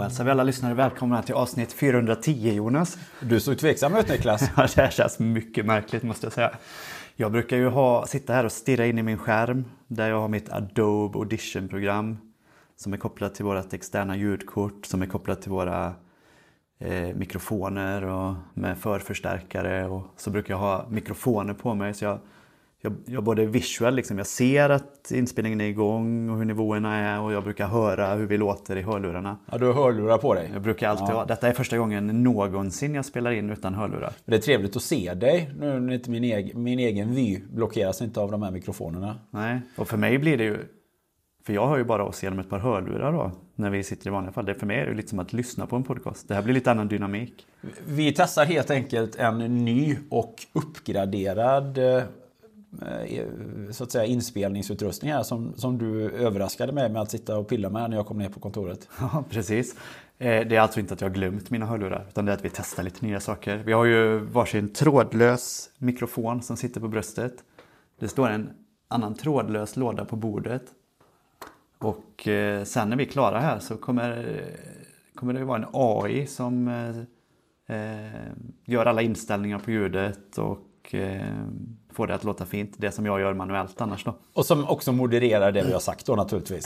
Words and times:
Då 0.00 0.04
hälsar 0.04 0.24
vi 0.24 0.30
alla 0.30 0.42
lyssnare 0.42 0.74
välkomna 0.74 1.22
till 1.22 1.34
avsnitt 1.34 1.72
410 1.72 2.52
Jonas. 2.52 2.98
Du 3.20 3.40
såg 3.40 3.58
tveksam 3.58 3.96
ut 3.96 4.08
Niklas. 4.08 4.42
Ja, 4.56 4.66
det 4.74 4.82
här 4.82 4.90
känns 4.90 5.18
mycket 5.18 5.66
märkligt 5.66 6.02
måste 6.02 6.26
jag 6.26 6.32
säga. 6.32 6.50
Jag 7.16 7.32
brukar 7.32 7.56
ju 7.56 7.68
ha, 7.68 8.06
sitta 8.06 8.32
här 8.32 8.44
och 8.44 8.52
stirra 8.52 8.86
in 8.86 8.98
i 8.98 9.02
min 9.02 9.18
skärm 9.18 9.64
där 9.86 10.08
jag 10.08 10.20
har 10.20 10.28
mitt 10.28 10.52
Adobe 10.52 11.18
Audition-program 11.18 12.18
som 12.76 12.92
är 12.92 12.96
kopplat 12.96 13.34
till 13.34 13.44
vårt 13.44 13.72
externa 13.72 14.16
ljudkort, 14.16 14.86
som 14.86 15.02
är 15.02 15.06
kopplat 15.06 15.42
till 15.42 15.50
våra 15.50 15.92
eh, 16.78 17.14
mikrofoner 17.14 18.04
och 18.04 18.34
med 18.54 18.78
förförstärkare 18.78 19.86
och 19.86 20.02
så 20.16 20.30
brukar 20.30 20.54
jag 20.54 20.58
ha 20.58 20.86
mikrofoner 20.90 21.54
på 21.54 21.74
mig 21.74 21.94
så 21.94 22.04
jag, 22.04 22.18
jag, 22.82 22.92
jag 23.06 23.24
både 23.24 23.46
visual, 23.46 23.94
liksom, 23.94 24.18
jag 24.18 24.26
ser 24.26 24.70
att 24.70 25.10
inspelningen 25.10 25.60
är 25.60 25.64
igång 25.64 26.30
och 26.30 26.38
hur 26.38 26.44
nivåerna 26.44 26.96
är 26.96 27.20
och 27.20 27.32
jag 27.32 27.44
brukar 27.44 27.66
höra 27.66 28.14
hur 28.14 28.26
vi 28.26 28.36
låter 28.38 28.76
i 28.76 28.82
hörlurarna. 28.82 29.36
Ja, 29.52 29.58
du 29.58 29.66
har 29.66 29.72
hörlurar 29.72 30.18
på 30.18 30.34
dig. 30.34 30.50
Jag 30.52 30.62
brukar 30.62 30.88
alltid 30.88 31.06
Ja. 31.08 31.12
ha, 31.12 31.24
detta 31.24 31.48
är 31.48 31.52
första 31.52 31.78
gången 31.78 32.22
någonsin 32.22 32.94
jag 32.94 33.04
spelar 33.04 33.30
in 33.30 33.50
utan 33.50 33.74
hörlurar. 33.74 34.12
Det 34.24 34.34
är 34.34 34.38
trevligt 34.40 34.76
att 34.76 34.82
se 34.82 35.14
dig 35.14 35.50
nu 35.58 35.80
när 35.80 35.94
inte 35.94 36.10
min, 36.10 36.24
egen, 36.24 36.62
min 36.62 36.78
egen 36.78 37.14
vy 37.14 37.40
blockeras 37.52 38.02
inte 38.02 38.20
av 38.20 38.30
de 38.30 38.42
här 38.42 38.50
mikrofonerna. 38.50 39.18
Nej, 39.30 39.60
och 39.76 39.88
för 39.88 39.96
mig 39.96 40.18
blir 40.18 40.38
det 40.38 40.44
ju... 40.44 40.58
För 41.46 41.52
jag 41.52 41.68
hör 41.68 41.78
ju 41.78 41.84
bara 41.84 42.04
oss 42.04 42.22
genom 42.22 42.38
ett 42.38 42.50
par 42.50 42.58
hörlurar 42.58 43.12
då, 43.12 43.32
när 43.54 43.70
vi 43.70 43.82
sitter 43.82 44.06
i 44.06 44.10
vanliga 44.10 44.32
fall. 44.32 44.44
Det 44.44 44.54
för 44.54 44.66
mig 44.66 44.78
är 44.80 44.86
det 44.86 44.94
lite 44.94 45.08
som 45.08 45.18
att 45.18 45.32
lyssna 45.32 45.66
på 45.66 45.76
en 45.76 45.82
podcast. 45.84 46.28
Det 46.28 46.34
här 46.34 46.42
blir 46.42 46.54
lite 46.54 46.70
annan 46.70 46.88
dynamik. 46.88 47.46
Vi 47.86 48.12
testar 48.16 48.44
helt 48.44 48.70
enkelt 48.70 49.16
en 49.16 49.38
ny 49.64 49.96
och 50.10 50.34
uppgraderad 50.52 51.78
eh, 51.78 52.02
Eh, 52.82 53.24
så 53.70 53.84
att 53.84 53.92
säga, 53.92 54.04
inspelningsutrustning 54.04 55.24
som, 55.24 55.54
som 55.56 55.78
du 55.78 56.10
överraskade 56.10 56.72
mig 56.72 56.88
med 56.88 57.02
att 57.02 57.10
sitta 57.10 57.38
och 57.38 57.48
pilla 57.48 57.70
med 57.70 57.90
när 57.90 57.96
jag 57.96 58.06
kom 58.06 58.18
ner 58.18 58.28
på 58.28 58.40
kontoret. 58.40 58.88
Ja, 59.00 59.24
precis. 59.30 59.74
Eh, 60.18 60.46
det 60.46 60.56
är 60.56 60.60
alltså 60.60 60.80
inte 60.80 60.94
att 60.94 61.00
jag 61.00 61.08
har 61.08 61.14
glömt 61.14 61.50
mina 61.50 61.66
hörlurar, 61.66 62.06
utan 62.08 62.24
det 62.24 62.32
är 62.32 62.36
att 62.36 62.44
vi 62.44 62.50
testar 62.50 62.82
lite 62.82 63.06
nya 63.06 63.20
saker. 63.20 63.56
Vi 63.56 63.72
har 63.72 63.84
ju 63.84 64.18
varsin 64.18 64.72
trådlös 64.72 65.70
mikrofon 65.78 66.42
som 66.42 66.56
sitter 66.56 66.80
på 66.80 66.88
bröstet. 66.88 67.34
Det 67.98 68.08
står 68.08 68.28
en 68.28 68.50
annan 68.88 69.14
trådlös 69.14 69.76
låda 69.76 70.04
på 70.04 70.16
bordet. 70.16 70.64
Och 71.78 72.28
eh, 72.28 72.64
sen 72.64 72.88
när 72.88 72.96
vi 72.96 73.04
är 73.04 73.08
klara 73.08 73.40
här 73.40 73.58
så 73.58 73.76
kommer, 73.76 74.40
kommer 75.14 75.34
det 75.34 75.44
vara 75.44 75.58
en 75.58 75.68
AI 75.72 76.26
som 76.26 76.68
eh, 77.66 78.30
gör 78.64 78.86
alla 78.86 79.02
inställningar 79.02 79.58
på 79.58 79.70
ljudet 79.70 80.38
och 80.38 80.94
eh, 80.94 81.36
får 81.92 82.06
det 82.06 82.14
att 82.14 82.24
låta 82.24 82.46
fint. 82.46 82.74
Det 82.76 82.92
som 82.92 83.06
jag 83.06 83.20
gör 83.20 83.34
manuellt 83.34 83.80
annars 83.80 84.04
då. 84.04 84.16
Och 84.32 84.46
som 84.46 84.68
också 84.68 84.92
modererar 84.92 85.52
det 85.52 85.62
vi 85.62 85.72
har 85.72 85.80
sagt 85.80 86.06
då 86.06 86.14
naturligtvis. 86.14 86.64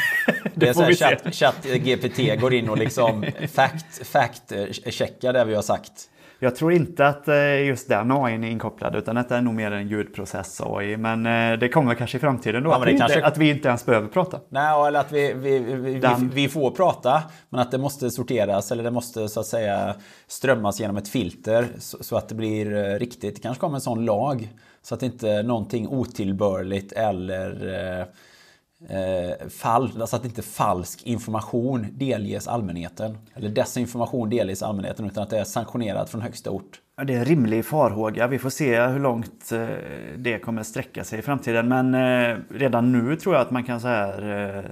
det 0.54 0.68
är 0.68 0.74
får 0.74 0.92
så 0.92 1.04
här 1.04 1.30
chatt 1.30 1.64
GPT 1.64 2.40
går 2.40 2.54
in 2.54 2.68
och 2.68 2.78
liksom 2.78 3.26
fact, 3.52 4.06
fact 4.06 4.52
checkar 4.90 5.32
det 5.32 5.44
vi 5.44 5.54
har 5.54 5.62
sagt. 5.62 6.08
Jag 6.38 6.56
tror 6.56 6.72
inte 6.72 7.06
att 7.06 7.28
eh, 7.28 7.64
just 7.66 7.88
den 7.88 8.12
AI 8.12 8.34
är 8.34 8.44
inkopplad 8.44 8.96
utan 8.96 9.14
detta 9.14 9.36
är 9.36 9.40
nog 9.42 9.54
mer 9.54 9.70
en 9.70 9.88
ljudprocess 9.88 10.60
AI. 10.64 10.96
Men 10.96 11.26
eh, 11.26 11.58
det 11.58 11.68
kommer 11.68 11.94
kanske 11.94 12.16
i 12.16 12.20
framtiden 12.20 12.62
då. 12.62 12.70
Ja, 12.70 12.76
att, 12.76 12.84
det 12.84 12.92
vi 12.92 12.98
kanske- 12.98 13.18
inte, 13.18 13.26
att 13.28 13.38
vi 13.38 13.50
inte 13.50 13.68
ens 13.68 13.86
behöver 13.86 14.08
prata. 14.08 14.40
Nej, 14.48 14.86
eller 14.88 15.00
att 15.00 15.12
vi, 15.12 15.32
vi, 15.32 15.58
vi, 15.58 15.74
vi, 15.74 15.98
Den- 16.00 16.30
vi 16.34 16.48
får 16.48 16.70
prata, 16.70 17.22
men 17.48 17.60
att 17.60 17.70
det 17.70 17.78
måste 17.78 18.10
sorteras 18.10 18.72
eller 18.72 18.84
det 18.84 18.90
måste 18.90 19.28
så 19.28 19.40
att 19.40 19.46
säga 19.46 19.94
strömmas 20.26 20.80
genom 20.80 20.96
ett 20.96 21.08
filter 21.08 21.66
så, 21.78 21.98
så 22.04 22.16
att 22.16 22.28
det 22.28 22.34
blir 22.34 22.76
eh, 22.76 22.98
riktigt. 22.98 23.34
Det 23.36 23.42
kanske 23.42 23.60
kommer 23.60 23.74
en 23.74 23.80
sån 23.80 24.04
lag 24.04 24.48
så 24.82 24.94
att 24.94 25.02
inte 25.02 25.42
någonting 25.42 25.88
otillbörligt 25.88 26.92
eller 26.92 28.06
eh, 28.88 29.48
fall, 29.48 30.00
alltså 30.00 30.16
att 30.16 30.24
inte 30.24 30.42
falsk 30.42 31.02
information 31.02 31.86
delges 31.92 32.48
allmänheten. 32.48 33.18
Eller 33.34 33.48
desinformation 33.48 34.30
delges 34.30 34.62
allmänheten 34.62 35.06
utan 35.06 35.22
att 35.22 35.30
det 35.30 35.38
är 35.38 35.44
sanktionerat 35.44 36.10
från 36.10 36.20
högsta 36.20 36.50
ort. 36.50 36.80
Det 37.06 37.14
är 37.14 37.18
en 37.18 37.24
rimlig 37.24 37.64
farhåga. 37.64 38.26
Vi 38.26 38.38
får 38.38 38.50
se 38.50 38.86
hur 38.86 39.00
långt 39.00 39.52
eh, 39.52 39.66
det 40.16 40.38
kommer 40.38 40.62
sträcka 40.62 41.04
sig 41.04 41.18
i 41.18 41.22
framtiden. 41.22 41.68
Men 41.68 41.94
eh, 41.94 42.38
redan 42.50 42.92
nu 42.92 43.16
tror 43.16 43.34
jag 43.34 43.42
att 43.42 43.50
man 43.50 43.64
kan 43.64 43.80
så 43.80 43.88
här 43.88 44.22
eh, 44.58 44.64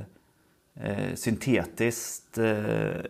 eh, 0.86 1.14
syntetiskt 1.14 2.38
eh, 2.38 2.54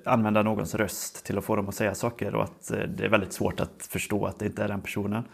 använda 0.04 0.42
någons 0.42 0.74
röst 0.74 1.24
till 1.24 1.38
att 1.38 1.44
få 1.44 1.56
dem 1.56 1.68
att 1.68 1.74
säga 1.74 1.94
saker 1.94 2.34
och 2.34 2.44
att 2.44 2.70
eh, 2.70 2.78
det 2.78 3.04
är 3.04 3.08
väldigt 3.08 3.32
svårt 3.32 3.60
att 3.60 3.88
förstå 3.90 4.26
att 4.26 4.38
det 4.38 4.46
inte 4.46 4.64
är 4.64 4.68
den 4.68 4.80
personen 4.80 5.24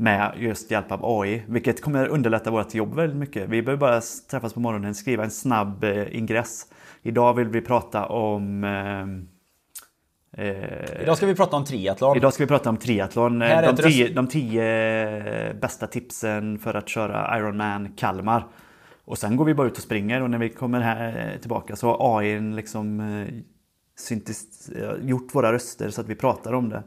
med 0.00 0.32
just 0.38 0.70
hjälp 0.70 0.92
av 0.92 1.00
AI, 1.02 1.42
vilket 1.48 1.82
kommer 1.82 2.06
underlätta 2.06 2.50
vårt 2.50 2.74
jobb 2.74 2.94
väldigt 2.94 3.16
mycket. 3.18 3.48
Vi 3.48 3.62
behöver 3.62 3.80
bara 3.80 4.00
träffas 4.30 4.54
på 4.54 4.60
morgonen, 4.60 4.94
skriva 4.94 5.24
en 5.24 5.30
snabb 5.30 5.84
eh, 5.84 6.16
ingress. 6.16 6.66
Idag 7.02 7.34
vill 7.34 7.48
vi 7.48 7.60
prata 7.60 8.06
om 8.06 8.64
eh, 8.64 9.06
Eh, 10.32 11.02
Idag 11.02 11.16
ska 11.16 11.26
vi 11.26 11.34
prata 11.34 11.56
om 11.56 11.64
triathlon. 11.64 12.16
Idag 12.16 12.32
ska 12.32 12.44
vi 12.44 12.48
prata 12.48 12.70
om 12.70 12.76
triathlon. 12.76 13.38
De 13.38 13.76
tio, 13.76 14.08
de 14.08 14.26
tio 14.26 15.54
bästa 15.54 15.86
tipsen 15.86 16.58
för 16.58 16.74
att 16.74 16.88
köra 16.88 17.38
Ironman 17.38 17.92
Kalmar. 17.96 18.46
Och 19.04 19.18
sen 19.18 19.36
går 19.36 19.44
vi 19.44 19.54
bara 19.54 19.66
ut 19.66 19.76
och 19.76 19.82
springer 19.82 20.22
och 20.22 20.30
när 20.30 20.38
vi 20.38 20.48
kommer 20.48 20.80
här 20.80 21.38
tillbaka 21.40 21.76
så 21.76 21.88
har 21.88 22.18
AI 22.18 22.40
liksom 22.40 23.00
eh, 23.00 23.26
syntes, 23.98 24.68
eh, 24.68 24.92
gjort 25.02 25.34
våra 25.34 25.52
röster 25.52 25.90
så 25.90 26.00
att 26.00 26.08
vi 26.08 26.14
pratar 26.14 26.52
om 26.52 26.68
det. 26.68 26.82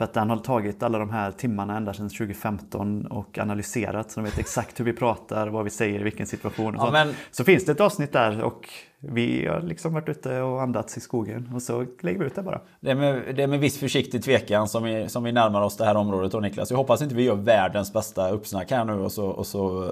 För 0.00 0.04
att 0.04 0.12
den 0.14 0.30
har 0.30 0.36
tagit 0.36 0.82
alla 0.82 0.98
de 0.98 1.10
här 1.10 1.32
timmarna 1.32 1.76
ända 1.76 1.94
sedan 1.94 2.08
2015 2.08 3.06
och 3.06 3.38
analyserat 3.38 4.10
så 4.10 4.20
de 4.20 4.24
vet 4.24 4.38
exakt 4.38 4.80
hur 4.80 4.84
vi 4.84 4.92
pratar, 4.92 5.48
vad 5.48 5.64
vi 5.64 5.70
säger 5.70 6.00
i 6.00 6.02
vilken 6.02 6.26
situation. 6.26 6.76
Och 6.76 6.86
Ja, 6.86 6.90
men- 6.92 7.14
så 7.30 7.44
finns 7.44 7.64
det 7.64 7.72
ett 7.72 7.80
avsnitt 7.80 8.12
där 8.12 8.42
och 8.42 8.68
vi 8.98 9.46
har 9.46 9.60
liksom 9.60 9.92
varit 9.92 10.08
ute 10.08 10.40
och 10.40 10.62
andats 10.62 10.96
i 10.96 11.00
skogen 11.00 11.50
och 11.54 11.62
så 11.62 11.86
lägger 12.00 12.18
vi 12.18 12.26
ut 12.26 12.34
det 12.34 12.42
bara. 12.42 12.60
Det 12.80 12.90
är, 12.90 12.94
med, 12.94 13.36
det 13.36 13.42
är 13.42 13.46
med 13.46 13.60
viss 13.60 13.78
försiktig 13.78 14.22
tvekan 14.24 14.68
som 14.68 14.82
vi, 14.84 15.08
som 15.08 15.24
vi 15.24 15.32
närmar 15.32 15.62
oss 15.62 15.76
det 15.76 15.84
här 15.84 15.94
området 15.94 16.32
då 16.32 16.40
Niklas. 16.40 16.70
Jag 16.70 16.78
hoppas 16.78 17.02
inte 17.02 17.14
vi 17.14 17.22
gör 17.22 17.34
världens 17.34 17.92
bästa 17.92 18.30
uppsnack 18.30 18.70
här 18.70 18.84
nu 18.84 18.92
och 18.92 19.12
så, 19.12 19.26
och 19.26 19.46
så 19.46 19.84
eh, 19.84 19.90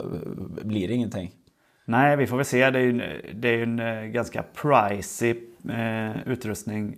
blir 0.64 0.88
det 0.88 0.94
ingenting. 0.94 1.30
Nej, 1.84 2.16
vi 2.16 2.26
får 2.26 2.36
väl 2.36 2.46
se. 2.46 2.70
Det 2.70 2.78
är 2.78 2.82
ju 2.82 2.90
en, 2.90 3.02
det 3.40 3.48
är 3.48 3.62
en 3.62 3.78
eh, 3.80 4.02
ganska 4.04 4.44
pricey 4.62 5.34
eh, 5.70 6.28
utrustning 6.28 6.96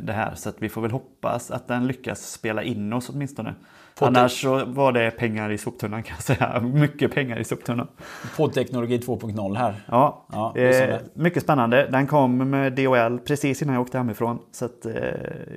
det 0.00 0.12
här. 0.12 0.34
Så 0.34 0.48
att 0.48 0.56
vi 0.58 0.68
får 0.68 0.82
väl 0.82 0.90
hoppas 0.90 1.50
att 1.50 1.68
den 1.68 1.86
lyckas 1.86 2.30
spela 2.32 2.62
in 2.62 2.92
oss 2.92 3.10
åtminstone. 3.10 3.54
På 3.98 4.06
Annars 4.06 4.42
så 4.42 4.64
var 4.64 4.92
det 4.92 5.10
pengar 5.10 5.50
i 5.50 5.58
soptunnan 5.58 6.02
kan 6.02 6.16
jag 6.16 6.22
säga. 6.22 6.60
Mycket 6.60 7.14
pengar 7.14 7.38
i 7.38 7.44
soptunnan. 7.44 7.88
Poddteknologi 8.36 8.98
2.0 8.98 9.56
här. 9.56 9.74
Ja, 9.86 10.26
Ja, 10.32 10.56
eh, 10.56 11.00
mycket 11.14 11.42
spännande. 11.42 11.88
Den 11.90 12.06
kom 12.06 12.50
med 12.50 12.72
DHL 12.72 13.18
precis 13.18 13.62
innan 13.62 13.74
jag 13.74 13.82
åkte 13.82 13.98
hemifrån. 13.98 14.38
Så 14.52 14.64
att, 14.64 14.86
eh, 14.86 14.94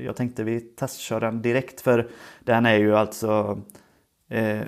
jag 0.06 0.16
tänkte 0.16 0.44
vi 0.44 0.60
testkör 0.60 1.20
den 1.20 1.42
direkt 1.42 1.82
för 1.82 2.08
den 2.40 2.66
är 2.66 2.78
ju 2.78 2.96
alltså 2.96 3.60
eh, 4.30 4.60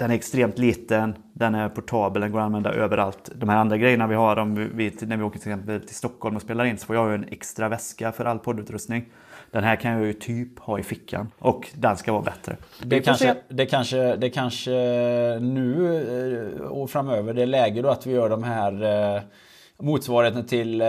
den 0.00 0.10
är 0.10 0.14
extremt 0.14 0.58
liten, 0.58 1.14
den 1.32 1.54
är 1.54 1.68
portabel, 1.68 2.22
den 2.22 2.32
går 2.32 2.38
att 2.38 2.44
använda 2.44 2.72
överallt. 2.72 3.30
De 3.34 3.48
här 3.48 3.56
andra 3.56 3.76
grejerna 3.76 4.06
vi 4.06 4.14
har 4.14 4.36
om 4.36 4.54
vi, 4.54 4.92
när 5.00 5.16
vi 5.16 5.22
åker 5.22 5.38
till 5.38 5.52
exempel 5.52 5.80
till 5.80 5.96
Stockholm 5.96 6.36
och 6.36 6.42
spelar 6.42 6.64
in 6.64 6.78
så 6.78 6.86
får 6.86 6.96
jag 6.96 7.08
ju 7.08 7.14
en 7.14 7.24
extra 7.30 7.68
väska 7.68 8.12
för 8.12 8.24
all 8.24 8.38
poddutrustning. 8.38 9.04
Den 9.50 9.64
här 9.64 9.76
kan 9.76 9.92
jag 9.92 10.06
ju 10.06 10.12
typ 10.12 10.58
ha 10.58 10.78
i 10.78 10.82
fickan 10.82 11.28
och 11.38 11.68
den 11.74 11.96
ska 11.96 12.12
vara 12.12 12.22
bättre. 12.22 12.56
Det 12.82 13.00
kanske, 13.00 13.36
det, 13.48 13.66
kanske, 13.66 14.16
det 14.16 14.30
kanske 14.30 14.70
nu 15.40 16.54
eh, 16.58 16.62
och 16.62 16.90
framöver, 16.90 17.34
det 17.34 17.42
är 17.42 17.46
läge 17.46 17.82
då 17.82 17.88
att 17.88 18.06
vi 18.06 18.12
gör 18.12 18.28
de 18.28 18.42
här 18.42 18.82
eh, 19.16 19.22
motsvarigheten 19.78 20.46
till 20.46 20.80
eh, 20.80 20.88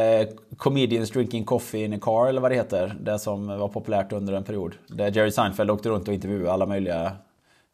Comedians 0.58 1.12
Drinking 1.12 1.46
Coffee 1.46 1.84
in 1.84 1.94
a 1.94 2.00
Car 2.02 2.28
eller 2.28 2.42
vad 2.42 2.52
det 2.52 2.56
heter. 2.56 2.96
Det 3.02 3.20
som 3.20 3.48
var 3.48 3.68
populärt 3.68 4.12
under 4.12 4.34
en 4.34 4.44
period. 4.44 4.76
Där 4.88 5.12
Jerry 5.12 5.32
Seinfeld 5.32 5.72
åkte 5.72 5.90
runt 5.90 6.08
och 6.08 6.14
intervjuade 6.14 6.52
alla 6.52 6.66
möjliga, 6.66 7.12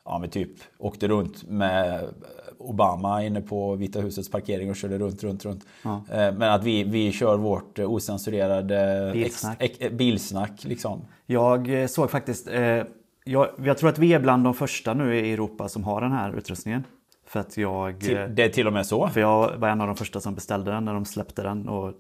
ja 0.08 0.20
men 0.20 0.30
typ 0.30 0.52
åkte 0.78 1.08
runt 1.08 1.50
med 1.50 2.04
Obama 2.58 3.24
inne 3.24 3.42
på 3.42 3.76
Vita 3.76 4.00
husets 4.00 4.32
parkering 4.32 4.70
och 4.70 4.76
körde 4.76 4.98
runt, 4.98 5.24
runt, 5.24 5.46
runt. 5.46 5.66
Eh, 5.86 5.98
Men 6.12 6.44
att 6.44 6.64
vi, 6.64 6.84
vi 6.84 7.12
kör 7.12 7.38
vårt 7.38 7.80
eh, 7.80 7.92
osensurerade 7.92 9.12
Bilsnack. 9.14 9.58
Ex, 9.60 9.78
ex, 9.80 9.94
bilsnack 9.94 10.64
liksom. 10.64 11.02
Jag 11.26 11.82
eh, 11.82 11.88
såg 11.88 12.12
faktiskt, 12.12 12.48
eh, 12.48 12.84
jag, 13.24 13.50
jag 13.64 13.78
tror 13.78 13.90
att 13.90 14.00
vi 14.00 14.14
är 14.14 14.20
bland 14.20 14.44
de 14.44 14.54
första 14.54 14.94
nu 14.94 15.16
i 15.16 15.34
Europa 15.34 15.70
som 15.70 15.84
har 15.84 16.02
den 16.02 16.12
här 16.12 16.38
utrustningen. 16.38 16.84
För 17.26 17.40
att 17.40 17.58
jag... 17.58 18.00
Till, 18.00 18.18
det 18.30 18.44
är 18.44 18.50
till 18.50 18.68
och 18.68 18.74
med 18.74 18.86
så. 18.86 19.08
För 19.08 19.22
jag 19.22 19.58
var 19.58 19.70
en 19.70 19.82
av 19.82 19.88
de 19.88 19.96
första 19.96 20.20
som 20.20 20.36
beställde 20.36 20.72
den 20.72 20.86
när 20.86 20.94
de 20.94 21.06
släppte 21.06 21.44
den. 21.44 21.70
Och 21.70 21.94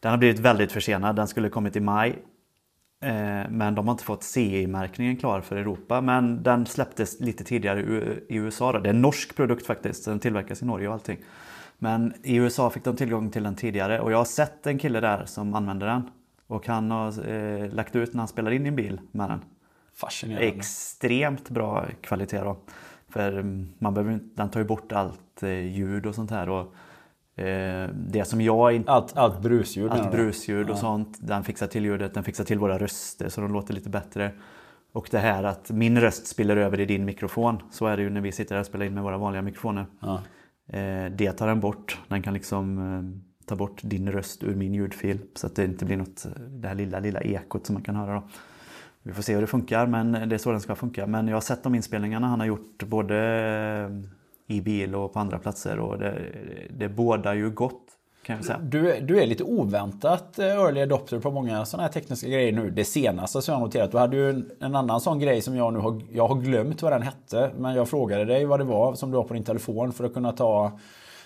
den 0.00 0.10
har 0.10 0.18
blivit 0.18 0.38
väldigt 0.38 0.72
försenad. 0.72 1.16
Den 1.16 1.28
skulle 1.28 1.48
kommit 1.48 1.76
i 1.76 1.80
maj. 1.80 2.18
Eh, 3.04 3.50
Men 3.50 3.74
de 3.74 3.86
har 3.86 3.92
inte 3.92 4.04
fått 4.04 4.22
CE-märkningen 4.22 5.16
klar 5.16 5.40
för 5.40 5.56
Europa. 5.56 6.00
Men 6.00 6.42
den 6.42 6.66
släpptes 6.66 7.20
lite 7.20 7.44
tidigare 7.44 7.80
i 8.28 8.36
USA. 8.36 8.72
Då. 8.72 8.78
Det 8.78 8.88
är 8.88 8.94
en 8.94 9.02
norsk 9.02 9.36
produkt 9.36 9.66
faktiskt. 9.66 10.04
Den 10.04 10.20
tillverkas 10.20 10.62
i 10.62 10.64
Norge 10.64 10.88
och 10.88 10.94
allting. 10.94 11.18
Men 11.78 12.14
i 12.22 12.36
USA 12.36 12.70
fick 12.70 12.84
de 12.84 12.96
tillgång 12.96 13.30
till 13.30 13.42
den 13.42 13.54
tidigare. 13.54 14.00
Och 14.00 14.12
jag 14.12 14.18
har 14.18 14.24
sett 14.24 14.66
en 14.66 14.78
kille 14.78 15.00
där 15.00 15.24
som 15.24 15.54
använder 15.54 15.86
den. 15.86 16.10
Och 16.46 16.66
han 16.66 16.90
har 16.90 17.28
eh, 17.28 17.68
lagt 17.72 17.96
ut 17.96 18.14
när 18.14 18.18
han 18.18 18.28
spelar 18.28 18.50
in 18.50 18.66
i 18.66 18.68
en 18.68 18.76
bil 18.76 19.00
med 19.10 19.30
den. 19.30 19.40
Fascinerande. 19.94 20.46
Extremt 20.46 21.50
bra 21.50 21.86
kvalitet 22.00 22.40
då. 22.40 22.56
För 23.08 23.32
mm, 23.32 23.68
man 23.78 23.94
behöver, 23.94 24.18
den 24.34 24.50
tar 24.50 24.60
ju 24.60 24.66
bort 24.66 24.92
allt 24.92 25.42
eh, 25.42 25.50
ljud 25.50 26.06
och 26.06 26.14
sånt 26.14 26.30
här. 26.30 26.48
Och, 26.48 26.74
det 27.94 28.24
som 28.26 28.40
jag 28.40 28.74
inte... 28.74 28.90
Allt, 28.90 29.16
allt 29.16 29.42
brusljud 29.42 29.92
Allt 29.92 30.10
brusljud 30.10 30.70
och 30.70 30.78
sånt. 30.78 31.18
Den 31.20 31.44
fixar 31.44 31.66
till 31.66 31.84
ljudet, 31.84 32.14
den 32.14 32.24
fixar 32.24 32.44
till 32.44 32.58
våra 32.58 32.78
röster 32.78 33.28
så 33.28 33.40
de 33.40 33.52
låter 33.52 33.74
lite 33.74 33.90
bättre. 33.90 34.32
Och 34.92 35.08
det 35.10 35.18
här 35.18 35.44
att 35.44 35.70
min 35.70 36.00
röst 36.00 36.26
spiller 36.26 36.56
över 36.56 36.80
i 36.80 36.84
din 36.84 37.04
mikrofon. 37.04 37.62
Så 37.70 37.86
är 37.86 37.96
det 37.96 38.02
ju 38.02 38.10
när 38.10 38.20
vi 38.20 38.32
sitter 38.32 38.54
här 38.54 38.60
och 38.60 38.66
spelar 38.66 38.86
in 38.86 38.94
med 38.94 39.02
våra 39.02 39.18
vanliga 39.18 39.42
mikrofoner. 39.42 39.86
Ja. 40.00 40.22
Eh, 40.66 41.10
det 41.10 41.32
tar 41.32 41.46
den 41.46 41.60
bort. 41.60 42.00
Den 42.08 42.22
kan 42.22 42.34
liksom 42.34 42.78
eh, 42.78 43.46
ta 43.46 43.56
bort 43.56 43.80
din 43.82 44.12
röst 44.12 44.42
ur 44.42 44.54
min 44.54 44.74
ljudfil. 44.74 45.18
Så 45.34 45.46
att 45.46 45.56
det 45.56 45.64
inte 45.64 45.84
blir 45.84 45.96
något, 45.96 46.26
eh, 46.26 46.32
det 46.32 46.68
här 46.68 46.74
lilla, 46.74 46.98
lilla 46.98 47.20
ekot 47.20 47.66
som 47.66 47.74
man 47.74 47.82
kan 47.82 47.96
höra 47.96 48.14
då. 48.14 48.28
Vi 49.02 49.12
får 49.12 49.22
se 49.22 49.34
hur 49.34 49.40
det 49.40 49.46
funkar, 49.46 49.86
men 49.86 50.28
det 50.28 50.36
är 50.36 50.38
så 50.38 50.50
den 50.50 50.60
ska 50.60 50.74
funka. 50.74 51.06
Men 51.06 51.28
jag 51.28 51.36
har 51.36 51.40
sett 51.40 51.62
de 51.62 51.74
inspelningarna 51.74 52.26
han 52.26 52.40
har 52.40 52.46
gjort 52.46 52.82
både 52.82 53.16
eh, 53.90 54.10
i 54.46 54.60
bil 54.60 54.94
och 54.94 55.12
på 55.12 55.18
andra 55.18 55.38
platser 55.38 55.78
och 55.78 55.98
det, 55.98 56.18
det 56.70 56.88
bådar 56.88 57.34
ju 57.34 57.50
gott 57.50 57.80
kan 58.24 58.36
jag 58.36 58.44
säga. 58.44 58.58
Du, 58.58 59.00
du 59.00 59.20
är 59.20 59.26
lite 59.26 59.44
oväntat 59.44 60.38
eh, 60.38 60.46
early 60.46 60.80
adopter 60.80 61.18
på 61.18 61.30
många 61.30 61.64
sådana 61.64 61.82
här 61.82 61.92
tekniska 61.92 62.28
grejer 62.28 62.52
nu. 62.52 62.70
Det 62.70 62.84
senaste 62.84 63.42
som 63.42 63.52
jag 63.52 63.60
noterat. 63.60 63.92
Du 63.92 63.98
hade 63.98 64.16
ju 64.16 64.30
en, 64.30 64.50
en 64.60 64.74
annan 64.74 65.00
sån 65.00 65.18
grej 65.18 65.40
som 65.40 65.56
jag 65.56 65.72
nu 65.72 65.78
har, 65.78 66.00
jag 66.12 66.28
har 66.28 66.36
glömt 66.36 66.82
vad 66.82 66.92
den 66.92 67.02
hette. 67.02 67.50
Men 67.58 67.74
jag 67.74 67.88
frågade 67.88 68.24
dig 68.24 68.44
vad 68.44 68.60
det 68.60 68.64
var 68.64 68.94
som 68.94 69.10
du 69.10 69.16
har 69.16 69.24
på 69.24 69.34
din 69.34 69.44
telefon 69.44 69.92
för 69.92 70.04
att 70.04 70.14
kunna 70.14 70.32
ta 70.32 70.78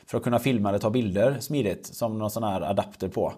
för 0.06 0.19
att 0.19 0.25
kunna 0.25 0.38
filma 0.38 0.69
eller 0.69 0.79
ta 0.79 0.91
bilder 0.91 1.37
smidigt. 1.41 1.87
Som 1.87 2.19
någon 2.19 2.31
sån 2.31 2.43
här 2.43 2.61
adapter 2.61 3.09
på. 3.09 3.32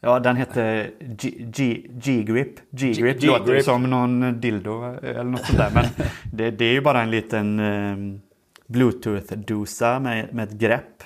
Ja, 0.00 0.18
den 0.18 0.36
hette 0.36 0.90
G-grip. 1.00 2.54
G-grip 2.70 3.22
låter 3.22 3.60
som 3.60 3.82
någon 3.82 4.40
dildo 4.40 4.84
eller 5.02 5.24
något 5.24 5.46
sånt 5.46 5.58
där. 5.58 5.70
Men 5.74 5.84
det, 6.32 6.50
det 6.50 6.64
är 6.64 6.72
ju 6.72 6.80
bara 6.80 7.02
en 7.02 7.10
liten 7.10 7.60
eh, 7.60 8.20
Bluetooth-dosa 8.66 10.00
med, 10.00 10.34
med 10.34 10.48
ett 10.48 10.54
grepp. 10.54 11.02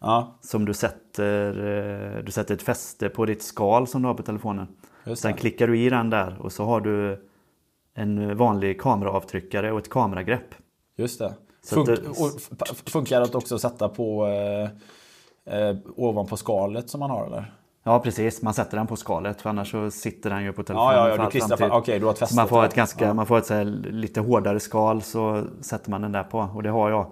Ja, 0.00 0.38
Som 0.40 0.64
du 0.64 0.74
sätter, 0.74 1.48
eh, 2.18 2.24
du 2.24 2.32
sätter 2.32 2.54
ett 2.54 2.62
fäste 2.62 3.08
på 3.08 3.26
ditt 3.26 3.42
skal 3.42 3.86
som 3.86 4.02
du 4.02 4.08
har 4.08 4.14
på 4.14 4.22
telefonen. 4.22 4.66
Just 5.04 5.22
Sen 5.22 5.32
det. 5.32 5.38
klickar 5.38 5.66
du 5.66 5.78
i 5.80 5.90
den 5.90 6.10
där 6.10 6.36
och 6.40 6.52
så 6.52 6.64
har 6.64 6.80
du 6.80 7.24
en 7.94 8.36
vanlig 8.36 8.80
kameraavtryckare 8.80 9.72
och 9.72 9.78
ett 9.78 9.90
kameragrepp. 9.90 10.54
just 10.96 11.18
det. 11.18 11.26
Att 11.26 11.68
Funk, 11.68 11.86
det- 11.86 12.90
funkar 12.90 13.18
det 13.20 13.24
att 13.24 13.34
också 13.34 13.58
sätta 13.58 13.88
på 13.88 14.26
eh, 14.26 15.58
eh, 15.58 15.76
ovanpå 15.96 16.36
skalet 16.36 16.90
som 16.90 17.00
man 17.00 17.10
har 17.10 17.26
eller? 17.26 17.54
Ja 17.84 17.98
precis, 18.00 18.42
man 18.42 18.54
sätter 18.54 18.76
den 18.76 18.86
på 18.86 18.96
skalet 18.96 19.40
för 19.42 19.50
annars 19.50 19.70
så 19.70 19.90
sitter 19.90 20.30
den 20.30 20.42
ju 20.44 20.52
på 20.52 20.62
telefonen. 20.62 20.94
Ja, 20.96 21.08
ja, 21.08 21.16
ja, 21.16 21.24
du 21.24 21.30
klistrar 21.30 21.56
fast- 21.56 21.72
okej, 21.72 21.98
du 21.98 22.06
har 22.06 22.14
fäste 22.14 22.36
man 22.36 22.48
får 22.48 22.64
ett 22.64 22.74
ganska, 22.74 23.04
Ja. 23.06 23.14
man 23.14 23.26
får 23.26 23.38
ett 23.38 23.46
så 23.46 23.54
här 23.54 23.64
lite 23.64 24.20
hårdare 24.20 24.60
skal 24.60 25.02
så 25.02 25.44
sätter 25.60 25.90
man 25.90 26.02
den 26.02 26.12
där 26.12 26.22
på 26.22 26.38
och 26.38 26.62
det 26.62 26.70
har 26.70 26.90
jag. 26.90 27.06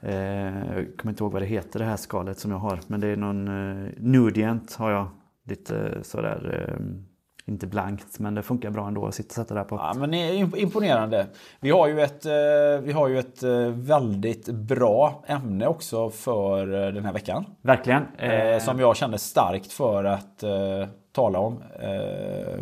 Eh, 0.00 0.14
jag 0.14 0.96
kommer 0.96 1.12
inte 1.12 1.24
ihåg 1.24 1.32
vad 1.32 1.42
det 1.42 1.46
heter 1.46 1.78
det 1.78 1.84
här 1.84 1.96
skalet 1.96 2.38
som 2.38 2.50
jag 2.50 2.58
har 2.58 2.80
men 2.86 3.00
det 3.00 3.06
är 3.08 3.16
någon 3.16 3.48
eh, 3.48 3.88
Nudient 3.98 4.74
har 4.74 4.90
jag. 4.90 5.06
Lite 5.46 5.98
sådär, 6.02 6.68
eh, 6.68 6.84
inte 7.46 7.66
blankt 7.66 8.18
men 8.18 8.34
det 8.34 8.42
funkar 8.42 8.70
bra 8.70 8.88
ändå 8.88 9.06
att 9.06 9.14
sitta 9.14 9.34
sätta 9.34 9.54
där 9.54 9.64
på. 9.64 9.76
Ja, 9.76 9.94
men 9.96 10.10
det 10.10 10.16
är 10.16 10.32
imp- 10.32 10.56
imponerande. 10.56 11.26
Vi 11.60 11.70
har 11.70 11.88
ju 11.88 12.00
ett, 12.00 12.26
eh, 12.26 12.32
vi 12.82 12.92
har 12.92 13.08
ju 13.08 13.18
ett 13.18 13.42
eh, 13.42 13.68
väldigt 13.68 14.48
bra 14.48 15.24
ämne 15.26 15.66
också 15.66 16.10
för 16.10 16.86
eh, 16.86 16.92
den 16.92 17.04
här 17.04 17.12
veckan. 17.12 17.44
Verkligen. 17.62 18.02
Eh, 18.18 18.58
som 18.58 18.80
jag 18.80 18.96
känner 18.96 19.16
starkt 19.16 19.72
för 19.72 20.04
att 20.04 20.42
eh, 20.42 20.88
tala 21.12 21.38
om. 21.38 21.62
Eh, 21.80 22.58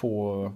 på, 0.00 0.52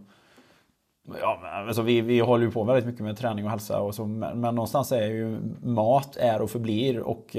ja, 1.20 1.40
alltså 1.68 1.82
vi, 1.82 2.00
vi 2.00 2.20
håller 2.20 2.44
ju 2.44 2.50
på 2.50 2.64
väldigt 2.64 2.86
mycket 2.86 3.00
med 3.02 3.16
träning 3.16 3.44
och 3.44 3.50
hälsa. 3.50 3.80
Och 3.80 3.94
så, 3.94 4.06
men, 4.06 4.40
men 4.40 4.54
någonstans 4.54 4.92
är 4.92 5.06
ju 5.06 5.38
mat 5.62 6.16
är 6.16 6.42
och 6.42 6.50
förblir. 6.50 7.00
Och 7.00 7.36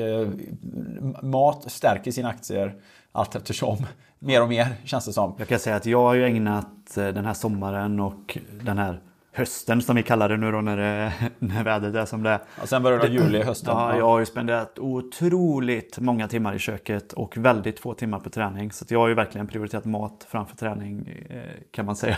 mat 1.22 1.72
stärker 1.72 2.12
sina 2.12 2.30
aktier 2.30 2.76
allt 3.12 3.36
eftersom. 3.36 3.78
Mer 4.20 4.42
och 4.42 4.50
mer 4.50 4.68
känns 4.84 5.06
det 5.06 5.14
som. 5.14 5.34
Jag 5.38 5.48
kan 5.48 5.60
säga 5.60 5.76
att 5.76 5.86
jag 5.86 6.02
har 6.04 6.14
ju 6.14 6.26
ägnat 6.26 6.98
eh, 6.98 7.08
den 7.08 7.26
här 7.26 7.34
sommaren 7.34 8.00
och 8.00 8.38
den 8.62 8.78
här 8.78 9.00
hösten 9.34 9.82
som 9.82 9.96
vi 9.96 10.04
kallar 10.04 10.30
det 10.30 10.38
nu 10.38 10.52
då 10.52 10.62
när, 10.62 10.78
det, 10.78 11.12
när 11.40 11.64
vädret 11.64 11.96
är 11.96 12.06
som 12.06 12.24
det 12.24 12.30
är. 12.30 12.40
Och 12.62 12.70
sen 12.70 12.84
börjar 12.84 13.00
det 13.00 13.08
juli, 13.08 13.44
hösten. 13.44 13.74
Ja, 13.78 13.98
jag 13.98 14.06
har 14.06 14.20
ju 14.20 14.26
spenderat 14.26 14.80
otroligt 14.80 16.00
många 16.00 16.28
timmar 16.28 16.54
i 16.56 16.60
köket 16.60 17.14
och 17.14 17.38
väldigt 17.38 17.80
få 17.80 17.94
timmar 17.94 18.20
på 18.20 18.30
träning. 18.30 18.72
Så 18.72 18.86
jag 18.90 19.00
har 19.00 19.08
ju 19.08 19.14
verkligen 19.14 19.48
prioriterat 19.48 19.86
mat 19.86 20.28
framför 20.30 20.56
träning 20.56 21.10
eh, 21.30 21.42
kan 21.72 21.86
man 21.86 21.96
säga. 21.96 22.18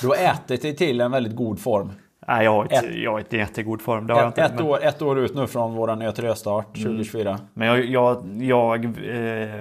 Du 0.00 0.06
har 0.08 0.16
ätit 0.16 0.62
dig 0.62 0.76
till 0.76 1.00
en 1.00 1.10
väldigt 1.10 1.36
god 1.36 1.60
form. 1.60 1.92
Nej, 2.28 2.44
jag 2.44 2.50
har 2.52 2.62
inte, 2.62 2.74
Ett- 2.76 2.94
jag 2.94 3.10
har 3.12 3.18
inte 3.18 3.36
jättegod 3.36 3.82
form. 3.82 4.06
Det 4.06 4.14
har 4.14 4.20
jag 4.20 4.28
Ett, 4.28 4.38
inte. 4.38 4.52
ett, 4.52 4.54
men, 4.60 4.66
år, 4.66 4.84
ett 4.84 5.02
år 5.02 5.18
ut 5.18 5.34
nu 5.34 5.46
från 5.46 5.74
våran 5.74 6.02
Ö3-start 6.02 6.66
2024. 6.74 7.38
men 7.54 7.68
jag, 7.68 7.84
jag, 7.84 8.24
jag, 8.42 8.84
eh, 8.84 9.60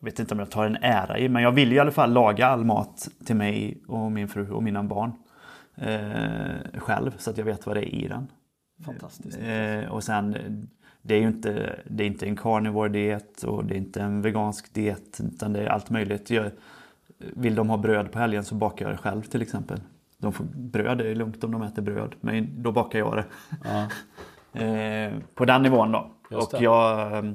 jag 0.00 0.04
vet 0.04 0.18
inte 0.18 0.34
om 0.34 0.38
jag 0.38 0.50
tar 0.50 0.66
en 0.66 0.76
ära 0.80 1.18
i, 1.18 1.28
men 1.28 1.42
jag 1.42 1.52
vill 1.52 1.72
i 1.72 1.78
alla 1.78 1.90
fall 1.90 2.12
laga 2.12 2.46
all 2.46 2.64
mat 2.64 3.08
till 3.26 3.36
mig 3.36 3.82
och 3.86 4.12
min 4.12 4.28
fru 4.28 4.50
och 4.50 4.62
mina 4.62 4.82
barn 4.82 5.12
eh, 5.76 6.80
själv 6.80 7.14
så 7.18 7.30
att 7.30 7.38
jag 7.38 7.44
vet 7.44 7.66
vad 7.66 7.76
det 7.76 7.94
är 7.94 8.04
i 8.04 8.08
den. 8.08 8.30
Fantastiskt. 8.84 9.38
Eh, 9.38 9.92
och 9.92 10.04
sen, 10.04 10.36
det 11.02 11.14
är 11.14 11.18
ju 11.18 11.26
inte, 11.26 11.80
det 11.84 12.04
är 12.04 12.06
inte 12.06 12.26
en 12.26 12.36
carnivore 12.36 12.88
diet 12.88 13.42
och 13.42 13.64
det 13.64 13.74
är 13.74 13.78
inte 13.78 14.02
en 14.02 14.22
vegansk 14.22 14.74
diet 14.74 15.20
utan 15.20 15.52
det 15.52 15.60
är 15.60 15.66
allt 15.66 15.90
möjligt. 15.90 16.30
Jag, 16.30 16.50
vill 17.18 17.54
de 17.54 17.70
ha 17.70 17.76
bröd 17.76 18.12
på 18.12 18.18
helgen 18.18 18.44
så 18.44 18.54
bakar 18.54 18.84
jag 18.84 18.94
det 18.94 18.98
själv 18.98 19.22
till 19.22 19.42
exempel. 19.42 19.80
De 20.18 20.32
får 20.32 20.44
bröd, 20.44 20.98
det 20.98 21.08
är 21.08 21.14
lugnt 21.14 21.44
om 21.44 21.52
de 21.52 21.62
äter 21.62 21.82
bröd, 21.82 22.14
men 22.20 22.62
då 22.62 22.72
bakar 22.72 22.98
jag 22.98 23.16
det. 23.16 23.24
Ja. 23.64 23.88
eh, 24.60 25.12
på 25.34 25.44
den 25.44 25.62
nivån 25.62 25.92
då. 25.92 26.10
Just 26.30 26.52
och 26.52 26.58
det. 26.58 26.64
jag, 26.64 27.34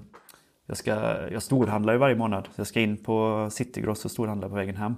jag, 0.65 0.77
ska, 0.77 0.91
jag 1.31 1.43
storhandlar 1.43 1.93
ju 1.93 2.00
varje 2.00 2.15
månad. 2.15 2.50
Jag 2.55 2.67
ska 2.67 2.81
in 2.81 2.98
på 2.98 3.48
Citygross 3.51 4.05
och 4.05 4.12
storhandla 4.12 4.50
på 4.50 4.55
vägen 4.55 4.75
hem. 4.75 4.91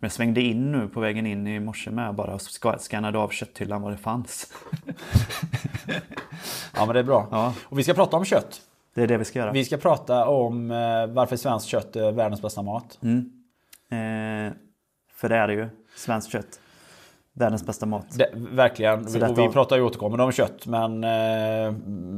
Men 0.00 0.06
jag 0.06 0.12
svängde 0.12 0.40
in 0.40 0.72
nu 0.72 0.88
på 0.88 1.00
vägen 1.00 1.26
in 1.26 1.46
i 1.46 1.60
morse 1.60 1.90
med 1.90 2.14
bara 2.14 2.34
och 2.34 2.42
ska- 2.42 2.78
scannade 2.78 3.18
av 3.18 3.28
kötthyllan 3.28 3.82
vad 3.82 3.92
det 3.92 3.96
fanns. 3.96 4.52
Ja 6.74 6.86
men 6.86 6.94
det 6.94 7.00
är 7.00 7.04
bra. 7.04 7.28
Ja. 7.30 7.54
Och 7.64 7.78
vi 7.78 7.82
ska 7.82 7.94
prata 7.94 8.16
om 8.16 8.24
kött. 8.24 8.60
Det 8.94 9.02
är 9.02 9.06
det 9.06 9.16
vi 9.18 9.24
ska 9.24 9.38
göra. 9.38 9.52
Vi 9.52 9.64
ska 9.64 9.76
prata 9.76 10.26
om 10.26 10.70
eh, 10.70 11.06
varför 11.06 11.36
svenskt 11.36 11.68
kött 11.68 11.96
är 11.96 12.12
världens 12.12 12.42
bästa 12.42 12.62
mat. 12.62 12.98
Eh, 13.02 14.52
för 15.12 15.28
det 15.28 15.36
är 15.36 15.46
det 15.48 15.54
ju. 15.54 15.68
Svenskt 15.96 16.32
kött. 16.32 16.60
Världens 17.38 17.66
bästa 17.66 17.86
mat. 17.86 18.06
Det, 18.18 18.30
verkligen. 18.34 19.08
Så 19.08 19.18
detta- 19.18 19.32
Och 19.32 19.38
vi 19.38 19.48
pratar 19.48 19.76
ju 19.76 19.82
återkommande 19.82 20.24
om 20.24 20.32
kött 20.32 20.66
men 20.66 21.04
eh, 21.04 21.72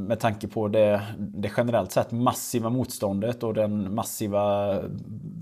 med 0.09 0.21
tanke 0.21 0.49
på 0.49 0.69
det, 0.69 1.01
det 1.19 1.51
generellt 1.57 1.93
sett 1.93 2.13
massiva 2.13 2.71
motståndet 2.71 3.43
och 3.43 3.55
den 3.55 3.95
massiva 3.95 4.75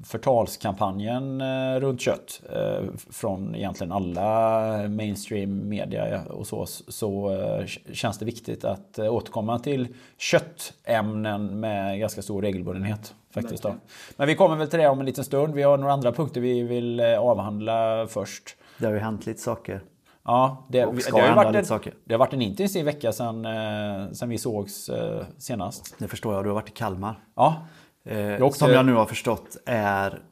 förtalskampanjen 0.05 1.41
eh, 1.41 1.81
runt 1.81 2.01
kött 2.01 2.41
eh, 2.53 2.85
från 3.11 3.55
egentligen 3.55 3.93
alla 3.93 4.89
mainstream 4.89 5.69
media 5.69 6.23
och 6.31 6.47
så, 6.47 6.67
så 6.89 7.31
eh, 7.33 7.67
känns 7.93 8.19
det 8.19 8.25
viktigt 8.25 8.65
att 8.65 8.99
eh, 8.99 9.13
återkomma 9.15 9.59
till 9.59 9.89
köttämnen 10.19 11.61
med 11.61 11.99
ganska 12.01 12.23
stor 12.23 12.43
regelbundenhet. 12.43 13.15
Faktiskt 13.35 13.63
då. 13.63 13.75
Men 14.17 14.27
vi 14.27 14.35
kommer 14.35 14.57
väl 14.57 14.69
till 14.69 14.79
det 14.79 14.89
om 14.89 15.01
en 15.01 15.07
liten 15.07 15.25
stund. 15.25 15.55
Vi 15.55 15.63
har 15.63 15.79
några 15.79 15.93
andra 15.93 16.13
punkter 16.13 16.41
vi 16.41 16.63
vill 16.63 17.01
eh, 17.01 17.19
avhandla 17.19 18.07
först. 18.11 18.57
Det 18.79 18.87
har 18.87 18.93
ju 18.93 18.99
hänt 18.99 19.27
lite 19.27 19.41
saker. 19.41 19.81
Ja, 20.25 20.67
det, 20.71 20.79
det, 20.79 20.85
har 21.21 21.35
varit 21.37 21.57
en, 21.57 21.65
saker. 21.65 21.95
det 22.05 22.15
har 22.15 22.19
varit 22.19 22.33
en 22.33 22.43
intensiv 22.43 22.85
vecka 22.85 23.13
sedan, 23.13 23.45
eh, 23.45 24.13
sedan 24.13 24.29
vi 24.29 24.39
sågs 24.39 24.89
eh, 24.89 25.25
senast. 25.39 25.95
Det 25.99 26.09
förstår 26.09 26.35
jag. 26.35 26.45
Du 26.45 26.49
har 26.49 26.55
varit 26.55 26.69
i 26.69 26.73
Kalmar. 26.73 27.19
Ja, 27.37 27.67
Eh, 28.05 28.43
åkte- 28.43 28.59
Som 28.59 28.71
jag 28.71 28.87
nu 28.87 28.95
har 28.95 29.07
förstått 29.07 29.57
är 29.67 30.23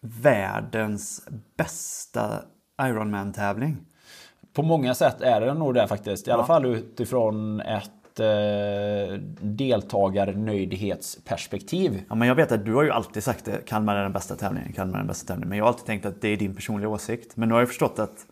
världens 0.00 1.28
bästa 1.56 2.42
Ironman-tävling. 2.82 3.76
på 4.52 4.62
många 4.62 4.94
sätt 4.94 5.20
är 5.20 5.40
det 5.40 5.54
nog 5.54 5.74
det 5.74 5.88
faktiskt. 5.88 6.28
I 6.28 6.30
alla 6.30 6.42
Ja. 6.42 6.46
fall 6.46 6.64
utifrån 6.66 7.60
ett 7.60 7.90
eh, 8.20 8.26
deltagarnöjdhetsperspektiv. 9.40 12.02
Ja, 12.08 12.14
men 12.14 12.28
jag 12.28 12.34
vet 12.34 12.52
att 12.52 12.64
du 12.64 12.74
har 12.74 12.82
ju 12.82 12.90
alltid 12.90 13.22
sagt 13.22 13.44
det. 13.44 13.66
Kalmar 13.66 13.96
är 13.96 14.02
den 14.02 14.12
bästa 14.12 14.34
tävlingen. 14.34 14.72
Kalmar 14.72 14.94
är 14.94 14.98
den 14.98 15.06
bästa 15.06 15.26
tävlingen. 15.26 15.48
Men 15.48 15.58
jag 15.58 15.64
har 15.64 15.68
alltid 15.68 15.86
tänkt 15.86 16.06
att 16.06 16.20
det 16.20 16.28
är 16.28 16.36
din 16.36 16.54
personliga 16.54 16.88
åsikt. 16.88 17.36
Men 17.36 17.48
nu 17.48 17.54
har 17.54 17.60
jag 17.60 17.68
förstått 17.68 17.98
att 17.98 18.26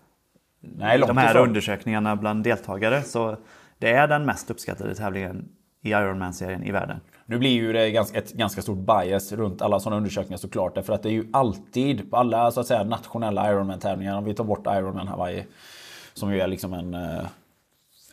Nej, 0.61 0.99
de 0.99 1.17
här 1.17 1.31
ifrån. 1.31 1.49
undersökningarna 1.49 2.17
bland 2.17 2.45
deltagare 2.45 3.03
så 3.03 3.37
det 3.79 3.93
är 3.93 4.09
den 4.09 4.25
mest 4.25 4.51
uppskattade 4.51 4.95
tävlingen 4.95 5.49
i 5.83 5.91
Ironman-serien 5.91 6.63
i 6.63 6.73
världen. 6.73 7.01
Nu 7.27 7.39
blir 7.39 7.51
ju 7.51 7.73
det 7.73 7.87
ett 7.97 8.33
ganska 8.33 8.63
stort 8.63 8.79
bias 8.79 9.33
runt 9.33 9.63
alla 9.63 9.81
sådana 9.81 9.97
undersökningar 9.97 10.39
såklart. 10.39 10.75
Därför 10.75 10.93
att 10.93 11.03
det 11.03 11.09
är 11.09 11.13
ju 11.13 11.29
alltid 11.33 12.11
på 12.11 12.17
alla 12.17 12.51
så 12.51 12.61
att 12.61 12.67
säga, 12.67 12.85
nationella 12.85 13.53
Ironman-tävlingar, 13.53 14.19
om 14.19 14.25
vi 14.25 14.35
tar 14.35 14.45
bort 14.45 14.67
Ironman 14.67 15.09
Hawaii, 15.09 15.45
som 16.15 16.33
ju 16.33 16.41
är 16.41 16.47
liksom 16.47 16.73
en, 16.75 16.95
eh, 16.95 17.21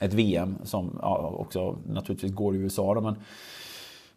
ett 0.02 0.14
VM 0.14 0.56
som 0.64 1.00
ja, 1.02 1.36
också 1.38 1.78
naturligtvis 1.88 2.32
går 2.32 2.56
i 2.56 2.58
USA. 2.58 2.94
Då, 2.94 3.02
men 3.02 3.16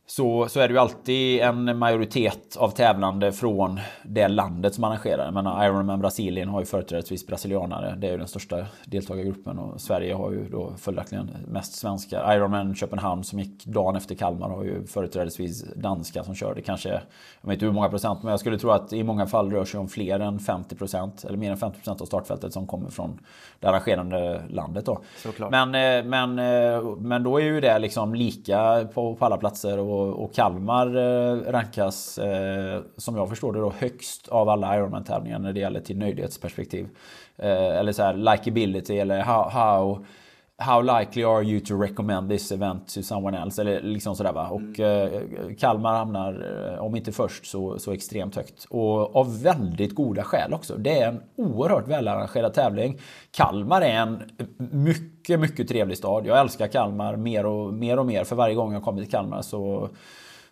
så, 0.07 0.49
så 0.49 0.61
är 0.61 0.69
det 0.69 0.75
ju 0.75 0.81
alltid 0.81 1.41
en 1.41 1.79
majoritet 1.79 2.57
av 2.57 2.71
tävlande 2.71 3.33
från 3.33 3.81
det 4.03 4.29
landet 4.29 4.75
som 4.75 4.85
arrangerar. 4.85 5.25
Jag 5.25 5.35
menar, 5.35 5.65
Ironman 5.67 6.01
Brasilien 6.01 6.49
har 6.49 6.61
ju 6.61 6.67
företrädesvis 6.67 7.27
brasilianare. 7.27 7.95
Det 7.99 8.07
är 8.07 8.11
ju 8.11 8.19
den 8.19 8.29
största 8.29 8.67
deltagargruppen. 8.85 9.59
Och 9.59 9.81
Sverige 9.81 10.15
har 10.15 10.31
ju 10.31 10.49
då 10.49 10.73
följaktligen 10.79 11.31
mest 11.49 11.75
svenskar. 11.75 12.37
Ironman 12.37 12.75
Köpenhamn 12.75 13.25
som 13.25 13.39
gick 13.39 13.67
dagen 13.67 13.97
efter 13.97 14.15
Kalmar 14.15 14.49
har 14.49 14.65
ju 14.65 14.87
företrädesvis 14.87 15.65
danska 15.77 16.25
som 16.25 16.35
kör. 16.35 16.55
Det 16.55 16.63
kanske, 16.63 16.89
jag 16.89 17.49
vet 17.49 17.53
inte 17.53 17.67
hur 17.67 17.73
många 17.73 17.89
procent, 17.89 18.23
men 18.23 18.31
jag 18.31 18.41
skulle 18.41 18.59
tro 18.59 18.71
att 18.71 18.93
i 18.93 19.03
många 19.03 19.27
fall 19.27 19.53
rör 19.53 19.65
sig 19.65 19.81
om 19.81 19.89
fler 19.89 20.21
än 20.21 20.39
50 20.39 20.77
procent. 20.77 21.25
Eller 21.25 21.39
mer 21.39 21.51
än 21.51 21.57
50 21.57 21.79
procent 21.79 22.01
av 22.01 22.07
startfältet 22.07 22.53
som 22.53 22.67
kommer 22.67 22.91
från 22.91 23.19
det 23.61 23.69
arrangerande 23.69 24.43
landet 24.49 24.87
då. 24.87 24.99
Såklart. 25.17 25.51
Men, 25.51 25.75
eh, 25.75 26.05
men, 26.05 26.39
eh, 26.39 26.97
men 26.99 27.23
då 27.23 27.41
är 27.41 27.45
ju 27.45 27.61
det 27.61 27.79
liksom 27.79 28.15
lika 28.15 28.89
på, 28.95 29.15
på 29.15 29.25
alla 29.25 29.37
platser 29.37 29.79
och, 29.79 29.94
och 30.01 30.35
Kalmar 30.35 30.97
eh, 30.97 31.53
rankas 31.53 32.19
eh, 32.19 32.83
som 32.97 33.17
jag 33.17 33.29
förstår 33.29 33.53
det 33.53 33.61
då 33.61 33.73
högst 33.79 34.29
av 34.29 34.49
alla 34.49 34.77
Ironman-tävlingar 34.77 35.39
när 35.39 35.53
det 35.53 35.61
gäller 35.61 35.81
till 35.81 35.99
nöjdhetsperspektiv. 35.99 36.89
Eh, 37.37 37.79
eller 37.79 37.93
så 37.93 38.03
här 38.03 38.15
likability 38.15 38.99
eller 38.99 39.23
how, 39.23 39.49
how 39.49 40.05
How 40.59 40.83
likely 40.83 41.25
are 41.25 41.43
you 41.43 41.61
to 41.61 41.83
recommend 41.83 42.31
this 42.31 42.53
event 42.53 42.95
to 42.95 43.03
someone 43.03 43.39
else? 43.39 43.63
Eller 43.63 43.81
liksom 43.81 44.17
sådär 44.17 44.33
va. 44.33 44.49
Och 44.49 44.81
eh, 44.81 45.23
Kalmar 45.59 45.97
hamnar, 45.97 46.73
eh, 46.73 46.85
om 46.85 46.97
inte 46.97 47.13
först, 47.13 47.47
så, 47.47 47.79
så 47.79 47.93
extremt 47.93 48.37
högt. 48.37 48.67
Och 48.71 49.17
av 49.17 49.43
väldigt 49.43 49.95
goda 49.95 50.23
skäl 50.25 50.55
också. 50.55 50.77
Det 50.77 50.99
är 50.99 51.09
en 51.09 51.23
oerhört 51.37 51.89
välarrangerad 51.89 52.55
tävling. 52.55 52.99
Kalmar 53.31 53.83
är 53.83 53.95
en 53.95 54.23
mycket, 54.73 55.41
mycket 55.41 55.69
trevlig 55.69 55.99
stad. 55.99 56.27
Jag 56.27 56.41
älskar 56.41 56.67
Kalmar 56.67 57.17
mer 57.17 57.47
och 57.47 57.75
mer, 57.75 57.99
och 57.99 58.07
mer 58.07 58.25
för 58.25 58.37
varje 58.37 58.55
gång 58.55 58.73
jag 58.73 58.83
kommer 58.83 59.03
till 59.03 59.11
Kalmar. 59.11 59.43
Så, 59.43 59.89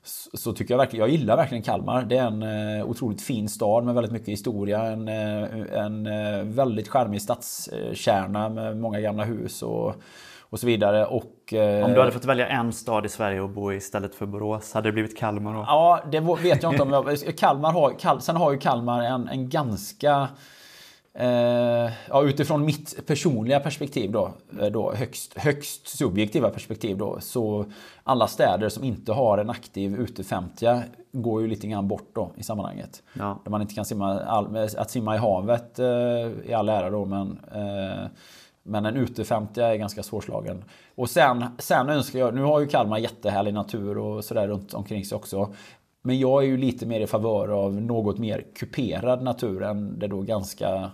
så 0.05 0.53
tycker 0.53 0.75
jag 0.75 0.79
verkligen, 0.79 1.07
jag 1.07 1.19
gillar 1.19 1.37
verkligen 1.37 1.63
Kalmar. 1.63 2.03
Det 2.03 2.17
är 2.17 2.27
en 2.27 2.43
eh, 2.79 2.85
otroligt 2.85 3.23
fin 3.23 3.49
stad 3.49 3.85
med 3.85 3.95
väldigt 3.95 4.13
mycket 4.13 4.29
historia. 4.29 4.83
En, 4.83 5.09
eh, 5.09 5.83
en 5.85 6.07
eh, 6.07 6.45
väldigt 6.45 6.89
charmig 6.89 7.23
stadskärna 7.23 8.49
med 8.49 8.77
många 8.77 9.01
gamla 9.01 9.25
hus 9.25 9.63
och, 9.63 9.95
och 10.41 10.61
så 10.61 10.67
vidare. 10.67 11.07
Och, 11.07 11.53
eh, 11.53 11.85
Om 11.85 11.93
du 11.93 12.01
hade 12.01 12.13
fått 12.13 12.25
välja 12.25 12.49
en 12.49 12.73
stad 12.73 13.07
i 13.07 13.09
Sverige 13.09 13.45
att 13.45 13.51
bo 13.51 13.73
i 13.73 13.77
istället 13.77 14.15
för 14.15 14.27
Borås, 14.27 14.73
hade 14.73 14.89
det 14.89 14.93
blivit 14.93 15.19
Kalmar 15.19 15.55
då? 15.55 15.65
Ja, 15.67 16.01
det 16.11 16.21
vet 16.21 16.63
jag 16.63 16.73
inte 16.73 16.83
om 16.83 16.91
jag... 16.93 17.37
Kalmar 17.39 17.73
har, 17.73 17.99
Kal, 17.99 18.21
sen 18.21 18.37
har 18.37 18.53
ju 18.53 18.59
Kalmar 18.59 19.03
en, 19.03 19.29
en 19.29 19.49
ganska... 19.49 20.29
Eh, 21.15 21.91
ja, 22.09 22.23
utifrån 22.23 22.65
mitt 22.65 23.07
personliga 23.07 23.61
perspektiv 23.61 24.13
då, 24.13 24.33
eh, 24.61 24.67
då 24.67 24.93
högst, 24.93 25.39
högst 25.39 25.89
subjektiva 25.89 26.51
perspektiv 26.51 26.99
då, 26.99 27.19
så 27.21 27.65
alla 28.05 28.27
städer 28.27 28.69
som 28.69 28.85
inte 28.85 29.13
har 29.13 29.39
en 29.39 29.51
aktiv 29.51 29.95
ute 30.01 30.25
50 30.25 30.83
går 31.13 31.43
ju 31.43 31.49
lite 31.49 31.67
grann 31.67 31.89
bort 31.89 32.11
då 32.13 32.31
i 32.37 32.43
sammanhanget. 32.43 33.03
Ja. 33.13 33.41
Där 33.45 33.51
man 33.51 33.63
inte 33.63 33.75
kan 33.75 33.85
simma, 33.85 34.21
all, 34.21 34.57
att 34.57 34.91
simma 34.91 35.15
i 35.15 35.19
havet 35.19 35.79
eh, 35.79 35.87
i 36.45 36.53
all 36.55 36.69
ära 36.69 36.91
då, 36.91 37.05
men 37.05 37.39
eh, 37.55 38.09
men 38.63 38.87
en 38.87 38.97
ute 38.97 39.25
50 39.25 39.61
är 39.61 39.77
ganska 39.77 40.03
svårslagen. 40.03 40.65
Och 40.95 41.11
sen, 41.11 41.45
sen 41.59 41.89
önskar 41.89 42.19
jag, 42.19 42.35
nu 42.35 42.43
har 42.43 42.61
ju 42.61 42.67
Kalmar 42.67 42.99
jättehärlig 42.99 43.55
natur 43.55 43.99
och 43.99 44.25
sådär 44.25 44.49
runt 44.49 44.75
omkring 44.75 45.05
sig 45.05 45.17
också. 45.17 45.55
Men 46.03 46.19
jag 46.19 46.43
är 46.43 46.47
ju 46.47 46.57
lite 46.57 46.87
mer 46.87 47.01
i 47.01 47.07
favör 47.07 47.49
av 47.49 47.75
något 47.83 48.19
mer 48.19 48.45
kuperad 48.57 49.23
natur 49.23 49.63
än 49.63 49.99
det 49.99 50.07
då 50.07 50.21
ganska 50.23 50.91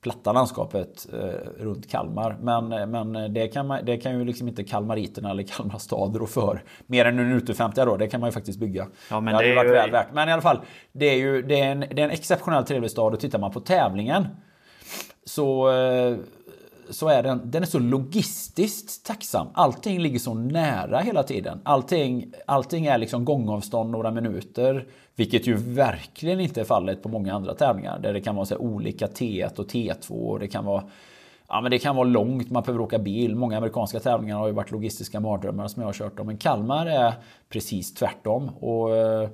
platta 0.00 0.32
landskapet 0.32 1.06
eh, 1.12 1.62
runt 1.62 1.90
Kalmar. 1.90 2.36
Men, 2.40 2.90
men 2.90 3.34
det, 3.34 3.48
kan 3.48 3.66
man, 3.66 3.84
det 3.84 3.96
kan 3.96 4.18
ju 4.18 4.24
liksom 4.24 4.48
inte 4.48 4.64
kalmariterna 4.64 5.30
eller 5.30 5.42
Kalmar 5.42 5.78
stad 5.78 6.16
rå 6.16 6.26
för. 6.26 6.62
Mer 6.86 7.04
än 7.04 7.18
en 7.18 7.32
ute 7.32 7.54
50 7.54 7.84
då, 7.84 7.96
det 7.96 8.08
kan 8.08 8.20
man 8.20 8.28
ju 8.28 8.32
faktiskt 8.32 8.58
bygga. 8.58 8.86
Ja, 9.10 9.20
men 9.20 9.24
det 9.24 9.32
hade 9.36 9.46
det 9.48 9.52
är 9.52 9.56
varit 9.56 9.68
ju- 9.70 9.74
väl 9.74 9.90
värt. 9.90 10.06
Men 10.12 10.28
i 10.28 10.32
alla 10.32 10.42
fall, 10.42 10.60
det 10.92 11.06
är 11.06 11.16
ju 11.16 11.42
det 11.42 11.60
är 11.60 11.70
en, 11.72 11.80
det 11.80 12.00
är 12.00 12.04
en 12.04 12.10
exceptionellt 12.10 12.66
trevlig 12.66 12.90
stad 12.90 13.14
och 13.14 13.20
tittar 13.20 13.38
man 13.38 13.50
på 13.50 13.60
tävlingen 13.60 14.26
så, 15.24 15.70
eh, 15.70 16.16
så 16.90 17.08
är 17.08 17.22
den, 17.22 17.50
den 17.50 17.62
är 17.62 17.66
så 17.66 17.78
logistiskt 17.78 19.06
tacksam. 19.06 19.46
Allting 19.54 20.00
ligger 20.00 20.18
så 20.18 20.34
nära 20.34 20.98
hela 20.98 21.22
tiden. 21.22 21.60
Allting, 21.64 22.32
allting 22.46 22.86
är 22.86 22.98
liksom 22.98 23.24
gångavstånd 23.24 23.90
några 23.90 24.10
minuter. 24.10 24.86
Vilket 25.16 25.46
ju 25.46 25.54
verkligen 25.56 26.40
inte 26.40 26.60
är 26.60 26.64
fallet 26.64 27.02
på 27.02 27.08
många 27.08 27.34
andra 27.34 27.54
tävlingar. 27.54 27.98
Där 27.98 28.12
det 28.12 28.20
kan 28.20 28.34
vara 28.34 28.46
så 28.46 28.56
olika 28.56 29.06
T1 29.06 29.58
och 29.58 29.66
T2. 29.66 30.10
Och 30.10 30.38
det 30.38 30.48
kan 30.48 30.64
vara 30.64 30.82
Ja, 31.48 31.60
men 31.60 31.70
det 31.70 31.78
kan 31.78 31.96
vara 31.96 32.08
långt, 32.08 32.50
man 32.50 32.62
behöver 32.62 32.84
åka 32.84 32.98
bil. 32.98 33.34
Många 33.36 33.56
amerikanska 33.56 34.00
tävlingar 34.00 34.36
har 34.36 34.46
ju 34.46 34.52
varit 34.52 34.70
logistiska 34.70 35.20
mardrömmar 35.20 35.68
som 35.68 35.82
jag 35.82 35.88
har 35.88 35.92
kört 35.92 36.20
om. 36.20 36.26
Men 36.26 36.36
Kalmar 36.36 36.86
är 36.86 37.12
precis 37.48 37.94
tvärtom. 37.94 38.48
Och, 38.48 38.96
eh, 38.96 39.28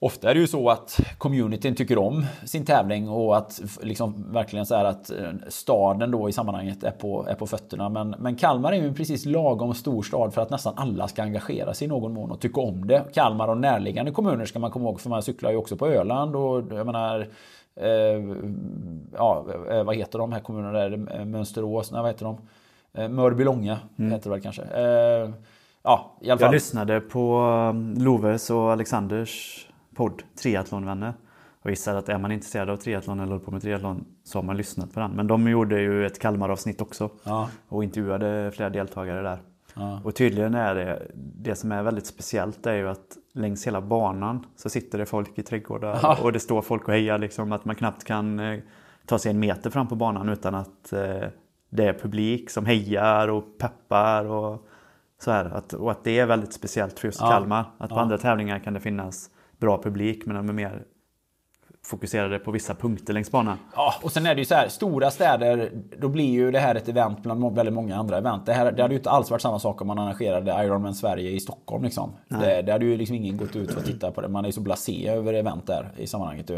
Ofta 0.00 0.30
är 0.30 0.34
det 0.34 0.40
ju 0.40 0.46
så 0.46 0.70
att 0.70 1.00
communityn 1.18 1.74
tycker 1.74 1.98
om 1.98 2.26
sin 2.44 2.64
tävling 2.64 3.08
och 3.08 3.36
att 3.36 3.60
liksom 3.82 4.32
verkligen 4.32 4.66
så 4.66 4.74
att 4.74 5.10
eh, 5.10 5.32
staden 5.48 6.10
då 6.10 6.28
i 6.28 6.32
sammanhanget 6.32 6.84
är 6.84 6.90
på, 6.90 7.26
är 7.28 7.34
på 7.34 7.46
fötterna. 7.46 7.88
Men, 7.88 8.14
men 8.18 8.36
Kalmar 8.36 8.72
är 8.72 8.76
ju 8.76 8.94
precis 8.94 9.26
lagom 9.26 9.74
stor 9.74 10.02
stad 10.02 10.34
för 10.34 10.42
att 10.42 10.50
nästan 10.50 10.74
alla 10.76 11.08
ska 11.08 11.22
engagera 11.22 11.74
sig 11.74 11.84
i 11.84 11.88
någon 11.88 12.12
mån 12.12 12.30
och 12.30 12.40
tycka 12.40 12.60
om 12.60 12.86
det. 12.86 13.04
Kalmar 13.12 13.48
och 13.48 13.56
närliggande 13.56 14.10
kommuner 14.10 14.44
ska 14.44 14.58
man 14.58 14.70
komma 14.70 14.84
ihåg 14.84 15.00
för 15.00 15.10
man 15.10 15.22
cyklar 15.22 15.50
ju 15.50 15.56
också 15.56 15.76
på 15.76 15.86
Öland 15.86 16.36
och 16.36 16.62
jag 16.70 16.86
menar 16.86 17.28
eh, 17.76 17.88
ja, 19.16 19.46
eh, 19.70 19.84
vad 19.84 19.96
heter 19.96 20.18
de 20.18 20.32
här 20.32 20.40
kommunerna 20.40 20.72
där? 20.72 21.24
Mönsterås? 21.24 21.92
Nej, 21.92 22.02
vad 22.02 22.10
heter 22.10 22.24
de? 22.24 22.38
Eh, 22.94 23.08
Mörbylånga 23.08 23.78
mm. 23.98 24.12
heter 24.12 24.24
det 24.24 24.30
väl 24.30 24.42
kanske. 24.42 24.62
Eh, 24.62 25.30
ja, 25.82 26.16
i 26.20 26.30
alla 26.30 26.38
fall. 26.38 26.46
Jag 26.46 26.52
lyssnade 26.52 27.00
på 27.00 27.42
Loves 27.96 28.50
och 28.50 28.72
Alexanders 28.72 29.67
podd 29.98 30.22
Triathlonvänner. 30.42 31.14
Och 31.62 31.70
gissar 31.70 31.94
att 31.94 32.08
är 32.08 32.18
man 32.18 32.32
intresserad 32.32 32.70
av 32.70 32.76
triathlon 32.76 33.20
eller 33.20 33.32
håller 33.32 33.44
på 33.44 33.50
med 33.50 33.62
triathlon 33.62 34.04
så 34.24 34.38
har 34.38 34.42
man 34.42 34.56
lyssnat 34.56 34.94
på 34.94 35.00
den. 35.00 35.10
Men 35.10 35.26
de 35.26 35.48
gjorde 35.48 35.80
ju 35.80 36.06
ett 36.06 36.18
Kalmar-avsnitt 36.18 36.80
också 36.80 37.10
ja. 37.24 37.48
och 37.68 37.84
intervjuade 37.84 38.52
flera 38.54 38.70
deltagare 38.70 39.22
där. 39.22 39.38
Ja. 39.74 40.00
Och 40.04 40.14
tydligen 40.14 40.54
är 40.54 40.74
det, 40.74 41.02
det 41.14 41.54
som 41.54 41.72
är 41.72 41.82
väldigt 41.82 42.06
speciellt 42.06 42.66
är 42.66 42.74
ju 42.74 42.88
att 42.88 43.16
längs 43.34 43.66
hela 43.66 43.80
banan 43.80 44.46
så 44.56 44.68
sitter 44.70 44.98
det 44.98 45.06
folk 45.06 45.38
i 45.38 45.42
trädgårdar 45.42 45.98
ja. 46.02 46.18
och 46.22 46.32
det 46.32 46.40
står 46.40 46.62
folk 46.62 46.88
och 46.88 46.94
hejar 46.94 47.18
liksom. 47.18 47.52
Att 47.52 47.64
man 47.64 47.76
knappt 47.76 48.04
kan 48.04 48.38
eh, 48.38 48.60
ta 49.06 49.18
sig 49.18 49.30
en 49.30 49.38
meter 49.38 49.70
fram 49.70 49.88
på 49.88 49.94
banan 49.94 50.28
utan 50.28 50.54
att 50.54 50.92
eh, 50.92 51.28
det 51.70 51.84
är 51.84 51.92
publik 51.92 52.50
som 52.50 52.66
hejar 52.66 53.28
och 53.28 53.58
peppar 53.58 54.24
och 54.24 54.68
så 55.20 55.30
här. 55.30 55.44
Att, 55.44 55.72
och 55.72 55.90
att 55.90 56.04
det 56.04 56.18
är 56.18 56.26
väldigt 56.26 56.52
speciellt 56.52 56.98
för 56.98 57.08
just 57.08 57.20
Kalmar. 57.20 57.64
Att 57.78 57.90
på 57.90 57.98
andra 57.98 58.18
tävlingar 58.18 58.58
kan 58.58 58.74
det 58.74 58.80
finnas 58.80 59.30
bra 59.58 59.82
publik 59.82 60.26
men 60.26 60.36
de 60.36 60.48
är 60.48 60.52
mer 60.52 60.84
fokuserade 61.88 62.38
på 62.38 62.50
vissa 62.50 62.74
punkter 62.74 63.14
längs 63.14 63.30
banan. 63.30 63.58
Ja, 63.76 63.94
och 64.02 64.12
sen 64.12 64.26
är 64.26 64.34
det 64.34 64.40
ju 64.40 64.44
så 64.44 64.54
här, 64.54 64.68
stora 64.68 65.10
städer, 65.10 65.70
då 65.98 66.08
blir 66.08 66.30
ju 66.30 66.50
det 66.50 66.58
här 66.58 66.74
ett 66.74 66.88
event 66.88 67.22
bland 67.22 67.56
väldigt 67.56 67.74
många 67.74 67.96
andra 67.96 68.18
event. 68.18 68.46
Det, 68.46 68.52
här, 68.52 68.72
det 68.72 68.82
hade 68.82 68.94
ju 68.94 68.98
inte 68.98 69.10
alls 69.10 69.30
varit 69.30 69.42
samma 69.42 69.58
sak 69.58 69.80
om 69.80 69.86
man 69.86 69.98
arrangerade 69.98 70.64
Ironman 70.64 70.94
Sverige 70.94 71.30
i 71.30 71.40
Stockholm. 71.40 71.84
Liksom. 71.84 72.12
Det, 72.28 72.62
det 72.62 72.72
hade 72.72 72.84
ju 72.84 72.96
liksom 72.96 73.16
ingen 73.16 73.36
gått 73.36 73.56
ut 73.56 73.72
för 73.72 73.80
att 73.80 73.86
titta 73.86 74.10
på 74.10 74.20
det. 74.20 74.28
Man 74.28 74.44
är 74.44 74.48
ju 74.48 74.52
så 74.52 74.60
blasé 74.60 75.08
över 75.08 75.34
event 75.34 75.66
där 75.66 75.92
i 75.96 76.06
sammanhanget. 76.06 76.50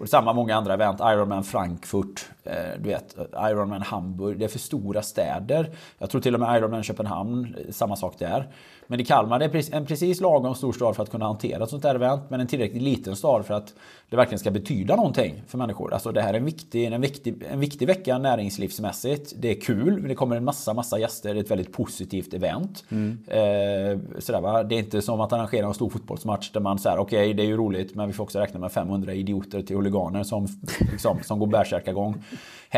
Och 0.00 0.08
samma 0.08 0.32
många 0.32 0.56
andra 0.56 0.74
event, 0.74 1.00
Ironman 1.00 1.44
Frankfurt, 1.44 2.28
eh, 2.44 2.52
du 2.78 2.88
vet, 2.88 3.16
Ironman 3.32 3.82
Hamburg. 3.82 4.38
Det 4.38 4.44
är 4.44 4.48
för 4.48 4.58
stora 4.58 5.02
städer. 5.02 5.70
Jag 5.98 6.10
tror 6.10 6.20
till 6.20 6.34
och 6.34 6.40
med 6.40 6.56
Ironman 6.56 6.82
Köpenhamn, 6.82 7.56
samma 7.70 7.96
sak 7.96 8.18
där. 8.18 8.48
Men 8.86 9.00
i 9.00 9.04
Kalmar 9.04 9.38
det 9.38 9.44
är 9.44 9.74
en 9.74 9.86
precis 9.86 10.20
lagom 10.20 10.54
stor 10.54 10.72
stad 10.72 10.96
för 10.96 11.02
att 11.02 11.10
kunna 11.10 11.24
hantera 11.24 11.64
ett 11.64 11.70
sånt 11.70 11.84
här 11.84 11.94
event. 11.94 12.22
Men 12.28 12.40
en 12.40 12.46
tillräckligt 12.46 12.82
liten 12.82 13.16
stad 13.16 13.46
för 13.46 13.54
att 13.54 13.74
det 14.10 14.16
verkligen 14.16 14.38
ska 14.38 14.50
betyda 14.50 14.96
någonting 14.96 15.42
för 15.46 15.58
människor. 15.58 15.92
Alltså 15.92 16.12
det 16.12 16.22
här 16.22 16.34
är 16.34 16.38
en 16.38 16.44
viktig, 16.44 16.84
en 16.84 17.00
viktig, 17.00 17.42
en 17.50 17.60
viktig 17.60 17.86
vecka 17.86 18.18
näringslivsmässigt. 18.18 19.32
Det 19.36 19.50
är 19.50 19.60
kul, 19.60 20.08
det 20.08 20.14
kommer 20.14 20.36
en 20.36 20.44
massa, 20.44 20.74
massa 20.74 20.98
gäster. 20.98 21.34
Det 21.34 21.40
är 21.40 21.44
ett 21.44 21.50
väldigt 21.50 21.72
positivt 21.72 22.34
event. 22.34 22.84
Mm. 22.88 23.18
Eh, 23.26 24.20
sådär, 24.20 24.40
va? 24.40 24.62
Det 24.62 24.74
är 24.74 24.78
inte 24.78 25.02
som 25.02 25.20
att 25.20 25.32
arrangera 25.32 25.66
en 25.66 25.74
stor 25.74 25.90
fotbollsmatch 25.90 26.50
där 26.50 26.60
man 26.60 26.78
säger 26.78 26.98
okej, 26.98 27.18
okay, 27.18 27.32
det 27.32 27.42
är 27.42 27.46
ju 27.46 27.56
roligt, 27.56 27.94
men 27.94 28.06
vi 28.06 28.12
får 28.12 28.24
också 28.24 28.38
räkna 28.38 28.60
med 28.60 28.72
500 28.72 29.14
idioter 29.14 29.62
till 29.62 29.76
huliganer 29.76 30.22
som, 30.22 30.46
liksom, 30.92 31.18
som 31.22 31.38
går 31.38 31.46
bärsärkagång. 31.46 32.24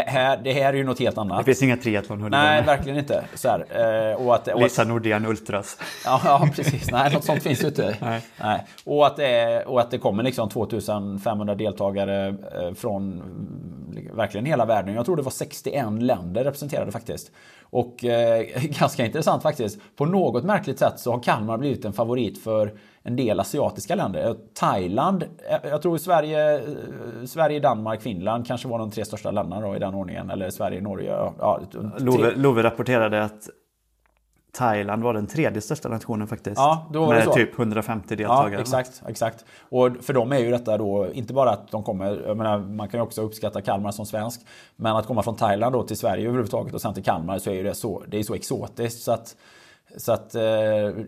Här, 0.06 0.40
det 0.44 0.52
här 0.52 0.72
är 0.72 0.76
ju 0.76 0.84
något 0.84 0.98
helt 0.98 1.18
annat. 1.18 1.38
Det 1.38 1.44
finns 1.44 1.62
inga 1.62 1.76
triathlon 1.76 2.30
Nej, 2.30 2.62
verkligen 2.62 2.98
inte. 2.98 3.24
Så 3.34 3.48
här, 3.48 3.66
eh, 4.10 4.26
och 4.26 4.34
att, 4.34 4.48
och 4.48 4.62
Lisa 4.62 4.84
Nordén 4.84 5.26
Ultras. 5.26 5.78
Ja, 6.04 6.20
ja, 6.24 6.48
precis. 6.54 6.90
Nej, 6.90 7.12
något 7.12 7.24
sånt 7.24 7.42
finns 7.42 7.62
ju 7.62 7.66
inte. 7.66 7.96
Nej. 8.00 8.22
Nej. 8.40 8.64
Och, 8.84 9.06
att 9.06 9.16
det, 9.16 9.62
och 9.66 9.80
att 9.80 9.90
det 9.90 9.98
kommer 9.98 10.22
liksom 10.22 10.48
2500 10.48 11.54
deltagare 11.54 12.28
eh, 12.28 12.74
från 12.74 13.22
verkligen 14.12 14.46
hela 14.46 14.64
världen. 14.64 14.94
Jag 14.94 15.04
tror 15.04 15.16
det 15.16 15.22
var 15.22 15.30
61 15.30 16.02
länder 16.02 16.44
representerade 16.44 16.92
faktiskt. 16.92 17.30
Och 17.70 18.04
eh, 18.04 18.46
ganska 18.80 19.06
intressant 19.06 19.42
faktiskt. 19.42 19.80
På 19.96 20.06
något 20.06 20.44
märkligt 20.44 20.78
sätt 20.78 21.00
så 21.00 21.12
har 21.12 21.22
Kalmar 21.22 21.58
blivit 21.58 21.84
en 21.84 21.92
favorit 21.92 22.42
för 22.42 22.74
en 23.02 23.16
del 23.16 23.40
asiatiska 23.40 23.94
länder. 23.94 24.36
Thailand, 24.54 25.22
eh, 25.22 25.70
jag 25.70 25.82
tror 25.82 25.98
Sverige, 25.98 26.54
eh, 26.54 26.62
Sverige, 27.26 27.60
Danmark, 27.60 28.02
Finland 28.02 28.46
kanske 28.46 28.68
var 28.68 28.78
de 28.78 28.90
tre 28.90 29.04
största 29.04 29.30
länderna 29.30 29.68
då 29.68 29.76
i 29.76 29.78
den 29.78 29.94
ordningen. 29.94 30.30
Eller 30.30 30.50
Sverige, 30.50 30.80
Norge. 30.80 31.10
Ja, 31.38 31.60
Love, 31.98 32.32
Love 32.36 32.62
rapporterade 32.62 33.24
att 33.24 33.48
Thailand 34.52 35.02
var 35.02 35.14
den 35.14 35.26
tredje 35.26 35.60
största 35.60 35.88
nationen 35.88 36.26
faktiskt. 36.26 36.56
Ja, 36.56 36.90
med 36.92 37.32
typ 37.32 37.58
150 37.58 38.16
deltagare. 38.16 38.54
Ja, 38.54 38.60
exakt, 38.60 39.02
exakt. 39.08 39.44
Och 39.60 39.90
för 40.00 40.12
dem 40.12 40.32
är 40.32 40.38
ju 40.38 40.50
detta 40.50 40.78
då 40.78 41.12
inte 41.12 41.32
bara 41.32 41.50
att 41.50 41.70
de 41.70 41.82
kommer, 41.82 42.34
menar, 42.34 42.58
man 42.58 42.88
kan 42.88 43.00
ju 43.00 43.02
också 43.02 43.22
uppskatta 43.22 43.62
Kalmar 43.62 43.90
som 43.90 44.06
svensk. 44.06 44.40
Men 44.76 44.96
att 44.96 45.06
komma 45.06 45.22
från 45.22 45.36
Thailand 45.36 45.72
då 45.72 45.82
till 45.82 45.96
Sverige 45.96 46.24
överhuvudtaget 46.24 46.74
och 46.74 46.80
sen 46.80 46.94
till 46.94 47.04
Kalmar 47.04 47.38
så 47.38 47.50
är 47.50 47.64
det 47.64 47.74
så, 47.74 48.02
det 48.08 48.18
är 48.18 48.22
så 48.22 48.34
exotiskt. 48.34 49.02
Så 49.02 49.12
att, 49.12 49.36
så 49.96 50.12
att 50.12 50.34
eh, 50.34 50.42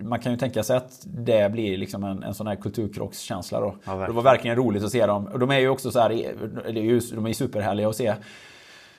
man 0.00 0.20
kan 0.20 0.32
ju 0.32 0.38
tänka 0.38 0.62
sig 0.62 0.76
att 0.76 1.00
det 1.04 1.52
blir 1.52 1.76
liksom 1.76 2.04
en, 2.04 2.22
en 2.22 2.34
sån 2.34 2.46
här 2.46 2.56
kulturkrockskänsla 2.56 3.60
då. 3.60 3.74
Ja, 3.84 3.94
det 3.94 4.12
var 4.12 4.22
verkligen 4.22 4.56
roligt 4.56 4.84
att 4.84 4.90
se 4.92 5.06
dem. 5.06 5.26
Och 5.26 5.38
de 5.38 5.50
är 5.50 5.58
ju 5.58 5.68
också 5.68 5.90
så 5.90 6.00
här, 6.00 6.08
de 6.72 7.26
är 7.26 7.28
ju 7.28 7.34
superhärliga 7.34 7.88
att 7.88 7.96
se 7.96 8.14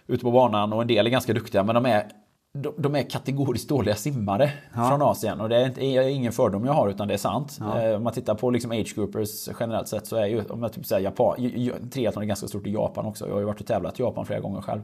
ute 0.08 0.24
på 0.24 0.32
banan 0.32 0.74
och 0.74 0.82
en 0.82 0.88
del 0.88 1.08
är 1.08 1.12
ganska 1.12 1.34
duktiga 1.34 1.64
men 1.64 1.76
de 1.76 1.86
är 1.86 2.08
de, 2.54 2.74
de 2.78 2.96
är 2.96 3.10
kategoriskt 3.10 3.70
dåliga 3.70 3.96
simmare 3.96 4.52
ja. 4.76 4.90
från 4.90 5.02
Asien. 5.02 5.42
Och 5.42 5.50
det 5.50 5.58
är, 5.58 5.66
inte, 5.66 5.86
är 5.86 6.02
ingen 6.02 6.32
fördom 6.32 6.66
jag 6.66 6.74
har 6.74 6.90
utan 6.90 7.08
det 7.08 7.14
är 7.14 7.18
sant. 7.18 7.58
Ja. 7.60 7.82
Eh, 7.82 7.96
om 7.96 8.04
man 8.04 8.14
tittar 8.14 8.36
på 8.36 8.50
liksom 8.50 8.72
age 8.72 8.96
groupers 8.96 9.50
generellt 9.60 9.88
sett 9.88 10.08
så 10.08 10.16
är 10.16 10.26
ju, 10.26 10.44
om 10.50 10.64
jag 10.64 10.74
typ 10.74 10.86
säger 10.86 11.04
Japan, 11.04 11.36
triathlon 11.92 12.24
är 12.24 12.28
ganska 12.28 12.48
stort 12.48 12.68
i 12.68 12.72
Japan 12.72 13.06
också. 13.06 13.28
Jag 13.28 13.34
har 13.34 13.40
ju 13.40 13.46
varit 13.46 13.60
och 13.60 13.68
tävlat 13.68 14.00
i 14.00 14.04
Japan 14.04 14.26
flera 14.26 14.40
gånger 14.40 14.62
själv. 14.62 14.82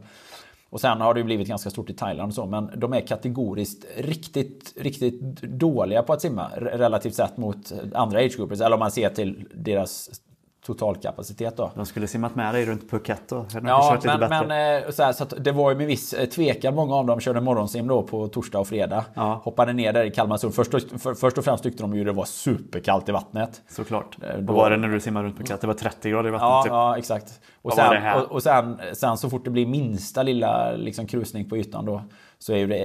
Och 0.69 0.81
sen 0.81 1.01
har 1.01 1.13
det 1.13 1.19
ju 1.19 1.23
blivit 1.23 1.47
ganska 1.47 1.69
stort 1.69 1.89
i 1.89 1.93
Thailand 1.93 2.29
och 2.29 2.35
så, 2.35 2.45
men 2.45 2.71
de 2.75 2.93
är 2.93 3.01
kategoriskt 3.01 3.85
riktigt, 3.97 4.73
riktigt 4.75 5.21
dåliga 5.41 6.03
på 6.03 6.13
att 6.13 6.21
simma 6.21 6.49
relativt 6.55 7.15
sett 7.15 7.37
mot 7.37 7.73
andra 7.93 8.19
age 8.19 8.37
groupers. 8.37 8.61
Eller 8.61 8.73
om 8.73 8.79
man 8.79 8.91
ser 8.91 9.09
till 9.09 9.47
deras 9.53 10.21
totalkapacitet 10.67 11.57
då. 11.57 11.71
De 11.75 11.85
skulle 11.85 12.07
simmat 12.07 12.35
med 12.35 12.53
dig 12.53 12.65
runt 12.65 12.89
Phuket 12.89 13.21
då? 13.29 13.45
Ja, 13.63 13.99
men, 14.03 14.19
men 14.19 14.83
eh, 14.83 14.89
så, 14.89 15.03
här, 15.03 15.13
så 15.13 15.25
det 15.25 15.51
var 15.51 15.71
ju 15.71 15.77
med 15.77 15.87
viss 15.87 16.13
eh, 16.13 16.25
tvekan. 16.25 16.75
Många 16.75 16.95
av 16.95 17.05
dem 17.05 17.19
körde 17.19 17.41
morgonsim 17.41 17.87
då 17.87 18.03
på 18.03 18.27
torsdag 18.27 18.59
och 18.59 18.67
fredag. 18.67 19.05
Ja. 19.13 19.41
Hoppade 19.43 19.73
ner 19.73 19.93
där 19.93 20.03
i 20.03 20.11
Kalmarsund. 20.11 20.55
Först, 20.55 20.71
för, 20.71 21.13
först 21.13 21.37
och 21.37 21.43
främst 21.43 21.63
tyckte 21.63 21.83
de 21.83 21.95
ju 21.95 22.03
det 22.03 22.11
var 22.11 22.25
superkallt 22.25 23.09
i 23.09 23.11
vattnet. 23.11 23.61
Såklart. 23.69 24.17
Eh, 24.23 24.37
då, 24.39 24.53
Vad 24.53 24.55
var 24.55 24.69
det 24.69 24.77
när 24.77 24.87
du 24.87 24.99
simmade 24.99 25.25
runt 25.25 25.37
Phuket? 25.37 25.61
Det 25.61 25.67
var 25.67 25.73
30 25.73 26.09
grader 26.09 26.29
i 26.29 26.31
vattnet? 26.31 26.49
Ja, 26.49 26.63
typ. 26.63 26.71
ja 26.71 26.97
exakt. 26.97 27.39
Och 27.61 27.73
sen, 27.73 28.13
och, 28.15 28.31
och, 28.31 28.43
sen, 28.43 28.79
sen 28.93 29.17
så 29.17 29.29
fort 29.29 29.45
det 29.45 29.51
blir 29.51 29.65
minsta 29.65 30.23
lilla 30.23 30.71
liksom, 30.71 31.07
krusning 31.07 31.49
på 31.49 31.57
ytan 31.57 31.85
då 31.85 32.01
så 32.39 32.53
är 32.53 32.67
det 32.67 32.75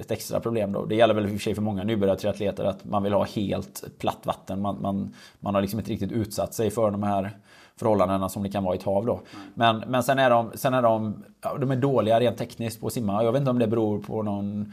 ett 0.00 0.10
extra 0.10 0.40
problem 0.40 0.72
då. 0.72 0.84
Det 0.84 0.94
gäller 0.94 1.14
väl 1.14 1.24
i 1.24 1.26
och 1.26 1.32
för 1.32 1.38
sig 1.38 1.54
för 1.54 1.62
många 1.62 1.84
nybörjartriatleter 1.84 2.64
att 2.64 2.84
man 2.84 3.02
vill 3.02 3.12
ha 3.12 3.24
helt 3.24 3.84
platt 3.98 4.20
vatten. 4.24 4.60
Man, 4.60 4.82
man, 4.82 5.14
man 5.40 5.54
har 5.54 5.62
liksom 5.62 5.80
inte 5.80 5.92
riktigt 5.92 6.12
utsatt 6.12 6.54
sig 6.54 6.70
för 6.70 6.90
de 6.90 7.02
här 7.02 7.30
förhållandena 7.76 8.28
som 8.28 8.42
det 8.42 8.48
kan 8.48 8.64
vara 8.64 8.74
i 8.74 8.78
ett 8.78 8.84
hav 8.84 9.06
då. 9.06 9.20
Men, 9.54 9.78
men 9.78 10.02
sen 10.02 10.18
är 10.18 10.30
de, 10.30 10.50
sen 10.54 10.74
är 10.74 10.82
de, 10.82 11.24
de 11.60 11.70
är 11.70 11.76
dåliga 11.76 12.20
rent 12.20 12.38
tekniskt 12.38 12.80
på 12.80 12.86
att 12.86 12.92
simma. 12.92 13.24
Jag 13.24 13.32
vet 13.32 13.40
inte 13.40 13.50
om 13.50 13.58
det 13.58 13.66
beror 13.66 13.98
på 13.98 14.22
någon 14.22 14.72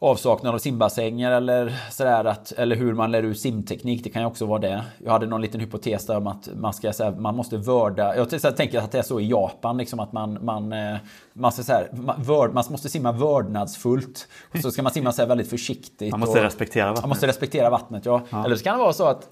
avsaknad 0.00 0.54
av 0.54 0.58
simbassänger 0.58 1.30
eller 1.30 1.76
sådär 1.90 2.24
att, 2.24 2.52
eller 2.52 2.76
hur 2.76 2.94
man 2.94 3.10
lär 3.10 3.22
ut 3.22 3.40
simteknik. 3.40 4.04
Det 4.04 4.10
kan 4.10 4.22
ju 4.22 4.28
också 4.28 4.46
vara 4.46 4.58
det. 4.58 4.84
Jag 5.04 5.12
hade 5.12 5.26
någon 5.26 5.42
liten 5.42 5.60
hypotes 5.60 6.06
där 6.06 6.16
om 6.16 6.26
att 6.26 6.48
man 6.56 6.72
ska 6.72 6.92
säga, 6.92 7.10
man 7.10 7.36
måste 7.36 7.56
vörda. 7.56 8.16
Jag 8.16 8.56
tänker 8.56 8.78
att 8.78 8.92
det 8.92 8.98
är 8.98 9.02
så 9.02 9.20
i 9.20 9.28
Japan 9.28 9.76
liksom 9.76 10.00
att 10.00 10.12
man 10.12 10.44
man 10.44 10.72
eh, 10.72 10.96
man 11.32 11.52
ska 11.52 11.62
säga 11.62 11.86
vörd, 12.18 12.54
man 12.54 12.64
måste 12.70 12.88
simma 12.88 13.12
vördnadsfullt. 13.12 14.28
Och 14.54 14.58
så 14.58 14.70
ska 14.70 14.82
man 14.82 14.92
simma 14.92 15.12
så 15.12 15.26
väldigt 15.26 15.50
försiktigt. 15.50 16.10
Man 16.10 16.20
måste 16.20 16.38
och, 16.38 16.44
respektera 16.44 16.86
vattnet. 16.86 17.02
Man 17.02 17.08
måste 17.08 17.26
respektera 17.26 17.70
vattnet 17.70 18.06
ja. 18.06 18.22
ja. 18.30 18.44
Eller 18.44 18.56
så 18.56 18.64
kan 18.64 18.78
det 18.78 18.82
vara 18.82 18.92
så 18.92 19.04
att 19.04 19.28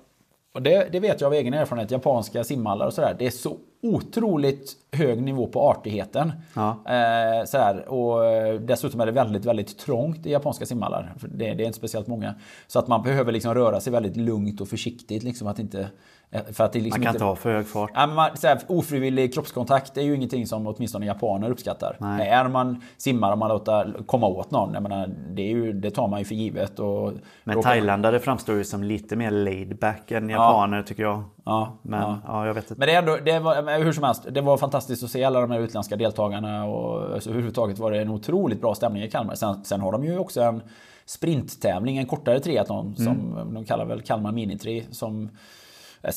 och 0.56 0.62
det, 0.62 0.88
det, 0.92 1.00
vet 1.00 1.20
jag 1.20 1.28
av 1.28 1.34
egen 1.34 1.54
erfarenhet, 1.54 1.90
japanska 1.90 2.44
simhallar 2.44 2.86
och 2.86 2.92
sådär. 2.92 3.16
Det 3.18 3.26
är 3.26 3.30
så 3.30 3.56
otroligt 3.82 4.72
hög 4.92 5.22
nivå 5.22 5.46
på 5.46 5.60
artigheten. 5.60 6.32
Ja. 6.54 6.70
Eh, 6.70 7.44
sådär. 7.44 7.88
Och 7.88 8.20
dessutom 8.60 9.00
är 9.00 9.06
det 9.06 9.12
väldigt, 9.12 9.44
väldigt 9.44 9.78
trångt 9.78 10.26
i 10.26 10.30
japanska 10.30 10.66
simhallar. 10.66 11.14
Det, 11.20 11.54
det, 11.54 11.62
är 11.62 11.66
inte 11.66 11.78
speciellt 11.78 12.06
många. 12.06 12.34
Så 12.66 12.78
att 12.78 12.88
man 12.88 13.02
behöver 13.02 13.32
liksom 13.32 13.54
röra 13.54 13.80
sig 13.80 13.92
väldigt 13.92 14.16
lugnt 14.16 14.60
och 14.60 14.68
försiktigt. 14.68 15.22
Liksom 15.22 15.48
att 15.48 15.58
inte 15.58 15.80
Eh, 15.80 16.15
för 16.52 16.64
att 16.64 16.72
det 16.72 16.80
liksom 16.80 17.00
man 17.00 17.06
kan 17.06 17.14
inte 17.14 17.24
ha 17.24 17.36
för 17.36 17.54
hög 17.54 17.66
fart. 17.66 17.90
Men 17.94 18.14
man, 18.14 18.36
så 18.36 18.46
här, 18.46 18.58
ofrivillig 18.66 19.34
kroppskontakt 19.34 19.96
är 19.96 20.02
ju 20.02 20.14
ingenting 20.14 20.46
som 20.46 20.66
åtminstone 20.66 21.06
japaner 21.06 21.50
uppskattar. 21.50 21.96
Nej. 22.00 22.28
Är 22.28 22.48
man 22.48 22.82
simmar 22.96 23.32
och 23.32 23.38
man 23.38 23.48
låter 23.48 24.02
komma 24.06 24.26
åt 24.26 24.50
någon, 24.50 24.74
jag 24.74 24.82
menar, 24.82 25.06
det, 25.06 25.42
är 25.42 25.50
ju, 25.50 25.72
det 25.72 25.90
tar 25.90 26.08
man 26.08 26.18
ju 26.18 26.24
för 26.24 26.34
givet. 26.34 26.78
Och 26.78 27.12
men 27.44 27.62
thailändare 27.62 28.18
framstår 28.18 28.56
ju 28.56 28.64
som 28.64 28.82
lite 28.82 29.16
mer 29.16 29.30
laid 29.30 29.78
back 29.78 30.10
än 30.10 30.28
japaner 30.28 30.76
ja. 30.76 30.82
tycker 30.82 31.02
jag. 31.02 31.24
Ja, 31.44 31.78
men 31.82 32.00
ja. 32.00 32.18
ja. 32.26 32.46
jag 32.46 32.54
vet 32.54 32.70
inte. 32.70 32.78
Men 32.78 32.86
det, 32.86 32.94
är 32.94 32.98
ändå, 32.98 33.18
det 33.24 33.38
var, 33.38 33.84
hur 33.84 33.92
som 33.92 34.04
helst, 34.04 34.26
det 34.30 34.40
var 34.40 34.56
fantastiskt 34.56 35.04
att 35.04 35.10
se 35.10 35.24
alla 35.24 35.40
de 35.40 35.50
här 35.50 35.60
utländska 35.60 35.96
deltagarna. 35.96 36.64
Och 36.64 37.14
alltså, 37.14 37.30
överhuvudtaget 37.30 37.78
var 37.78 37.90
det 37.90 38.02
en 38.02 38.10
otroligt 38.10 38.60
bra 38.60 38.74
stämning 38.74 39.02
i 39.02 39.10
Kalmar. 39.10 39.34
Sen, 39.34 39.64
sen 39.64 39.80
har 39.80 39.92
de 39.92 40.04
ju 40.04 40.18
också 40.18 40.40
en 40.40 40.62
sprinttävling, 41.06 41.98
en 41.98 42.06
kortare 42.06 42.40
triathlon 42.40 42.86
mm. 42.86 42.96
som 42.96 43.54
de 43.54 43.64
kallar 43.64 43.84
väl 43.84 44.02
Kalmar 44.02 44.32
Mini 44.32 44.58
3 44.58 44.84
som 44.90 45.30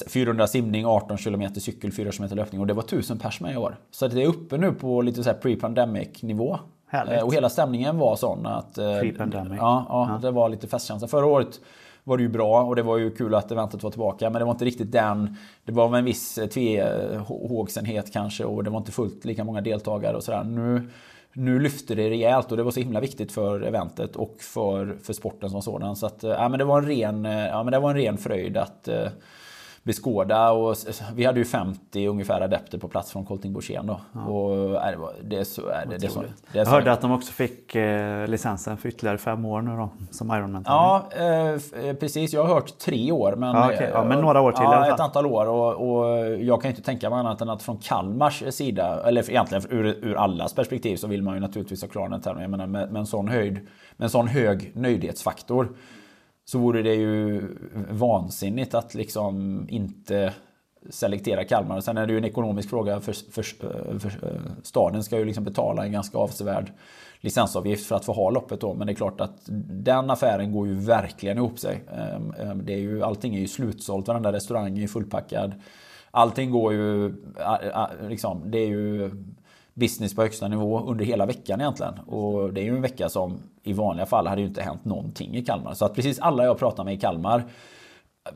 400 0.08 0.48
simning, 0.48 0.86
18 0.86 1.18
km 1.18 1.56
cykel, 1.56 1.92
4 1.92 2.12
km 2.12 2.30
löpning 2.36 2.62
och 2.62 2.68
det 2.68 2.74
var 2.74 2.84
1000 2.84 3.20
pers 3.20 3.42
med 3.42 3.54
i 3.54 3.58
år. 3.58 3.76
Så 3.92 4.08
det 4.08 4.24
är 4.24 4.28
uppe 4.28 4.58
nu 4.58 4.74
på 4.74 5.02
lite 5.02 5.24
så 5.24 5.30
pre-pandemic 5.30 6.24
nivå. 6.24 6.60
Härligt. 6.88 7.14
Eh, 7.14 7.24
Och 7.26 7.34
hela 7.34 7.50
stämningen 7.50 7.98
var 7.98 8.16
sån 8.16 8.46
att... 8.46 8.78
eh, 8.78 8.84
Pre-pandemic. 8.86 9.58
Ja, 9.58 9.86
ja, 9.90 10.20
det 10.22 10.32
var 10.32 10.50
lite 10.50 10.68
festkänsla. 10.68 11.08
Förra 11.08 11.26
året 11.26 11.60
var 12.04 12.18
det 12.18 12.24
ju 12.24 12.30
bra 12.30 12.62
och 12.64 12.76
det 12.76 12.82
var 12.84 12.98
ju 12.98 13.12
kul 13.12 13.36
att 13.36 13.52
eventet 13.52 13.84
var 13.84 13.92
tillbaka. 13.92 14.30
Men 14.30 14.40
det 14.40 14.46
var 14.46 14.52
inte 14.52 14.66
riktigt 14.66 14.92
den... 14.92 15.36
Det 15.66 15.72
var 15.72 15.90
med 15.90 15.98
en 16.00 16.06
viss 16.06 16.38
eh, 16.38 16.48
tvehågsenhet 16.48 18.14
kanske 18.14 18.46
och 18.46 18.64
det 18.64 18.70
var 18.70 18.78
inte 18.78 18.92
fullt 18.92 19.26
lika 19.26 19.44
många 19.44 19.62
deltagare 19.62 20.16
och 20.18 20.24
sådär. 20.24 20.44
Nu, 20.44 20.90
nu 21.34 21.60
lyfte 21.60 21.96
det 21.96 22.10
rejält 22.10 22.52
och 22.52 22.58
det 22.58 22.64
var 22.64 22.72
så 22.72 22.80
himla 22.80 23.00
viktigt 23.00 23.32
för 23.32 23.62
eventet 23.62 24.16
och 24.16 24.36
för, 24.40 24.98
för 25.04 25.14
sporten 25.14 25.50
som 25.50 25.62
sådan. 25.62 25.96
Så 25.96 26.06
att, 26.06 26.24
ja, 26.24 26.50
men 26.50 26.60
det 26.60 26.66
var 26.66 26.82
en 26.82 26.88
ren, 26.88 27.26
ja, 27.26 27.64
men 27.64 27.72
det 27.72 27.80
var 27.80 27.90
en 27.90 27.96
ren 27.98 28.18
fröjd 28.18 28.58
att 28.58 28.90
beskåda. 29.90 30.52
Och 30.52 30.76
vi 31.14 31.26
hade 31.26 31.40
ju 31.40 31.46
50 31.46 32.08
ungefär 32.08 32.42
adepter 32.42 32.78
på 32.78 32.88
plats 32.88 33.12
från 33.12 33.26
Colting 33.26 33.54
Borssén 33.54 33.88
då. 33.88 34.22
Och, 34.32 34.76
ja, 34.76 34.92
det, 34.92 34.98
var, 34.98 35.14
det, 35.24 35.38
är 35.38 35.44
så, 35.44 35.62
ja, 35.62 35.90
det, 35.90 35.98
det, 35.98 36.06
är 36.06 36.10
så, 36.10 36.22
det 36.22 36.60
är 36.60 36.64
Jag 36.64 36.66
hörde 36.66 36.92
att 36.92 37.02
de 37.02 37.12
också 37.12 37.32
fick 37.32 37.76
eh, 37.76 38.28
licensen 38.28 38.78
för 38.78 38.90
ytterligare 38.90 39.18
fem 39.18 39.46
år 39.46 39.62
nu 39.62 39.78
då, 39.78 39.90
som 40.12 40.32
Ironman. 40.32 40.64
Ja, 40.68 41.10
eh, 41.18 41.86
eh, 41.86 41.96
precis. 42.00 42.34
Jag 42.34 42.44
har 42.44 42.54
hört 42.56 42.78
tre 42.78 43.12
år. 43.12 43.36
Men, 43.36 43.56
Ja, 43.56 43.72
okej. 43.74 43.90
Ja, 43.94 44.04
men 44.04 44.22
några 44.22 44.42
år 44.42 44.52
till 44.52 44.64
Ja, 44.64 44.94
ett 44.94 45.00
antal 45.00 45.26
år. 45.26 45.46
Och, 45.46 45.90
och 45.90 46.28
jag 46.40 46.62
kan 46.62 46.70
inte 46.70 46.82
tänka 46.82 47.10
mig 47.10 47.20
annat 47.20 47.42
än 47.42 47.50
att 47.50 47.64
från 47.64 47.78
Kalmars 47.78 48.44
sida, 48.50 49.04
eller 49.06 49.30
egentligen 49.30 49.64
ur, 49.70 49.86
ur 49.86 50.16
allas 50.16 50.54
perspektiv, 50.54 50.98
så 50.98 51.08
vill 51.08 51.24
man 51.24 51.34
ju 51.34 51.40
naturligtvis 51.40 51.82
ha 51.82 51.90
klar 51.90 52.04
den 52.04 52.14
här 52.14 52.20
tävlingen. 52.20 52.52
Jag 52.52 52.58
menar, 52.58 52.68
med, 52.68 52.92
med, 52.92 53.00
en 53.00 53.06
sån 53.06 53.28
höjd, 53.28 53.54
med 53.98 54.06
en 54.06 54.10
sån 54.10 54.28
hög 54.28 54.72
nöjdhetsfaktor 54.76 55.70
så 56.50 56.60
vore 56.60 56.82
det 56.82 56.94
ju 56.94 57.42
vansinnigt 57.90 58.74
att 58.74 58.94
liksom 58.94 59.66
inte 59.70 60.34
selektera 60.90 61.44
Kalmar. 61.44 61.82
Sen 61.82 61.98
är 61.98 62.08
det 62.08 62.14
ju 62.14 62.18
en 62.18 62.26
ekonomisk 62.26 62.70
fråga 62.70 63.00
för, 63.00 63.14
för, 63.32 63.44
för, 64.00 64.10
eh, 64.10 64.42
staden 64.64 65.04
ska 65.04 65.18
ju 65.18 65.26
liksom 65.26 65.44
betala 65.44 65.86
en 65.86 65.92
ganska 65.92 66.18
avsevärd 66.18 66.72
licensavgift 67.20 67.88
för 67.88 67.96
att 67.96 68.06
få 68.06 68.14
ha 68.14 68.30
loppet 68.30 68.62
då. 68.62 68.74
Men 68.74 68.88
det 68.88 68.94
är 68.94 68.96
klart 68.96 69.22
att 69.22 69.36
den 69.84 70.10
affären 70.10 70.52
går 70.52 70.68
ju 70.68 70.74
verkligen 70.74 71.38
ihop 71.38 71.60
sig. 71.60 71.84
Ehm, 71.92 72.34
ehm, 72.40 72.66
det 72.66 72.74
är 72.74 72.80
ju, 72.80 73.04
allting 73.04 73.36
är 73.36 73.40
ju 73.40 73.48
slutsålt, 73.48 74.08
varenda 74.08 74.32
restaurang 74.32 74.78
är 74.78 74.82
ju 74.82 74.88
fullpackad. 74.88 75.54
Allting 76.12 76.52
går 76.52 76.74
ju, 76.74 77.14
liksom, 78.10 78.52
det 78.52 78.58
är 78.58 78.68
ju 78.68 79.12
business 79.80 80.16
på 80.16 80.22
högsta 80.22 80.48
nivå 80.48 80.80
under 80.80 81.06
hela 81.06 81.26
veckan 81.26 81.62
egentligen. 81.62 81.94
Och 82.00 82.54
det 82.54 82.62
är 82.62 82.66
ju 82.66 82.76
en 82.76 82.82
vecka 82.82 83.10
som 83.10 83.40
i 83.64 83.74
vanliga 83.74 84.06
fall 84.06 84.28
hade 84.28 84.42
ju 84.42 84.48
inte 84.48 84.62
hänt 84.62 84.86
någonting 84.86 85.36
i 85.36 85.46
Kalmar. 85.46 85.74
Så 85.74 85.86
att 85.86 85.96
precis 85.96 86.20
alla 86.20 86.46
jag 86.46 86.60
pratar 86.60 86.84
med 86.84 86.94
i 86.94 86.98
Kalmar 86.98 87.44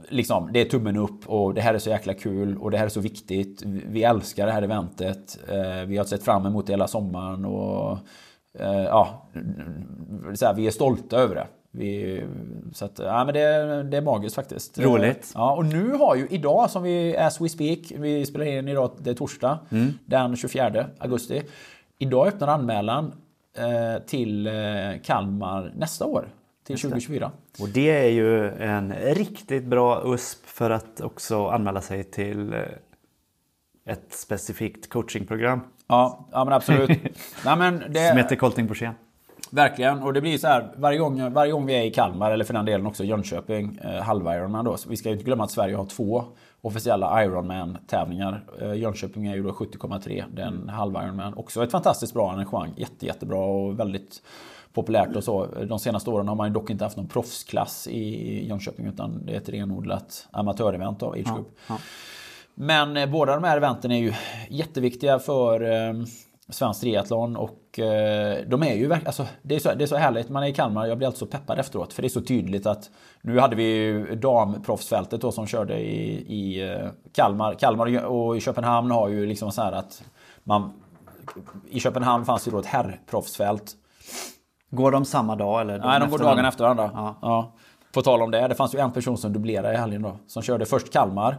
Liksom, 0.09 0.49
det 0.53 0.61
är 0.61 0.65
tummen 0.65 0.97
upp 0.97 1.29
och 1.29 1.53
det 1.53 1.61
här 1.61 1.73
är 1.73 1.79
så 1.79 1.89
jäkla 1.89 2.13
kul 2.13 2.57
och 2.57 2.71
det 2.71 2.77
här 2.77 2.85
är 2.85 2.89
så 2.89 2.99
viktigt. 2.99 3.63
Vi 3.65 4.03
älskar 4.03 4.45
det 4.45 4.51
här 4.51 4.61
eventet. 4.61 5.39
Eh, 5.49 5.85
vi 5.87 5.97
har 5.97 6.05
sett 6.05 6.23
fram 6.23 6.45
emot 6.45 6.67
det 6.67 6.73
hela 6.73 6.87
sommaren 6.87 7.45
och 7.45 7.97
eh, 8.59 8.83
ja, 8.83 9.29
så 10.35 10.45
här, 10.45 10.53
vi 10.53 10.67
är 10.67 10.71
stolta 10.71 11.17
över 11.17 11.35
det. 11.35 11.47
Vi, 11.75 12.23
så 12.73 12.85
att, 12.85 12.99
ja, 12.99 13.25
men 13.25 13.33
det, 13.33 13.83
det 13.83 13.97
är 13.97 14.01
magiskt 14.01 14.35
faktiskt. 14.35 14.79
Roligt. 14.79 15.31
Ja, 15.35 15.55
och 15.55 15.65
nu 15.65 15.91
har 15.91 16.15
ju 16.15 16.27
idag, 16.29 16.69
som 16.69 16.83
vi, 16.83 17.17
as 17.17 17.41
we 17.41 17.49
speak, 17.49 17.79
vi 17.95 18.25
spelar 18.25 18.45
in 18.45 18.67
idag, 18.67 18.91
det 18.97 19.09
är 19.09 19.13
torsdag, 19.13 19.59
den 20.05 20.35
24 20.35 20.85
augusti. 20.97 21.41
Idag 21.97 22.27
öppnar 22.27 22.47
anmälan 22.47 23.13
eh, 23.57 24.03
till 24.05 24.47
eh, 24.47 24.53
Kalmar 25.03 25.71
nästa 25.75 26.05
år, 26.05 26.27
till 26.63 26.77
2024. 26.77 27.31
Och 27.59 27.69
det 27.69 27.89
är 27.89 28.09
ju 28.09 28.49
en 28.49 28.93
riktigt 28.93 29.65
bra 29.65 30.01
USP 30.05 30.45
för 30.45 30.69
att 30.69 31.01
också 31.01 31.47
anmäla 31.47 31.81
sig 31.81 32.03
till 32.03 32.53
eh, 32.53 32.59
ett 33.85 34.13
specifikt 34.13 34.89
coachingprogram 34.89 35.61
Ja, 35.87 36.27
ja 36.31 36.45
men 36.45 36.53
absolut. 36.53 36.89
Nej, 37.45 37.57
men 37.57 37.83
det, 37.89 38.07
som 38.09 38.17
heter 38.17 38.35
Colting 38.35 38.67
Borssén. 38.67 38.93
Verkligen, 39.53 40.03
och 40.03 40.13
det 40.13 40.21
blir 40.21 40.37
så 40.37 40.47
här 40.47 40.71
varje 40.77 40.97
gång, 40.97 41.33
varje 41.33 41.51
gång 41.51 41.65
vi 41.65 41.73
är 41.73 41.81
i 41.81 41.91
Kalmar, 41.91 42.31
eller 42.31 42.45
för 42.45 42.53
den 42.53 42.65
delen 42.65 42.87
också 42.87 43.03
Jönköping, 43.03 43.79
eh, 43.83 44.01
halv-Ironman 44.01 44.65
då. 44.65 44.77
Så 44.77 44.89
vi 44.89 44.97
ska 44.97 45.09
ju 45.09 45.13
inte 45.13 45.25
glömma 45.25 45.43
att 45.43 45.51
Sverige 45.51 45.75
har 45.75 45.85
två 45.85 46.23
officiella 46.61 47.23
Ironman-tävlingar. 47.23 48.43
Eh, 48.61 48.73
Jönköping 48.73 49.27
är 49.27 49.35
ju 49.35 49.43
då 49.43 49.51
70,3, 49.51 50.23
den 50.33 50.69
halv-Ironman. 50.69 51.33
Också 51.33 51.63
ett 51.63 51.71
fantastiskt 51.71 52.13
bra 52.13 52.31
arrangemang, 52.31 52.73
jätte, 52.77 53.05
jättebra 53.05 53.39
och 53.39 53.79
väldigt 53.79 54.21
populärt 54.73 55.15
och 55.15 55.23
så. 55.23 55.47
De 55.67 55.79
senaste 55.79 56.09
åren 56.09 56.27
har 56.27 56.35
man 56.35 56.47
ju 56.47 56.53
dock 56.53 56.69
inte 56.69 56.83
haft 56.83 56.97
någon 56.97 57.07
proffsklass 57.07 57.87
i 57.87 58.47
Jönköping, 58.47 58.85
utan 58.85 59.25
det 59.25 59.33
är 59.33 59.37
ett 59.37 59.49
renodlat 59.49 60.27
amatörevent 60.31 61.03
av 61.03 61.11
Age 61.11 61.35
Group. 61.35 61.59
Men 62.55 62.97
eh, 62.97 63.09
båda 63.09 63.35
de 63.35 63.43
här 63.43 63.57
eventen 63.57 63.91
är 63.91 63.99
ju 63.99 64.13
jätteviktiga 64.49 65.19
för 65.19 65.61
eh, 65.61 65.93
svensk 66.49 66.81
triathlon 66.81 67.35
och 67.35 67.79
eh, 67.79 68.37
de 68.47 68.63
är 68.63 68.73
ju 68.73 68.87
verk- 68.87 69.05
alltså, 69.05 69.25
det, 69.41 69.55
är 69.55 69.59
så, 69.59 69.73
det 69.73 69.83
är 69.83 69.87
så 69.87 69.95
härligt. 69.95 70.29
Man 70.29 70.43
är 70.43 70.47
i 70.47 70.53
Kalmar, 70.53 70.85
jag 70.85 70.97
blir 70.97 71.07
alltid 71.07 71.19
så 71.19 71.25
peppad 71.25 71.59
efteråt. 71.59 71.93
För 71.93 72.01
det 72.01 72.07
är 72.07 72.09
så 72.09 72.21
tydligt 72.21 72.65
att 72.65 72.89
nu 73.21 73.39
hade 73.39 73.55
vi 73.55 73.63
ju 73.63 74.15
damproffsfältet 74.15 75.21
då 75.21 75.31
som 75.31 75.47
körde 75.47 75.79
i, 75.79 76.25
i 76.27 76.71
eh, 76.71 76.87
Kalmar. 77.13 77.53
Kalmar 77.53 78.05
och 78.05 78.37
i 78.37 78.39
Köpenhamn 78.39 78.91
har 78.91 79.07
ju 79.07 79.25
liksom 79.25 79.51
så 79.51 79.61
här 79.61 79.71
att 79.71 80.03
man 80.43 80.73
I 81.69 81.79
Köpenhamn 81.79 82.25
fanns 82.25 82.47
ju 82.47 82.51
då 82.51 82.59
ett 82.59 82.65
herrproffsfält. 82.65 83.71
Går 84.69 84.91
de 84.91 85.05
samma 85.05 85.35
dag 85.35 85.61
eller? 85.61 85.79
Nej, 85.79 85.99
de 85.99 86.09
går 86.09 86.17
dagen 86.17 86.25
varandra? 86.25 86.47
efter 86.47 86.63
varandra. 86.63 86.91
Ja. 86.93 87.15
Ja. 87.21 87.53
På 87.93 88.01
tal 88.01 88.21
om 88.21 88.31
det, 88.31 88.47
det 88.47 88.55
fanns 88.55 88.75
ju 88.75 88.79
en 88.79 88.91
person 88.91 89.17
som 89.17 89.33
dubblerade 89.33 89.73
i 89.73 89.77
helgen 89.77 90.01
då. 90.01 90.17
Som 90.27 90.43
körde 90.43 90.65
först 90.65 90.93
Kalmar, 90.93 91.37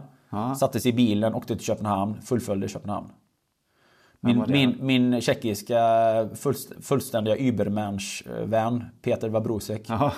satte 0.55 0.79
sig 0.79 0.91
i 0.91 0.93
bilen, 0.93 1.35
åkte 1.35 1.55
till 1.55 1.65
Köpenhamn, 1.65 2.21
fullföljde 2.21 2.67
Köpenhamn. 2.67 3.07
Min, 4.25 4.43
min, 4.47 4.77
min 4.79 5.21
tjeckiska 5.21 5.79
fullst, 6.35 6.71
fullständiga 6.81 7.35
Übermensch-vän 7.37 8.83
Peter 9.01 9.29
Vabrusek. 9.29 9.81
Jaha. 9.89 10.11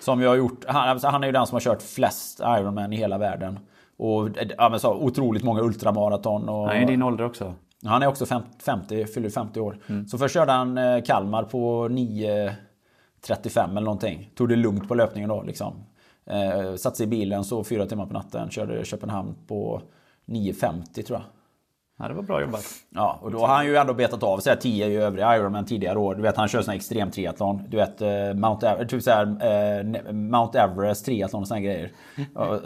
Som 0.00 0.20
jag 0.20 0.28
har 0.28 0.36
gjort, 0.36 0.64
han, 0.68 0.88
alltså, 0.88 1.08
han 1.08 1.22
är 1.22 1.26
ju 1.28 1.32
den 1.32 1.46
som 1.46 1.54
har 1.56 1.60
kört 1.60 1.82
flest 1.82 2.40
Ironman 2.40 2.92
i 2.92 2.96
hela 2.96 3.18
världen. 3.18 3.58
Och 3.98 4.28
ja, 4.58 4.78
så, 4.78 4.94
otroligt 4.94 5.42
många 5.44 5.60
ultramaraton. 5.60 6.48
Och, 6.48 6.66
Han 6.68 6.76
är 6.76 6.82
i 6.82 6.84
din 6.84 7.02
ålder 7.02 7.24
också. 7.24 7.54
han 7.84 8.02
är 8.02 8.06
också 8.06 8.26
fem- 8.26 8.42
50, 8.64 9.04
fyller 9.06 9.30
50 9.30 9.60
år. 9.60 9.78
Så 10.08 10.18
först 10.18 10.34
körde 10.34 10.52
han 10.52 10.78
eh, 10.78 11.02
Kalmar 11.02 11.42
på 11.42 11.88
9.35 11.88 13.70
eller 13.70 13.80
någonting. 13.80 14.30
Tog 14.34 14.48
det 14.48 14.56
lugnt 14.56 14.88
på 14.88 14.94
löpningen 14.94 15.28
då 15.28 15.42
liksom. 15.42 15.74
Eh, 16.30 16.74
satte 16.76 16.96
sig 16.96 17.04
i 17.06 17.08
bilen, 17.08 17.44
så 17.44 17.64
fyra 17.64 17.86
timmar 17.86 18.06
på 18.06 18.12
natten. 18.12 18.50
Körde 18.50 18.84
Köpenhamn 18.84 19.34
på 19.48 19.82
9.50 20.26 21.02
tror 21.02 21.18
jag. 21.18 21.22
Ja, 21.98 22.08
det 22.08 22.14
var 22.14 22.22
bra 22.22 22.40
jobbat. 22.40 22.64
Ja, 22.94 23.18
och 23.22 23.30
då 23.30 23.38
har 23.38 23.54
han 23.54 23.66
ju 23.66 23.76
ändå 23.76 23.94
betat 23.94 24.22
av 24.22 24.40
här 24.46 24.56
10 24.56 24.86
i 24.86 24.96
övriga 24.96 25.36
Ironman 25.36 25.64
tidigare 25.64 25.98
år. 25.98 26.14
Du 26.14 26.22
vet, 26.22 26.36
han 26.36 26.48
kör 26.48 26.62
sån 26.62 26.74
extrem 26.74 27.10
triathlon. 27.10 27.62
Du 27.68 27.76
vet, 27.76 28.02
eh, 28.02 28.08
Mount, 28.34 28.66
Ever- 28.66 28.84
typ 28.84 29.02
så 29.02 29.10
här, 29.10 29.22
eh, 29.26 30.12
Mount 30.12 30.58
Everest 30.60 31.04
triathlon 31.04 31.42
och 31.42 31.48
såna 31.48 31.60
grejer. 31.60 31.92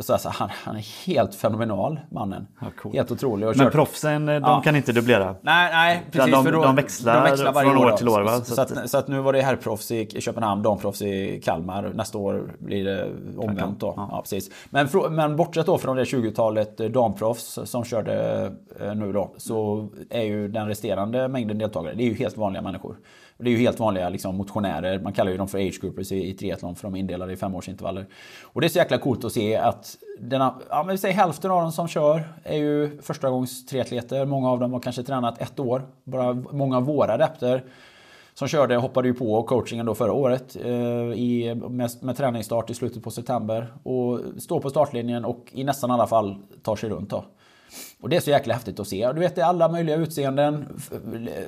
Så 0.01 0.12
alltså, 0.12 0.29
han, 0.33 0.49
han 0.64 0.77
är 0.77 1.07
helt 1.07 1.35
fenomenal, 1.35 2.01
mannen. 2.11 2.47
coolt. 2.83 2.95
Helt 2.95 3.11
otrolig. 3.11 3.47
Men 3.47 3.55
kört- 3.55 3.73
proffsen, 3.73 4.29
eh, 4.29 4.35
de 4.35 4.43
Ja. 4.43 4.61
kan 4.64 4.77
inte 4.77 4.93
dubblera. 4.93 5.35
Nej, 5.43 5.71
nej, 5.73 6.03
precis. 6.12 6.33
de- 6.33 6.45
för 6.45 6.53
då, 6.53 6.62
de 6.62 6.75
växlar 6.77 7.53
varje 7.53 7.71
från 7.71 7.79
år 7.85 7.90
då. 7.90 7.97
till 7.97 8.09
år, 8.09 8.21
va? 8.23 8.31
Så, 8.40 8.55
Så 8.55 8.62
att- 8.62 8.90
så 8.90 8.99
att 8.99 9.09
nu 9.09 9.21
var 9.21 9.33
det 9.33 9.43
herrproffs 9.43 9.90
i 9.90 10.21
Köpenhamn, 10.21 10.62
damproffs 10.62 11.03
i 11.03 11.40
Kalmar. 11.45 11.93
Nästa 11.95 12.19
år 12.19 12.43
blir 12.59 12.85
det 12.85 13.09
omvänt 13.38 13.81
då. 13.81 13.95
Ja. 13.97 14.21
precis. 14.23 14.51
Men, 14.71 14.88
men 15.11 15.37
bortsett 15.37 15.66
då 15.66 15.79
från 15.79 15.97
det 15.97 16.05
20-talet 16.05 16.81
eh, 16.81 16.87
damproffs 16.88 17.59
som 17.64 17.85
körde 17.85 18.53
nu 18.95 19.12
då. 19.12 19.19
Så 19.37 19.88
är 20.11 20.22
ju 20.22 20.48
den 20.48 20.68
resterande 20.68 21.28
mängden 21.28 21.59
deltagare, 21.59 21.94
det 21.94 22.02
är 22.02 22.09
ju 22.09 22.14
helt 22.14 22.37
vanliga 22.37 22.62
människor. 22.62 22.96
Det 23.38 23.50
är 23.50 23.52
ju 23.52 23.59
helt 23.59 23.80
vanliga 23.80 24.09
liksom, 24.09 24.37
motionärer. 24.37 24.98
Man 24.98 25.12
kallar 25.12 25.30
ju 25.30 25.37
dem 25.37 25.48
för 25.48 25.59
age 25.59 25.80
groupers 25.80 26.12
i, 26.12 26.28
i 26.28 26.35
triathlon 26.35 26.76
för 26.76 26.83
de 26.83 26.94
är 26.94 26.98
indelade 26.98 27.33
i 27.33 27.37
femårsintervaller. 27.37 28.06
Och 28.42 28.61
det 28.61 28.66
är 28.66 28.68
så 28.68 28.78
jäkla 28.78 28.98
coolt 28.98 29.24
att 29.24 29.33
se 29.33 29.56
att 29.56 29.96
denna, 30.18 30.54
ja, 30.70 30.83
men 30.83 30.92
vi 30.92 30.98
säger 30.98 31.14
hälften 31.14 31.50
av 31.50 31.62
dem 31.62 31.72
som 31.72 31.88
kör 31.88 32.22
är 32.44 32.56
ju 32.56 33.02
första 33.02 33.30
gångs 33.30 33.66
triatleter. 33.66 34.24
Många 34.26 34.50
av 34.50 34.61
dem 34.61 34.72
har 34.72 34.80
kanske 34.80 35.02
tränat 35.02 35.40
ett 35.42 35.61
år. 35.61 35.83
Bara 36.04 36.33
många 36.35 36.76
av 36.76 36.85
våra 36.85 37.12
adepter 37.12 37.64
som 38.35 38.48
körde 38.48 38.76
hoppade 38.76 39.09
ju 39.09 39.14
på 39.14 39.42
coachingen 39.42 39.87
då 39.87 39.94
förra 39.94 40.12
året 40.12 40.56
eh, 40.64 40.70
i, 41.12 41.54
med, 41.68 41.90
med 42.00 42.16
träningsstart 42.16 42.70
i 42.70 42.74
slutet 42.74 43.02
på 43.02 43.11
september. 43.11 43.66
Och 43.83 44.20
står 44.38 44.61
på 44.61 44.70
startlinjen 44.70 45.24
och 45.24 45.46
i 45.52 45.64
nästan 45.64 45.90
alla 45.90 46.06
fall 46.06 46.37
tar 46.62 46.76
sig 46.76 46.90
runt 46.90 47.11
då. 47.11 47.24
Och 48.00 48.09
det 48.09 48.16
är 48.16 48.20
så 48.20 48.30
jäkla 48.30 48.54
häftigt 48.54 48.80
att 48.80 48.88
se. 48.88 49.12
Du 49.12 49.20
vet, 49.20 49.35
det 49.35 49.40
är 49.40 49.46
alla 49.46 49.68
möjliga 49.68 49.96
utseenden. 49.96 50.80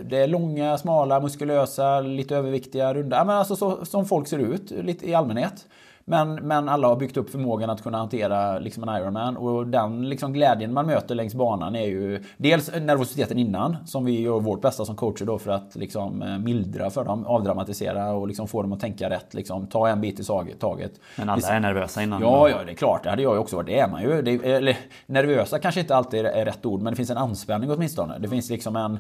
Det 0.02 0.16
är 0.16 0.26
långa, 0.26 0.78
smala, 0.78 1.20
muskulösa, 1.20 2.00
lite 2.00 2.37
överviktiga, 2.37 2.94
runda. 2.94 3.16
Ja, 3.16 3.24
men 3.24 3.37
alltså 3.37 3.56
så, 3.56 3.85
som 3.85 4.06
folk 4.06 4.28
ser 4.28 4.38
ut 4.38 4.70
lite 4.70 5.08
i 5.08 5.14
allmänhet. 5.14 5.66
Men, 6.04 6.34
men 6.34 6.68
alla 6.68 6.88
har 6.88 6.96
byggt 6.96 7.16
upp 7.16 7.30
förmågan 7.30 7.70
att 7.70 7.82
kunna 7.82 7.98
hantera 7.98 8.58
liksom 8.58 8.88
en 8.88 8.96
Ironman. 8.96 9.36
Och 9.36 9.66
den 9.66 10.08
liksom 10.08 10.32
glädjen 10.32 10.72
man 10.72 10.86
möter 10.86 11.14
längs 11.14 11.34
banan 11.34 11.76
är 11.76 11.86
ju 11.86 12.24
dels 12.36 12.70
nervositeten 12.80 13.38
innan. 13.38 13.76
Som 13.86 14.04
vi 14.04 14.20
gör 14.20 14.40
vårt 14.40 14.60
bästa 14.60 14.84
som 14.84 14.96
coacher 14.96 15.24
då 15.24 15.38
för 15.38 15.50
att 15.50 15.76
liksom 15.76 16.22
eh, 16.22 16.38
mildra 16.38 16.90
för 16.90 17.04
dem. 17.04 17.26
Avdramatisera 17.26 18.12
och 18.12 18.28
liksom 18.28 18.48
få 18.48 18.62
dem 18.62 18.72
att 18.72 18.80
tänka 18.80 19.10
rätt. 19.10 19.34
Liksom, 19.34 19.66
ta 19.66 19.88
en 19.88 20.00
bit 20.00 20.20
i 20.20 20.24
taget. 20.60 20.92
Men 21.16 21.28
alla 21.28 21.48
är 21.48 21.60
nervösa 21.60 22.02
innan. 22.02 22.22
Ja, 22.22 22.48
ja, 22.48 22.56
det 22.66 22.72
är 22.72 22.76
klart. 22.76 23.02
Det 23.02 23.10
hade 23.10 23.22
jag 23.22 23.34
ju 23.34 23.38
också 23.38 23.56
varit. 23.56 23.66
Det 23.66 23.78
är 23.78 23.88
man 23.88 24.02
ju. 24.02 24.22
Det, 24.22 24.46
eller, 24.46 24.76
nervösa 25.06 25.58
kanske 25.58 25.80
inte 25.80 25.96
alltid 25.96 26.26
är 26.26 26.44
rätt 26.44 26.66
ord. 26.66 26.82
Men 26.82 26.92
det 26.92 26.96
finns 26.96 27.10
en 27.10 27.16
anspänning 27.16 27.70
åtminstone. 27.70 28.18
Det 28.18 28.28
finns 28.28 28.50
liksom 28.50 28.76
en... 28.76 28.98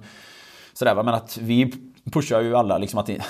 Sådär, 0.74 0.94
men 0.94 1.08
att 1.08 1.38
vi 1.40 1.72
pushar 2.10 2.40
ju 2.40 2.56
alla 2.56 2.78
liksom 2.78 2.98
att 2.98 3.06
det, 3.06 3.22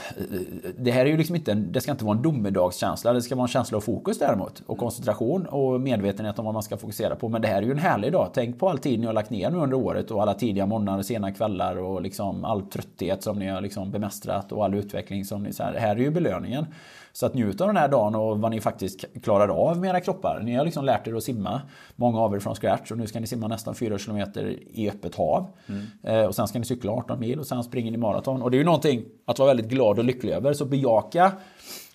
det 0.79 0.91
här 0.91 1.07
är 1.07 1.11
ju 1.11 1.17
liksom 1.17 1.37
inte 1.37 1.55
det 1.55 1.81
ska 1.81 1.91
inte 1.91 2.05
vara 2.05 2.17
en 2.17 2.23
domedagskänsla. 2.23 3.13
Det 3.13 3.23
ska 3.23 3.35
vara 3.35 3.45
en 3.45 3.49
känsla 3.49 3.77
av 3.77 3.81
fokus 3.81 4.19
däremot. 4.19 4.63
Och 4.67 4.79
koncentration 4.79 5.47
och 5.47 5.81
medvetenhet 5.81 6.39
om 6.39 6.45
vad 6.45 6.55
man 6.55 6.63
ska 6.63 6.77
fokusera 6.77 7.17
på. 7.17 7.29
Men 7.29 7.43
det 7.43 7.49
här 7.49 7.63
är 7.63 7.63
ju 7.63 7.71
en 7.71 7.79
härlig 7.79 8.13
dag. 8.13 8.31
Tänk 8.35 8.59
på 8.59 8.69
all 8.69 8.79
tid 8.79 9.01
ni 9.01 9.07
har 9.07 9.13
lagt 9.13 9.31
ner 9.31 9.51
nu 9.51 9.57
under 9.57 9.77
året 9.77 10.11
och 10.11 10.23
alla 10.23 10.35
tidiga 10.35 10.67
morgnar, 10.67 10.99
och 10.99 11.07
sena 11.07 11.33
kvällar 11.33 11.77
och 11.77 12.03
liksom 12.03 12.45
all 12.45 12.63
trötthet 12.63 13.23
som 13.23 13.39
ni 13.39 13.49
har 13.49 13.61
liksom 13.61 13.91
bemästrat 13.91 14.53
och 14.53 14.65
all 14.65 14.75
utveckling 14.75 15.25
som 15.25 15.43
ni... 15.43 15.53
Så 15.53 15.63
här, 15.63 15.75
här 15.75 15.97
är 15.97 16.01
ju 16.01 16.11
belöningen. 16.11 16.67
Så 17.13 17.27
att 17.27 17.35
njuta 17.35 17.65
av 17.65 17.69
den 17.69 17.77
här 17.77 17.89
dagen 17.89 18.15
och 18.15 18.41
vad 18.41 18.51
ni 18.51 18.61
faktiskt 18.61 19.05
klarar 19.23 19.49
av 19.49 19.79
med 19.79 19.91
era 19.91 20.01
kroppar. 20.01 20.41
Ni 20.45 20.55
har 20.55 20.65
liksom 20.65 20.85
lärt 20.85 21.09
er 21.09 21.15
att 21.15 21.23
simma, 21.23 21.63
många 21.97 22.21
av 22.21 22.35
er 22.35 22.39
från 22.39 22.55
scratch. 22.55 22.91
Och 22.91 22.99
nu 22.99 23.07
ska 23.07 23.21
ni 23.21 23.27
simma 23.27 23.49
nästan 23.49 23.75
4 23.75 23.99
km 23.99 24.23
i 24.71 24.91
öppet 24.91 25.15
hav. 25.15 25.47
Mm. 25.69 26.29
och 26.29 26.35
sen 26.35 26.49
ska 26.49 26.59
ni 26.59 26.65
cykla 26.65 26.93
18 26.93 27.21
mil 27.21 27.41
och 27.41 27.47
sen 27.47 27.65
springer 27.65 27.91
ni 27.91 27.97
maraton. 27.97 28.43
Och 28.43 28.51
det 28.51 28.57
är 28.57 28.59
ju 28.59 28.65
någonting 28.65 29.05
att 29.25 29.39
vara 29.39 29.47
väldigt 29.47 29.69
glad 29.69 29.99
och 29.99 30.05
lycklig 30.05 30.33
över. 30.33 30.53
Så 30.53 30.65
bejaka 30.65 31.33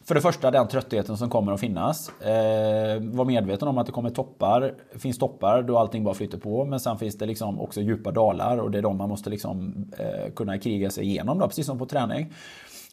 för 0.08 0.15
det 0.15 0.21
första 0.21 0.51
den 0.51 0.67
tröttheten 0.67 1.17
som 1.17 1.30
kommer 1.30 1.53
att 1.53 1.60
finnas. 1.60 2.10
Eh, 2.21 3.01
var 3.01 3.25
medveten 3.25 3.67
om 3.67 3.77
att 3.77 3.86
det 3.86 3.91
kommer 3.91 4.10
toppar. 4.10 4.73
finns 4.95 5.17
toppar 5.17 5.62
då 5.62 5.77
allting 5.77 6.03
bara 6.03 6.15
flyter 6.15 6.38
på. 6.38 6.65
Men 6.65 6.80
sen 6.80 6.97
finns 6.97 7.17
det 7.17 7.25
liksom 7.25 7.62
också 7.62 7.82
djupa 7.82 8.12
dalar 8.12 8.58
och 8.58 8.71
det 8.71 8.77
är 8.77 8.82
de 8.82 8.97
man 8.97 9.10
måste 9.10 9.30
liksom, 9.30 9.86
eh, 9.97 10.34
kunna 10.34 10.58
kriga 10.58 10.89
sig 10.89 11.03
igenom. 11.03 11.39
Då, 11.39 11.47
precis 11.47 11.65
som 11.65 11.80
på 11.80 11.86
träning. 11.86 12.34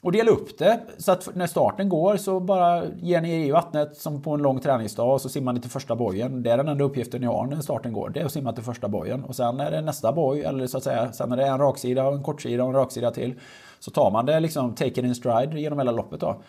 Och 0.05 0.13
dela 0.13 0.31
upp 0.31 0.59
det 0.59 0.81
så 0.99 1.13
att 1.13 1.29
när 1.35 1.47
starten 1.47 1.89
går 1.89 2.17
så 2.17 2.41
bara 2.41 2.83
ger 3.03 3.21
ni 3.21 3.31
er 3.31 3.47
i 3.47 3.51
vattnet 3.51 3.97
som 3.97 4.23
på 4.23 4.31
en 4.31 4.43
lång 4.43 4.61
träningsdag 4.61 5.13
och 5.13 5.21
så 5.21 5.29
simmar 5.29 5.53
ni 5.53 5.61
till 5.61 5.71
första 5.71 5.97
bojen. 5.97 6.43
Det 6.43 6.51
är 6.51 6.57
den 6.57 6.69
enda 6.69 6.85
uppgiften 6.85 7.21
ni 7.21 7.27
har 7.27 7.47
när 7.47 7.61
starten 7.61 7.93
går. 7.93 8.09
Det 8.09 8.21
är 8.21 8.25
att 8.25 8.33
simma 8.33 8.53
till 8.53 8.65
första 8.65 8.89
bojen. 8.89 9.25
Och 9.25 9.37
sen 9.37 9.61
är 9.61 9.71
det 9.71 9.81
nästa 9.81 10.13
boj, 10.13 10.41
eller 10.41 10.67
så 10.67 10.77
att 10.77 10.85
säga, 10.85 11.13
sen 11.13 11.33
är 11.33 11.37
det 11.37 11.47
en 11.47 11.59
raksida 11.59 12.05
och 12.05 12.15
en 12.15 12.23
kortsida 12.23 12.63
och 12.63 12.69
en 12.69 12.75
raksida 12.75 13.11
till. 13.11 13.35
Så 13.79 13.91
tar 13.91 14.11
man 14.11 14.27
det 14.27 14.41
liksom, 14.41 14.75
take 14.75 14.91
it 14.91 14.99
in 14.99 15.15
stride 15.15 15.61
genom 15.61 15.79
hela 15.79 15.93
loppet 15.93 16.21
då. 16.21 16.43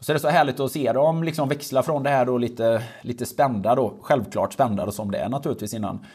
Så 0.00 0.12
är 0.12 0.14
det 0.14 0.20
så 0.20 0.28
härligt 0.28 0.60
att 0.60 0.72
se 0.72 0.92
dem 0.92 1.24
liksom 1.24 1.48
växla 1.48 1.82
från 1.82 2.02
det 2.02 2.10
här 2.10 2.24
då 2.24 2.38
lite, 2.38 2.82
lite 3.02 3.26
spända 3.26 3.74
då. 3.74 3.94
Självklart 4.00 4.52
spända 4.52 4.90
som 4.90 5.10
det 5.10 5.18
är 5.18 5.28
naturligtvis 5.28 5.74
innan 5.74 6.06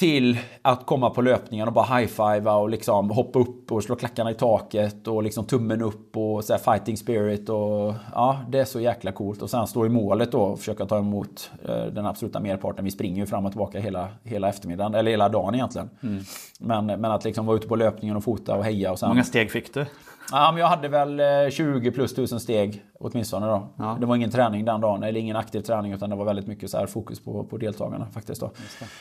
till 0.00 0.38
att 0.62 0.86
komma 0.86 1.10
på 1.10 1.22
löpningen 1.22 1.68
och 1.68 1.74
bara 1.74 1.98
high-fivea 1.98 2.54
och 2.54 2.70
liksom 2.70 3.10
hoppa 3.10 3.38
upp 3.38 3.72
och 3.72 3.82
slå 3.82 3.96
klackarna 3.96 4.30
i 4.30 4.34
taket 4.34 5.08
och 5.08 5.22
liksom 5.22 5.44
tummen 5.44 5.82
upp 5.82 6.16
och 6.16 6.44
så 6.44 6.58
fighting 6.58 6.96
spirit 6.96 7.48
och 7.48 7.94
ja, 8.14 8.40
det 8.48 8.58
är 8.58 8.64
så 8.64 8.80
jäkla 8.80 9.12
coolt. 9.12 9.42
Och 9.42 9.50
sen 9.50 9.66
stå 9.66 9.86
i 9.86 9.88
målet 9.88 10.32
då 10.32 10.40
och 10.40 10.58
försöka 10.58 10.86
ta 10.86 10.98
emot 10.98 11.50
eh, 11.68 11.84
den 11.84 12.06
absoluta 12.06 12.40
merparten. 12.40 12.84
Vi 12.84 12.90
springer 12.90 13.20
ju 13.20 13.26
fram 13.26 13.46
och 13.46 13.52
tillbaka 13.52 13.80
hela, 13.80 14.08
hela 14.24 14.48
eftermiddagen, 14.48 14.94
eller 14.94 15.10
hela 15.10 15.28
dagen 15.28 15.54
egentligen. 15.54 15.90
Mm. 16.02 16.22
Men, 16.60 16.86
men 16.86 17.04
att 17.04 17.24
liksom 17.24 17.46
vara 17.46 17.56
ute 17.56 17.68
på 17.68 17.76
löpningen 17.76 18.16
och 18.16 18.24
fota 18.24 18.56
och 18.56 18.64
heja 18.64 18.92
och 18.92 18.98
sen... 18.98 19.08
Hur 19.08 19.14
många 19.14 19.24
steg 19.24 19.50
fick 19.50 19.74
du? 19.74 19.86
Ja, 20.32 20.52
men 20.52 20.60
jag 20.60 20.68
hade 20.68 20.88
väl 20.88 21.20
20 21.50 21.88
eh, 21.88 21.94
plus 21.94 22.12
1000 22.12 22.40
steg 22.40 22.84
åtminstone 22.98 23.46
då. 23.46 23.68
Ja. 23.78 23.96
Det 24.00 24.06
var 24.06 24.16
ingen 24.16 24.30
träning 24.30 24.64
den 24.64 24.80
dagen, 24.80 25.02
eller 25.02 25.20
ingen 25.20 25.36
aktiv 25.36 25.60
träning 25.60 25.92
utan 25.92 26.10
det 26.10 26.16
var 26.16 26.24
väldigt 26.24 26.46
mycket 26.46 26.70
så 26.70 26.78
här 26.78 26.86
fokus 26.86 27.24
på, 27.24 27.44
på 27.44 27.56
deltagarna 27.56 28.06
faktiskt. 28.06 28.40
Då. 28.40 28.50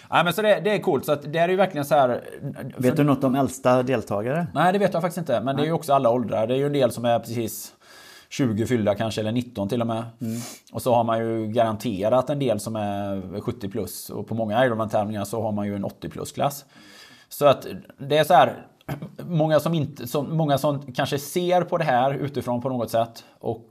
Ja, 0.10 0.24
men 0.24 0.34
så 0.34 0.42
det, 0.42 0.60
det 0.60 0.72
är 0.72 0.80
coolt, 0.80 1.06
så 1.06 1.16
det 1.16 1.40
är 1.40 1.50
ju 1.50 1.56
verkligen 1.56 1.86
så 1.86 1.96
här... 1.96 2.22
Vet 2.78 2.98
du 2.98 3.04
något 3.04 3.24
om 3.24 3.36
äldsta 3.36 3.84
deltagare? 3.84 4.48
Nej, 4.54 4.74
det 4.74 4.80
vet 4.80 4.94
jag 4.94 5.02
faktiskt 5.02 5.18
inte. 5.18 5.42
Men 5.42 5.56
det 5.56 5.62
är 5.62 5.66
ju 5.66 5.72
också 5.72 5.94
alla 5.94 6.10
åldrar. 6.10 6.48
Det 6.48 6.54
är 6.54 6.58
ju 6.58 6.66
en 6.66 6.74
del 6.74 6.92
som 6.92 7.06
är 7.06 7.20
precis 7.20 7.74
20 8.30 8.66
fyllda 8.66 8.96
kanske, 8.96 9.22
eller 9.22 9.32
19 9.32 9.70
till 9.70 9.82
och 9.82 9.88
med. 9.88 10.04
Mm. 10.22 10.40
Och 10.72 10.82
så 10.82 10.96
har 10.96 11.04
man 11.04 11.20
ju 11.20 11.48
garanterat 11.48 12.30
en 12.30 12.40
del 12.40 12.60
som 12.60 12.76
är 12.76 13.42
70 13.42 13.70
plus. 13.70 14.10
Och 14.10 14.28
på 14.28 14.36
många 14.36 14.66
Ironman-tävlingar 14.66 15.26
så 15.26 15.42
har 15.42 15.52
man 15.52 15.68
ju 15.68 15.76
en 15.76 15.84
80 15.84 16.10
plus-klass. 16.10 16.66
Så 17.30 17.46
att 17.46 17.68
det 17.98 18.18
är 18.18 18.24
så 18.24 18.34
här, 18.34 18.66
många 19.28 19.60
som, 19.60 19.74
inte, 19.74 20.08
som, 20.08 20.38
många 20.38 20.58
som 20.58 20.92
kanske 20.92 21.20
ser 21.20 21.62
på 21.62 21.78
det 21.78 21.84
här 21.84 22.14
utifrån 22.14 22.62
på 22.62 22.70
något 22.70 22.92
sätt 22.92 23.24
och 23.40 23.66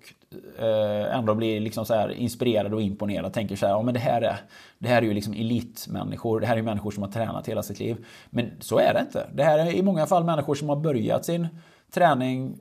eh, 0.59 1.17
ändå 1.17 1.35
blir 1.35 1.61
liksom 1.61 1.87
så 1.87 1.95
här 1.95 2.11
inspirerade 2.11 2.75
och 2.75 2.83
imponerade. 2.83 3.31
Tänker 3.31 3.57
så 3.57 3.67
här, 3.67 3.73
ja 3.73 3.83
men 3.83 3.95
det 3.95 4.01
här 4.01 4.23
är, 4.23 4.37
det 4.79 4.89
här 4.89 5.03
är 5.03 5.07
ju 5.07 5.15
liksom 5.15 5.33
elitmänniskor. 5.33 6.41
Det 6.41 6.47
här 6.47 6.57
är 6.57 6.63
människor 6.63 6.91
som 6.91 7.03
har 7.03 7.11
tränat 7.11 7.49
hela 7.49 7.63
sitt 7.63 7.81
liv. 7.81 8.07
Men 8.31 8.51
så 8.61 8.79
är 8.79 8.95
det 8.95 9.01
inte. 9.01 9.27
Det 9.35 9.45
här 9.45 9.59
är 9.59 9.73
i 9.73 9.83
många 9.83 10.07
fall 10.07 10.25
människor 10.25 10.55
som 10.55 10.69
har 10.69 10.77
börjat 10.77 11.25
sin 11.25 11.49
träning 11.95 12.59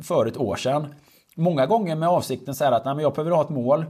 för 0.00 0.26
ett 0.26 0.36
år 0.36 0.56
sedan. 0.56 0.94
Många 1.34 1.66
gånger 1.66 1.96
med 1.96 2.08
avsikten 2.08 2.54
så 2.54 2.64
här 2.64 2.72
att 2.72 2.84
nej, 2.84 2.94
men 2.94 3.02
jag 3.02 3.14
behöver 3.14 3.30
ha 3.30 3.42
ett 3.42 3.50
mål 3.50 3.84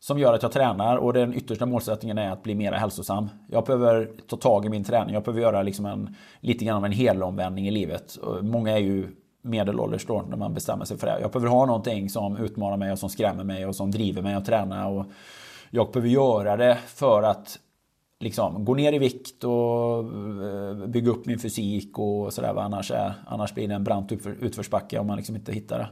som 0.00 0.18
gör 0.18 0.34
att 0.34 0.42
jag 0.42 0.52
tränar 0.52 0.96
och 0.96 1.12
den 1.12 1.34
yttersta 1.34 1.66
målsättningen 1.66 2.18
är 2.18 2.30
att 2.30 2.42
bli 2.42 2.54
mer 2.54 2.72
hälsosam. 2.72 3.28
Jag 3.50 3.64
behöver 3.64 4.10
ta 4.26 4.36
tag 4.36 4.66
i 4.66 4.68
min 4.68 4.84
träning. 4.84 5.14
Jag 5.14 5.22
behöver 5.22 5.42
göra 5.42 5.62
liksom 5.62 5.86
en, 5.86 6.16
lite 6.40 6.64
grann 6.64 6.76
av 6.76 6.84
en 6.84 6.92
helomvändning 6.92 7.68
i 7.68 7.70
livet. 7.70 8.18
Många 8.42 8.72
är 8.72 8.78
ju 8.78 9.08
medelålders 9.42 10.06
då 10.06 10.22
när 10.28 10.36
man 10.36 10.54
bestämmer 10.54 10.84
sig 10.84 10.98
för 10.98 11.06
det. 11.06 11.20
Jag 11.20 11.30
behöver 11.30 11.48
ha 11.48 11.66
någonting 11.66 12.10
som 12.10 12.36
utmanar 12.36 12.76
mig 12.76 12.92
och 12.92 12.98
som 12.98 13.10
skrämmer 13.10 13.44
mig 13.44 13.66
och 13.66 13.76
som 13.76 13.90
driver 13.90 14.22
mig 14.22 14.34
att 14.34 14.44
träna. 14.44 14.88
Och 14.88 15.06
jag 15.70 15.92
behöver 15.92 16.08
göra 16.08 16.56
det 16.56 16.78
för 16.86 17.22
att 17.22 17.58
liksom, 18.20 18.64
gå 18.64 18.74
ner 18.74 18.92
i 18.92 18.98
vikt 18.98 19.44
och 19.44 19.98
eh, 20.44 20.86
bygga 20.86 21.10
upp 21.10 21.26
min 21.26 21.38
fysik 21.38 21.98
och 21.98 22.32
sådär. 22.32 22.54
Annars, 22.58 22.92
annars 23.26 23.54
blir 23.54 23.68
det 23.68 23.74
en 23.74 23.84
brant 23.84 24.12
utförsbacke 24.40 24.98
om 24.98 25.06
man 25.06 25.16
liksom 25.16 25.36
inte 25.36 25.52
hittar 25.52 25.78
det. 25.78 25.88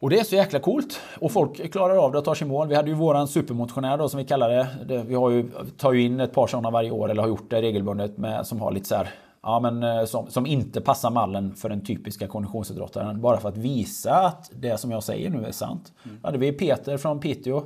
Och 0.00 0.10
det 0.10 0.18
är 0.18 0.24
så 0.24 0.34
jäkla 0.34 0.58
coolt. 0.58 1.00
Och 1.20 1.32
folk 1.32 1.72
klarar 1.72 1.96
av 1.96 2.12
det 2.12 2.18
och 2.18 2.24
tar 2.24 2.34
sig 2.34 2.46
mål. 2.46 2.68
Vi 2.68 2.74
hade 2.74 2.88
ju 2.88 2.94
våran 2.94 3.28
supermotionär 3.28 3.96
då 3.96 4.08
som 4.08 4.18
vi 4.18 4.24
kallar 4.24 4.50
det. 4.50 5.02
Vi 5.02 5.14
har 5.14 5.30
ju, 5.30 5.50
tar 5.76 5.92
ju 5.92 6.02
in 6.02 6.20
ett 6.20 6.32
par 6.32 6.46
sådana 6.46 6.70
varje 6.70 6.90
år, 6.90 7.10
eller 7.10 7.22
har 7.22 7.28
gjort 7.28 7.50
det 7.50 7.62
regelbundet, 7.62 8.18
med, 8.18 8.46
som 8.46 8.60
har 8.60 8.72
lite 8.72 8.88
så 8.88 8.94
här, 8.94 9.10
Ja 9.42 9.60
men 9.60 9.82
eh, 9.82 10.04
som, 10.04 10.30
som 10.30 10.46
inte 10.46 10.80
passar 10.80 11.10
mallen 11.10 11.54
för 11.54 11.68
den 11.68 11.84
typiska 11.84 12.26
konditionsidrottaren. 12.26 13.20
Bara 13.20 13.40
för 13.40 13.48
att 13.48 13.56
visa 13.56 14.14
att 14.14 14.50
det 14.54 14.78
som 14.78 14.90
jag 14.90 15.02
säger 15.02 15.30
nu 15.30 15.44
är 15.44 15.52
sant. 15.52 15.92
Mm. 16.04 16.40
Det 16.40 16.48
är 16.48 16.52
Peter 16.52 16.96
från 16.96 17.20
Piteå. 17.20 17.62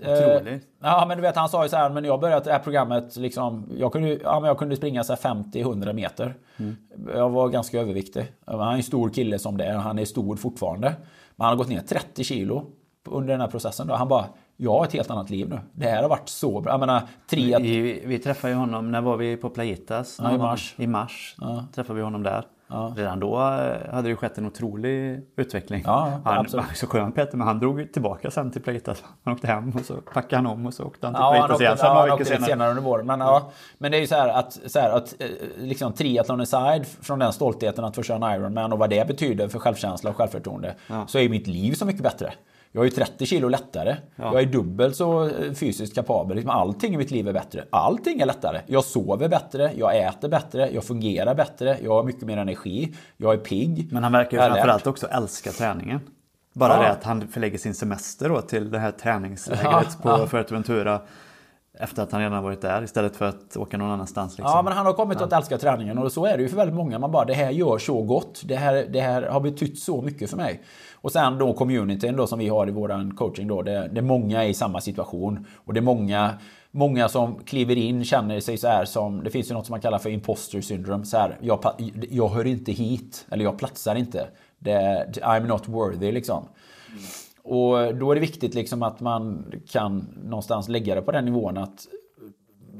Otroligt. 0.00 0.46
Eh, 0.46 0.58
ja 0.82 1.04
men 1.08 1.18
du 1.18 1.22
vet 1.22 1.36
han 1.36 1.48
sa 1.48 1.62
ju 1.62 1.68
så 1.68 1.76
här, 1.76 1.90
men 1.90 2.04
jag 2.04 2.20
började 2.20 2.44
det 2.44 2.52
här 2.52 2.58
programmet 2.58 3.16
liksom, 3.16 3.68
jag 3.78 3.92
kunde, 3.92 4.08
ja, 4.08 4.40
men 4.40 4.48
jag 4.48 4.58
kunde 4.58 4.76
springa 4.76 5.02
50-100 5.02 5.92
meter. 5.92 6.34
Mm. 6.56 6.76
Jag 7.14 7.30
var 7.30 7.48
ganska 7.48 7.80
överviktig. 7.80 8.32
Han 8.46 8.60
är 8.60 8.72
en 8.72 8.82
stor 8.82 9.10
kille 9.10 9.38
som 9.38 9.56
det 9.56 9.64
är, 9.64 9.74
han 9.74 9.98
är 9.98 10.04
stor 10.04 10.36
fortfarande. 10.36 10.94
Men 11.40 11.44
han 11.46 11.58
har 11.58 11.64
gått 11.64 11.68
ner 11.68 11.80
30 11.80 12.24
kilo 12.24 12.66
under 13.08 13.28
den 13.28 13.40
här 13.40 13.48
processen. 13.48 13.86
Då. 13.86 13.94
Han 13.94 14.08
bara, 14.08 14.24
jag 14.56 14.70
har 14.70 14.84
ett 14.84 14.92
helt 14.92 15.10
annat 15.10 15.30
liv 15.30 15.48
nu. 15.48 15.60
Det 15.72 15.86
här 15.86 16.02
har 16.02 16.08
varit 16.08 16.28
så 16.28 16.60
bra. 16.60 16.72
Jag 16.72 16.80
menar, 16.80 17.02
tre... 17.30 17.58
Vi, 17.58 18.02
vi 18.06 18.18
träffade 18.18 18.52
ju 18.52 18.58
honom, 18.58 18.90
när 18.90 19.00
var 19.00 19.16
vi 19.16 19.36
på 19.36 19.50
Playitas? 19.50 20.18
Ja, 20.22 20.34
I 20.34 20.38
mars. 20.38 20.74
I 20.78 20.86
mars 20.86 21.36
ja. 21.40 21.64
träffade 21.74 21.96
vi 21.96 22.04
honom 22.04 22.22
där. 22.22 22.44
Ja. 22.70 22.92
Redan 22.96 23.20
då 23.20 23.36
eh, 23.36 23.94
hade 23.94 24.08
det 24.08 24.16
skett 24.16 24.38
en 24.38 24.46
otrolig 24.46 25.22
utveckling. 25.36 25.82
Ja, 25.86 26.20
han 26.24 26.38
absolut. 26.38 26.66
var 26.66 26.74
så 26.74 26.86
skön 26.86 27.12
Peter, 27.12 27.36
men 27.36 27.46
han 27.46 27.58
drog 27.58 27.92
tillbaka 27.92 28.30
sen 28.30 28.50
till 28.50 28.62
Playitas. 28.62 29.04
Han 29.24 29.34
åkte 29.34 29.46
hem 29.46 29.70
och 29.70 29.84
så 29.84 29.94
packade 29.94 30.36
han 30.36 30.46
om 30.46 30.66
och 30.66 30.74
så 30.74 30.84
åkte 30.84 31.06
han 31.06 31.14
till 31.14 31.20
ja, 31.20 31.60
igen. 31.60 31.76
Ja, 31.80 31.94
han 31.94 32.10
åkte 32.10 32.24
senare. 32.24 32.44
senare 32.44 32.70
under 32.70 32.82
våren. 32.82 33.06
Men, 33.06 33.20
ja, 33.20 33.50
men 33.78 33.90
det 33.90 33.96
är 33.96 34.00
ju 34.00 34.06
så 34.06 34.14
här 34.14 34.28
att, 34.28 34.52
så 34.66 34.78
här, 34.78 34.90
att 34.90 35.14
eh, 35.18 35.26
liksom 35.58 35.92
triathlon 35.92 36.40
aside 36.40 36.86
från 36.86 37.18
den 37.18 37.32
stoltheten 37.32 37.84
att 37.84 37.96
få 37.96 38.02
köra 38.02 38.28
en 38.28 38.40
Ironman 38.40 38.72
och 38.72 38.78
vad 38.78 38.90
det 38.90 39.06
betyder 39.08 39.48
för 39.48 39.58
självkänsla 39.58 40.10
och 40.10 40.16
självförtroende. 40.16 40.74
Så 41.06 41.18
är 41.18 41.28
mitt 41.28 41.46
liv 41.46 41.72
så 41.72 41.86
mycket 41.86 42.02
bättre. 42.02 42.32
Jag 42.72 42.86
är 42.86 42.90
30 42.90 43.26
kilo 43.26 43.48
lättare. 43.48 43.96
Ja. 44.16 44.24
Jag 44.32 44.42
är 44.42 44.46
dubbelt 44.46 44.96
så 44.96 45.24
eh, 45.24 45.52
fysiskt 45.52 45.94
kapabel. 45.94 46.36
Liksom 46.36 46.50
allting 46.50 46.94
i 46.94 46.96
mitt 46.96 47.10
liv 47.10 47.28
är 47.28 47.32
bättre. 47.32 47.64
Allting 47.70 48.20
är 48.20 48.26
lättare. 48.26 48.60
Jag 48.66 48.84
sover 48.84 49.28
bättre, 49.28 49.72
jag 49.76 49.98
äter 49.98 50.28
bättre, 50.28 50.70
jag 50.70 50.84
fungerar 50.84 51.34
bättre, 51.34 51.78
jag 51.82 51.92
har 51.92 52.02
mycket 52.02 52.22
mer 52.22 52.36
energi, 52.36 52.94
jag 53.16 53.34
är 53.34 53.38
pigg. 53.38 53.88
Men 53.92 54.02
han 54.02 54.12
verkar 54.12 54.36
ju 54.36 54.52
framförallt 54.52 54.86
också 54.86 55.06
älska 55.06 55.50
träningen. 55.50 56.00
Bara 56.52 56.76
ja. 56.76 56.82
det 56.82 56.90
att 56.90 57.04
han 57.04 57.28
förlägger 57.28 57.58
sin 57.58 57.74
semester 57.74 58.28
då 58.28 58.40
till 58.40 58.70
det 58.70 58.78
här 58.78 58.90
träningslägret 58.90 59.64
ja, 59.64 60.02
på 60.02 60.08
ja. 60.08 60.26
Fuerteventura. 60.26 61.00
Efter 61.78 62.02
att 62.02 62.12
han 62.12 62.20
redan 62.20 62.42
varit 62.42 62.60
där 62.60 62.82
istället 62.82 63.16
för 63.16 63.24
att 63.24 63.56
åka 63.56 63.76
någon 63.76 63.90
annanstans. 63.90 64.38
Liksom. 64.38 64.52
Ja, 64.56 64.62
men 64.62 64.72
han 64.72 64.86
har 64.86 64.92
kommit 64.92 65.20
att 65.20 65.32
älska 65.32 65.58
träningen 65.58 65.98
och 65.98 66.12
så 66.12 66.26
är 66.26 66.36
det 66.36 66.42
ju 66.42 66.48
för 66.48 66.56
väldigt 66.56 66.76
många. 66.76 66.98
Man 66.98 67.10
bara, 67.10 67.24
det 67.24 67.34
här 67.34 67.50
gör 67.50 67.78
så 67.78 68.02
gott. 68.02 68.42
Det 68.44 68.56
här, 68.56 68.86
det 68.88 69.00
här 69.00 69.22
har 69.22 69.40
betytt 69.40 69.78
så 69.78 70.02
mycket 70.02 70.30
för 70.30 70.36
mig. 70.36 70.62
Och 71.02 71.12
sen 71.12 71.38
då 71.38 71.52
communityn 71.52 72.16
då 72.16 72.26
som 72.26 72.38
vi 72.38 72.48
har 72.48 72.68
i 72.68 72.70
våran 72.70 73.14
coaching 73.14 73.48
då. 73.48 73.62
Det, 73.62 73.90
det 73.92 74.00
är 74.00 74.02
många 74.02 74.44
i 74.44 74.54
samma 74.54 74.80
situation. 74.80 75.46
Och 75.64 75.74
det 75.74 75.80
är 75.80 75.82
många 75.82 76.34
Många 76.72 77.08
som 77.08 77.38
kliver 77.44 77.76
in 77.76 78.04
känner 78.04 78.40
sig 78.40 78.56
så 78.56 78.68
här 78.68 78.84
som, 78.84 79.24
det 79.24 79.30
finns 79.30 79.50
ju 79.50 79.54
något 79.54 79.66
som 79.66 79.72
man 79.72 79.80
kallar 79.80 79.98
för 79.98 80.10
imposter 80.10 80.60
syndrome. 80.60 81.04
Så 81.04 81.16
här, 81.16 81.38
jag, 81.40 81.60
jag 82.10 82.28
hör 82.28 82.46
inte 82.46 82.72
hit, 82.72 83.26
eller 83.30 83.44
jag 83.44 83.58
platsar 83.58 83.94
inte. 83.94 84.28
Det, 84.58 85.06
I'm 85.22 85.46
not 85.46 85.68
worthy 85.68 86.12
liksom. 86.12 86.44
Och 87.42 87.94
då 87.94 88.10
är 88.10 88.14
det 88.14 88.20
viktigt 88.20 88.54
liksom 88.54 88.82
att 88.82 89.00
man 89.00 89.52
kan 89.70 90.06
någonstans 90.24 90.68
lägga 90.68 90.94
det 90.94 91.02
på 91.02 91.12
den 91.12 91.24
nivån 91.24 91.58
att 91.58 91.86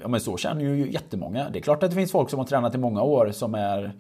Ja 0.03 0.09
men 0.09 0.21
så 0.21 0.37
känner 0.37 0.65
ju 0.65 0.93
jättemånga. 0.93 1.51
Det 1.51 1.59
är 1.59 1.63
klart 1.63 1.83
att 1.83 1.91
det 1.91 1.97
finns 1.97 2.13
folk 2.13 2.31
som 2.31 2.39
har 2.39 2.47
tränat 2.47 2.75
i 2.75 2.79
många 2.79 3.03
år 3.03 3.31
som 3.33 3.55
är 3.55 3.93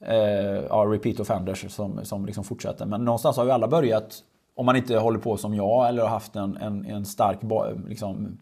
eh, 0.00 0.64
ja, 0.68 0.84
repeat 0.88 1.20
offenders 1.20 1.72
som, 1.72 2.04
som 2.04 2.26
liksom 2.26 2.44
fortsätter. 2.44 2.86
Men 2.86 3.04
någonstans 3.04 3.36
har 3.36 3.44
ju 3.44 3.50
alla 3.50 3.68
börjat, 3.68 4.18
om 4.54 4.66
man 4.66 4.76
inte 4.76 4.96
håller 4.96 5.18
på 5.18 5.36
som 5.36 5.54
jag 5.54 5.88
eller 5.88 6.02
har 6.02 6.08
haft 6.08 6.36
en, 6.36 6.56
en, 6.56 6.84
en 6.86 7.04
stark 7.04 7.38
liksom, 7.88 8.38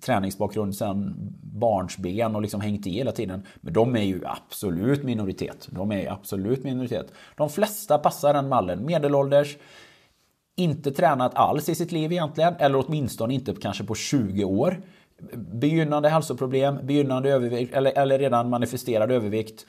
träningsbakgrund 0.00 0.74
sedan 0.74 1.14
barnsben 1.42 2.36
och 2.36 2.42
liksom 2.42 2.60
hängt 2.60 2.86
i 2.86 2.90
hela 2.90 3.12
tiden. 3.12 3.42
Men 3.60 3.72
de 3.72 3.96
är 3.96 4.02
ju 4.02 4.20
absolut 4.24 5.02
minoritet. 5.02 5.68
De 5.70 5.92
är 5.92 6.12
absolut 6.12 6.64
minoritet. 6.64 7.12
De 7.36 7.50
flesta 7.50 7.98
passar 7.98 8.34
den 8.34 8.48
mallen. 8.48 8.86
Medelålders, 8.86 9.56
inte 10.56 10.90
tränat 10.90 11.34
alls 11.34 11.68
i 11.68 11.74
sitt 11.74 11.92
liv 11.92 12.12
egentligen, 12.12 12.54
eller 12.58 12.84
åtminstone 12.86 13.34
inte 13.34 13.54
kanske 13.54 13.84
på 13.84 13.94
20 13.94 14.44
år. 14.44 14.80
Begynnande 15.34 16.08
hälsoproblem, 16.08 16.78
begynnande 16.82 17.30
övervikt 17.30 17.74
eller, 17.74 17.98
eller 17.98 18.18
redan 18.18 18.50
manifesterad 18.50 19.12
övervikt 19.12 19.66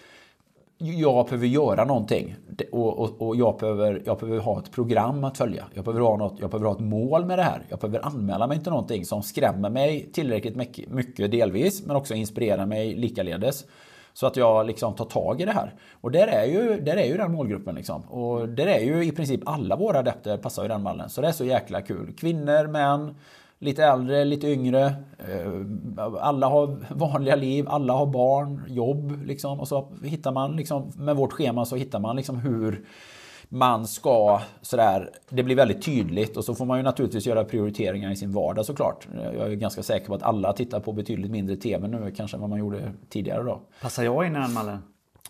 jag 0.78 1.26
behöver 1.26 1.48
göra 1.48 1.86
någonting 1.86 2.36
och, 2.72 3.00
och, 3.00 3.22
och, 3.22 3.36
jag, 3.36 3.58
behöver, 3.58 4.02
jag 4.06 4.18
behöver 4.18 4.40
ha 4.40 4.60
ett 4.60 4.72
program 4.72 5.24
att 5.24 5.38
följa. 5.38 5.66
Jag 5.74 5.86
behöver, 5.86 6.06
ha 6.06 6.18
något, 6.18 6.40
jag 6.40 6.50
behöver 6.50 6.68
ha 6.68 6.76
ett 6.76 6.82
mål 6.82 7.26
med 7.26 7.40
det 7.40 7.44
här. 7.44 7.62
Jag 7.70 7.80
behöver 7.80 8.06
anmäla 8.06 8.48
mig 8.48 8.60
till 8.60 8.72
någonting 8.72 9.06
som 9.06 9.24
skrämmer 9.24 9.70
mig 9.70 10.10
tillräckligt 10.14 10.56
mycket, 10.56 10.90
mycket 10.90 11.32
delvis 11.32 11.86
men 11.86 11.96
också 11.96 12.14
inspirerar 12.14 12.66
mig 12.66 12.96
likaledes. 12.96 13.66
Så 14.14 14.28
att 14.28 14.36
jag 14.36 14.68
liksom 14.68 14.96
tar 14.96 15.06
tag 15.06 15.42
i 15.42 15.46
det 15.46 15.52
här. 15.52 15.74
Och 16.02 16.12
där 16.12 16.28
är 16.28 16.46
ju, 16.46 16.82
där 16.82 16.98
är 16.98 17.06
ju 17.06 17.18
den 17.18 17.32
målgruppen. 17.32 17.76
Liksom. 17.76 18.02
Och 18.02 18.50
där 18.50 18.68
är 18.68 18.80
ju 18.80 19.06
i 19.06 19.12
princip 19.12 19.42
alla 19.46 19.76
våra 19.76 20.00
adepter 20.00 20.38
passar 20.38 20.66
i 20.66 20.68
den 20.68 20.84
mallen. 20.84 21.10
Så 21.10 21.22
det 21.22 21.28
är 21.28 21.32
så 21.32 21.46
jäkla 21.46 21.82
kul. 21.82 22.14
Kvinnor, 22.18 22.68
män, 22.68 23.16
lite 23.60 23.84
äldre, 23.84 24.26
lite 24.26 24.48
yngre. 24.48 24.86
Eh, 25.18 25.52
alla 26.20 26.48
har 26.48 26.78
vanliga 26.90 27.36
liv, 27.36 27.66
alla 27.70 27.94
har 27.94 28.06
barn, 28.06 28.64
jobb. 28.68 29.24
Liksom. 29.26 29.60
Och 29.60 29.68
så 29.68 29.92
hittar 30.04 30.32
man, 30.32 30.56
liksom, 30.56 30.92
med 30.96 31.16
vårt 31.16 31.34
schema 31.34 31.66
så 31.66 31.76
hittar 31.76 32.00
man 32.00 32.16
liksom 32.16 32.40
hur 32.40 32.86
man 33.50 33.88
ska 33.88 34.42
sådär, 34.62 35.10
det 35.30 35.44
blir 35.44 35.56
väldigt 35.56 35.82
tydligt 35.82 36.38
och 36.38 36.46
så 36.46 36.56
får 36.56 36.66
man 36.66 36.78
ju 36.78 36.84
naturligtvis 36.84 37.26
göra 37.26 37.44
prioriteringar 37.44 38.12
i 38.12 38.16
sin 38.16 38.32
vardag 38.32 38.66
såklart. 38.66 39.08
Jag 39.16 39.52
är 39.52 39.56
ganska 39.56 39.84
säker 39.84 40.08
på 40.08 40.16
att 40.16 40.24
alla 40.24 40.54
tittar 40.54 40.80
på 40.80 40.92
betydligt 40.94 41.32
mindre 41.32 41.56
TV 41.56 41.88
nu 41.88 42.14
kanske 42.18 42.38
än 42.38 42.42
vad 42.42 42.50
man 42.50 42.60
gjorde 42.60 42.92
tidigare 43.10 43.44
då. 43.44 43.62
Passar 43.82 44.04
jag 44.04 44.26
in 44.28 44.36
i 44.36 44.40
den 44.40 44.54
mallen? 44.54 44.80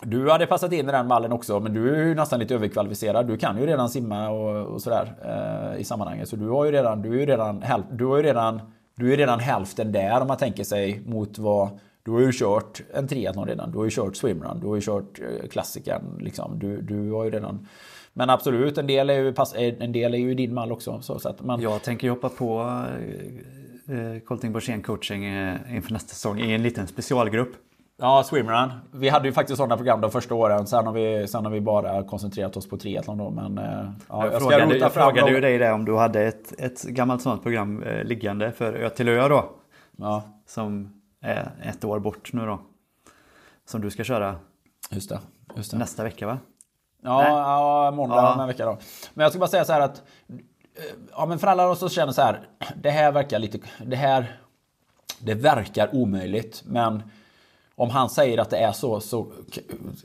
Du 0.01 0.29
hade 0.29 0.45
passat 0.45 0.73
in 0.73 0.89
i 0.89 0.91
den 0.91 1.07
mallen 1.07 1.31
också, 1.31 1.59
men 1.59 1.73
du 1.73 1.95
är 1.95 2.05
ju 2.05 2.15
nästan 2.15 2.39
lite 2.39 2.55
överkvalificerad. 2.55 3.27
Du 3.27 3.37
kan 3.37 3.57
ju 3.57 3.65
redan 3.65 3.89
simma 3.89 4.29
och, 4.29 4.65
och 4.65 4.81
sådär 4.81 5.15
eh, 5.25 5.81
i 5.81 5.83
sammanhanget. 5.83 6.29
Så 6.29 6.35
du 6.35 6.49
har 6.49 6.65
ju 6.65 6.71
redan, 6.71 7.01
du 7.01 7.13
är 7.13 7.19
ju 7.19 7.25
redan, 7.25 7.63
du 7.91 8.05
har 8.05 8.17
ju 8.17 8.23
redan, 8.23 8.61
du 8.95 9.13
är 9.13 9.17
redan 9.17 9.39
hälften 9.39 9.91
där 9.91 10.21
om 10.21 10.27
man 10.27 10.37
tänker 10.37 10.63
sig 10.63 11.01
mot 11.05 11.39
vad 11.39 11.79
du 12.03 12.11
har 12.11 12.19
ju 12.19 12.31
kört 12.33 12.81
en 12.93 13.07
triathlon 13.07 13.47
redan. 13.47 13.71
Du 13.71 13.77
har 13.77 13.85
ju 13.85 13.91
kört 13.91 14.15
swimrun. 14.15 14.59
Du 14.59 14.67
har 14.67 14.75
ju 14.75 14.81
kört 14.81 15.19
eh, 15.19 15.47
klassikern. 15.47 16.17
Liksom. 16.19 16.59
Du, 16.59 16.81
du 16.81 17.11
har 17.11 17.25
ju 17.25 17.31
redan... 17.31 17.67
Men 18.13 18.29
absolut, 18.29 18.77
en 18.77 18.87
del 18.87 19.09
är 19.09 19.13
ju, 19.13 19.27
eh, 19.27 19.83
en 19.83 19.91
del 19.91 20.13
är 20.13 20.17
ju 20.17 20.33
din 20.33 20.53
mall 20.53 20.71
också. 20.71 21.01
Så, 21.01 21.19
så 21.19 21.29
att 21.29 21.43
man... 21.43 21.61
Jag 21.61 21.83
tänker 21.83 22.07
ju 22.07 22.11
hoppa 22.11 22.29
på 22.29 22.59
eh, 23.87 24.15
eh, 24.15 24.19
Colting 24.19 24.53
Borssén 24.53 24.81
coaching 24.81 25.25
eh, 25.25 25.75
inför 25.75 25.93
nästa 25.93 26.09
säsong 26.09 26.39
i 26.39 26.53
en 26.53 26.63
liten 26.63 26.87
specialgrupp. 26.87 27.55
Ja, 27.99 28.23
swimrun. 28.23 28.71
Vi 28.91 29.09
hade 29.09 29.27
ju 29.27 29.33
faktiskt 29.33 29.57
sådana 29.57 29.77
program 29.77 30.01
de 30.01 30.11
första 30.11 30.35
åren. 30.35 30.67
Sen 30.67 30.85
har 30.85 30.93
vi, 30.93 31.27
sen 31.27 31.45
har 31.45 31.51
vi 31.51 31.61
bara 31.61 32.03
koncentrerat 32.03 32.57
oss 32.57 32.69
på 32.69 32.77
triathlon 32.77 33.17
då. 33.17 33.29
Men, 33.29 33.57
eh, 33.57 33.91
ja, 34.09 34.25
jag, 34.25 34.33
jag 34.33 34.41
frågade, 34.41 34.77
jag 34.77 34.93
frågade 34.93 35.31
ju 35.31 35.41
dig 35.41 35.57
det 35.57 35.71
om 35.71 35.85
du 35.85 35.97
hade 35.97 36.21
ett, 36.21 36.59
ett 36.59 36.83
gammalt 36.83 37.21
sådant 37.21 37.43
program 37.43 37.83
eh, 37.83 38.03
liggande 38.03 38.51
för 38.51 38.73
Ö 38.73 38.89
till 38.89 39.09
Ö 39.09 39.27
då. 39.27 39.49
Ja. 39.97 40.23
Som 40.45 41.01
är 41.21 41.51
ett 41.63 41.83
år 41.83 41.99
bort 41.99 42.33
nu 42.33 42.45
då. 42.45 42.59
Som 43.65 43.81
du 43.81 43.89
ska 43.89 44.03
köra. 44.03 44.35
Just 44.89 45.09
det. 45.09 45.19
Just 45.55 45.71
det. 45.71 45.77
Nästa 45.77 46.03
vecka 46.03 46.27
va? 46.27 46.37
Ja, 47.03 47.27
ja 47.27 47.91
måndag 47.91 48.15
ja. 48.15 48.33
om 48.33 48.39
en 48.39 48.47
vecka 48.47 48.65
då. 48.65 48.77
Men 49.13 49.23
jag 49.23 49.31
ska 49.31 49.39
bara 49.39 49.49
säga 49.49 49.65
så 49.65 49.73
här 49.73 49.81
att 49.81 50.03
eh, 50.75 50.83
Ja 51.11 51.25
men 51.25 51.39
för 51.39 51.47
alla 51.47 51.75
som 51.75 51.89
känner 51.89 52.11
så 52.11 52.21
här. 52.21 52.47
Det 52.75 52.89
här 52.89 53.11
verkar 53.11 53.39
lite... 53.39 53.59
Det 53.85 53.95
här... 53.95 54.39
Det 55.19 55.33
verkar 55.33 55.95
omöjligt 55.95 56.63
men 56.65 57.03
om 57.79 57.89
han 57.89 58.09
säger 58.09 58.37
att 58.37 58.49
det 58.49 58.57
är 58.57 58.71
så, 58.71 58.99
så 58.99 59.31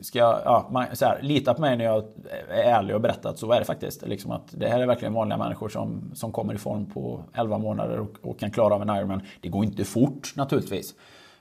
ska 0.00 0.18
jag 0.18 0.40
ja, 0.44 0.68
man, 0.70 0.86
här, 1.00 1.22
lita 1.22 1.54
på 1.54 1.60
mig 1.60 1.76
när 1.76 1.84
jag 1.84 2.04
är 2.48 2.64
ärlig 2.64 2.94
och 2.94 3.00
berättar 3.00 3.30
att 3.30 3.38
så 3.38 3.52
är 3.52 3.58
det 3.58 3.64
faktiskt. 3.64 4.06
Liksom 4.06 4.30
att 4.30 4.42
det 4.50 4.68
här 4.68 4.80
är 4.80 4.86
verkligen 4.86 5.14
vanliga 5.14 5.38
människor 5.38 5.68
som, 5.68 6.10
som 6.14 6.32
kommer 6.32 6.54
i 6.54 6.58
form 6.58 6.86
på 6.86 7.24
11 7.34 7.58
månader 7.58 8.00
och, 8.00 8.16
och 8.22 8.38
kan 8.38 8.50
klara 8.50 8.74
av 8.74 8.82
en 8.82 8.96
Ironman. 8.96 9.22
Det 9.40 9.48
går 9.48 9.64
inte 9.64 9.84
fort 9.84 10.32
naturligtvis. 10.36 10.94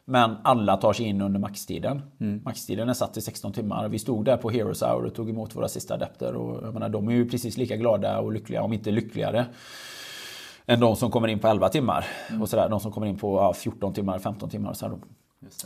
Men 0.05 0.37
alla 0.43 0.77
tar 0.77 0.93
sig 0.93 1.05
in 1.05 1.21
under 1.21 1.39
maxtiden. 1.39 2.01
Mm. 2.19 2.41
Maxtiden 2.45 2.89
är 2.89 2.93
satt 2.93 3.13
till 3.13 3.23
16 3.23 3.53
timmar. 3.53 3.89
Vi 3.89 3.99
stod 3.99 4.25
där 4.25 4.37
på 4.37 4.49
Heroes 4.49 4.81
Hour 4.81 5.05
och 5.05 5.15
tog 5.15 5.29
emot 5.29 5.55
våra 5.55 5.67
sista 5.67 5.93
adepter. 5.93 6.35
Och 6.35 6.65
jag 6.65 6.73
menar, 6.73 6.89
de 6.89 7.07
är 7.07 7.11
ju 7.11 7.29
precis 7.29 7.57
lika 7.57 7.75
glada 7.75 8.19
och 8.19 8.31
lyckliga, 8.31 8.63
om 8.63 8.73
inte 8.73 8.91
lyckligare, 8.91 9.45
än 10.65 10.79
de 10.79 10.95
som 10.95 11.11
kommer 11.11 11.27
in 11.27 11.39
på 11.39 11.47
11 11.47 11.69
timmar. 11.69 12.05
Mm. 12.29 12.41
Och 12.41 12.49
sådär, 12.49 12.69
de 12.69 12.79
som 12.79 12.91
kommer 12.91 13.07
in 13.07 13.17
på 13.17 13.37
ja, 13.37 13.53
14 13.53 13.93
timmar, 13.93 14.19
15 14.19 14.49
timmar. 14.49 14.73
Så 14.73 14.87
här, 14.87 14.95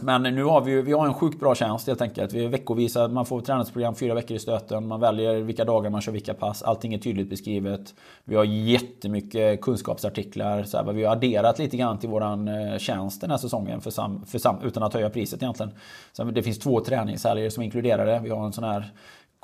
men 0.02 0.24
nu 0.24 0.44
har 0.44 0.62
vi, 0.62 0.82
vi 0.82 0.92
har 0.92 1.08
en 1.08 1.14
sjukt 1.14 1.40
bra 1.40 1.56
tjänst 1.56 1.88
helt 1.88 2.02
enkelt. 2.02 2.34
Vi 2.34 2.46
är 2.46 2.50
veckovisa, 2.50 3.08
man 3.08 3.26
får 3.26 3.42
träningsprogram 3.42 3.96
fyra 3.96 4.14
veckor 4.14 4.38
i 4.38 4.40
stöten. 4.40 4.88
Man 4.88 5.00
väljer 5.00 5.36
vilka 5.36 5.66
dagar 5.66 5.90
man 5.90 6.02
kör 6.02 6.12
vilka 6.12 6.34
pass. 6.34 6.64
Allting 6.64 6.94
är 6.94 6.98
tydligt 6.98 7.30
beskrivet. 7.30 7.94
Vi 8.24 8.36
har 8.36 8.44
jättemycket 8.44 9.62
kunskapsartiklar. 9.62 10.64
Så 10.64 10.78
här, 10.78 10.94
vi 10.94 11.04
har 11.04 11.12
adderat 11.12 11.60
lite 11.60 11.78
grann 11.78 12.00
till 12.00 12.10
våran 12.10 12.48
eh, 12.48 12.78
tjänst 12.78 13.22
den 13.22 13.32
här 13.32 13.38
säsongen 13.38 13.82
för 13.82 13.92
sam, 13.92 14.26
för 14.26 14.40
sam, 14.40 14.56
utan 14.64 14.84
att 14.84 14.94
höja 14.94 15.10
priset 15.10 15.44
egentligen. 15.44 15.72
Så 16.12 16.24
det 16.24 16.44
finns 16.44 16.60
två 16.60 16.80
träningshelger 16.80 17.50
som 17.50 17.64
inkluderar 17.64 18.06
det. 18.06 18.20
Vi 18.24 18.30
har 18.30 18.46
en 18.46 18.54
sån 18.54 18.64
här 18.64 18.92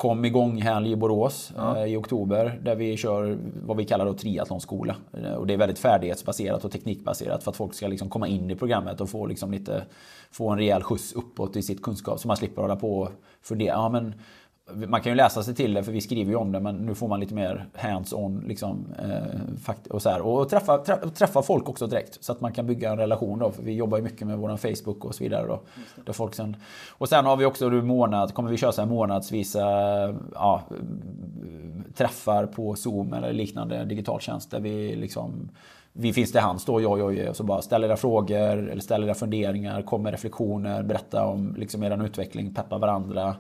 kom 0.02 0.26
igång 0.26 0.62
helg 0.62 0.92
i 0.92 0.96
Borås 0.96 1.52
ja. 1.56 1.78
eh, 1.78 1.86
i 1.86 1.98
oktober 1.98 2.60
där 2.64 2.76
vi 2.76 2.98
kör 2.98 3.38
vad 3.66 3.78
vi 3.78 3.86
kallar 3.86 4.06
då 4.06 4.14
triathlonskola. 4.14 4.96
Eh, 5.14 5.34
och 5.34 5.48
det 5.48 5.54
är 5.54 5.58
väldigt 5.58 5.80
färdighetsbaserat 5.80 6.66
och 6.66 6.72
teknikbaserat 6.72 7.44
för 7.44 7.52
att 7.52 7.58
folk 7.58 7.74
ska 7.74 7.88
liksom 7.88 8.10
komma 8.10 8.28
in 8.28 8.52
i 8.52 8.56
programmet 8.56 9.02
och 9.02 9.10
få, 9.10 9.26
liksom 9.26 9.52
lite, 9.52 9.84
få 10.32 10.50
en 10.50 10.58
rejäl 10.58 10.84
skjuts 10.84 11.14
uppåt 11.14 11.56
i 11.56 11.62
sitt 11.62 11.82
kunskap 11.82 12.20
så 12.20 12.28
man 12.28 12.38
slipper 12.38 12.62
hålla 12.62 12.76
på 12.76 13.00
och 13.00 13.10
fundera. 13.42 13.74
Ja, 13.74 13.90
men 13.90 14.14
man 14.74 15.02
kan 15.02 15.12
ju 15.12 15.16
läsa 15.16 15.44
sig 15.44 15.56
till 15.56 15.74
det 15.74 15.84
för 15.84 15.92
vi 15.92 16.02
skriver 16.02 16.32
ju 16.32 16.38
om 16.38 16.52
det 16.52 16.60
men 16.60 16.76
nu 16.76 16.96
får 16.96 17.08
man 17.08 17.20
lite 17.20 17.34
mer 17.34 17.66
hands-on 17.74 18.44
liksom, 18.48 18.88
eh, 19.00 19.90
och, 19.90 20.02
så 20.02 20.10
här. 20.10 20.22
och 20.22 20.50
träffa, 20.50 20.78
träffa 21.16 21.42
folk 21.42 21.70
också 21.70 21.88
direkt 21.88 22.24
så 22.24 22.32
att 22.32 22.42
man 22.42 22.54
kan 22.54 22.68
bygga 22.68 22.92
en 22.92 22.98
relation 22.98 23.40
då. 23.40 23.52
För 23.52 23.64
vi 23.64 23.74
jobbar 23.74 23.98
ju 23.98 24.04
mycket 24.04 24.28
med 24.28 24.38
vår 24.38 24.58
Facebook 24.58 25.06
och 25.06 25.16
så 25.16 25.24
vidare 25.24 25.48
då. 25.48 25.62
Där 26.06 26.14
folk 26.14 26.36
sen, 26.36 26.56
och 26.90 27.10
sen 27.10 27.26
har 27.26 27.38
vi 27.38 27.46
också 27.46 27.70
månad, 27.70 28.34
kommer 28.34 28.50
vi 28.50 28.58
köra 28.58 28.72
så 28.72 28.82
här 28.82 28.90
månadsvisa 28.90 29.62
ja, 30.34 30.62
träffar 31.96 32.46
på 32.46 32.76
Zoom 32.76 33.14
eller 33.14 33.34
liknande 33.34 33.86
digital 33.86 34.20
tjänst 34.20 34.52
där 34.52 34.60
vi 34.60 34.96
liksom 34.96 35.50
vi 35.94 36.14
finns 36.14 36.32
till 36.32 36.42
hands 36.42 36.66
då, 36.66 36.82
jag 36.82 37.02
och 37.02 37.14
jag, 37.14 37.36
så 37.36 37.44
bara 37.44 37.62
ställ 37.62 37.84
era 37.84 37.98
frågor 37.98 38.70
eller 38.70 38.82
ställ 38.82 39.04
era 39.04 39.14
funderingar, 39.14 39.82
kom 39.82 40.04
med 40.04 40.12
reflektioner, 40.12 40.84
berätta 40.84 41.26
om 41.26 41.56
liksom 41.58 41.84
er 41.84 42.06
utveckling, 42.06 42.54
peppa 42.54 42.78
varandra. 42.78 43.36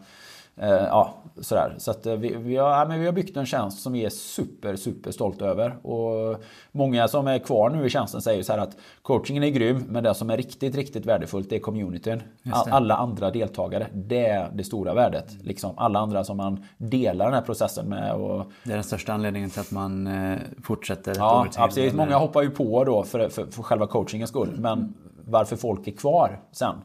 Eh, 0.62 0.69
ja, 0.69 1.13
sådär. 1.41 1.76
Så 1.78 1.91
eh, 1.91 2.15
vi, 2.15 2.36
vi, 2.36 2.58
har, 2.58 2.69
ja, 2.69 2.86
men 2.88 3.00
vi 3.00 3.06
har 3.06 3.13
byggt 3.13 3.38
en 3.38 3.45
tjänst 3.45 3.82
som 3.82 3.93
vi 3.93 4.06
är 4.06 4.10
super, 4.10 4.76
super 4.76 5.12
stolta 5.12 5.45
över. 5.45 5.86
Och 5.86 6.43
många 6.71 7.08
som 7.08 7.28
är 7.28 7.39
kvar 7.39 7.69
nu 7.69 7.86
i 7.86 7.89
tjänsten 7.89 8.21
säger 8.21 8.43
så 8.43 8.54
här 8.54 8.60
att 8.60 8.78
coachingen 9.02 9.43
är 9.43 9.50
grym, 9.50 9.86
men 9.89 10.04
det 10.04 10.13
som 10.13 10.30
är 10.30 10.38
riktigt, 10.38 10.76
riktigt 10.76 11.06
värdefullt 11.06 11.50
det 11.50 11.56
är 11.56 11.60
communityn. 11.60 12.24
Alla 12.52 12.95
andra 12.95 13.32
deltagare, 13.32 13.88
det 13.93 14.26
är 14.26 14.52
det 14.54 14.63
stora 14.63 14.93
värdet. 14.93 15.38
Liksom 15.43 15.74
alla 15.78 16.00
andra 16.00 16.24
som 16.24 16.38
man 16.38 16.65
delar 16.78 17.26
den 17.26 17.34
här 17.34 17.41
processen 17.41 17.89
med. 17.89 18.13
Och... 18.13 18.52
Det 18.63 18.71
är 18.71 18.76
den 18.76 18.84
största 18.84 19.13
anledningen 19.13 19.50
till 19.50 19.62
att 19.62 19.71
man 19.71 20.08
eh, 20.08 20.39
fortsätter 20.63 21.15
ja. 21.17 21.47
Absolut. 21.58 21.93
Många 21.93 22.17
hoppar 22.17 22.41
ju 22.41 22.50
på 22.50 22.84
då 22.84 23.04
för, 23.04 23.30
för, 23.30 23.45
för 23.45 23.63
själva 23.63 23.88
coachingens 23.88 24.30
skull. 24.30 24.56
Men 24.58 24.93
varför 25.26 25.56
folk 25.56 25.88
är 25.88 25.91
kvar 25.91 26.39
sen 26.52 26.76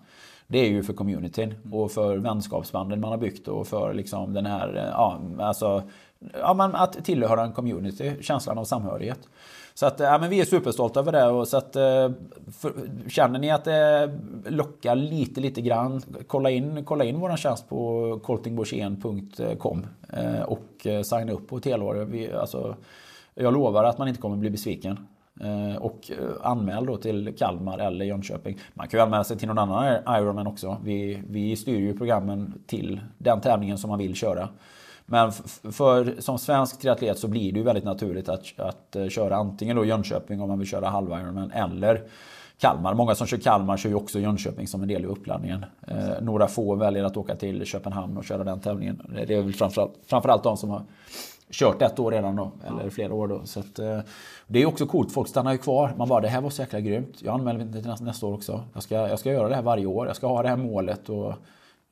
det 0.47 0.59
är 0.59 0.69
ju 0.69 0.83
för 0.83 0.93
communityn 0.93 1.55
och 1.73 1.93
för 1.93 2.17
vänskapsbanden 2.17 3.01
man 3.01 3.11
har 3.11 3.19
byggt 3.19 3.49
och 3.49 3.67
för 3.67 3.95
liksom 3.95 4.33
den 4.33 4.47
här, 4.47 4.91
ja, 4.93 5.21
alltså, 5.39 5.83
ja, 6.33 6.55
man, 6.55 6.75
att 6.75 7.05
tillhöra 7.05 7.45
en 7.45 7.53
community, 7.53 8.13
känslan 8.21 8.59
av 8.59 8.65
samhörighet. 8.65 9.29
Så 9.75 9.87
att, 9.87 10.01
ja, 10.01 10.19
men 10.19 10.31
vi 10.31 10.41
är 10.41 10.45
superstolta 10.45 11.01
över 11.01 11.13
det. 11.13 11.27
Och 11.27 11.49
så 11.49 11.57
att, 11.57 11.77
eh, 11.77 12.11
för, 12.59 12.73
känner 13.09 13.39
ni 13.39 13.51
att 13.51 13.65
det 13.65 14.11
lockar 14.47 14.97
lite, 14.97 15.41
lite 15.41 15.61
grann, 15.61 16.03
kolla 16.27 16.51
in, 16.51 16.85
kolla 16.85 17.05
in 17.05 17.21
vår 17.21 17.37
tjänst 17.37 17.69
på 17.69 18.21
coltingborsen.com 18.25 19.87
eh, 20.13 20.43
och 20.43 20.87
eh, 20.87 21.03
signa 21.03 21.33
upp 21.33 21.49
på 21.49 21.57
ett 21.57 21.65
helår. 21.65 21.95
Vi, 21.95 22.33
alltså, 22.33 22.77
jag 23.35 23.55
lovar 23.55 23.85
att 23.85 23.99
man 23.99 24.09
inte 24.09 24.21
kommer 24.21 24.37
bli 24.37 24.51
besviken. 24.51 25.07
Eh, 25.41 25.77
och 25.77 26.11
eh, 26.11 26.51
anmäl 26.51 26.87
då 26.87 26.97
till 26.97 27.35
Kalmar 27.39 27.79
eller 27.79 28.05
Jönköping. 28.05 28.59
Man 28.75 28.89
kan 28.89 28.99
ju 28.99 29.05
anmäla 29.05 29.25
sig 29.25 29.39
till 29.39 29.49
någon 29.49 29.59
annan 29.59 29.99
Ironman 30.09 30.47
också. 30.47 30.77
Vi, 30.85 31.23
vi 31.29 31.57
styr 31.57 31.79
ju 31.79 31.99
programmen 31.99 32.55
till 32.67 33.01
den 33.19 33.41
tävlingen 33.41 33.79
som 33.79 33.91
man 33.91 33.99
vill 33.99 34.15
köra. 34.15 34.49
Men 35.07 35.33
för, 35.73 36.21
som 36.21 36.39
svensk 36.39 36.81
triatlet 36.81 37.19
så 37.19 37.29
blir 37.29 37.53
det 37.53 37.59
ju 37.59 37.65
väldigt 37.65 37.85
naturligt 37.85 38.29
att, 38.29 38.61
att 38.61 38.97
eh, 38.97 39.09
köra 39.09 39.37
antingen 39.37 39.77
då 39.77 39.85
Jönköping 39.85 40.41
om 40.41 40.49
man 40.49 40.59
vill 40.59 40.69
köra 40.69 40.89
halva 40.89 41.21
Ironman 41.21 41.51
eller 41.51 42.03
Kalmar. 42.59 42.95
Många 42.95 43.15
som 43.15 43.27
kör 43.27 43.39
Kalmar 43.39 43.77
kör 43.77 43.91
ju 43.91 43.97
också 43.97 44.19
Jönköping 44.19 44.67
som 44.67 44.83
en 44.83 44.89
del 44.89 45.05
i 45.05 45.07
uppladdningen. 45.07 45.65
Eh, 45.89 46.23
några 46.23 46.49
få 46.49 46.75
väljer 46.75 47.05
att 47.05 47.17
åka 47.17 47.37
till 47.37 47.65
Köpenhamn 47.65 48.17
och 48.17 48.25
köra 48.25 48.45
den 48.45 48.61
tävlingen. 48.61 49.03
Det 49.27 49.35
är 49.35 49.43
väl 49.43 49.53
framförallt, 49.53 49.93
framförallt 50.07 50.43
de 50.43 50.57
som 50.57 50.71
har 50.71 50.83
kört 51.51 51.83
ett 51.83 51.99
år 51.99 52.11
redan 52.11 52.37
då, 52.37 52.53
eller 52.67 52.91
flera 52.91 53.15
år 53.15 53.29
då. 53.29 53.41
Så 53.45 53.61
att, 53.61 53.79
eh, 53.79 54.01
det 54.47 54.63
är 54.63 54.67
också 54.67 54.87
coolt, 54.87 55.13
folk 55.13 55.29
stannar 55.29 55.53
ju 55.53 55.59
kvar. 55.59 55.95
Man 55.97 56.09
bara, 56.09 56.21
det 56.21 56.29
här 56.29 56.41
var 56.41 56.51
så 56.51 56.63
jäkla 56.63 56.81
grymt. 56.81 57.23
Jag 57.23 57.35
anmäler 57.35 57.65
mig 57.65 57.73
till 57.73 57.91
nästa, 57.91 58.05
nästa 58.05 58.27
år 58.27 58.35
också. 58.35 58.65
Jag 58.75 58.83
ska, 58.83 58.95
jag 58.95 59.19
ska 59.19 59.33
göra 59.33 59.49
det 59.49 59.55
här 59.55 59.63
varje 59.63 59.87
år. 59.87 60.07
Jag 60.07 60.17
ska 60.17 60.27
ha 60.27 60.43
det 60.43 60.49
här 60.49 60.57
målet. 60.57 61.09
Och, 61.09 61.33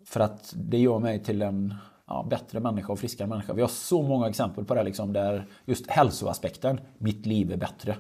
för 0.07 0.21
att 0.21 0.55
det 0.57 0.79
gör 0.79 0.99
mig 0.99 1.23
till 1.23 1.43
en 1.43 1.75
ja, 2.07 2.27
bättre 2.31 2.61
människa 2.61 2.93
och 2.93 2.99
friskare 2.99 3.29
människa. 3.29 3.53
Vi 3.53 3.61
har 3.61 3.69
så 3.69 4.03
många 4.03 4.29
exempel 4.29 4.65
på 4.65 4.75
det 4.75 4.83
liksom, 4.83 5.13
där 5.13 5.47
just 5.65 5.91
hälsoaspekten, 5.91 6.81
mitt 6.99 7.27
liv 7.27 7.53
är 7.53 7.57
bättre. 7.57 7.97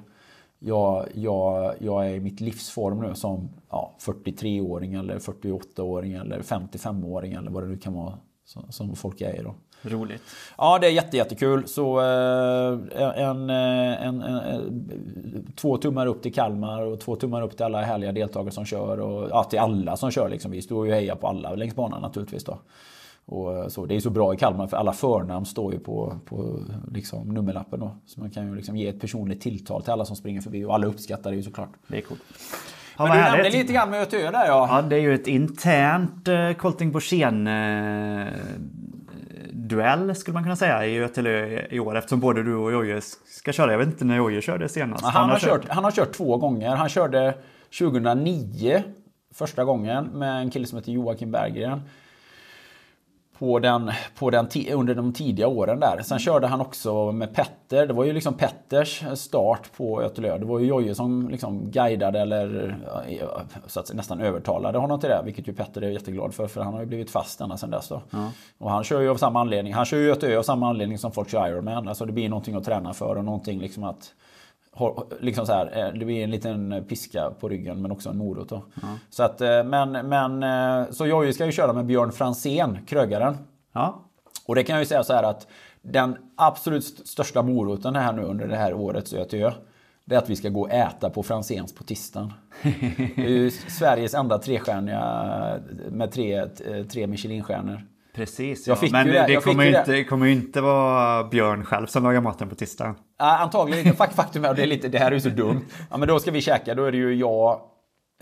Jag, 0.58 1.08
jag, 1.14 1.74
jag 1.78 2.06
är 2.06 2.14
i 2.14 2.20
mitt 2.20 2.40
livsform 2.40 3.00
nu 3.00 3.14
som 3.14 3.48
ja, 3.70 3.96
43-åring 4.00 4.94
eller 4.94 5.18
48-åring 5.18 6.12
eller 6.12 6.40
55-åring 6.40 7.32
eller 7.32 7.50
vad 7.50 7.62
det 7.62 7.68
nu 7.68 7.76
kan 7.76 7.94
vara 7.94 8.18
som, 8.44 8.72
som 8.72 8.96
folk 8.96 9.20
är 9.20 9.40
i 9.40 9.42
då. 9.42 9.54
Roligt. 9.84 10.22
Ja, 10.58 10.78
det 10.78 10.86
är 10.86 10.90
jätte, 10.90 11.16
jättekul. 11.16 11.68
Så 11.68 12.00
eh, 12.00 13.22
en, 13.22 13.50
en, 13.50 14.22
en, 14.22 15.52
två 15.56 15.76
tummar 15.76 16.06
upp 16.06 16.22
till 16.22 16.34
Kalmar 16.34 16.82
och 16.82 17.00
två 17.00 17.16
tummar 17.16 17.42
upp 17.42 17.56
till 17.56 17.64
alla 17.64 17.82
härliga 17.82 18.12
deltagare 18.12 18.50
som 18.50 18.64
kör. 18.64 19.00
Och 19.00 19.28
ja, 19.30 19.44
till 19.44 19.58
alla 19.58 19.96
som 19.96 20.10
kör 20.10 20.28
liksom. 20.28 20.50
Vi 20.50 20.62
står 20.62 20.86
ju 20.86 20.92
och 20.92 20.98
hejar 20.98 21.14
på 21.16 21.28
alla 21.28 21.54
längs 21.54 21.74
banan 21.74 22.02
naturligtvis 22.02 22.44
då. 22.44 22.58
Och 23.26 23.72
så, 23.72 23.86
det 23.86 23.96
är 23.96 24.00
så 24.00 24.10
bra 24.10 24.34
i 24.34 24.36
Kalmar 24.36 24.66
för 24.66 24.76
alla 24.76 24.92
förnamn 24.92 25.46
står 25.46 25.72
ju 25.72 25.78
på, 25.78 26.18
på 26.24 26.58
liksom 26.92 27.34
nummerlappen 27.34 27.80
då. 27.80 27.96
Så 28.06 28.20
man 28.20 28.30
kan 28.30 28.46
ju 28.46 28.56
liksom 28.56 28.76
ge 28.76 28.88
ett 28.88 29.00
personligt 29.00 29.40
tilltal 29.40 29.82
till 29.82 29.92
alla 29.92 30.04
som 30.04 30.16
springer 30.16 30.40
förbi 30.40 30.64
och 30.64 30.74
alla 30.74 30.86
uppskattar 30.86 31.30
det 31.30 31.36
ju 31.36 31.42
såklart. 31.42 31.70
Det 31.86 31.96
är 31.96 32.00
coolt. 32.00 32.22
Men 32.98 33.10
du 33.10 33.14
nämnde 33.14 33.50
lite 33.50 33.72
grann 33.72 33.90
med 33.90 34.02
Ötö 34.02 34.30
där 34.30 34.46
ja. 34.46 34.68
Ja, 34.70 34.82
det 34.82 34.96
är 34.96 35.00
ju 35.00 35.14
ett 35.14 35.26
internt 35.26 36.28
Colting 36.58 36.92
Borssén 36.92 37.48
duell 39.68 40.14
skulle 40.14 40.34
man 40.34 40.42
kunna 40.42 40.56
säga 40.56 40.86
i 40.86 40.94
Götelö 40.94 41.60
i 41.70 41.80
år 41.80 41.96
eftersom 41.96 42.20
både 42.20 42.42
du 42.42 42.54
och 42.54 42.72
Jojje 42.72 43.00
ska 43.26 43.52
köra. 43.52 43.70
Jag 43.70 43.78
vet 43.78 43.88
inte 43.88 44.04
när 44.04 44.16
Jojje 44.16 44.40
körde 44.40 44.68
senast. 44.68 45.04
Han, 45.04 45.12
han, 45.12 45.30
har 45.30 45.38
kört, 45.38 45.50
kört, 45.50 45.68
han 45.68 45.84
har 45.84 45.90
kört 45.90 46.12
två 46.12 46.36
gånger. 46.36 46.76
Han 46.76 46.88
körde 46.88 47.34
2009 47.78 48.82
första 49.34 49.64
gången 49.64 50.04
med 50.04 50.40
en 50.40 50.50
kille 50.50 50.66
som 50.66 50.78
heter 50.78 50.92
Joakim 50.92 51.30
Berggren 51.30 51.80
på 53.38 53.58
den, 53.58 53.92
på 54.18 54.30
den 54.30 54.48
under 54.72 54.94
de 54.94 55.12
tidiga 55.12 55.48
åren 55.48 55.80
där. 55.80 56.02
Sen 56.02 56.18
körde 56.18 56.46
han 56.46 56.60
också 56.60 57.12
med 57.12 57.34
Petter. 57.34 57.86
Det 57.86 57.92
var 57.92 58.04
ju 58.04 58.12
liksom 58.12 58.34
Petters 58.34 59.04
start 59.14 59.70
på 59.76 60.02
Ötelö. 60.02 60.38
Det 60.38 60.44
var 60.46 60.58
ju 60.58 60.66
Jojje 60.66 60.94
som 60.94 61.28
liksom 61.28 61.70
guidade 61.70 62.20
eller 62.20 62.76
så 63.66 63.80
att 63.80 63.94
nästan 63.94 64.20
övertalade 64.20 64.78
honom 64.78 65.00
till 65.00 65.08
det. 65.08 65.22
Vilket 65.24 65.48
ju 65.48 65.52
Petter 65.52 65.82
är 65.82 65.90
jätteglad 65.90 66.34
för. 66.34 66.46
För 66.46 66.60
han 66.60 66.72
har 66.72 66.80
ju 66.80 66.86
blivit 66.86 67.10
fast 67.10 67.40
ända 67.40 67.56
sedan 67.56 67.70
dess. 67.70 67.90
Ja. 67.90 68.30
Och 68.58 68.70
han 68.70 68.84
kör 68.84 69.00
ju 69.00 69.10
av 69.10 69.16
samma 69.16 69.40
anledning. 69.40 69.74
Han 69.74 69.84
kör 69.84 69.98
ju 69.98 70.12
Ötelö 70.12 70.38
av 70.38 70.42
samma 70.42 70.68
anledning 70.68 70.98
som 70.98 71.12
folk 71.12 71.28
kör 71.28 71.48
Ironman. 71.48 71.88
Alltså 71.88 72.04
det 72.04 72.12
blir 72.12 72.28
någonting 72.28 72.54
att 72.54 72.64
träna 72.64 72.94
för 72.94 73.16
och 73.16 73.24
någonting 73.24 73.60
liksom 73.60 73.84
att 73.84 74.14
liksom 75.20 75.46
så 75.46 75.52
här, 75.52 75.78
eh, 75.78 75.98
det 75.98 76.04
blir 76.04 76.24
en 76.24 76.30
liten 76.30 76.84
piska 76.88 77.30
på 77.40 77.48
ryggen 77.48 77.82
men 77.82 77.90
också 77.90 78.10
en 78.10 78.16
morot. 78.16 78.48
Då. 78.48 78.64
Ja. 78.74 78.88
Så, 79.10 79.22
att, 79.22 79.40
eh, 79.40 79.64
men, 79.64 79.92
men, 79.92 80.42
eh, 80.42 80.90
så 80.90 81.06
jag 81.06 81.34
ska 81.34 81.46
ju 81.46 81.52
köra 81.52 81.72
med 81.72 81.86
Björn 81.86 82.12
Fransén, 82.12 82.78
krögaren. 82.86 83.36
Ja. 83.72 84.02
Och 84.46 84.54
det 84.54 84.64
kan 84.64 84.74
jag 84.74 84.82
ju 84.82 84.86
säga 84.86 85.04
så 85.04 85.12
här 85.12 85.22
att 85.22 85.46
den 85.82 86.16
absolut 86.36 86.84
största 86.84 87.42
moroten 87.42 87.96
här 87.96 88.12
nu 88.12 88.22
under 88.22 88.48
det 88.48 88.56
här 88.56 88.74
året 88.74 89.08
så 89.08 89.16
jag 89.16 89.52
det 90.06 90.14
är 90.14 90.18
att 90.18 90.30
vi 90.30 90.36
ska 90.36 90.48
gå 90.48 90.60
och 90.60 90.70
äta 90.70 91.10
på 91.10 91.22
Franzéns 91.22 91.74
på 91.74 91.84
tisdagen. 91.84 92.32
Det 93.16 93.24
är 93.24 93.28
ju 93.28 93.50
Sveriges 93.50 94.14
enda 94.14 94.38
trestjärniga 94.38 95.60
med 95.90 96.12
tre, 96.12 96.46
tre 96.88 97.06
Michelinstjärnor. 97.06 97.82
Precis, 98.14 98.68
ja. 98.68 98.76
men 98.92 99.06
det, 99.06 99.24
det 99.26 99.36
kommer, 99.36 99.66
inte, 99.66 99.92
det 99.92 100.04
kommer 100.04 100.26
inte 100.26 100.60
vara 100.60 101.24
Björn 101.24 101.64
själv 101.64 101.86
som 101.86 102.04
lagar 102.04 102.20
maten 102.20 102.48
på 102.48 102.54
tisdag. 102.54 102.94
Ja, 103.18 103.38
antagligen 103.38 103.86
inte. 103.86 104.12
Faktum 104.14 104.44
är, 104.44 104.54
det, 104.54 104.62
är 104.62 104.66
lite, 104.66 104.88
det 104.88 104.98
här 104.98 105.06
är 105.06 105.14
ju 105.14 105.20
så 105.20 105.28
dumt. 105.28 105.64
Ja, 105.90 105.96
men 105.96 106.08
då 106.08 106.18
ska 106.18 106.30
vi 106.30 106.40
käka, 106.40 106.74
då 106.74 106.84
är 106.84 106.92
det 106.92 106.98
ju 106.98 107.14
jag, 107.14 107.60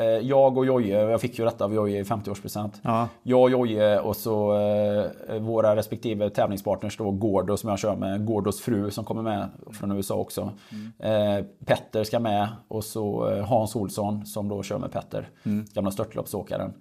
eh, 0.00 0.06
jag 0.06 0.58
och 0.58 0.66
Jojje, 0.66 1.00
jag 1.00 1.20
fick 1.20 1.38
ju 1.38 1.44
detta 1.44 1.64
av 1.64 1.74
Jojje 1.74 2.00
i 2.00 2.02
50-årspresent. 2.02 2.70
Ja. 2.82 3.08
Jag 3.22 3.42
och 3.42 3.50
Jojje 3.50 4.00
och 4.00 4.16
så 4.16 4.58
eh, 5.28 5.38
våra 5.40 5.76
respektive 5.76 6.30
tävlingspartners 6.30 6.96
då, 6.96 7.10
Gordo 7.10 7.56
som 7.56 7.70
jag 7.70 7.78
kör 7.78 7.96
med, 7.96 8.26
Gordos 8.26 8.60
fru 8.60 8.90
som 8.90 9.04
kommer 9.04 9.22
med 9.22 9.48
från 9.72 9.92
USA 9.92 10.14
också. 10.14 10.50
Mm. 10.70 11.38
Eh, 11.38 11.44
Petter 11.66 12.04
ska 12.04 12.20
med 12.20 12.48
och 12.68 12.84
så 12.84 13.30
eh, 13.30 13.44
Hans 13.44 13.76
Olsson 13.76 14.26
som 14.26 14.48
då 14.48 14.62
kör 14.62 14.78
med 14.78 14.92
Petter, 14.92 15.28
mm. 15.44 15.64
gamla 15.74 15.90
störtloppsåkaren. 15.90 16.72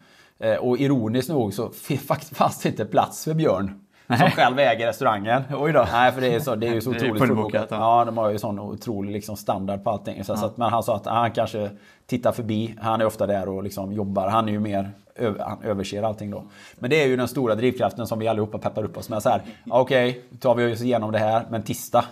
Eh, 0.41 0.55
och 0.55 0.77
ironiskt 0.77 1.29
nog 1.29 1.53
så 1.53 1.69
fanns 2.33 2.59
det 2.59 2.69
inte 2.69 2.85
plats 2.85 3.23
för 3.23 3.33
Björn. 3.33 3.81
Som 4.07 4.29
själv 4.29 4.59
äger 4.59 4.87
restaurangen. 4.87 5.43
Oj 5.53 5.73
då. 5.73 5.87
Nej, 5.91 6.11
för 6.11 6.21
det 6.21 6.35
är, 6.35 6.39
så, 6.39 6.55
det 6.55 6.67
är 6.67 6.73
ju 6.73 6.81
så 6.81 6.89
otroligt 6.89 7.17
fullbokat. 7.17 7.67
Ja. 7.69 8.05
de 8.05 8.17
har 8.17 8.29
ju 8.29 8.37
sån 8.37 8.59
otrolig 8.59 9.11
liksom, 9.13 9.37
standard 9.37 9.83
på 9.83 9.89
allting. 9.89 10.23
Så, 10.23 10.31
ja. 10.31 10.37
så 10.37 10.45
att, 10.45 10.57
men 10.57 10.69
han 10.69 10.83
sa 10.83 10.95
att 10.95 11.05
han 11.05 11.31
kanske 11.31 11.69
tittar 12.05 12.31
förbi. 12.31 12.75
Han 12.81 13.01
är 13.01 13.05
ofta 13.05 13.27
där 13.27 13.49
och 13.49 13.63
liksom 13.63 13.93
jobbar. 13.93 14.27
Han 14.27 14.47
är 14.47 14.51
ju 14.51 14.59
mer 14.59 14.91
han 15.39 15.63
överser 15.63 16.03
allting 16.03 16.31
då. 16.31 16.43
Men 16.79 16.89
det 16.89 17.03
är 17.03 17.07
ju 17.07 17.17
den 17.17 17.27
stora 17.27 17.55
drivkraften 17.55 18.07
som 18.07 18.19
vi 18.19 18.27
allihopa 18.27 18.57
peppar 18.57 18.83
upp 18.83 18.97
oss 18.97 19.09
med. 19.09 19.21
Okej, 19.69 20.09
okay, 20.09 20.21
tar 20.39 20.55
vi 20.55 20.73
oss 20.73 20.81
igenom 20.81 21.11
det 21.11 21.19
här. 21.19 21.45
Men 21.49 21.63
tisdag, 21.63 22.05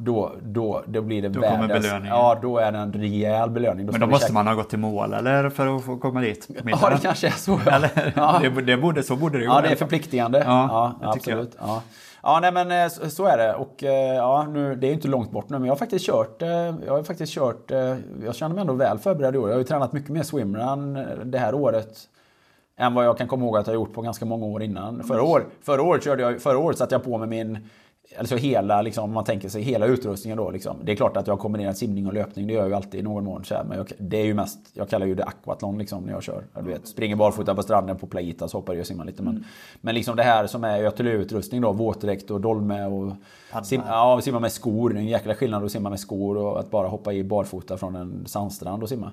då, 0.00 0.32
då, 0.42 0.82
då 0.86 1.02
blir 1.02 1.22
det 1.22 1.28
då 1.28 1.40
världens... 1.40 1.86
Ja, 2.08 2.38
då 2.42 2.58
är 2.58 2.72
det 2.72 2.78
en 2.78 2.92
rejäl 2.92 3.50
belöning. 3.50 3.86
Då 3.86 3.92
Men 3.92 4.00
då 4.00 4.06
måste 4.06 4.24
käka. 4.24 4.32
man 4.32 4.46
ha 4.46 4.54
gått 4.54 4.70
till 4.70 4.78
mål 4.78 5.14
eller 5.14 5.50
för 5.50 5.76
att 5.76 5.84
få 5.84 5.96
komma 5.96 6.20
dit? 6.20 6.48
Middag. 6.48 6.78
Ja, 6.82 6.90
det 6.90 6.98
kanske 7.02 7.26
är 7.26 7.30
så. 7.30 7.60
Ja. 7.66 7.72
Eller, 7.72 8.12
ja. 8.16 8.40
det, 8.42 8.62
det 8.62 8.76
borde, 8.76 9.02
så 9.02 9.16
borde 9.16 9.38
det 9.38 9.44
ju 9.44 9.50
Ja, 9.50 9.60
det 9.60 9.68
är 9.68 9.76
förpliktigande. 9.76 10.38
Ja, 10.38 10.94
ja 11.00 11.10
absolut. 11.10 11.56
Ja. 11.58 11.82
Ja, 12.22 12.38
nej 12.40 12.52
men 12.52 12.72
eh, 12.72 12.88
så, 12.88 13.10
så 13.10 13.24
är 13.24 13.38
det. 13.38 13.54
Och 13.54 13.84
eh, 13.84 14.14
ja, 14.16 14.46
nu, 14.50 14.74
det 14.74 14.86
är 14.86 14.88
ju 14.88 14.94
inte 14.94 15.08
långt 15.08 15.30
bort 15.30 15.48
nu, 15.48 15.58
men 15.58 15.66
jag 15.66 15.72
har 15.72 15.78
faktiskt 15.78 16.06
kört, 16.06 16.42
eh, 16.42 16.48
jag 16.48 16.88
har 16.88 17.02
faktiskt 17.02 17.32
kört, 17.32 17.70
jag 18.24 18.34
känner 18.34 18.54
mig 18.54 18.60
ändå 18.60 18.72
väl 18.72 18.98
förberedd 18.98 19.34
i 19.34 19.38
år. 19.38 19.48
Jag 19.48 19.54
har 19.54 19.60
ju 19.60 19.64
tränat 19.64 19.92
mycket 19.92 20.10
mer 20.10 20.22
swimrun 20.22 21.06
det 21.24 21.38
här 21.38 21.54
året 21.54 21.98
än 22.76 22.94
vad 22.94 23.04
jag 23.04 23.18
kan 23.18 23.28
komma 23.28 23.44
ihåg 23.44 23.56
att 23.56 23.66
jag 23.66 23.74
gjort 23.74 23.92
på 23.92 24.02
ganska 24.02 24.24
många 24.24 24.46
år 24.46 24.62
innan. 24.62 25.02
Förra, 25.02 25.22
år, 25.22 25.46
förra 25.62 25.82
året, 25.82 26.04
körde 26.04 26.22
jag, 26.22 26.40
förra 26.40 26.58
året 26.58 26.78
satte 26.78 26.94
jag 26.94 27.04
på 27.04 27.18
mig 27.18 27.28
min 27.28 27.68
Alltså 28.18 28.36
hela, 28.36 28.82
liksom, 28.82 29.04
om 29.04 29.12
man 29.12 29.24
tänker 29.24 29.48
sig 29.48 29.62
hela 29.62 29.86
utrustningen 29.86 30.38
då. 30.38 30.50
Liksom. 30.50 30.76
Det 30.82 30.92
är 30.92 30.96
klart 30.96 31.16
att 31.16 31.26
jag 31.26 31.34
har 31.34 31.38
kombinerat 31.38 31.78
simning 31.78 32.06
och 32.06 32.14
löpning. 32.14 32.46
Det 32.46 32.52
gör 32.52 32.60
jag 32.60 32.68
ju 32.68 32.74
alltid 32.74 33.00
i 33.00 33.02
någon 33.02 33.24
mån. 33.24 33.44
Så 33.44 33.54
här, 33.54 33.64
men 33.64 33.78
jag, 33.78 33.92
det 33.98 34.16
är 34.16 34.24
ju 34.24 34.34
mest, 34.34 34.58
jag 34.72 34.88
kallar 34.88 35.06
ju 35.06 35.14
det 35.14 35.24
aquathlon 35.24 35.78
liksom, 35.78 36.04
när 36.04 36.12
jag 36.12 36.22
kör. 36.22 36.44
Du 36.54 36.70
vet, 36.70 36.86
springer 36.86 37.16
barfota 37.16 37.54
på 37.54 37.62
stranden 37.62 37.96
på 37.96 38.06
Playita 38.06 38.48
så 38.48 38.58
hoppar 38.58 38.72
jag 38.72 38.80
och 38.80 38.86
simmar 38.86 39.04
lite. 39.04 39.22
Men, 39.22 39.32
mm. 39.32 39.44
men 39.80 39.94
liksom 39.94 40.16
det 40.16 40.22
här 40.22 40.46
som 40.46 40.64
är 40.64 40.78
Götelö-utrustning 40.78 41.60
då. 41.60 41.72
Våtdräkt 41.72 42.30
och 42.30 42.40
dolme 42.40 42.84
och 42.84 43.12
sim, 43.64 43.82
ja, 43.86 44.20
simma 44.22 44.40
med 44.40 44.52
skor. 44.52 44.90
Det 44.90 44.96
är 44.96 45.00
en 45.00 45.06
jäkla 45.06 45.34
skillnad 45.34 45.64
att 45.64 45.72
simma 45.72 45.90
med 45.90 46.00
skor 46.00 46.36
och 46.36 46.60
att 46.60 46.70
bara 46.70 46.88
hoppa 46.88 47.12
i 47.12 47.24
barfota 47.24 47.76
från 47.76 47.96
en 47.96 48.26
sandstrand 48.26 48.82
och 48.82 48.88
simma. 48.88 49.12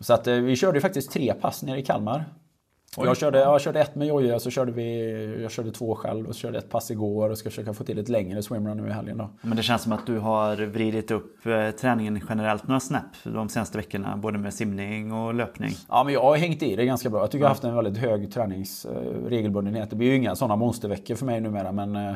Så 0.00 0.14
att 0.14 0.26
eh, 0.26 0.34
vi 0.34 0.56
körde 0.56 0.76
ju 0.76 0.80
faktiskt 0.80 1.10
tre 1.10 1.34
pass 1.34 1.62
nere 1.62 1.78
i 1.78 1.82
Kalmar. 1.82 2.24
Jag 3.04 3.16
körde, 3.16 3.38
jag 3.38 3.60
körde 3.60 3.80
ett 3.80 3.94
med 3.94 4.08
Jojje, 4.08 4.40
så 4.40 4.50
körde 4.50 4.72
vi, 4.72 5.38
jag 5.42 5.50
körde 5.50 5.70
två 5.70 5.94
själv 5.94 6.26
och 6.26 6.34
så 6.34 6.40
körde 6.40 6.58
ett 6.58 6.70
pass 6.70 6.90
igår 6.90 7.30
och 7.30 7.38
ska 7.38 7.50
försöka 7.50 7.74
få 7.74 7.84
till 7.84 7.98
ett 7.98 8.08
längre 8.08 8.42
swimrun 8.42 8.76
nu 8.76 8.88
i 8.88 8.92
helgen. 8.92 9.18
Då. 9.18 9.30
Men 9.40 9.56
det 9.56 9.62
känns 9.62 9.82
som 9.82 9.92
att 9.92 10.06
du 10.06 10.18
har 10.18 10.56
vridit 10.56 11.10
upp 11.10 11.46
eh, 11.46 11.70
träningen 11.70 12.20
generellt 12.28 12.68
några 12.68 12.80
snäpp 12.80 13.02
de 13.22 13.48
senaste 13.48 13.78
veckorna, 13.78 14.16
både 14.16 14.38
med 14.38 14.54
simning 14.54 15.12
och 15.12 15.34
löpning. 15.34 15.70
Ja, 15.88 16.04
men 16.04 16.14
jag 16.14 16.22
har 16.22 16.36
hängt 16.36 16.62
i 16.62 16.76
det 16.76 16.84
ganska 16.84 17.10
bra. 17.10 17.20
Jag 17.20 17.30
tycker 17.30 17.42
jag 17.42 17.48
har 17.48 17.54
haft 17.54 17.64
en 17.64 17.74
väldigt 17.74 17.98
hög 17.98 18.32
träningsregelbundenhet. 18.32 19.90
Det 19.90 19.96
blir 19.96 20.08
ju 20.08 20.16
inga 20.16 20.36
sådana 20.36 20.56
monsterveckor 20.56 21.14
för 21.14 21.26
mig 21.26 21.40
numera, 21.40 21.72
men 21.72 21.96
eh, 21.96 22.12
Eh, 22.12 22.14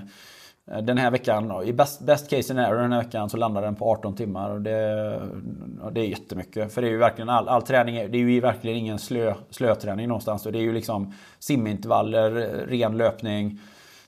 Eh, 0.70 0.78
den 0.78 0.98
här 0.98 1.10
veckan, 1.10 1.62
i 1.64 1.72
best, 1.72 2.00
best 2.00 2.30
case 2.30 2.42
scenario 2.42 2.80
den 2.80 2.92
här 2.92 3.02
veckan 3.02 3.30
så 3.30 3.36
landar 3.36 3.62
den 3.62 3.74
på 3.74 3.90
18 3.90 4.14
timmar. 4.14 4.50
Och 4.50 4.60
det, 4.60 5.20
och 5.82 5.92
det 5.92 6.00
är 6.00 6.04
jättemycket. 6.04 6.72
För 6.72 6.82
det 6.82 6.88
är 6.88 6.92
ju 6.92 6.98
verkligen 6.98 7.28
all, 7.28 7.48
all 7.48 7.62
träning, 7.62 7.94
det 7.94 8.18
är 8.18 8.22
ju 8.22 8.40
verkligen 8.40 8.76
ingen 8.76 8.98
slö, 8.98 9.34
slöträning 9.50 10.08
någonstans. 10.08 10.46
Och 10.46 10.52
det 10.52 10.58
är 10.58 10.62
ju 10.62 10.72
liksom 10.72 11.14
simintervaller, 11.38 12.30
ren 12.68 12.96
löpning, 12.96 13.60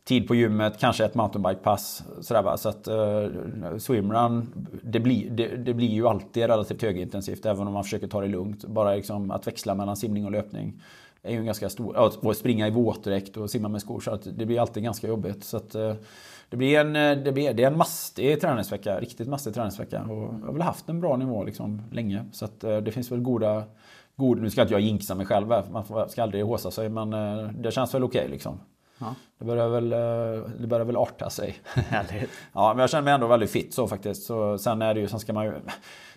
tid 0.05 0.29
på 0.29 0.35
gymmet, 0.35 0.79
kanske 0.79 1.05
ett 1.05 1.15
mountainbikepass. 1.15 2.03
Sådär 2.21 2.43
va. 2.43 2.57
Så 2.57 2.69
att 2.69 2.89
uh, 2.89 3.79
swimrun, 3.79 4.53
det 4.83 5.01
blir, 5.01 5.31
det, 5.31 5.57
det, 5.57 5.75
blir 5.75 5.89
ju 5.89 6.09
alltid 6.09 6.47
relativt 6.47 6.83
högintensivt. 6.83 7.47
Även 7.47 7.67
om 7.67 7.73
man 7.73 7.85
försöker 7.85 8.07
ta 8.07 8.21
det 8.21 8.29
lugnt. 8.29 8.65
Bara 8.65 8.95
liksom 8.95 9.31
att 9.31 9.47
växla 9.47 9.75
mellan 9.75 9.97
simning 9.97 10.25
och 10.25 10.33
löpning 10.33 10.83
är 11.23 11.33
ju 11.33 11.39
en 11.39 11.47
ganska 11.47 11.69
stor... 11.69 12.07
Att 12.07 12.37
springa 12.37 12.67
i 12.67 12.71
våtdräkt 12.71 13.37
och 13.37 13.51
simma 13.51 13.69
med 13.69 13.81
skor. 13.81 14.01
Så 14.01 14.11
att 14.11 14.39
det 14.39 14.47
blir 14.47 14.61
alltid 14.61 14.83
ganska 14.83 15.09
jobbigt. 15.09 15.45
Så 15.45 15.57
att, 15.57 15.75
uh, 15.75 15.95
det 16.55 16.59
blir 16.59 16.81
en, 16.81 16.97
eh, 16.97 17.17
det 17.17 17.33
blir, 17.33 17.55
det 17.55 17.63
är 17.63 17.67
en 17.67 17.79
mastig 17.79 18.41
träningsvecka. 18.41 19.01
Riktigt 19.01 19.29
mastig 19.29 19.55
träningsvecka. 19.55 20.03
Och 20.03 20.35
jag 20.41 20.47
har 20.47 20.53
väl 20.53 20.63
haft 20.63 20.89
en 20.89 21.01
bra 21.01 21.17
nivå 21.17 21.45
liksom 21.45 21.83
länge. 21.93 22.25
Så 22.33 22.45
att 22.45 22.65
eh, 22.65 22.77
det 22.77 22.93
finns 22.93 23.13
väl 23.13 23.21
goda... 23.21 23.63
God, 24.17 24.43
nu 24.43 24.51
ska 24.51 24.63
inte 24.63 24.75
jag 24.75 24.81
jinxa 24.81 25.15
mig 25.15 25.27
själv 25.27 25.51
här, 25.51 25.65
man 25.71 26.09
ska 26.09 26.23
aldrig 26.23 26.45
håsa 26.45 26.71
sig. 26.71 26.89
Men 26.89 27.13
eh, 27.13 27.49
det 27.49 27.71
känns 27.71 27.95
väl 27.95 28.05
okej 28.05 28.19
okay, 28.19 28.31
liksom. 28.31 28.61
Det, 29.39 29.45
börjar 29.45 29.69
väl, 29.69 29.91
det 30.61 30.67
börjar 30.67 30.85
väl 30.85 30.97
arta 30.97 31.31
sig. 31.31 31.55
Härligt. 31.75 32.31
Ja, 32.53 32.73
men 32.75 32.81
jag 32.81 32.91
känner 32.91 33.03
mig 33.03 33.15
ändå 33.15 33.27
väldigt 33.27 33.51
fit 33.51 33.75
så 33.75 33.89
faktiskt. 33.89 34.27
Så, 34.27 34.59
sen 34.59 34.83
är 34.83 34.95
det 34.95 35.01
ju, 35.01 35.09
sen 35.09 35.21
ska 35.21 35.33
man 35.33 35.45
ju... 35.45 35.53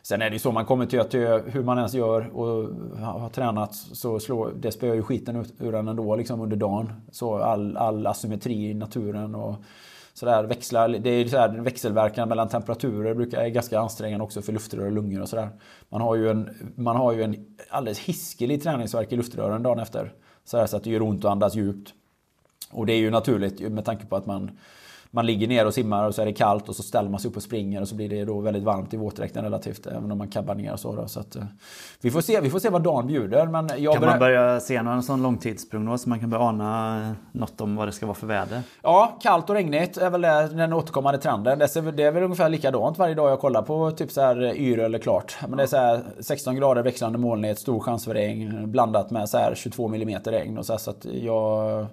Sen 0.01 0.21
är 0.21 0.29
det 0.29 0.35
ju 0.35 0.39
så, 0.39 0.51
man 0.51 0.65
kommer 0.65 0.85
till 0.85 0.99
att 0.99 1.13
hur 1.13 1.63
man 1.63 1.77
ens 1.77 1.93
gör 1.93 2.37
och 2.37 2.69
har 2.99 3.29
tränat 3.29 3.75
så 3.75 4.19
slår, 4.19 4.53
det 4.55 4.71
spöar 4.71 4.95
ju 4.95 5.03
skiten 5.03 5.35
ut, 5.35 5.53
ur 5.59 5.75
en 5.75 5.87
ändå 5.87 6.15
liksom 6.15 6.41
under 6.41 6.57
dagen. 6.57 6.91
Så 7.11 7.37
all, 7.37 7.77
all 7.77 8.07
asymmetri 8.07 8.69
i 8.69 8.73
naturen 8.73 9.35
och 9.35 9.55
sådär 10.19 10.43
växlar. 10.43 10.89
Det 10.89 11.09
är 11.09 11.27
sådär 11.27 11.49
växelverkan 11.49 12.29
mellan 12.29 12.49
temperaturer 12.49 13.13
brukar 13.13 13.41
är 13.41 13.49
ganska 13.49 13.79
ansträngande 13.79 14.23
också 14.23 14.41
för 14.41 14.53
luftrör 14.53 14.85
och 14.85 14.91
lungor 14.91 15.21
och 15.21 15.29
sådär. 15.29 15.49
Man 15.89 16.01
har 16.01 16.15
ju 16.15 16.29
en, 16.29 16.73
man 16.75 16.95
har 16.95 17.13
ju 17.13 17.23
en 17.23 17.57
alldeles 17.69 17.99
hiskelig 17.99 18.63
träningsverk 18.63 19.11
i 19.11 19.15
luftrören 19.15 19.63
dagen 19.63 19.79
efter. 19.79 20.13
Sådär, 20.43 20.65
så 20.65 20.77
att 20.77 20.83
det 20.83 20.89
gör 20.89 21.01
ont 21.01 21.25
att 21.25 21.31
andas 21.31 21.55
djupt. 21.55 21.93
Och 22.71 22.85
det 22.85 22.93
är 22.93 22.97
ju 22.97 23.09
naturligt 23.09 23.71
med 23.71 23.85
tanke 23.85 24.05
på 24.05 24.15
att 24.15 24.25
man, 24.25 24.51
man 25.17 25.25
ligger 25.25 25.47
ner 25.47 25.65
och 25.65 25.73
simmar 25.73 26.07
och 26.07 26.15
så 26.15 26.21
är 26.21 26.25
det 26.25 26.33
kallt 26.33 26.69
och 26.69 26.75
så 26.75 26.83
ställer 26.83 27.09
man 27.09 27.19
sig 27.19 27.29
upp 27.31 27.37
och 27.37 27.43
springer 27.43 27.81
och 27.81 27.87
så 27.87 27.95
blir 27.95 28.09
det 28.09 28.25
då 28.25 28.39
väldigt 28.39 28.63
varmt 28.63 28.93
i 28.93 28.97
våtdräkten 28.97 29.43
relativt. 29.43 29.87
Även 29.87 30.11
om 30.11 30.17
man 30.17 30.27
kabbar 30.27 30.55
ner 30.55 30.73
och 30.73 30.79
så. 30.79 30.95
Då, 30.95 31.07
så 31.07 31.19
att, 31.19 31.35
eh, 31.35 31.43
vi, 32.01 32.11
får 32.11 32.21
se, 32.21 32.41
vi 32.41 32.49
får 32.49 32.59
se 32.59 32.69
vad 32.69 32.83
dagen 32.83 33.07
bjuder. 33.07 33.45
Men 33.45 33.69
jag 33.77 33.93
Kan 33.93 34.01
börjar- 34.01 34.13
man 34.13 34.19
börja 34.19 34.59
se 34.59 34.81
någon 34.81 35.03
sån 35.03 35.23
långtidsprognos? 35.23 36.05
Man 36.05 36.19
kan 36.19 36.29
börja 36.29 36.43
ana 36.43 37.15
något 37.31 37.61
om 37.61 37.75
vad 37.75 37.87
det 37.87 37.91
ska 37.91 38.05
vara 38.05 38.15
för 38.15 38.27
väder? 38.27 38.61
Ja, 38.83 39.17
kallt 39.21 39.49
och 39.49 39.55
regnigt 39.55 39.97
är 39.97 40.09
väl 40.09 40.21
den 40.57 40.73
återkommande 40.73 41.19
trenden. 41.19 41.59
Det 41.59 41.75
är, 41.75 41.91
det 41.91 42.03
är 42.03 42.11
väl 42.11 42.23
ungefär 42.23 42.49
likadant 42.49 42.97
varje 42.97 43.15
dag 43.15 43.31
jag 43.31 43.39
kollar 43.39 43.61
på 43.61 43.91
typ 43.91 44.11
så 44.11 44.21
här 44.21 44.55
yr 44.57 44.79
eller 44.79 44.99
klart. 44.99 45.35
Men 45.47 45.57
det 45.57 45.63
är 45.63 45.67
så 45.67 45.77
här 45.77 46.01
16 46.19 46.55
grader 46.55 46.83
växlande 46.83 47.17
molnighet, 47.17 47.59
stor 47.59 47.79
chans 47.79 48.05
för 48.05 48.13
regn 48.13 48.71
blandat 48.71 49.11
med 49.11 49.29
så 49.29 49.37
här 49.37 49.55
22 49.55 49.87
mm 49.93 50.19
regn. 50.25 50.57
Och 50.57 50.65
så, 50.65 50.73
här, 50.73 50.77
så 50.77 50.89
att 50.91 51.05
jag... 51.05 51.85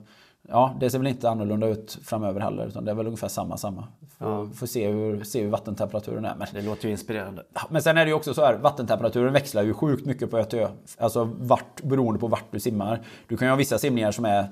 Ja, 0.49 0.77
det 0.81 0.91
ser 0.91 0.99
väl 0.99 1.07
inte 1.07 1.31
annorlunda 1.31 1.67
ut 1.67 1.99
framöver 2.05 2.41
heller. 2.41 2.67
Utan 2.67 2.85
det 2.85 2.91
är 2.91 2.95
väl 2.95 3.07
ungefär 3.07 3.29
samma, 3.29 3.57
samma. 3.57 3.89
Får, 4.19 4.55
får 4.55 4.67
se, 4.67 4.89
hur, 4.89 5.25
se 5.25 5.43
hur 5.43 5.51
vattentemperaturen 5.51 6.25
är. 6.25 6.35
Men, 6.39 6.49
Det 6.53 6.63
låter 6.63 6.85
ju 6.85 6.91
inspirerande. 6.91 7.43
men 7.71 7.83
sen 7.83 7.99
är 7.99 8.05
det 8.05 8.09
ju 8.09 8.15
också 8.15 8.35
så 8.35 8.45
här, 8.45 8.55
vattentemperaturen 8.55 9.33
växlar 9.33 9.63
ju 9.63 9.75
sjukt 9.75 10.07
mycket 10.07 10.31
på 10.31 10.39
Göteö. 10.39 10.69
Alltså 10.99 11.25
vart, 11.39 11.83
beroende 11.83 12.21
på 12.21 12.27
vart 12.29 12.45
du 12.51 12.61
simmar. 12.61 13.01
Du 13.29 13.37
kan 13.37 13.49
ju 13.49 13.53
ha 13.53 13.57
vissa 13.57 13.79
simningar 13.79 14.13
som 14.13 14.25
är 14.25 14.49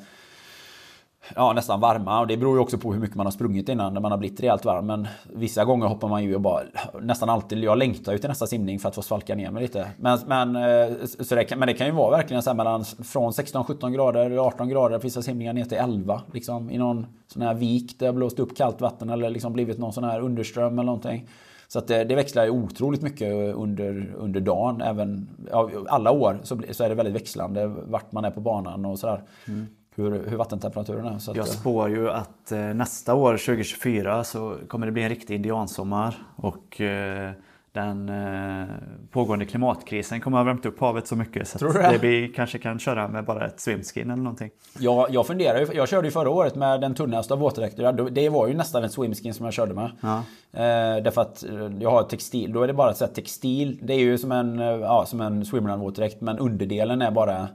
ja, 1.37 1.53
nästan 1.53 1.81
varma. 1.81 2.21
Och 2.21 2.27
det 2.27 2.37
beror 2.37 2.57
ju 2.57 2.61
också 2.61 2.79
på 2.79 2.93
hur 2.93 3.01
mycket 3.01 3.17
man 3.17 3.27
har 3.27 3.31
sprungit 3.31 3.69
innan 3.69 3.95
när 3.95 4.01
man 4.01 4.11
har 4.11 4.19
blivit 4.19 4.41
rejält 4.41 4.65
varm. 4.65 4.87
Men 4.87 5.09
vissa 5.25 5.65
gånger 5.65 5.87
hoppar 5.87 6.09
man 6.09 6.25
ju 6.25 6.35
och 6.35 6.41
bara 6.41 6.63
nästan 7.01 7.31
alltid. 7.31 7.59
Jag 7.59 7.79
längtar 7.79 8.13
ju 8.13 8.19
till 8.19 8.29
nästa 8.29 8.47
simning 8.47 8.79
för 8.79 8.89
att 8.89 8.95
få 8.95 9.03
svalka 9.03 9.35
ner 9.35 9.51
mig 9.51 9.63
lite. 9.63 9.91
Men, 9.97 10.19
men, 10.27 10.57
eh, 10.57 10.97
så 11.21 11.35
det, 11.35 11.45
kan, 11.45 11.59
men 11.59 11.69
det 11.69 11.75
kan 11.75 11.87
ju 11.87 11.93
vara 11.93 12.17
verkligen 12.17 12.43
så 12.43 12.51
här 12.51 12.55
mellan 12.55 12.85
från 12.85 13.33
16-17 13.33 13.91
grader, 13.91 14.37
18 14.37 14.69
grader, 14.69 14.99
vissa 14.99 15.23
simningar 15.23 15.53
ner 15.53 15.65
till 15.65 15.79
11. 15.79 16.23
Liksom, 16.33 16.71
I 16.71 16.79
någon 16.79 17.07
sån 17.27 17.43
här 17.43 17.55
vik 17.55 17.99
där 17.99 18.07
det 18.07 18.13
blåst 18.13 18.39
upp 18.39 18.57
kallt 18.57 18.81
vatten 18.81 19.11
eller 19.11 19.31
liksom 19.31 19.53
blivit 19.53 19.79
någon 19.79 19.93
sån 19.93 20.05
här 20.05 20.21
underström 20.21 20.73
eller 20.73 20.87
någonting. 20.87 21.29
Så 21.69 21.79
att 21.79 21.89
det, 21.89 22.05
det 22.05 22.15
växlar 22.15 22.45
ju 22.45 22.51
otroligt 22.51 23.03
mycket 23.03 23.55
under, 23.55 24.15
under 24.17 24.41
dagen. 24.41 24.81
Även, 24.81 25.29
ja, 25.51 25.71
alla 25.89 26.11
år 26.11 26.41
så, 26.43 26.61
så 26.71 26.85
är 26.85 26.89
det 26.89 26.95
väldigt 26.95 27.15
växlande 27.15 27.67
vart 27.67 28.13
man 28.13 28.25
är 28.25 28.31
på 28.31 28.41
banan 28.41 28.85
och 28.85 28.99
sådär. 28.99 29.23
Mm. 29.49 29.67
Hur, 29.95 30.29
hur 30.29 30.37
vattentemperaturen 30.37 31.07
är. 31.07 31.19
Så 31.19 31.31
att, 31.31 31.37
Jag 31.37 31.47
eh, 31.47 31.53
spår 31.53 31.91
ju 31.91 32.11
att 32.11 32.53
eh, 32.53 32.59
nästa 32.59 33.15
år, 33.15 33.33
2024, 33.37 34.25
så 34.25 34.57
kommer 34.69 34.87
det 34.87 34.93
bli 34.93 35.03
en 35.03 35.09
riktig 35.09 35.35
indiansommar. 35.35 36.15
Och 36.37 36.81
eh, 36.81 37.31
den 37.73 38.09
eh, 38.09 38.67
pågående 39.11 39.45
klimatkrisen 39.45 40.21
kommer 40.21 40.37
ha 40.39 40.45
värmt 40.45 40.67
upp 40.67 40.81
havet 40.81 41.07
så 41.07 41.17
mycket 41.17 41.49
så 41.49 41.59
Tror 41.59 41.81
att 41.81 41.87
du 41.87 41.93
det? 41.93 41.99
blir, 41.99 42.33
kanske 42.33 42.59
kan 42.59 42.79
köra 42.79 43.09
med 43.09 43.25
bara 43.25 43.47
ett 43.47 43.61
swimskin 43.61 44.11
eller 44.11 44.23
någonting. 44.23 44.51
Jag, 44.79 45.11
jag 45.11 45.27
funderar 45.27 45.61
ju, 45.61 45.67
jag 45.73 45.89
körde 45.89 46.07
ju 46.09 46.13
förra 46.13 46.31
året 46.31 46.55
med 46.55 46.81
den 46.81 46.95
tunnaste 46.95 47.35
av 47.35 47.41
våtdräkter. 47.41 48.11
Det 48.11 48.29
var 48.29 48.49
ju 48.49 48.55
nästan 48.55 48.85
ett 48.85 48.93
swimskin 48.93 49.35
som 49.35 49.45
jag 49.45 49.55
körde 49.55 49.75
med. 49.75 49.91
Ja. 50.01 50.17
Eh, 50.53 51.03
därför 51.03 51.21
att 51.21 51.45
eh, 51.45 51.71
jag 51.81 51.91
har 51.91 52.03
textil, 52.03 52.53
då 52.53 52.63
är 52.63 52.67
det 52.67 52.75
bara 52.75 52.95
så 52.95 53.05
här 53.05 53.13
textil. 53.13 53.79
Det 53.83 53.95
är 53.95 53.99
ju 53.99 54.19
som 54.19 54.33
en, 54.33 54.59
eh, 54.59 54.67
ja, 54.67 55.07
som 55.07 55.21
en 55.21 55.45
swimrun-våtdräkt 55.45 56.17
men 56.21 56.39
underdelen 56.39 57.03
är 57.03 57.11
bara 57.11 57.49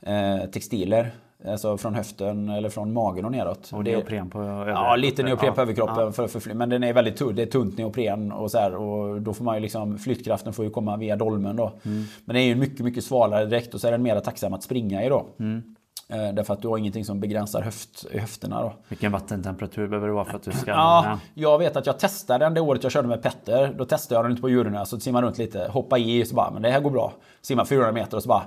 eh, 0.00 0.50
textiler. 0.52 1.10
Alltså 1.48 1.76
från 1.76 1.94
höften 1.94 2.48
eller 2.48 2.68
från 2.68 2.92
magen 2.92 3.24
och 3.24 3.32
neråt. 3.32 3.70
Och 3.72 3.84
neopren 3.84 4.30
på 4.30 4.38
Ja, 4.42 4.44
överkroppen. 4.62 5.00
lite 5.00 5.22
neopren 5.22 5.54
på 5.54 5.60
Ja. 5.60 5.62
överkroppen. 5.62 5.98
Ja. 5.98 6.12
För, 6.12 6.26
för, 6.40 6.54
men 6.54 6.68
den 6.68 6.84
är 6.84 6.92
väldigt 6.92 7.16
tunn. 7.16 7.34
Det 7.34 7.42
är 7.42 7.46
tunt 7.46 7.78
neopren 7.78 8.32
och 8.32 8.50
så 8.50 8.58
här, 8.58 8.74
Och 8.74 9.20
då 9.22 9.34
får 9.34 9.44
man 9.44 9.54
ju 9.54 9.60
liksom, 9.60 9.98
flyttkraften 9.98 10.52
får 10.52 10.64
ju 10.64 10.70
komma 10.70 10.96
via 10.96 11.16
dolmen 11.16 11.56
då. 11.56 11.72
Mm. 11.84 12.04
Men 12.24 12.34
det 12.34 12.40
är 12.40 12.46
ju 12.46 12.54
mycket, 12.54 12.80
mycket 12.84 13.04
svalare 13.04 13.44
dräkt 13.46 13.74
och 13.74 13.80
så 13.80 13.86
är 13.88 13.92
den 13.92 14.02
mer 14.02 14.20
tacksam 14.20 14.54
att 14.54 14.62
springa 14.62 15.04
i 15.04 15.08
då. 15.08 15.26
Mm. 15.38 15.74
Eh, 16.08 16.34
därför 16.34 16.54
att 16.54 16.62
du 16.62 16.68
har 16.68 16.78
ingenting 16.78 17.04
som 17.04 17.20
begränsar 17.20 17.62
höft, 17.62 18.06
höfterna 18.12 18.62
då. 18.62 18.72
Vilken 18.88 19.12
vattentemperatur 19.12 19.88
behöver 19.88 20.06
det 20.08 20.12
vara 20.14 20.24
för 20.24 20.36
att 20.36 20.42
du 20.42 20.50
ska 20.52 20.70
Ja, 20.70 21.18
jag 21.34 21.58
vet 21.58 21.76
att 21.76 21.86
jag 21.86 21.98
testade 21.98 22.44
den 22.44 22.54
det 22.54 22.60
året 22.60 22.82
jag 22.82 22.92
körde 22.92 23.08
med 23.08 23.22
Petter. 23.22 23.74
Då 23.78 23.84
testade 23.84 24.18
jag 24.18 24.24
den 24.24 24.32
ute 24.32 24.42
på 24.42 24.48
Djurgården, 24.48 24.86
så 24.86 25.00
simmade 25.00 25.26
runt 25.26 25.38
lite, 25.38 25.68
hoppa 25.70 25.98
i 25.98 26.24
så 26.24 26.34
bara, 26.34 26.50
men 26.50 26.62
det 26.62 26.70
här 26.70 26.80
går 26.80 26.90
bra. 26.90 27.12
Simma 27.42 27.64
400 27.64 27.92
meter 27.92 28.16
och 28.16 28.22
så 28.22 28.28
bara, 28.28 28.42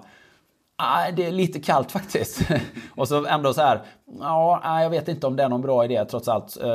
Nej, 0.79 1.13
det 1.15 1.25
är 1.25 1.31
lite 1.31 1.59
kallt 1.59 1.91
faktiskt. 1.91 2.41
och 2.95 3.07
så 3.07 3.25
ändå 3.25 3.53
så 3.53 3.61
här, 3.61 3.81
ja, 4.19 4.61
ah, 4.63 4.81
jag 4.81 4.89
vet 4.89 5.07
inte 5.07 5.27
om 5.27 5.35
det 5.35 5.43
är 5.43 5.49
någon 5.49 5.61
bra 5.61 5.85
idé 5.85 6.05
trots 6.05 6.27
allt. 6.27 6.57
Eh, 6.63 6.69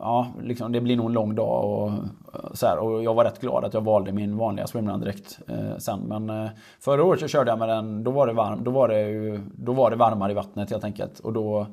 ja, 0.00 0.28
liksom, 0.42 0.72
det 0.72 0.80
blir 0.80 0.96
nog 0.96 1.06
en 1.06 1.12
lång 1.12 1.34
dag 1.34 1.64
och 1.64 1.88
eh, 1.88 2.52
så 2.52 2.66
här. 2.66 2.78
Och 2.78 3.02
jag 3.02 3.14
var 3.14 3.24
rätt 3.24 3.40
glad 3.40 3.64
att 3.64 3.74
jag 3.74 3.80
valde 3.80 4.12
min 4.12 4.36
vanliga 4.36 4.66
swimrun 4.66 5.00
direkt 5.00 5.38
eh, 5.48 5.78
sen. 5.78 6.00
Men 6.00 6.48
förra 6.80 7.04
året 7.04 7.20
så 7.20 7.28
körde 7.28 7.50
jag 7.50 7.58
med 7.58 7.68
den, 7.68 8.04
då 8.04 8.10
var 8.10 8.26
det, 8.26 8.32
varm, 8.32 8.64
då 8.64 8.70
var 8.70 8.88
det, 8.88 9.00
ju, 9.00 9.40
då 9.54 9.72
var 9.72 9.90
det 9.90 9.96
varmare 9.96 10.32
i 10.32 10.34
vattnet 10.34 10.70
helt 10.70 10.84
enkelt. 10.84 11.18
Och 11.18 11.32
då, 11.32 11.66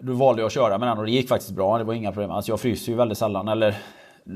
då 0.00 0.12
valde 0.12 0.42
jag 0.42 0.46
att 0.46 0.52
köra 0.52 0.78
med 0.78 0.88
den 0.88 0.98
och 0.98 1.04
det 1.04 1.12
gick 1.12 1.28
faktiskt 1.28 1.52
bra. 1.52 1.78
Det 1.78 1.84
var 1.84 1.94
inga 1.94 2.12
problem. 2.12 2.30
Alltså 2.30 2.52
jag 2.52 2.60
fryser 2.60 2.92
ju 2.92 2.98
väldigt 2.98 3.18
sällan. 3.18 3.48
Eller 3.48 3.76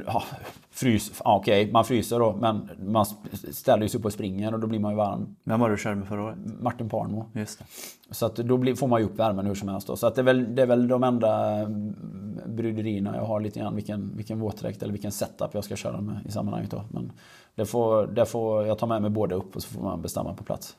ja, 0.07 0.22
frys, 0.70 1.12
ja, 1.24 1.36
okej, 1.36 1.72
man 1.72 1.84
fryser 1.84 2.18
då. 2.18 2.36
Men 2.41 2.70
man 2.78 3.07
ställer 3.53 3.89
sig 3.89 4.01
upp 4.01 4.05
och 4.05 4.12
springer 4.12 4.55
och 4.55 4.61
då 4.61 4.66
blir 4.66 4.78
man 4.78 4.93
ju 4.93 4.97
varm. 4.97 5.36
Vem 5.45 5.61
var 5.61 5.70
du 5.70 5.76
körde 5.76 5.97
med 5.97 6.09
förra 6.09 6.22
året? 6.22 6.39
Martin 6.61 6.89
Parmo. 6.89 7.26
Just 7.34 7.59
det. 7.59 7.64
Så 8.11 8.26
att 8.26 8.36
då 8.36 8.57
blir, 8.57 8.74
får 8.74 8.89
man 8.89 9.01
ju 9.01 9.07
upp 9.07 9.18
värmen 9.18 9.47
hur 9.47 9.55
som 9.55 9.68
helst. 9.68 9.86
Då. 9.86 9.97
Så 9.97 10.07
att 10.07 10.14
det, 10.14 10.20
är 10.20 10.24
väl, 10.24 10.55
det 10.55 10.62
är 10.62 10.66
väl 10.66 10.89
de 10.89 11.05
enda 11.05 11.64
bryderierna 12.47 13.16
jag 13.16 13.24
har 13.24 13.41
lite 13.41 13.61
grann. 13.61 13.74
Vilken, 13.74 14.16
vilken 14.16 14.41
våtdräkt 14.41 14.82
eller 14.82 14.93
vilken 14.93 15.12
setup 15.12 15.55
jag 15.55 15.64
ska 15.64 15.76
köra 15.76 16.01
med 16.01 16.26
i 16.26 16.30
sammanhanget. 16.30 16.70
Då. 16.70 16.84
Men 16.91 17.12
det 17.55 17.66
får, 17.66 18.07
det 18.07 18.26
får 18.26 18.66
jag 18.66 18.78
tar 18.78 18.86
med 18.86 19.03
mig 19.03 19.11
båda 19.11 19.34
upp 19.34 19.57
och 19.57 19.62
så 19.62 19.68
får 19.68 19.82
man 19.82 20.03
bestämma 20.03 20.34
på 20.34 20.45
plats. 20.45 20.76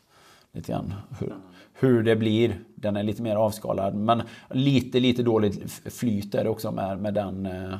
Lite 0.52 0.72
grann 0.72 0.94
hur, 1.20 1.34
hur 1.74 2.04
det 2.04 2.16
blir. 2.16 2.60
Den 2.76 2.96
är 2.96 3.04
lite 3.04 3.22
mer 3.22 3.36
avskalad. 3.36 3.96
Men 3.96 4.22
lite, 4.50 5.00
lite 5.00 5.24
dåligt 5.24 5.72
flyt 5.72 6.36
är 6.36 6.44
det 6.44 6.50
också 6.50 6.72
med, 6.72 7.02
med 7.02 7.14
den, 7.14 7.46
eh, 7.46 7.76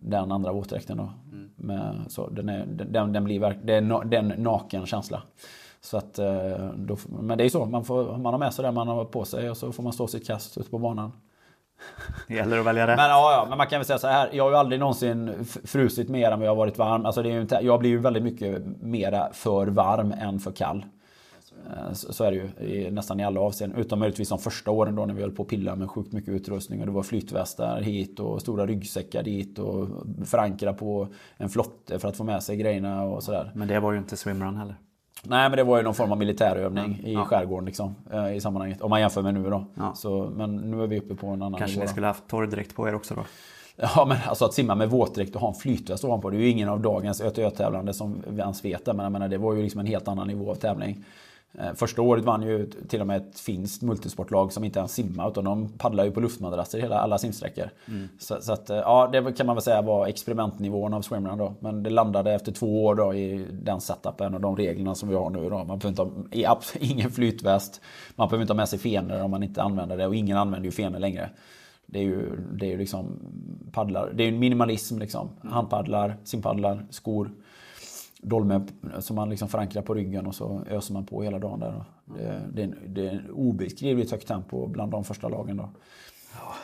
den 0.00 0.32
andra 0.32 0.52
våtdräkten. 0.52 0.96
Då. 0.96 1.10
Med, 1.56 1.94
så 2.08 2.28
den, 2.28 2.48
är, 2.48 2.66
den, 2.66 3.12
den 3.12 3.24
blir 3.24 3.40
verk, 3.40 3.56
det 3.62 3.74
är 3.74 3.80
na- 3.80 4.04
det 4.04 4.16
är 4.16 4.20
en 4.20 4.42
naken 4.42 4.86
känsla. 4.86 5.22
Så 5.80 5.96
att, 5.96 6.18
eh, 6.18 6.68
då, 6.76 6.96
men 7.06 7.38
det 7.38 7.44
är 7.44 7.48
så, 7.48 7.64
man, 7.66 7.84
får, 7.84 8.18
man 8.18 8.34
har 8.34 8.38
med 8.38 8.54
sig 8.54 8.64
det 8.64 8.72
man 8.72 8.88
har 8.88 9.04
på 9.04 9.24
sig 9.24 9.50
och 9.50 9.56
så 9.56 9.72
får 9.72 9.82
man 9.82 9.92
stå 9.92 10.06
sitt 10.06 10.26
kast 10.26 10.58
ute 10.58 10.70
på 10.70 10.78
banan. 10.78 11.12
Det 12.28 12.34
gäller 12.34 12.58
att 12.58 12.66
välja 12.66 12.86
rätt. 12.86 12.96
Men, 12.96 13.10
ja, 13.10 13.32
ja, 13.32 13.46
men 13.48 13.58
man 13.58 13.66
kan 13.66 13.78
väl 13.78 13.86
säga 13.86 13.98
så 13.98 14.06
här. 14.06 14.30
Jag 14.32 14.44
har 14.44 14.50
ju 14.50 14.56
aldrig 14.56 14.80
någonsin 14.80 15.44
frusit 15.64 16.08
mer 16.08 16.30
än 16.30 16.38
vad 16.38 16.46
jag 16.46 16.50
har 16.50 16.56
varit 16.56 16.78
varm. 16.78 17.06
Alltså 17.06 17.22
det 17.22 17.28
är 17.28 17.32
ju 17.32 17.40
inte, 17.40 17.58
jag 17.62 17.80
blir 17.80 17.90
ju 17.90 17.98
väldigt 17.98 18.22
mycket 18.22 18.62
mera 18.80 19.28
för 19.32 19.66
varm 19.66 20.12
än 20.12 20.38
för 20.40 20.50
kall. 20.52 20.84
Eh, 21.66 21.92
Så, 21.92 22.24
är 22.24 22.30
det 22.30 22.36
ju 22.36 22.66
i, 22.68 22.90
nästan 22.90 23.20
i 23.20 23.24
alla 23.24 23.40
avseenden. 23.40 23.78
Utom 23.80 23.98
möjligtvis 23.98 24.28
de 24.28 24.38
första 24.38 24.70
åren 24.70 24.94
då 24.94 25.06
när 25.06 25.14
vi 25.14 25.20
höll 25.22 25.32
på 25.32 25.42
att 25.42 25.48
pilla 25.48 25.74
med 25.76 25.90
sjukt 25.90 26.12
mycket 26.12 26.28
utrustning. 26.34 26.80
Och 26.80 26.86
det 26.86 26.92
var 26.92 27.02
flytvästar 27.02 27.80
hit 27.80 28.20
och 28.20 28.40
stora 28.40 28.66
ryggsäckar 28.66 29.22
dit. 29.22 29.58
Och 29.58 29.88
förankra 30.24 30.72
på 30.72 31.08
en 31.36 31.48
flotte 31.48 31.98
för 31.98 32.08
att 32.08 32.16
få 32.16 32.24
med 32.24 32.42
sig 32.42 32.56
grejerna 32.56 33.02
och 33.04 33.22
sådär. 33.22 33.52
Men 33.54 33.68
det 33.68 33.80
var 33.80 33.92
ju 33.92 33.98
inte 33.98 34.16
swimrun 34.16 34.56
heller. 34.56 34.74
Nej 35.22 35.48
men 35.48 35.56
det 35.56 35.64
var 35.64 35.76
ju 35.76 35.82
någon 35.82 35.94
form 35.94 36.12
av 36.12 36.18
militärövning 36.18 37.00
i 37.04 37.12
Ja. 37.12 37.24
skärgården 37.24 37.64
liksom. 37.66 37.94
eh, 38.12 38.36
I 38.36 38.40
sammanhanget. 38.40 38.80
Om 38.80 38.90
man 38.90 39.00
jämför 39.00 39.22
med 39.22 39.34
nu 39.34 39.50
då. 39.50 39.64
Ja. 39.74 39.92
Så, 39.94 40.30
men 40.36 40.56
nu 40.56 40.82
är 40.82 40.86
vi 40.86 40.98
uppe 40.98 41.14
på 41.14 41.26
en 41.26 41.42
annan 41.42 41.58
Kanske 41.58 41.76
nivå. 41.76 41.84
ni 41.84 41.88
skulle 41.88 42.06
haft 42.06 42.28
torrdräkt 42.28 42.74
på 42.74 42.88
er 42.88 42.94
också 42.94 43.14
då? 43.14 43.24
Ja 43.76 44.04
men 44.08 44.18
alltså 44.28 44.44
att 44.44 44.54
simma 44.54 44.74
med 44.74 44.90
våtdräkt 44.90 45.34
och 45.34 45.40
ha 45.40 45.48
en 45.48 45.54
flytväst 45.54 46.04
ovanpå. 46.04 46.30
Det 46.30 46.36
är 46.36 46.40
ju 46.40 46.48
ingen 46.48 46.68
av 46.68 46.80
dagens 46.80 47.20
ÖTÖ-tävlande 47.20 47.92
som 47.94 48.22
ens 48.38 48.64
vet 48.64 48.84
det. 48.84 48.92
Men 48.92 49.02
jag 49.04 49.12
menar, 49.12 49.28
det 49.28 49.38
var 49.38 49.54
ju 49.54 49.62
liksom 49.62 49.80
en 49.80 49.86
helt 49.86 50.08
annan 50.08 50.26
nivå 50.28 50.50
av 50.50 50.54
tävling. 50.54 51.04
Eh, 51.54 51.74
Första 51.74 52.02
året 52.02 52.24
vann 52.24 52.42
ju 52.42 52.70
till 52.88 53.00
och 53.00 53.06
med 53.06 53.16
ett 53.16 53.40
finskt 53.40 53.82
multisportlag 53.82 54.52
som 54.52 54.64
inte 54.64 54.78
ens 54.78 54.92
simmade. 54.92 55.30
Utan 55.30 55.44
de 55.44 55.68
paddlar 55.68 56.04
ju 56.04 56.10
på 56.10 56.20
luftmadrasser 56.20 56.80
hela 56.80 56.98
alla 56.98 57.18
simsträckor. 57.18 57.70
Så, 58.18 58.40
så 58.40 58.52
att, 58.52 58.70
eh, 58.70 58.76
ja, 58.76 59.08
det 59.12 59.32
kan 59.32 59.46
man 59.46 59.56
väl 59.56 59.62
säga 59.62 59.82
var 59.82 60.06
experimentnivån 60.06 60.94
av 60.94 61.02
swimrun 61.02 61.38
då. 61.38 61.54
Men 61.60 61.82
det 61.82 61.90
landade 61.90 62.32
efter 62.32 62.52
två 62.52 62.84
år 62.84 62.94
då 62.94 63.14
i 63.14 63.46
den 63.52 63.80
setupen 63.80 64.34
och 64.34 64.40
de 64.40 64.56
reglerna 64.56 64.94
som 64.94 65.08
vi 65.08 65.14
har 65.14 65.30
nu 65.30 65.48
då. 65.48 65.64
Man 65.64 65.78
behöver 65.78 65.88
inte 65.88 66.02
ha 66.02 66.62
ingen 66.80 67.10
flytväst. 67.10 67.80
Man 68.16 68.28
behöver 68.28 68.42
inte 68.42 68.52
ha 68.52 68.56
med 68.56 68.68
sig 68.68 68.78
fenor 68.78 69.22
om 69.22 69.30
man 69.30 69.42
inte 69.42 69.62
använder 69.62 69.96
det. 69.96 70.06
Och 70.06 70.14
ingen 70.14 70.36
använder 70.36 70.64
ju 70.64 70.72
fenor 70.72 70.98
längre. 70.98 71.30
Det 71.86 71.98
är 71.98 72.02
ju, 72.02 72.36
det 72.52 72.66
är 72.66 72.70
ju 72.70 72.78
liksom 72.78 73.18
paddlar. 73.72 74.12
Det 74.14 74.22
är 74.22 74.26
ju 74.26 74.34
en 74.34 74.38
minimalism 74.38 74.98
liksom. 74.98 75.28
Handpaddlar, 75.42 76.16
simpaddlar, 76.24 76.86
skor 76.90 77.30
dolme 78.22 78.66
som 78.98 79.16
man 79.16 79.30
liksom 79.30 79.48
förankrar 79.48 79.82
på 79.82 79.94
ryggen 79.94 80.26
och 80.26 80.34
så 80.34 80.62
öser 80.70 80.94
man 80.94 81.06
på 81.06 81.22
hela 81.22 81.38
dagen 81.38 81.60
där. 81.60 81.84
Det, 82.04 82.40
det, 82.52 82.62
är, 82.62 82.74
det 82.86 83.08
är 83.08 83.30
obeskrivligt 83.32 84.10
högt 84.10 84.28
tempo 84.28 84.66
bland 84.66 84.92
de 84.92 85.04
första 85.04 85.28
lagen 85.28 85.56
då. 85.56 85.68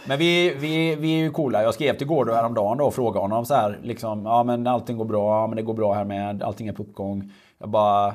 Men 0.07 0.19
vi, 0.19 0.55
vi, 0.55 0.97
vi 0.97 1.15
är 1.15 1.19
ju 1.19 1.31
coola. 1.31 1.63
Jag 1.63 1.75
skrev 1.75 1.97
till 1.97 2.07
Gård 2.07 2.31
häromdagen 2.31 2.79
då 2.79 2.85
och 2.85 2.95
frågade 2.95 3.21
honom 3.21 3.47
så 3.47 3.55
här. 3.55 3.79
Liksom, 3.83 4.25
ja 4.25 4.43
men 4.43 4.67
allting 4.67 4.97
går 4.97 5.05
bra, 5.05 5.43
ja, 5.43 5.47
men 5.47 5.57
det 5.57 5.63
går 5.63 5.75
bra 5.75 5.95
här 5.95 6.05
med. 6.05 6.43
Allting 6.43 6.69
är 6.69 6.73
på 6.73 6.83
uppgång. 6.83 7.33
Jag 7.59 7.69
bara... 7.69 8.15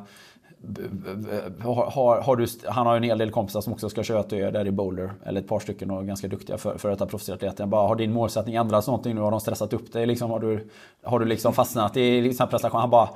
Har, 1.60 2.22
har 2.22 2.36
du, 2.36 2.48
han 2.68 2.88
har 2.88 2.94
ju 2.94 2.98
en 2.98 3.04
hel 3.04 3.18
del 3.18 3.32
kompisar 3.32 3.62
som 3.62 3.74
också 3.74 3.90
ska 3.90 4.04
köra 4.04 4.24
till 4.24 4.40
där 4.40 4.68
i 4.68 4.72
Boulder. 4.72 5.12
Eller 5.26 5.42
ett 5.42 5.48
par 5.48 5.60
stycken 5.60 5.92
och 5.92 6.08
ganska 6.08 6.28
duktiga 6.28 6.58
för, 6.58 6.78
för 6.78 6.92
att 6.92 7.00
ha 7.00 7.08
proffsatleter. 7.08 7.66
Bara, 7.66 7.88
har 7.88 7.96
din 7.96 8.14
målsättning 8.14 8.56
ändrats 8.56 8.88
någonting 8.88 9.16
nu? 9.16 9.22
Har 9.22 9.32
de 9.32 9.40
stressat 9.40 9.74
upp 9.74 9.94
dig? 9.94 10.06
Liksom, 10.06 10.32
har, 10.32 10.40
du, 10.40 10.70
har 11.04 11.20
du 11.20 11.26
liksom 11.26 11.54
fastnat 11.54 11.98
i 11.98 12.22
liksom 12.22 12.48
prestation? 12.48 12.82
Han 12.82 12.90
bara... 12.90 13.10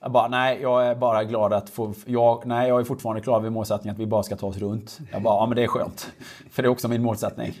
Jag 0.00 0.12
bara, 0.12 0.28
nej, 0.28 0.58
jag 0.62 0.86
är 0.86 0.94
bara 0.94 1.24
glad 1.24 1.52
att 1.52 1.70
få... 1.70 1.94
Jag, 2.06 2.46
nej, 2.46 2.68
jag 2.68 2.80
är 2.80 2.84
fortfarande 2.84 3.22
klar 3.22 3.40
vid 3.40 3.52
målsättningen 3.52 3.94
att 3.94 4.00
vi 4.00 4.06
bara 4.06 4.22
ska 4.22 4.36
ta 4.36 4.46
oss 4.46 4.58
runt. 4.58 4.98
Jag 5.12 5.22
bara, 5.22 5.34
ja 5.34 5.46
men 5.46 5.56
det 5.56 5.62
är 5.62 5.66
skönt. 5.66 6.10
För 6.50 6.62
det 6.62 6.66
är 6.66 6.70
också 6.70 6.88
min 6.88 7.02
målsättning. 7.02 7.54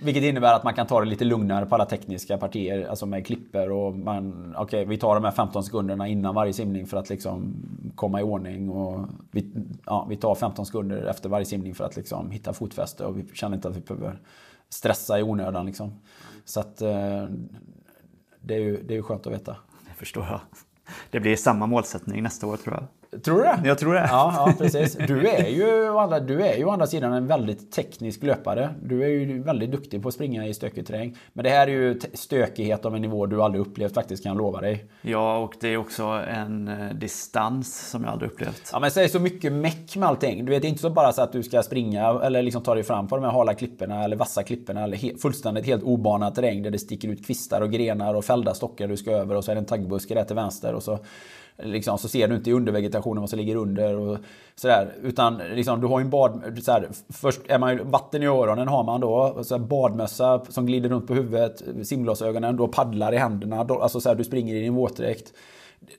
Vilket 0.00 0.22
innebär 0.22 0.54
att 0.54 0.64
man 0.64 0.74
kan 0.74 0.86
ta 0.86 1.00
det 1.00 1.06
lite 1.06 1.24
lugnare 1.24 1.66
på 1.66 1.74
alla 1.74 1.86
tekniska 1.86 2.38
partier, 2.38 2.86
alltså 2.88 3.06
med 3.06 3.26
klipper 3.26 3.70
och 3.70 3.94
man... 3.94 4.54
Okej, 4.58 4.64
okay, 4.64 4.84
vi 4.84 4.98
tar 4.98 5.14
de 5.14 5.24
här 5.24 5.30
15 5.30 5.64
sekunderna 5.64 6.08
innan 6.08 6.34
varje 6.34 6.52
simning 6.52 6.86
för 6.86 6.96
att 6.96 7.10
liksom 7.10 7.54
komma 7.94 8.20
i 8.20 8.22
ordning 8.22 8.70
och 8.70 9.08
vi, 9.30 9.52
ja, 9.86 10.06
vi 10.08 10.16
tar 10.16 10.34
15 10.34 10.66
sekunder 10.66 11.06
efter 11.06 11.28
varje 11.28 11.44
simning 11.44 11.74
för 11.74 11.84
att 11.84 11.96
liksom 11.96 12.30
hitta 12.30 12.52
fotfäste 12.52 13.04
och 13.04 13.18
vi 13.18 13.26
känner 13.34 13.56
inte 13.56 13.68
att 13.68 13.76
vi 13.76 13.80
behöver 13.80 14.20
stressa 14.68 15.18
i 15.18 15.22
onödan 15.22 15.66
liksom. 15.66 16.00
Så 16.44 16.60
att 16.60 16.82
eh, 16.82 17.24
det 18.40 18.54
är 18.54 18.60
ju 18.60 18.82
det 18.82 18.96
är 18.96 19.02
skönt 19.02 19.26
att 19.26 19.32
veta. 19.32 19.56
Det 19.88 19.94
förstår 19.94 20.24
jag. 20.24 20.40
Det 21.10 21.20
blir 21.20 21.36
samma 21.36 21.66
målsättning 21.66 22.22
nästa 22.22 22.46
år 22.46 22.56
tror 22.56 22.74
jag. 22.74 22.84
Tror 23.24 23.36
du 23.36 23.42
det? 23.42 23.60
Jag 23.64 23.78
tror 23.78 23.94
det. 23.94 24.08
Ja, 24.10 24.34
ja 24.36 24.54
precis. 24.58 24.96
Du 25.06 25.28
är, 25.28 25.48
ju, 25.48 25.98
andra, 25.98 26.20
du 26.20 26.42
är 26.42 26.56
ju 26.56 26.64
å 26.64 26.70
andra 26.70 26.86
sidan 26.86 27.12
en 27.12 27.26
väldigt 27.26 27.72
teknisk 27.72 28.22
löpare. 28.22 28.74
Du 28.82 29.02
är 29.04 29.08
ju 29.08 29.42
väldigt 29.42 29.70
duktig 29.70 30.02
på 30.02 30.08
att 30.08 30.14
springa 30.14 30.46
i 30.46 30.54
stökig 30.54 30.86
terräng. 30.86 31.16
Men 31.32 31.44
det 31.44 31.50
här 31.50 31.66
är 31.66 31.70
ju 31.70 32.00
stökighet 32.14 32.84
av 32.84 32.94
en 32.94 33.02
nivå 33.02 33.26
du 33.26 33.42
aldrig 33.42 33.66
upplevt 33.66 33.94
faktiskt, 33.94 34.22
kan 34.22 34.30
jag 34.30 34.38
lova 34.38 34.60
dig. 34.60 34.84
Ja, 35.00 35.38
och 35.38 35.54
det 35.60 35.68
är 35.68 35.76
också 35.76 36.02
en 36.28 36.68
eh, 36.68 36.94
distans 36.94 37.90
som 37.90 38.04
jag 38.04 38.12
aldrig 38.12 38.30
upplevt. 38.30 38.70
Ja, 38.72 38.80
men 38.80 38.90
det 38.94 39.04
är 39.04 39.08
så 39.08 39.20
mycket 39.20 39.52
meck 39.52 39.96
med 39.96 40.08
allting. 40.08 40.44
Du 40.44 40.50
vet, 40.50 40.62
det 40.62 40.68
är 40.68 40.70
inte 40.70 40.82
så 40.82 40.90
bara 40.90 41.12
så 41.12 41.22
att 41.22 41.32
du 41.32 41.42
ska 41.42 41.62
springa 41.62 42.20
eller 42.22 42.42
liksom 42.42 42.62
ta 42.62 42.74
dig 42.74 42.84
fram 42.84 43.08
på 43.08 43.16
de 43.16 43.24
här 43.24 43.32
hala 43.32 43.54
klipporna 43.54 44.04
eller 44.04 44.16
vassa 44.16 44.42
klipporna 44.42 44.84
eller 44.84 44.96
he 44.96 45.10
fullständigt 45.22 45.66
helt 45.66 45.82
obanad 45.82 46.34
terräng 46.34 46.62
där 46.62 46.70
det 46.70 46.78
sticker 46.78 47.08
ut 47.08 47.26
kvistar 47.26 47.60
och 47.60 47.70
grenar 47.70 48.14
och 48.14 48.24
fällda 48.24 48.54
stockar 48.54 48.88
du 48.88 48.96
ska 48.96 49.10
över 49.10 49.34
och 49.34 49.44
så 49.44 49.50
är 49.50 49.54
det 49.54 49.60
en 49.60 49.64
taggbuske 49.64 50.14
där 50.14 50.24
till 50.24 50.36
vänster 50.36 50.74
och 50.74 50.82
så 50.82 50.98
Liksom, 51.62 51.98
så 51.98 52.08
ser 52.08 52.28
du 52.28 52.36
inte 52.36 52.50
i 52.50 52.52
undervegetationen 52.52 53.20
vad 53.20 53.30
som 53.30 53.38
ligger 53.38 53.56
under. 53.56 53.96
Och 53.96 54.18
sådär. 54.54 54.94
Utan 55.02 55.38
liksom, 55.54 55.80
du 55.80 55.86
har 55.86 55.98
ju 55.98 56.04
en 56.04 56.10
bad... 56.10 56.58
Så 56.62 56.72
här, 56.72 56.88
först 57.08 57.40
är 57.48 57.58
man 57.58 57.72
ju, 57.72 57.84
vatten 57.84 58.22
i 58.22 58.26
öronen 58.26 58.68
har 58.68 58.84
man 58.84 59.00
då. 59.00 59.44
Så 59.44 59.56
här, 59.56 59.64
badmössa 59.64 60.44
som 60.48 60.66
glider 60.66 60.88
runt 60.88 61.06
på 61.06 61.14
huvudet. 61.14 61.62
Simglasögonen. 61.82 62.56
Du 62.56 62.62
har 62.62 62.68
paddlar 62.68 63.12
i 63.12 63.16
händerna. 63.16 63.64
Då, 63.64 63.80
alltså 63.80 64.00
så 64.00 64.08
här, 64.08 64.16
du 64.16 64.24
springer 64.24 64.54
i 64.54 64.60
din 64.60 64.74
våtdräkt. 64.74 65.32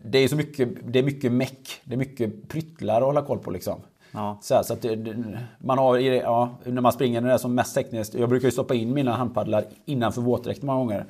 Det 0.01 0.18
är 0.18 0.28
så 0.28 0.36
mycket, 0.36 0.70
det 0.93 0.99
är 0.99 1.03
mycket 1.03 1.32
meck. 1.32 1.82
Det 1.84 1.93
är 1.93 1.97
mycket 1.97 2.47
pryttlar 2.47 2.97
att 2.97 3.03
hålla 3.03 3.22
koll 3.22 3.39
på 3.39 3.51
liksom. 3.51 3.82
Ja. 4.12 4.38
Så, 4.41 4.55
här, 4.55 4.64
så 4.64 4.74
att 4.74 4.82
det, 4.82 5.16
man 5.57 5.78
har, 5.78 5.97
ja, 5.97 6.49
när 6.64 6.82
man 6.82 6.91
springer 6.91 7.22
när 7.22 7.28
det 7.28 7.34
är 7.34 7.38
som 7.38 7.55
mest 7.55 7.76
tekniskt. 7.76 8.14
Jag 8.14 8.30
brukar 8.30 8.47
ju 8.47 8.51
stoppa 8.51 8.74
in 8.74 8.93
mina 8.93 9.14
handpaddlar 9.14 9.66
innanför 9.86 10.22
våtdräkten 10.22 10.68
många 10.68 10.80
gånger. 10.80 11.05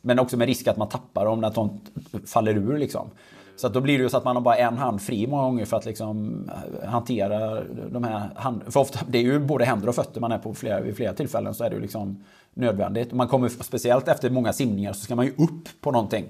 Men 0.00 0.18
också 0.18 0.36
med 0.36 0.46
risk 0.46 0.66
att 0.66 0.76
man 0.76 0.88
tappar 0.88 1.24
dem 1.24 1.40
när 1.40 1.50
de 1.50 1.80
faller 2.26 2.56
ur 2.56 2.78
liksom. 2.78 3.10
Så 3.56 3.66
att 3.66 3.74
då 3.74 3.80
blir 3.80 3.98
det 3.98 4.04
ju 4.04 4.08
så 4.08 4.16
att 4.16 4.24
man 4.24 4.36
har 4.36 4.42
bara 4.42 4.56
en 4.56 4.78
hand 4.78 5.02
fri 5.02 5.26
många 5.26 5.42
gånger 5.42 5.64
för 5.64 5.76
att 5.76 5.84
liksom 5.84 6.44
eh, 6.82 6.88
hantera 6.88 7.64
de 7.90 8.04
här 8.04 8.30
hand... 8.34 8.62
För 8.66 8.80
ofta, 8.80 8.98
det 9.08 9.18
är 9.18 9.22
ju 9.22 9.38
både 9.38 9.64
händer 9.64 9.88
och 9.88 9.94
fötter 9.94 10.20
man 10.20 10.32
är 10.32 10.38
på 10.38 10.54
flera, 10.54 10.80
vid 10.80 10.96
flera 10.96 11.12
tillfällen 11.12 11.54
så 11.54 11.64
är 11.64 11.70
det 11.70 11.76
ju 11.76 11.82
liksom 11.82 12.24
nödvändigt. 12.54 13.12
Man 13.12 13.28
kommer, 13.28 13.48
speciellt 13.48 14.08
efter 14.08 14.30
många 14.30 14.52
simningar 14.52 14.92
så 14.92 15.00
ska 15.00 15.16
man 15.16 15.26
ju 15.26 15.32
upp 15.32 15.80
på 15.80 15.90
någonting. 15.90 16.24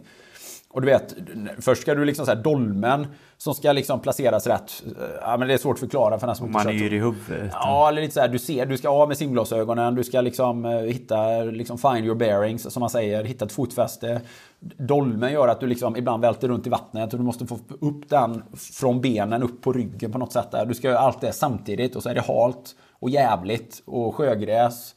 Och 0.77 0.83
du 0.83 0.89
vet, 0.89 1.14
först 1.59 1.83
ska 1.83 1.95
du 1.95 2.05
liksom 2.05 2.27
så 2.27 2.33
här 2.33 2.43
dolmen 2.43 3.07
som 3.37 3.55
ska 3.55 3.72
liksom 3.72 4.01
placeras 4.01 4.47
rätt. 4.47 4.83
Ja, 5.20 5.37
men 5.37 5.49
det 5.49 5.55
är 5.55 5.59
svårt 5.59 5.74
att 5.74 5.81
förklara 5.81 6.18
för 6.18 6.27
den 6.27 6.37
som 6.37 6.53
Man 6.53 6.68
är 6.68 6.72
yr 6.72 6.93
i 6.93 6.99
huvudet. 6.99 7.51
Ja, 7.53 7.89
eller 7.89 8.03
lite 8.03 8.14
så 8.14 8.20
här, 8.20 8.29
du 8.29 8.39
ser, 8.39 8.66
du 8.66 8.79
ska 8.79 8.89
av 8.89 9.09
med 9.09 9.18
simglasögonen, 9.18 9.95
du 9.95 10.05
ska 10.05 10.20
liksom 10.20 10.64
eh, 10.64 10.70
hitta, 10.72 11.43
liksom 11.43 11.79
find 11.79 12.05
your 12.05 12.14
bearings 12.14 12.72
som 12.72 12.81
man 12.81 12.91
säger, 12.91 13.24
hitta 13.24 13.45
ett 13.45 13.53
fotfäste. 13.53 14.20
Dolmen 14.61 15.33
gör 15.33 15.49
att 15.49 15.61
du 15.61 15.66
liksom 15.66 15.97
ibland 15.97 16.22
välter 16.22 16.49
runt 16.49 16.66
i 16.66 16.70
vattnet 16.70 17.12
och 17.12 17.18
du 17.18 17.24
måste 17.24 17.47
få 17.47 17.59
upp 17.81 18.09
den 18.09 18.43
från 18.55 19.01
benen 19.01 19.43
upp 19.43 19.62
på 19.62 19.72
ryggen 19.72 20.12
på 20.12 20.18
något 20.18 20.33
sätt. 20.33 20.51
Där. 20.51 20.66
Du 20.66 20.74
ska 20.74 20.89
göra 20.89 20.99
allt 20.99 21.20
det 21.20 21.33
samtidigt 21.33 21.97
och 21.97 22.03
så 22.03 22.09
är 22.09 22.14
det 22.14 22.22
halt 22.27 22.77
och 22.93 23.11
jävligt 23.11 23.83
och 23.85 24.14
sjögräs. 24.14 24.95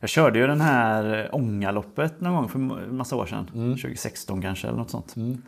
Jag 0.00 0.10
körde 0.10 0.38
ju 0.38 0.46
den 0.46 0.60
här 0.60 1.28
Ångaloppet 1.32 2.20
någon 2.20 2.34
gång 2.34 2.48
för 2.48 2.58
en 2.58 2.96
massa 2.96 3.16
år 3.16 3.26
sedan. 3.26 3.50
Mm. 3.54 3.70
2016 3.70 4.42
kanske 4.42 4.68
eller 4.68 4.78
något 4.78 4.90
sånt. 4.90 5.16
Mm. 5.16 5.42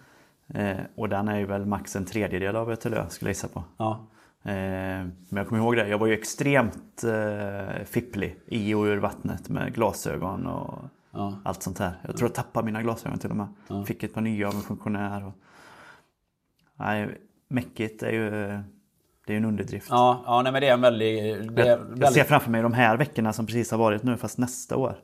Eh, 0.54 0.78
och 0.94 1.08
den 1.08 1.28
är 1.28 1.38
ju 1.38 1.46
väl 1.46 1.66
max 1.66 1.96
en 1.96 2.04
tredjedel 2.04 2.56
av 2.56 2.70
Ötelö 2.70 3.08
skulle 3.08 3.28
jag 3.28 3.34
gissa 3.34 3.48
på. 3.48 3.64
Ja. 3.76 4.06
Eh, 4.42 4.52
men 4.52 5.36
jag 5.36 5.48
kommer 5.48 5.62
ihåg 5.62 5.76
det, 5.76 5.88
jag 5.88 5.98
var 5.98 6.06
ju 6.06 6.12
extremt 6.12 7.04
eh, 7.04 7.84
fipplig 7.84 8.36
i 8.46 8.74
och 8.74 8.84
ur 8.84 8.96
vattnet 8.96 9.48
med 9.48 9.74
glasögon 9.74 10.46
och 10.46 10.78
ja. 11.10 11.34
allt 11.44 11.62
sånt 11.62 11.78
här. 11.78 11.92
Jag 12.06 12.16
tror 12.16 12.28
jag 12.28 12.34
tappade 12.34 12.66
mina 12.66 12.82
glasögon 12.82 13.18
till 13.18 13.30
och 13.30 13.36
med. 13.36 13.46
Ja. 13.68 13.84
Fick 13.84 14.02
ett 14.02 14.14
par 14.14 14.20
nya 14.20 14.48
av 14.48 14.54
en 14.54 14.60
funktionär. 14.60 15.26
Och... 15.26 15.32
Nej, 16.74 17.20
mäckigt 17.48 18.02
är 18.02 18.12
ju 18.12 18.60
det 19.30 19.34
är 19.34 19.38
en 19.38 19.44
underdrift. 19.44 19.86
Ja, 19.90 20.22
ja 20.26 20.42
nej, 20.42 20.52
men 20.52 20.60
det 20.60 20.68
är 20.68 20.72
en 20.72 20.80
väldig... 20.80 21.22
Det 21.52 21.62
är 21.62 21.76
väldigt... 21.76 22.02
jag 22.02 22.12
ser 22.12 22.24
framför 22.24 22.50
mig 22.50 22.62
de 22.62 22.72
här 22.72 22.96
veckorna 22.96 23.32
som 23.32 23.46
precis 23.46 23.70
har 23.70 23.78
varit 23.78 24.02
nu, 24.02 24.16
fast 24.16 24.38
nästa 24.38 24.76
år. 24.76 24.96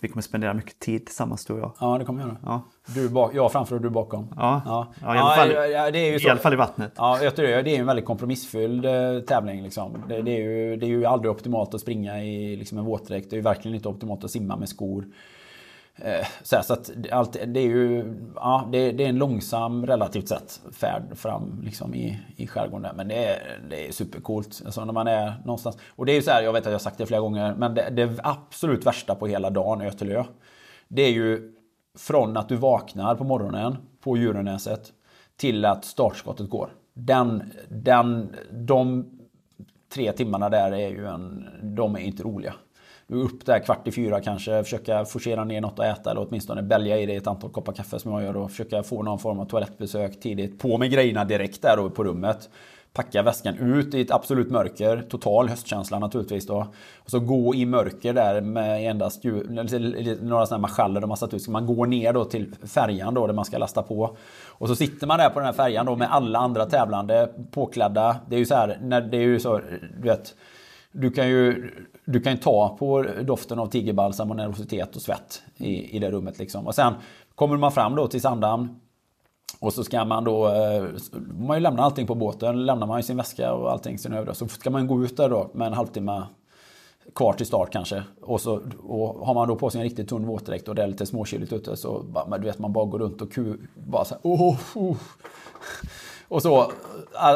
Vi 0.00 0.08
kommer 0.08 0.22
spendera 0.22 0.54
mycket 0.54 0.78
tid 0.78 1.06
tillsammans 1.06 1.44
du 1.44 1.52
och 1.52 1.58
jag. 1.58 1.72
Ja, 1.80 1.98
det 1.98 2.04
kommer 2.04 2.22
vi 2.22 2.28
göra. 2.28 2.38
Ja. 2.44 2.62
Du 2.94 3.08
bak, 3.08 3.34
jag 3.34 3.52
framför 3.52 3.76
och 3.76 3.82
du 3.82 3.90
bakom. 3.90 4.34
Ja, 4.36 4.62
ja. 4.64 4.92
ja 5.02 5.14
i, 5.14 5.18
alla 5.18 5.36
fall, 5.36 5.50
ja, 5.50 5.90
det 5.90 5.98
är 5.98 6.12
ju 6.12 6.18
så. 6.18 6.28
i 6.28 6.30
alla 6.30 6.40
fall 6.40 6.52
i 6.52 6.56
vattnet. 6.56 6.92
Ja, 6.96 7.22
jag 7.22 7.36
tror 7.36 7.46
det. 7.46 7.62
Det 7.62 7.76
är 7.76 7.80
en 7.80 7.86
väldigt 7.86 8.04
kompromissfylld 8.04 8.84
eh, 8.84 9.20
tävling. 9.20 9.62
Liksom. 9.62 10.04
Det, 10.08 10.22
det, 10.22 10.30
är 10.30 10.40
ju, 10.40 10.76
det 10.76 10.86
är 10.86 10.88
ju 10.88 11.04
aldrig 11.04 11.30
optimalt 11.30 11.74
att 11.74 11.80
springa 11.80 12.24
i 12.24 12.56
liksom, 12.56 12.78
en 12.78 12.84
våtdräkt. 12.84 13.30
Det 13.30 13.34
är 13.34 13.38
ju 13.38 13.42
verkligen 13.42 13.74
inte 13.74 13.88
optimalt 13.88 14.24
att 14.24 14.30
simma 14.30 14.56
med 14.56 14.68
skor. 14.68 15.04
Eh, 16.04 16.26
så, 16.42 16.56
här, 16.56 16.62
så 16.62 16.72
att 16.72 16.90
allt, 17.12 17.32
det 17.32 17.60
är 17.60 17.66
ju 17.66 18.14
ja, 18.34 18.68
det, 18.72 18.92
det, 18.92 19.04
är 19.04 19.08
en 19.08 19.18
långsam 19.18 19.86
relativt 19.86 20.28
sett 20.28 20.60
färd 20.72 21.02
fram 21.16 21.60
liksom, 21.64 21.94
i, 21.94 22.18
i 22.36 22.46
skärgården. 22.46 22.96
Men 22.96 23.08
det 23.08 23.24
är, 23.24 23.60
det 23.70 23.88
är 23.88 23.92
supercoolt. 23.92 24.62
Alltså, 24.64 24.84
när 24.84 24.92
man 24.92 25.06
är 25.06 25.34
någonstans. 25.44 25.78
Och 25.88 26.06
det 26.06 26.12
är 26.12 26.16
ju 26.16 26.22
så 26.22 26.30
här, 26.30 26.42
jag 26.42 26.52
vet 26.52 26.60
att 26.60 26.66
jag 26.66 26.72
har 26.72 26.78
sagt 26.78 26.98
det 26.98 27.06
flera 27.06 27.20
gånger. 27.20 27.54
Men 27.54 27.74
det, 27.74 27.90
det 27.90 28.20
absolut 28.22 28.86
värsta 28.86 29.14
på 29.14 29.26
hela 29.26 29.50
dagen, 29.50 29.80
Ötelö. 29.80 30.24
Det 30.88 31.02
är 31.02 31.12
ju 31.12 31.52
från 31.98 32.36
att 32.36 32.48
du 32.48 32.56
vaknar 32.56 33.14
på 33.14 33.24
morgonen 33.24 33.76
på 34.00 34.16
Djurönäset 34.16 34.92
till 35.36 35.64
att 35.64 35.84
startskottet 35.84 36.50
går. 36.50 36.70
Den, 36.94 37.52
den, 37.68 38.36
de 38.50 39.10
tre 39.94 40.12
timmarna 40.12 40.48
där 40.48 40.72
är 40.72 40.88
ju 40.88 41.06
en, 41.06 41.48
de 41.62 41.94
är 41.94 42.00
inte 42.00 42.22
roliga 42.22 42.54
upp 43.10 43.46
där 43.46 43.58
kvart 43.58 43.88
i 43.88 43.92
fyra 43.92 44.20
kanske, 44.20 44.62
försöka 44.62 45.04
forcera 45.04 45.44
ner 45.44 45.60
något 45.60 45.78
att 45.78 45.98
äta 45.98 46.10
eller 46.10 46.26
åtminstone 46.28 46.62
bälja 46.62 46.98
i 46.98 47.06
det 47.06 47.16
ett 47.16 47.26
antal 47.26 47.50
koppar 47.50 47.72
kaffe 47.72 47.98
som 47.98 48.12
jag 48.12 48.22
gör 48.22 48.36
och 48.36 48.50
försöka 48.50 48.82
få 48.82 49.02
någon 49.02 49.18
form 49.18 49.40
av 49.40 49.44
toalettbesök 49.44 50.20
tidigt. 50.20 50.58
På 50.58 50.78
med 50.78 50.90
grejerna 50.90 51.24
direkt 51.24 51.62
där 51.62 51.76
då 51.76 51.90
på 51.90 52.04
rummet. 52.04 52.48
Packa 52.92 53.22
väskan 53.22 53.58
ut 53.58 53.94
i 53.94 54.00
ett 54.00 54.10
absolut 54.10 54.50
mörker, 54.50 55.02
total 55.10 55.48
höstkänsla 55.48 55.98
naturligtvis 55.98 56.46
då. 56.46 56.66
Och 56.98 57.10
så 57.10 57.20
gå 57.20 57.54
i 57.54 57.66
mörker 57.66 58.12
där 58.12 58.40
med 58.40 58.90
endast 58.90 59.24
några 59.24 59.66
sådana 59.68 60.46
här 60.50 60.58
marschaller 60.58 61.00
de 61.00 61.10
har 61.10 61.16
satt 61.16 61.34
ut. 61.34 61.42
Så 61.42 61.50
man 61.50 61.66
går 61.66 61.86
ner 61.86 62.12
då 62.12 62.24
till 62.24 62.54
färjan 62.66 63.14
då 63.14 63.26
där 63.26 63.34
man 63.34 63.44
ska 63.44 63.58
lasta 63.58 63.82
på. 63.82 64.16
Och 64.46 64.68
så 64.68 64.76
sitter 64.76 65.06
man 65.06 65.18
där 65.18 65.28
på 65.28 65.38
den 65.38 65.46
här 65.46 65.52
färjan 65.52 65.86
då 65.86 65.96
med 65.96 66.12
alla 66.12 66.38
andra 66.38 66.66
tävlande 66.66 67.28
påklädda. 67.50 68.16
Det 68.28 68.34
är 68.34 68.38
ju 68.38 68.46
så 68.46 68.54
här, 68.54 68.78
när 68.82 69.00
det 69.00 69.16
är 69.16 69.20
ju 69.20 69.40
så, 69.40 69.60
du 69.96 70.08
vet. 70.08 70.34
Du 70.92 71.10
kan 71.10 71.28
ju 71.28 71.70
du 72.04 72.20
kan 72.20 72.36
ta 72.36 72.76
på 72.78 73.04
doften 73.22 73.58
av 73.58 73.66
tigerbalsam 73.66 74.30
och 74.30 74.36
nervositet 74.36 74.96
och 74.96 75.02
svett 75.02 75.42
i, 75.56 75.96
i 75.96 75.98
det 75.98 76.10
rummet. 76.10 76.38
Liksom. 76.38 76.66
Och 76.66 76.74
sen 76.74 76.94
kommer 77.34 77.56
man 77.56 77.72
fram 77.72 77.94
då 77.94 78.06
till 78.06 78.20
Sandhamn. 78.20 78.80
Och 79.60 79.72
så 79.72 79.84
ska 79.84 80.04
man 80.04 80.24
då, 80.24 80.48
eh, 80.48 80.84
man 81.38 81.56
ju 81.56 81.60
lämna 81.60 81.82
allting 81.82 82.06
på 82.06 82.14
båten, 82.14 82.66
lämnar 82.66 82.86
man 82.86 82.98
ju 82.98 83.02
sin 83.02 83.16
väska 83.16 83.52
och 83.52 83.72
allting 83.72 83.98
sin 83.98 84.12
övriga. 84.12 84.34
Så 84.34 84.48
ska 84.48 84.70
man 84.70 84.86
gå 84.86 85.04
ut 85.04 85.16
där 85.16 85.28
då 85.28 85.50
med 85.54 85.66
en 85.66 85.72
halvtimme 85.72 86.22
kvar 87.14 87.32
till 87.32 87.46
start 87.46 87.72
kanske. 87.72 88.02
Och, 88.22 88.40
så, 88.40 88.60
och 88.82 89.26
har 89.26 89.34
man 89.34 89.48
då 89.48 89.56
på 89.56 89.70
sig 89.70 89.80
en 89.80 89.84
riktigt 89.84 90.08
tunn 90.08 90.26
våtdräkt 90.26 90.68
och 90.68 90.74
det 90.74 90.82
är 90.82 90.86
lite 90.86 91.06
småkyligt 91.06 91.52
ute 91.52 91.76
så 91.76 92.02
bara, 92.02 92.38
du 92.38 92.44
vet, 92.44 92.58
man 92.58 92.72
bara 92.72 92.84
går 92.84 92.98
runt 92.98 93.22
och 93.22 93.32
ku, 93.32 93.56
bara 93.74 94.04
så 94.04 94.14
här, 94.14 94.20
oh, 94.22 94.58
oh. 94.74 94.96
Och 96.30 96.42
så, 96.42 96.72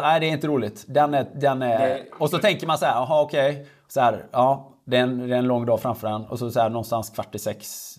nej 0.03 0.21
det 0.21 0.27
är 0.27 0.33
inte 0.33 0.47
roligt. 0.47 0.85
Den 0.89 1.15
är, 1.15 1.27
den 1.35 1.63
är, 1.63 2.01
och 2.19 2.31
så 2.31 2.39
tänker 2.39 2.67
man 2.67 2.79
så 2.79 2.87
här, 2.87 2.95
jaha 2.95 3.23
okej. 3.23 3.51
Okay 3.51 3.67
så 3.95 4.01
här, 4.01 4.25
ja, 4.33 4.73
det 4.85 4.97
är, 4.97 5.03
en, 5.03 5.29
det 5.29 5.35
är 5.35 5.39
en 5.39 5.47
lång 5.47 5.67
dag 5.67 5.81
framför 5.81 6.09
en. 6.09 6.25
Och 6.25 6.39
så, 6.39 6.51
så 6.51 6.61
här, 6.61 6.71
någonstans 6.71 7.11
kvart 7.11 7.35
i 7.35 7.39
sex, 7.39 7.95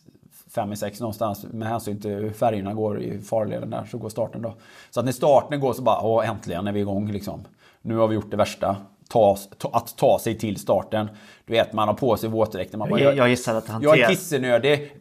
fem 0.56 0.74
i 0.74 0.76
sex 0.76 1.00
någonstans 1.00 1.46
med 1.52 1.68
hänsyn 1.68 2.02
till 2.02 2.12
hur 2.12 2.32
färgerna 2.32 2.74
går 2.74 3.02
i 3.02 3.22
farleden 3.22 3.70
där 3.70 3.86
så 3.92 3.98
går 3.98 4.10
starten 4.10 4.42
då. 4.42 4.54
Så 4.90 5.00
att 5.00 5.06
när 5.06 5.12
starten 5.12 5.60
går 5.60 5.74
så 5.74 5.82
bara, 5.82 6.02
åh 6.02 6.30
äntligen 6.30 6.68
är 6.68 6.72
vi 6.72 6.80
igång 6.80 7.12
liksom. 7.12 7.46
Nu 7.82 7.98
har 7.98 8.08
vi 8.08 8.16
gjort 8.16 8.32
det 8.32 8.38
värsta. 8.38 8.76
Ta, 9.10 9.38
ta, 9.58 9.70
att 9.74 9.98
ta 9.98 10.20
sig 10.20 10.38
till 10.38 10.58
starten. 10.58 11.10
Du 11.46 11.54
vet, 11.54 11.74
man 11.74 11.88
har 11.88 11.96
på 11.96 12.18
sig 12.18 12.30
våtdräkten. 12.30 12.80
Man 12.80 12.90
bara, 12.90 13.00
Jag, 13.00 13.16
jag 13.16 13.30
gissar 13.30 13.56
att 13.56 13.68
han 13.68 13.82
jag 13.82 14.00
är 14.00 14.08
kissenödig. 14.08 14.98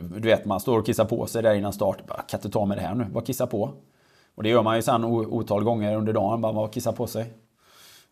Du 0.00 0.28
vet, 0.28 0.44
man 0.44 0.60
står 0.60 0.78
och 0.78 0.86
kissar 0.86 1.04
på 1.04 1.26
sig 1.26 1.42
där 1.42 1.54
innan 1.54 1.72
start. 1.72 2.06
Bara, 2.06 2.22
kan 2.22 2.38
inte 2.38 2.50
ta 2.50 2.64
med 2.64 2.78
det 2.78 2.82
här 2.82 2.94
nu. 2.94 3.04
Bara 3.04 3.24
kissa 3.24 3.46
på. 3.46 3.72
Och 4.36 4.42
det 4.42 4.48
gör 4.48 4.62
man 4.62 4.76
ju 4.76 4.82
sen 4.82 5.04
otal 5.04 5.64
gånger 5.64 5.96
under 5.96 6.12
dagen. 6.12 6.40
Bara, 6.40 6.52
bara 6.52 6.68
kissa 6.68 6.92
på 6.92 7.06
sig. 7.06 7.32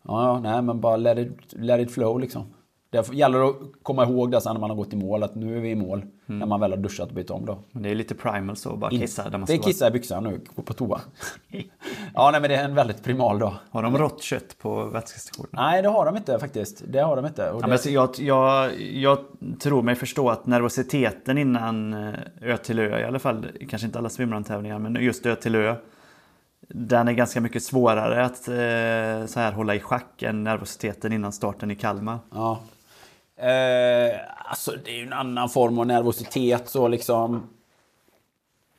Ja, 0.07 0.27
ja, 0.27 0.39
nej, 0.39 0.61
men 0.61 0.81
bara 0.81 0.97
let 0.97 1.17
it, 1.17 1.37
let 1.51 1.81
it 1.81 1.93
flow 1.93 2.19
liksom. 2.19 2.53
Det 2.89 3.13
gäller 3.13 3.49
att 3.49 3.55
komma 3.83 4.03
ihåg 4.03 4.31
det 4.31 4.41
sen 4.41 4.53
när 4.53 4.61
man 4.61 4.69
har 4.69 4.77
gått 4.77 4.93
i 4.93 4.95
mål. 4.95 5.23
Att 5.23 5.35
nu 5.35 5.57
är 5.57 5.61
vi 5.61 5.69
i 5.69 5.75
mål. 5.75 6.05
När 6.25 6.45
man 6.45 6.59
väl 6.59 6.71
har 6.71 6.77
duschat 6.77 7.09
och 7.09 7.15
bytt 7.15 7.29
om 7.29 7.45
då. 7.45 7.57
Men 7.71 7.83
Det 7.83 7.89
är 7.89 7.95
lite 7.95 8.15
primal 8.15 8.55
så, 8.55 8.75
bara 8.75 8.91
kissa 8.91 9.29
där 9.29 9.37
man 9.37 9.45
Det 9.45 9.53
är 9.53 9.57
kissa 9.57 9.87
i 9.87 9.91
byxan 9.91 10.23
nu, 10.23 10.41
gå 10.55 10.61
på 10.61 10.73
toa. 10.73 11.01
ja, 12.13 12.31
nej 12.31 12.41
men 12.41 12.49
det 12.49 12.55
är 12.55 12.65
en 12.65 12.75
väldigt 12.75 13.03
primal 13.03 13.39
dag. 13.39 13.53
Har 13.71 13.83
de 13.83 13.97
rått 13.97 14.21
kött 14.21 14.57
på 14.61 14.85
vätskestationerna? 14.85 15.69
Nej, 15.69 15.81
det 15.81 15.87
har 15.87 16.05
de 16.05 16.17
inte 16.17 16.39
faktiskt. 16.39 16.83
Det 16.87 16.99
har 16.99 17.15
de 17.15 17.25
inte. 17.25 17.49
Och 17.51 17.57
Ja, 17.57 17.61
det... 17.61 17.67
men 17.67 17.79
så 17.79 17.89
jag, 17.89 18.09
jag, 18.19 18.81
jag 18.81 19.17
tror 19.59 19.81
mig 19.81 19.95
förstå 19.95 20.29
att 20.29 20.45
nervositeten 20.45 21.37
innan 21.37 21.93
eh, 21.93 22.13
Ö 22.41 22.57
till 22.57 22.79
Ö 22.79 22.99
i 22.99 23.03
alla 23.03 23.19
fall, 23.19 23.47
kanske 23.69 23.85
inte 23.85 23.99
alla 23.99 24.09
swimrun-tävlingar, 24.09 24.79
men 24.79 24.95
just 25.03 25.25
Ö 25.25 25.35
till 25.35 25.55
Ö. 25.55 25.75
Den 26.67 27.07
är 27.07 27.13
ganska 27.13 27.41
mycket 27.41 27.63
svårare 27.63 28.25
att 28.25 28.47
eh, 28.47 29.27
så 29.27 29.39
här 29.39 29.51
hålla 29.51 29.75
i 29.75 29.79
schack 29.79 30.23
än 30.23 30.43
nervositeten 30.43 31.13
innan 31.13 31.31
starten 31.31 31.71
i 31.71 31.75
Kalmar. 31.75 32.19
Ja. 32.31 32.59
Eh, 33.37 34.19
alltså 34.45 34.71
det 34.85 34.91
är 34.91 34.95
ju 34.95 35.03
en 35.03 35.13
annan 35.13 35.49
form 35.49 35.79
av 35.79 35.87
nervositet 35.87 36.69
så 36.69 36.87
liksom. 36.87 37.49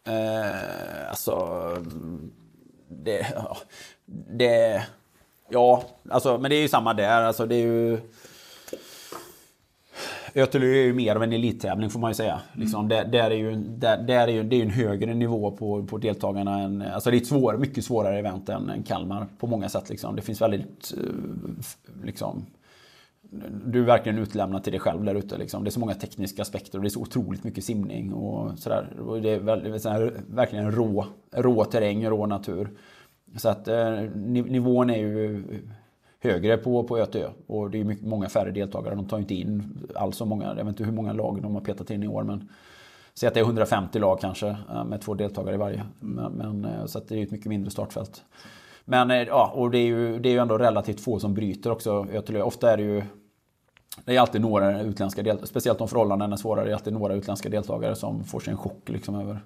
Eh, 0.07 1.09
alltså. 1.09 1.37
Det, 2.89 3.26
ja, 3.34 3.57
det. 4.28 4.87
Ja, 5.49 5.84
alltså 6.11 6.39
men 6.39 6.51
det 6.51 6.57
är 6.57 6.61
ju 6.61 6.68
samma 6.68 6.95
där. 6.95 7.22
Alltså 7.22 7.47
det 7.47 7.55
är 7.55 7.66
ju. 7.66 8.01
Ötelö 10.37 10.66
är 10.66 10.84
ju 10.84 10.93
mer 10.93 11.16
av 11.16 11.22
en 11.22 11.32
elittävling 11.32 11.91
får 11.91 12.01
man 12.01 12.11
ju 12.11 12.14
säga. 12.14 12.41
Liksom, 12.53 12.89
där, 12.89 13.05
där 13.05 13.30
är 13.30 13.34
ju, 13.34 13.55
där, 13.57 14.03
där 14.03 14.28
är 14.28 14.32
ju, 14.32 14.43
det 14.43 14.57
är 14.57 14.59
ju 14.59 14.62
en 14.64 14.70
högre 14.70 15.14
nivå 15.14 15.51
på, 15.51 15.87
på 15.87 15.99
deltagarna. 15.99 16.61
Än, 16.61 16.82
alltså 16.82 17.11
det 17.11 17.16
är 17.16 17.20
ett 17.20 17.26
svår, 17.26 17.57
mycket 17.57 17.84
svårare 17.84 18.18
event 18.18 18.49
än, 18.49 18.70
än 18.70 18.82
Kalmar 18.82 19.26
på 19.39 19.47
många 19.47 19.68
sätt. 19.68 19.91
Liksom. 19.91 20.16
Det 20.16 20.22
finns 20.22 20.41
väldigt 20.41 20.95
eh, 20.97 22.05
liksom, 22.05 22.47
du 23.64 23.80
är 23.80 23.84
verkligen 23.84 24.18
utlämnad 24.18 24.64
till 24.64 24.72
dig 24.72 24.80
själv 24.80 25.05
där 25.05 25.14
ute. 25.14 25.39
Liksom. 25.39 25.64
Det 25.64 25.68
är 25.68 25.72
så 25.72 25.80
många 25.80 25.95
tekniska 25.95 26.43
aspekter 26.43 26.78
och 26.78 26.82
det 26.82 26.89
är 26.89 26.91
så 26.91 27.01
otroligt 27.01 27.45
mycket 27.45 27.64
simning. 27.64 28.12
Och 28.12 28.59
sådär. 28.59 28.89
Och 29.07 29.22
det 29.22 29.30
är 29.30 29.41
väldigt, 29.41 29.82
så 29.82 29.89
här, 29.89 30.12
verkligen 30.30 30.72
rå, 30.72 31.07
rå 31.32 31.64
terräng, 31.64 32.07
rå 32.07 32.26
natur. 32.26 32.70
Så 33.37 33.49
att 33.49 33.68
eh, 33.68 33.74
niv- 33.74 34.51
nivån 34.51 34.91
är 34.91 34.99
ju 34.99 35.45
högre 36.27 36.57
på, 36.57 36.85
på 36.85 36.99
Ötö. 36.99 37.29
Och 37.47 37.70
det 37.70 37.81
är 37.81 37.85
mycket, 37.85 38.07
många 38.07 38.29
färre 38.29 38.51
deltagare. 38.51 38.95
De 38.95 39.09
tar 39.09 39.18
inte 39.18 39.35
in 39.35 39.79
alls 39.95 40.16
så 40.16 40.24
många. 40.24 40.47
Jag 40.47 40.55
vet 40.55 40.66
inte 40.66 40.85
hur 40.85 40.93
många 40.93 41.12
lag 41.12 41.43
de 41.43 41.55
har 41.55 41.61
petat 41.61 41.91
in 41.91 42.03
i 42.03 42.09
år. 42.09 42.22
Men 42.22 42.49
Säg 43.18 43.27
att 43.27 43.35
det 43.35 43.41
är 43.41 43.45
150 43.45 43.99
lag 43.99 44.20
kanske 44.20 44.47
eh, 44.47 44.85
med 44.85 45.01
två 45.01 45.14
deltagare 45.14 45.55
i 45.55 45.59
varje. 45.59 45.83
Men, 46.01 46.33
men, 46.33 46.64
eh, 46.64 46.87
så 46.87 46.99
att 46.99 47.09
det 47.09 47.18
är 47.18 47.22
ett 47.22 47.31
mycket 47.31 47.47
mindre 47.47 47.70
startfält. 47.70 48.22
Men 48.85 49.11
eh, 49.11 49.22
ja, 49.22 49.53
och 49.55 49.70
det 49.70 49.79
är 49.79 49.87
ju, 49.87 50.18
det 50.18 50.29
är 50.29 50.33
ju 50.33 50.39
ändå 50.39 50.59
relativt 50.59 51.01
få 51.01 51.18
som 51.18 51.35
bryter 51.35 51.70
också 51.70 52.07
Ötelö. 52.12 52.43
Ofta 52.43 52.72
är 52.72 52.77
det 52.77 52.83
ju 52.83 53.03
det 54.05 54.16
är 54.16 54.20
alltid 54.20 54.41
några 54.41 54.81
utländska 54.83 55.22
deltagare, 55.22 55.47
speciellt 55.47 55.81
om 55.81 55.89
förhållandena 55.89 56.33
är 56.33 56.37
svåra, 56.37 56.64
det 56.64 56.70
är 56.70 56.74
alltid 56.74 56.93
några 56.93 57.14
utländska 57.14 57.49
deltagare 57.49 57.95
som 57.95 58.24
får 58.24 58.41
sig 58.41 58.51
en 58.51 58.59
chock 58.59 58.89
liksom 58.89 59.14
över 59.14 59.41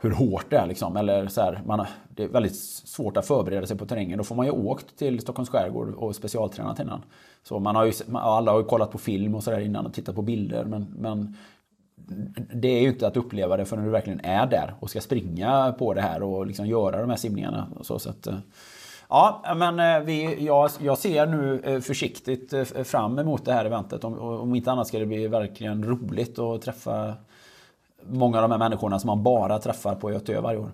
hur 0.00 0.10
hårt 0.10 0.46
det 0.50 0.56
är. 0.56 0.66
Liksom. 0.66 0.96
Eller 0.96 1.26
så 1.26 1.40
här, 1.40 1.62
man, 1.66 1.78
har- 1.78 1.88
det 2.08 2.22
är 2.24 2.28
väldigt 2.28 2.56
svårt 2.56 3.16
att 3.16 3.26
förbereda 3.26 3.66
sig 3.66 3.78
på 3.78 3.86
terrängen. 3.86 4.18
Då 4.18 4.24
får 4.24 4.34
man 4.34 4.46
ju 4.46 4.52
åkt 4.52 4.96
till 4.98 5.20
Stockholms 5.20 5.48
skärgård 5.50 5.94
och 5.94 6.16
specialtränat 6.16 6.80
innan. 6.80 7.02
Så 7.42 7.58
man 7.58 7.76
har 7.76 7.84
ju, 7.84 7.92
alla 8.14 8.52
har 8.52 8.58
ju 8.58 8.64
kollat 8.64 8.90
på 8.92 8.98
film 8.98 9.34
och 9.34 9.42
sådär 9.44 9.60
innan 9.60 9.86
och 9.86 9.94
tittat 9.94 10.14
på 10.14 10.22
bilder. 10.22 10.64
Men, 10.64 10.86
men 10.98 11.36
det 12.54 12.68
är 12.68 12.80
ju 12.80 12.88
inte 12.88 13.06
att 13.06 13.16
uppleva 13.16 13.56
det 13.56 13.64
förrän 13.64 13.84
du 13.84 13.90
verkligen 13.90 14.20
är 14.24 14.46
där 14.46 14.74
och 14.80 14.90
ska 14.90 15.00
springa 15.00 15.74
på 15.78 15.94
det 15.94 16.00
här 16.00 16.22
och 16.22 16.46
liksom 16.46 16.66
göra 16.66 17.00
de 17.00 17.10
här 17.10 17.16
simningarna. 17.16 17.66
Och 17.78 17.86
så, 17.86 17.98
så 17.98 18.10
att, 18.10 18.26
eh, 18.26 18.34
ja, 19.08 19.54
men 19.56 19.80
eh, 19.80 20.00
vi, 20.06 20.44
jag, 20.46 20.70
jag 20.80 20.98
ser 20.98 21.26
nu 21.26 21.60
eh, 21.64 21.80
försiktigt 21.80 22.54
fram 22.88 23.18
emot 23.18 23.44
det 23.44 23.52
här 23.52 23.64
eventet. 23.64 24.04
Om, 24.04 24.18
om 24.18 24.54
inte 24.54 24.72
annat 24.72 24.86
ska 24.86 24.98
det 24.98 25.06
bli 25.06 25.26
verkligen 25.28 25.84
roligt 25.84 26.38
att 26.38 26.62
träffa 26.62 27.14
många 28.06 28.36
av 28.36 28.42
de 28.42 28.50
här 28.50 28.58
människorna 28.58 28.98
som 28.98 29.06
man 29.08 29.22
bara 29.22 29.58
träffar 29.58 29.94
på 29.94 30.10
Göteborg 30.10 30.42
varje 30.42 30.58
år. 30.58 30.70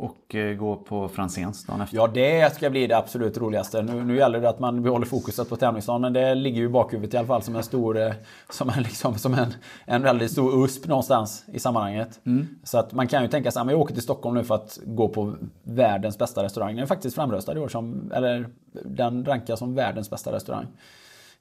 Och 0.00 0.34
eh, 0.34 0.56
gå 0.56 0.76
på 0.76 1.08
Franzéns 1.08 1.66
dagen 1.66 1.80
efter. 1.80 1.96
Ja, 1.96 2.06
det 2.06 2.54
ska 2.54 2.70
bli 2.70 2.86
det 2.86 2.96
absolut 2.96 3.38
roligaste. 3.38 3.82
Nu, 3.82 4.04
nu 4.04 4.16
gäller 4.16 4.40
det 4.40 4.48
att 4.48 4.58
man 4.58 4.82
behåller 4.82 5.06
fokuset 5.06 5.48
på 5.48 5.56
tävlingsdagen, 5.56 6.00
men 6.00 6.12
det 6.12 6.34
ligger 6.34 6.58
ju 6.60 6.64
i 6.64 6.68
bakhuvudet 6.68 7.14
i 7.14 7.16
alla 7.16 7.26
fall 7.26 7.42
som 7.42 7.56
en 7.56 7.62
stor, 7.62 7.98
eh, 7.98 8.12
som 8.50 8.68
en, 8.68 8.82
liksom, 8.82 9.18
som 9.18 9.34
en, 9.34 9.54
en 9.84 10.02
väldigt 10.02 10.30
stor 10.30 10.64
USP 10.64 10.86
någonstans 10.86 11.44
i 11.52 11.58
sammanhanget. 11.58 12.20
Så 12.64 12.78
att 12.78 12.92
man 12.92 13.08
kan 13.08 13.22
ju 13.22 13.28
tänka 13.28 13.50
sig 13.50 13.62
att 13.62 13.70
jag 13.70 13.80
åker 13.80 13.94
till 13.94 14.02
Stockholm 14.02 14.36
nu 14.36 14.44
för 14.44 14.54
att 14.54 14.78
gå 14.84 15.08
på 15.08 15.34
världens 15.62 16.18
bästa 16.18 16.42
restaurang. 16.42 16.74
Den 16.74 16.82
är 16.82 16.86
faktiskt 16.86 17.16
framröstad 17.16 17.56
i 17.56 17.58
år 17.58 17.68
som, 17.68 18.12
eller 18.14 18.48
den 18.84 19.24
rankas 19.24 19.58
som 19.58 19.74
världens 19.74 20.10
bästa 20.10 20.32
restaurang. 20.32 20.66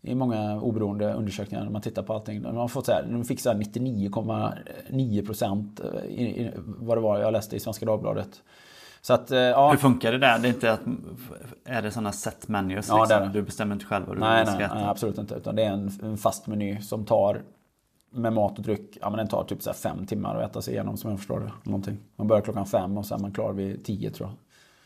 I 0.02 0.16
många 0.16 0.62
oberoende 0.62 1.14
undersökningar 1.14 1.64
när 1.64 1.72
man 1.72 1.82
tittar 1.82 2.04
på 2.04 2.14
allting. 2.14 2.42
De 2.42 2.56
har 2.56 2.68
fått 2.68 2.86
så 2.86 2.92
här, 2.92 3.04
de 3.04 3.26
fick 3.26 3.40
så 3.40 3.50
här 3.50 3.58
99,9 3.58 5.26
procent 5.26 5.80
eh, 5.80 6.48
vad 6.56 6.98
det 6.98 7.02
var 7.02 7.20
jag 7.20 7.34
läste 7.34 7.56
i 7.56 7.60
Svenska 7.60 7.86
Dagbladet. 7.86 8.42
Så 9.02 9.14
att, 9.14 9.32
eh, 9.32 9.40
ja. 9.40 9.72
Hur 9.72 9.78
funkar 9.78 10.12
det 10.12 10.18
där? 10.18 10.40
Det 10.40 10.48
är 10.48 10.54
inte 10.54 10.74
att, 10.74 10.82
är 11.66 11.82
det 11.82 11.92
sådana 11.92 12.12
set 12.12 12.48
menus? 12.48 12.88
Ja, 12.90 12.96
det 12.96 13.02
liksom? 13.02 13.20
det. 13.20 13.40
Du 13.40 13.42
bestämmer 13.42 13.74
inte 13.74 13.86
själv 13.86 14.06
vad 14.08 14.16
du 14.18 14.20
Nej, 14.20 14.46
ska 14.46 14.56
nej, 14.56 14.66
äta? 14.66 14.76
nej, 14.76 14.84
absolut 14.84 15.18
inte. 15.18 15.36
Utan 15.36 15.56
det 15.56 15.64
är 15.64 15.72
en, 15.72 15.92
en 16.04 16.18
fast 16.18 16.48
meny 16.48 16.82
som 16.82 17.06
tar 17.06 17.42
med 18.12 18.34
mat 18.34 18.58
och 18.58 18.64
dryck, 18.64 18.98
ja 19.02 19.10
men 19.10 19.18
den 19.18 19.28
tar 19.28 19.44
typ 19.44 19.62
så 19.64 19.74
fem 19.74 20.06
timmar 20.06 20.36
att 20.36 20.52
äta 20.52 20.62
sig 20.62 20.74
igenom 20.74 20.98
som 20.98 21.10
jag 21.10 21.20
förstår 21.20 21.40
det. 21.40 21.52
Någonting. 21.64 21.98
Man 22.16 22.28
börjar 22.28 22.42
klockan 22.42 22.66
fem 22.66 22.98
och 22.98 23.06
sen 23.06 23.18
är 23.18 23.22
man 23.22 23.32
klar 23.32 23.54
vid 23.54 23.86
tio 23.86 24.12
tror 24.12 24.30
jag. 24.30 24.36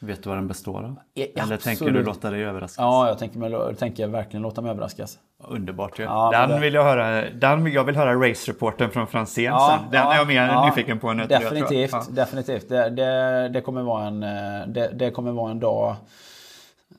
Vet 0.05 0.23
du 0.23 0.29
vad 0.29 0.37
den 0.37 0.47
består 0.47 0.83
av? 0.83 0.95
Ja, 1.13 1.25
Eller 1.43 1.57
tänker 1.57 1.85
du 1.85 1.89
absolut. 1.91 2.05
låta 2.07 2.29
dig 2.31 2.43
överraskas? 2.43 2.77
Ja, 2.77 3.07
jag 3.07 3.17
tänker, 3.17 3.39
mig, 3.39 3.75
tänker 3.75 4.07
verkligen 4.07 4.41
låta 4.41 4.61
mig 4.61 4.71
överraskas. 4.71 5.17
Underbart 5.47 5.99
ju. 5.99 6.03
Ja, 6.03 6.29
den 6.31 6.49
det- 6.49 6.59
vill 6.59 6.73
jag 6.73 6.83
höra. 6.83 7.29
Den, 7.33 7.71
jag 7.71 7.83
vill 7.83 7.95
höra 7.95 8.15
race-reporten 8.29 8.89
från 8.89 9.07
Franzén 9.07 9.43
Ja, 9.43 9.79
sen. 9.81 9.91
Den 9.91 10.01
ja, 10.01 10.13
är 10.13 10.17
jag 10.17 10.27
mer 10.27 10.47
ja, 10.47 10.65
nyfiken 10.65 10.99
på 10.99 11.09
än 11.09 11.19
jag 11.19 11.29
tror 11.29 11.41
jag. 11.43 11.53
Definitivt, 11.53 11.91
Ja. 11.91 12.03
definitivt. 12.09 12.69
Det, 12.69 12.89
det, 12.89 13.49
det, 13.49 13.61
kommer 13.61 13.81
vara 13.81 14.05
en, 14.07 14.23
eh, 14.23 14.67
det, 14.67 14.91
det 14.93 15.11
kommer 15.11 15.31
vara 15.31 15.51
en 15.51 15.59
dag... 15.59 15.95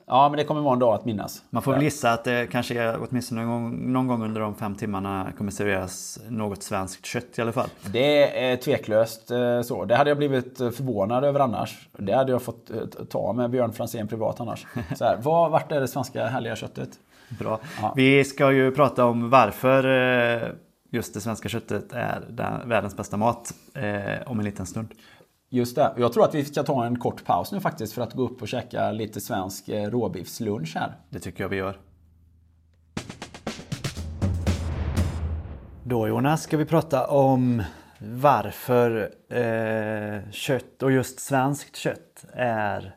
Ja, 0.07 0.29
men 0.29 0.37
det 0.37 0.43
kommer 0.43 0.61
vara 0.61 0.73
en 0.73 0.79
dag 0.79 0.95
att 0.95 1.05
minnas. 1.05 1.43
Man 1.49 1.63
får 1.63 1.73
väl 1.73 1.83
gissa 1.83 2.11
att 2.11 2.23
det 2.23 2.47
kanske 2.51 2.81
är, 2.81 2.97
åtminstone 3.09 3.45
någon 3.45 3.63
gång, 3.63 3.93
någon 3.93 4.07
gång 4.07 4.23
under 4.23 4.41
de 4.41 4.55
fem 4.55 4.75
timmarna 4.75 5.31
kommer 5.37 5.51
serveras 5.51 6.19
något 6.29 6.63
svenskt 6.63 7.05
kött 7.05 7.39
i 7.39 7.41
alla 7.41 7.51
fall. 7.51 7.69
Det 7.91 8.45
är 8.51 8.57
tveklöst 8.57 9.31
eh, 9.31 9.61
så. 9.61 9.85
Det 9.85 9.95
hade 9.95 10.09
jag 10.09 10.17
blivit 10.17 10.61
eh, 10.61 10.69
förvånad 10.69 11.23
över 11.23 11.39
annars. 11.39 11.89
Det 11.97 12.13
hade 12.13 12.31
jag 12.31 12.41
fått 12.41 12.69
eh, 12.69 13.05
ta 13.09 13.33
med 13.33 13.49
Björn 13.49 13.73
Franzén 13.73 14.07
privat 14.07 14.39
annars. 14.39 14.65
Så 14.95 15.05
här, 15.05 15.17
vad, 15.23 15.51
vart 15.51 15.71
är 15.71 15.81
det 15.81 15.87
svenska 15.87 16.25
härliga 16.25 16.55
köttet? 16.55 16.89
Bra. 17.39 17.59
Ja. 17.81 17.93
Vi 17.95 18.23
ska 18.23 18.51
ju 18.51 18.71
prata 18.71 19.05
om 19.05 19.29
varför 19.29 19.83
just 20.95 21.13
det 21.13 21.21
svenska 21.21 21.49
köttet 21.49 21.93
är 21.93 22.21
den, 22.29 22.69
världens 22.69 22.97
bästa 22.97 23.17
mat 23.17 23.53
eh, 23.73 24.31
om 24.31 24.39
en 24.39 24.45
liten 24.45 24.65
stund. 24.65 24.87
Just 25.49 25.75
det. 25.75 25.93
Jag 25.97 26.13
tror 26.13 26.23
att 26.23 26.35
vi 26.35 26.45
ska 26.45 26.63
ta 26.63 26.85
en 26.85 26.99
kort 26.99 27.25
paus 27.25 27.51
nu 27.51 27.59
faktiskt 27.59 27.93
för 27.93 28.01
att 28.01 28.13
gå 28.13 28.23
upp 28.23 28.41
och 28.41 28.47
käka 28.47 28.91
lite 28.91 29.21
svensk 29.21 29.69
eh, 29.69 29.89
råbiffslunch 29.89 30.75
här. 30.75 30.95
Det 31.09 31.19
tycker 31.19 31.43
jag 31.43 31.49
vi 31.49 31.55
gör. 31.57 31.79
Då 35.83 36.07
Jonas 36.07 36.43
ska 36.43 36.57
vi 36.57 36.65
prata 36.65 37.07
om 37.07 37.63
varför 37.99 39.11
eh, 39.29 40.31
kött 40.31 40.83
och 40.83 40.91
just 40.91 41.19
svenskt 41.19 41.75
kött 41.75 42.25
är 42.33 42.95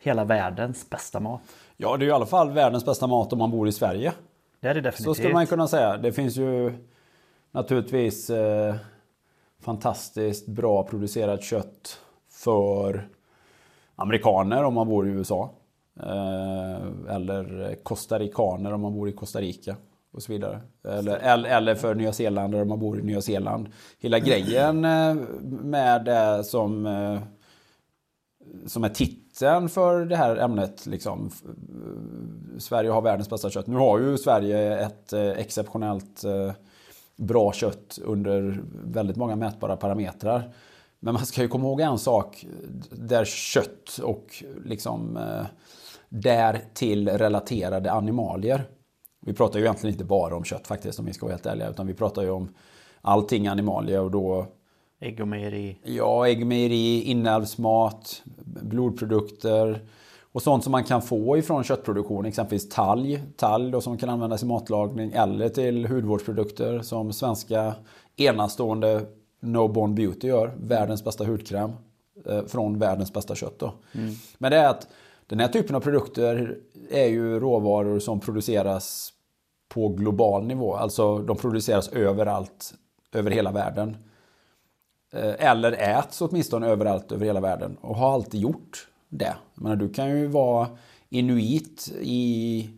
hela 0.00 0.24
världens 0.24 0.90
bästa 0.90 1.20
mat. 1.20 1.40
Ja, 1.76 1.96
det 1.96 2.04
är 2.04 2.08
i 2.08 2.10
alla 2.12 2.26
fall 2.26 2.50
världens 2.50 2.84
bästa 2.84 3.06
mat 3.06 3.32
om 3.32 3.38
man 3.38 3.50
bor 3.50 3.68
i 3.68 3.72
Sverige. 3.72 4.12
Det 4.60 4.68
är 4.68 4.74
det 4.74 4.80
Så 4.80 4.84
definitivt. 4.86 5.16
skulle 5.16 5.34
man 5.34 5.46
kunna 5.46 5.68
säga. 5.68 5.96
Det 5.96 6.12
finns 6.12 6.36
ju 6.36 6.72
naturligtvis 7.52 8.30
eh, 8.30 8.74
fantastiskt 9.66 10.46
bra 10.46 10.82
producerat 10.82 11.42
kött 11.42 11.98
för 12.30 13.08
amerikaner 13.96 14.64
om 14.64 14.74
man 14.74 14.88
bor 14.88 15.08
i 15.08 15.10
USA. 15.10 15.50
Eh, 16.00 17.14
eller 17.14 17.74
costaricaner 17.82 18.72
om 18.72 18.80
man 18.80 18.94
bor 18.94 19.08
i 19.08 19.12
Costa 19.12 19.40
Rica. 19.40 19.76
Och 20.12 20.22
så 20.22 20.32
vidare. 20.32 20.60
Eller, 20.84 21.44
eller, 21.44 21.74
för 21.74 21.94
Nya 21.94 22.12
Zeeländare 22.12 22.62
om 22.62 22.68
man 22.68 22.78
bor 22.78 22.98
i 22.98 23.02
Nya 23.02 23.20
Zeeland. 23.20 23.68
Hela 23.98 24.18
grejen 24.18 24.84
eh, 24.84 25.14
med 25.44 26.04
det 26.04 26.44
som 26.44 26.86
eh, 26.86 27.18
som 28.66 28.84
är 28.84 28.88
titeln 28.88 29.68
för 29.68 30.04
det 30.04 30.16
här 30.16 30.36
ämnet. 30.36 30.86
Liksom. 30.86 31.30
Sverige 32.58 32.90
har 32.90 33.02
världens 33.02 33.30
bästa 33.30 33.50
kött. 33.50 33.66
Nu 33.66 33.76
har 33.76 33.98
ju 33.98 34.18
Sverige 34.18 34.78
ett 34.78 35.12
exceptionellt 35.12 36.24
bra 37.16 37.52
kött 37.52 37.98
under 38.04 38.62
väldigt 38.84 39.16
många 39.16 39.36
mätbara 39.36 39.76
parametrar. 39.76 40.52
Men 41.00 41.14
man 41.14 41.26
ska 41.26 41.42
ju 41.42 41.48
komma 41.48 41.64
ihåg 41.64 41.80
en 41.80 41.98
sak 41.98 42.46
där 42.90 43.24
kött 43.24 43.98
och 44.02 44.44
liksom 44.64 45.16
eh, 45.16 45.46
därtill 46.08 47.08
relaterade 47.08 47.92
animalier. 47.92 48.64
Vi 49.26 49.32
pratar 49.32 49.58
ju 49.58 49.64
egentligen 49.64 49.94
inte 49.94 50.04
bara 50.04 50.36
om 50.36 50.44
kött 50.44 50.66
faktiskt 50.66 50.98
om 50.98 51.06
vi 51.06 51.12
ska 51.12 51.26
vara 51.26 51.32
helt 51.32 51.46
ärliga. 51.46 51.70
Utan 51.70 51.86
vi 51.86 51.94
pratar 51.94 52.22
ju 52.22 52.30
om 52.30 52.54
allting 53.00 53.46
animalier 53.46 54.00
och 54.00 54.10
då 54.10 54.46
Ägg 55.00 55.20
och 55.20 55.28
mejeri. 55.28 55.78
Ja, 55.82 56.28
ägg, 56.28 56.46
mejeri, 56.46 57.02
inälvsmat, 57.02 58.22
blodprodukter 58.44 59.80
och 60.36 60.42
sånt 60.42 60.64
som 60.64 60.70
man 60.70 60.84
kan 60.84 61.02
få 61.02 61.38
ifrån 61.38 61.64
köttproduktion. 61.64 62.26
Exempelvis 62.26 62.68
talg, 62.68 63.22
talg 63.36 63.70
då, 63.70 63.80
som 63.80 63.98
kan 63.98 64.08
användas 64.08 64.42
i 64.42 64.46
matlagning 64.46 65.12
eller 65.12 65.48
till 65.48 65.86
hudvårdsprodukter 65.86 66.80
som 66.80 67.12
svenska 67.12 67.74
enastående 68.16 69.06
No 69.40 69.68
Bond 69.68 69.94
Beauty 69.94 70.28
gör. 70.28 70.54
Världens 70.60 71.04
bästa 71.04 71.24
hudkräm 71.24 71.72
eh, 72.26 72.44
från 72.44 72.78
världens 72.78 73.12
bästa 73.12 73.34
kött. 73.34 73.58
Då. 73.58 73.72
Men 74.38 74.50
det 74.50 74.56
är 74.56 74.68
att 74.68 74.88
den 75.26 75.40
här 75.40 75.48
typen 75.48 75.76
av 75.76 75.80
produkter 75.80 76.58
är 76.90 77.06
ju 77.06 77.40
råvaror 77.40 77.98
som 77.98 78.20
produceras 78.20 79.12
på 79.68 79.88
global 79.88 80.46
nivå. 80.46 80.74
Alltså 80.74 81.18
de 81.18 81.36
produceras 81.36 81.88
överallt, 81.88 82.74
över 83.12 83.30
hela 83.30 83.52
världen. 83.52 83.96
Eh, 85.12 85.48
Eller 85.50 85.72
äts 85.72 86.20
åtminstone 86.20 86.66
överallt 86.68 87.12
över 87.12 87.26
hela 87.26 87.40
världen 87.40 87.76
och 87.80 87.96
har 87.96 88.12
alltid 88.12 88.40
gjort 88.40 88.88
det. 89.08 89.36
Jag 89.54 89.62
menar, 89.62 89.76
du 89.76 89.88
kan 89.88 90.10
ju 90.10 90.26
vara 90.26 90.68
inuit 91.08 91.92
i 92.00 92.70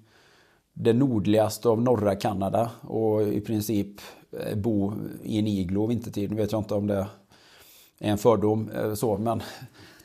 det 0.72 0.93
nordligaste 0.93 1.68
av 1.68 1.83
norra 1.83 2.14
Kanada 2.14 2.70
och 2.81 3.22
i 3.22 3.41
princip 3.41 4.01
eh, 4.33 4.57
bo 4.57 4.93
i 5.22 5.39
en 5.39 5.47
iglo 5.47 5.87
vintertid. 5.87 6.31
Nu 6.31 6.37
vet 6.37 6.53
jag 6.53 6.61
inte 6.61 6.74
om 6.74 6.87
det 6.87 7.07
är 7.99 8.11
en 8.11 8.18
fördom 8.18 8.70
eh, 8.70 8.95
så, 8.95 9.18
men 9.18 9.43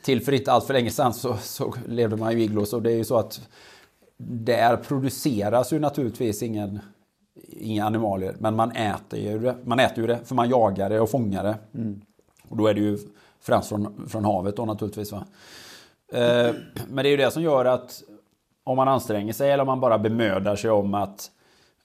till 0.04 0.20
för 0.20 0.32
inte 0.32 0.52
allt 0.52 0.64
för 0.64 0.74
länge 0.74 0.90
sedan 0.90 1.14
så, 1.14 1.36
så 1.36 1.74
levde 1.88 2.16
man 2.16 2.38
i 2.38 2.42
iglos 2.42 2.72
och 2.72 2.82
det 2.82 2.92
är 2.92 2.96
ju 2.96 3.04
så 3.04 3.16
att 3.16 3.48
där 4.16 4.76
produceras 4.76 5.72
ju 5.72 5.78
naturligtvis 5.78 6.42
ingen, 6.42 6.78
inga 7.48 7.84
animalier, 7.84 8.36
men 8.38 8.56
man 8.56 8.70
äter 8.70 9.18
ju 9.18 9.38
det. 9.38 9.56
Man 9.64 9.80
äter 9.80 9.98
ju 9.98 10.06
det 10.06 10.20
för 10.24 10.34
man 10.34 10.48
jagar 10.48 10.90
det 10.90 11.00
och 11.00 11.10
fångar 11.10 11.44
det. 11.44 11.56
Och 12.48 12.56
då 12.56 12.66
är 12.66 12.74
det 12.74 12.80
ju 12.80 12.98
främst 13.40 13.68
från, 13.68 14.08
från 14.08 14.24
havet 14.24 14.56
då 14.56 14.64
naturligtvis. 14.64 15.12
Va? 15.12 15.24
Eh, 16.14 16.54
men 16.88 17.02
det 17.02 17.08
är 17.08 17.10
ju 17.10 17.16
det 17.16 17.30
som 17.30 17.42
gör 17.42 17.64
att 17.64 18.02
om 18.64 18.76
man 18.76 18.88
anstränger 18.88 19.32
sig 19.32 19.50
eller 19.50 19.62
om 19.62 19.66
man 19.66 19.80
bara 19.80 19.98
bemödar 19.98 20.56
sig 20.56 20.70
om 20.70 20.94
att 20.94 21.30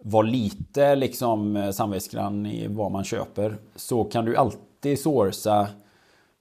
vara 0.03 0.25
lite 0.25 0.95
liksom 0.95 1.55
eh, 1.55 1.71
samvetsgrann 1.71 2.45
i 2.45 2.67
vad 2.67 2.91
man 2.91 3.03
köper 3.03 3.57
så 3.75 4.03
kan 4.03 4.25
du 4.25 4.35
alltid 4.35 4.99
sourca 4.99 5.67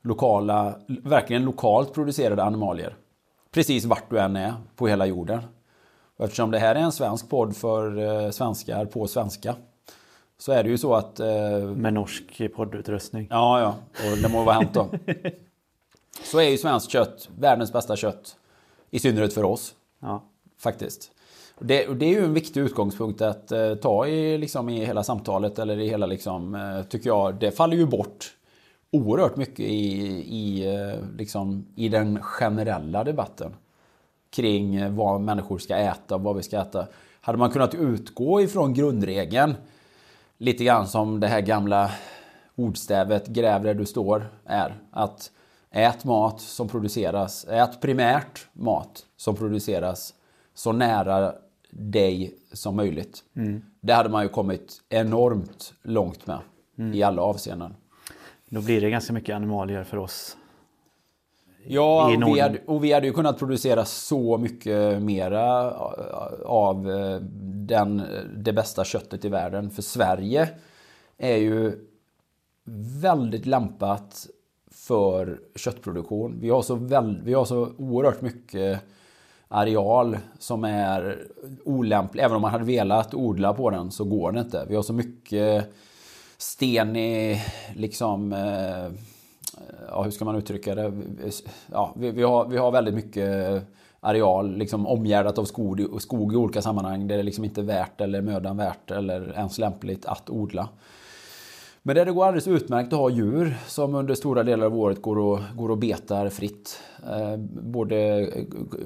lokala, 0.03 0.75
verkligen 0.87 1.45
lokalt 1.45 1.95
producerade 1.95 2.45
animalier. 2.45 2.97
Precis 3.51 3.85
vart 3.85 4.11
du 4.11 4.19
än 4.19 4.37
är 4.37 4.55
på 4.77 4.89
hela 4.89 5.07
jorden. 5.07 5.41
Och 6.17 6.25
eftersom 6.25 6.51
det 6.51 6.59
här 6.59 6.75
är 6.75 6.81
en 6.81 6.93
svensk 6.93 7.31
podd 7.31 7.57
för 7.57 7.99
eh, 7.99 8.31
svenskar 8.31 8.85
på 8.85 9.07
svenska 9.07 9.55
så 10.39 10.53
är 10.53 10.63
det 10.63 10.71
ju 10.71 10.79
så 10.79 10.95
att 10.95 11.21
eh, 11.21 11.59
Med 11.77 11.93
norsk 11.93 12.41
poddutrustning. 12.57 13.27
Ja, 13.31 13.61
ja. 13.61 13.75
Och 14.11 14.19
det 14.23 14.29
må 14.29 14.45
vara 14.45 14.55
hänt 14.55 14.75
då. 14.75 14.89
Så 16.31 16.39
är 16.39 16.49
ju 16.49 16.59
svenskt 16.59 16.91
kött 16.91 17.29
världens 17.39 17.73
bästa 17.73 17.97
kött. 17.97 18.37
I 18.91 18.99
synnerhet 18.99 19.33
för 19.33 19.45
oss. 19.45 19.75
Ja. 20.01 20.25
Faktiskt. 20.59 21.11
Och 21.55 21.67
Det, 21.67 21.95
det 21.95 22.07
är 22.07 22.11
ju 22.11 22.25
en 22.25 22.35
viktig 22.35 22.61
utgångspunkt 22.61 23.21
att 23.21 23.53
eh, 23.53 23.75
ta 23.75 24.07
i, 24.07 24.39
liksom, 24.39 24.69
i 24.69 24.85
hela 24.85 25.03
samtalet. 25.03 25.59
Eller 25.59 25.79
i 25.79 25.89
hela, 25.89 26.07
liksom, 26.07 26.55
eh, 26.55 26.83
tycker 26.83 27.11
jag, 27.11 27.35
det 27.35 27.51
faller 27.51 27.77
ju 27.77 27.87
bort 27.87 28.35
oerhört 28.91 29.37
mycket 29.37 29.61
i, 29.61 29.93
i, 30.29 30.75
eh, 30.75 31.17
liksom, 31.17 31.67
i 31.77 31.89
den 31.89 32.23
generella 32.23 33.05
debatten. 33.05 33.55
Kring 34.31 34.77
eh, 34.77 34.91
vad 34.91 35.21
människor 35.21 35.59
ska 35.59 35.77
äta 35.77 36.15
och 36.15 36.21
vad 36.21 36.37
vi 36.37 36.43
ska 36.43 36.61
äta. 36.61 36.87
Hade 37.21 37.39
man 37.39 37.51
kunnat 37.51 37.75
utgå 37.75 38.41
ifrån 38.41 38.75
grundregeln 38.75 39.55
lite 40.39 40.65
grann 40.65 40.89
som 40.89 41.21
det 41.21 41.27
här 41.27 41.41
gamla 41.41 41.91
ordstävet 42.57 43.27
gräv 43.27 43.63
där 43.63 43.75
du 43.75 43.87
står 43.87 44.27
är. 44.45 44.75
Att 44.91 45.31
ät 45.71 46.05
mat 46.05 46.41
som 46.41 46.69
produceras, 46.69 47.45
ät 47.45 47.81
primärt 47.81 48.47
mat 48.53 49.07
som 49.17 49.37
produceras 49.37 50.15
så 50.55 50.73
nära 50.73 51.35
dig 51.71 52.35
som 52.53 52.77
möjligt. 52.77 53.25
Det 53.81 53.93
hade 53.93 54.09
man 54.09 54.23
ju 54.23 54.29
kommit 54.29 54.83
enormt 54.89 55.73
långt 55.83 56.27
med 56.27 56.41
i 56.95 57.03
alla 57.03 57.23
avseenden. 57.23 57.75
Då 58.49 58.61
blir 58.61 58.81
det 58.81 58.91
ganska 58.91 59.13
mycket 59.13 59.37
animalier 59.37 59.85
för 59.85 59.97
oss. 59.97 60.37
Ja, 61.67 62.17
och 62.17 62.37
vi, 62.37 62.41
hade, 62.41 62.59
och 62.67 62.85
vi 62.85 62.93
hade 62.93 63.07
ju 63.07 63.13
kunnat 63.13 63.39
producera 63.39 63.85
så 63.85 64.39
mycket 64.39 65.03
mera 65.03 65.71
av 66.45 66.91
eh, 66.91 67.21
den, 67.67 68.03
det 68.37 68.53
bästa 68.53 68.85
köttet 68.85 69.25
i 69.25 69.29
världen. 69.29 69.71
För 69.71 69.83
Sverige 69.83 70.49
är 71.19 71.37
ju 71.37 71.89
väldigt 73.01 73.47
lämpat 73.47 74.27
för 74.89 75.41
köttproduktion. 75.57 76.39
Vi 76.41 76.51
har 76.51 76.63
så, 76.63 76.75
väl, 76.75 77.21
vi 77.25 77.35
har 77.35 77.45
så 77.45 77.69
oerhört 77.79 78.21
mycket 78.21 78.81
areal 79.49 80.19
som 80.39 80.65
är 80.65 81.27
olämplig. 81.65 82.23
Även 82.23 82.37
om 82.37 82.43
man 82.43 82.51
hade 82.51 82.65
velat 82.65 83.15
odla 83.15 83.55
på 83.55 83.71
den 83.71 83.91
så 83.91 84.05
går 84.05 84.33
det 84.33 84.41
inte. 84.41 84.67
Vi 84.69 84.77
har 84.77 84.83
så 84.83 84.93
mycket 84.93 85.75
stenig, 86.39 87.43
liksom... 87.75 88.33
Eh, 88.33 89.01
ja, 89.89 90.03
hur 90.03 90.11
ska 90.11 90.25
man 90.25 90.37
uttrycka 90.37 90.75
det? 90.75 90.93
Ja, 91.73 91.95
vi, 91.97 92.11
vi, 92.11 92.23
har, 92.23 92.49
vi 92.49 92.57
har 92.57 92.71
väldigt 92.71 92.95
mycket 92.95 93.63
areal 94.01 94.57
liksom 94.57 94.87
omgärdat 94.87 95.39
av 95.39 95.45
skog, 95.45 96.01
skog 96.01 96.33
i 96.33 96.37
olika 96.37 96.63
sammanhang. 96.63 97.09
Där 97.09 97.17
det 97.17 97.23
liksom 97.23 97.45
inte 97.45 97.63
värt 97.63 98.01
eller 98.01 98.23
mödan 98.23 98.57
värt 98.57 98.91
eller 98.91 99.33
ens 99.37 99.59
lämpligt 99.59 100.07
att 100.07 100.31
odla. 100.31 100.69
Men 101.83 101.97
där 101.97 102.05
det 102.05 102.13
går 102.13 102.25
alldeles 102.25 102.49
utmärkt 102.49 102.93
att 102.93 102.99
ha 102.99 103.11
djur 103.11 103.57
som 103.67 103.95
under 103.95 104.15
stora 104.15 104.43
delar 104.43 104.67
av 104.67 104.77
året 104.77 105.03
går 105.03 105.19
och, 105.19 105.41
går 105.57 105.71
och 105.71 105.79
betar 105.79 106.29
fritt. 106.29 106.81
Eh, 107.07 107.37
både 107.63 107.97
eh, 108.21 108.45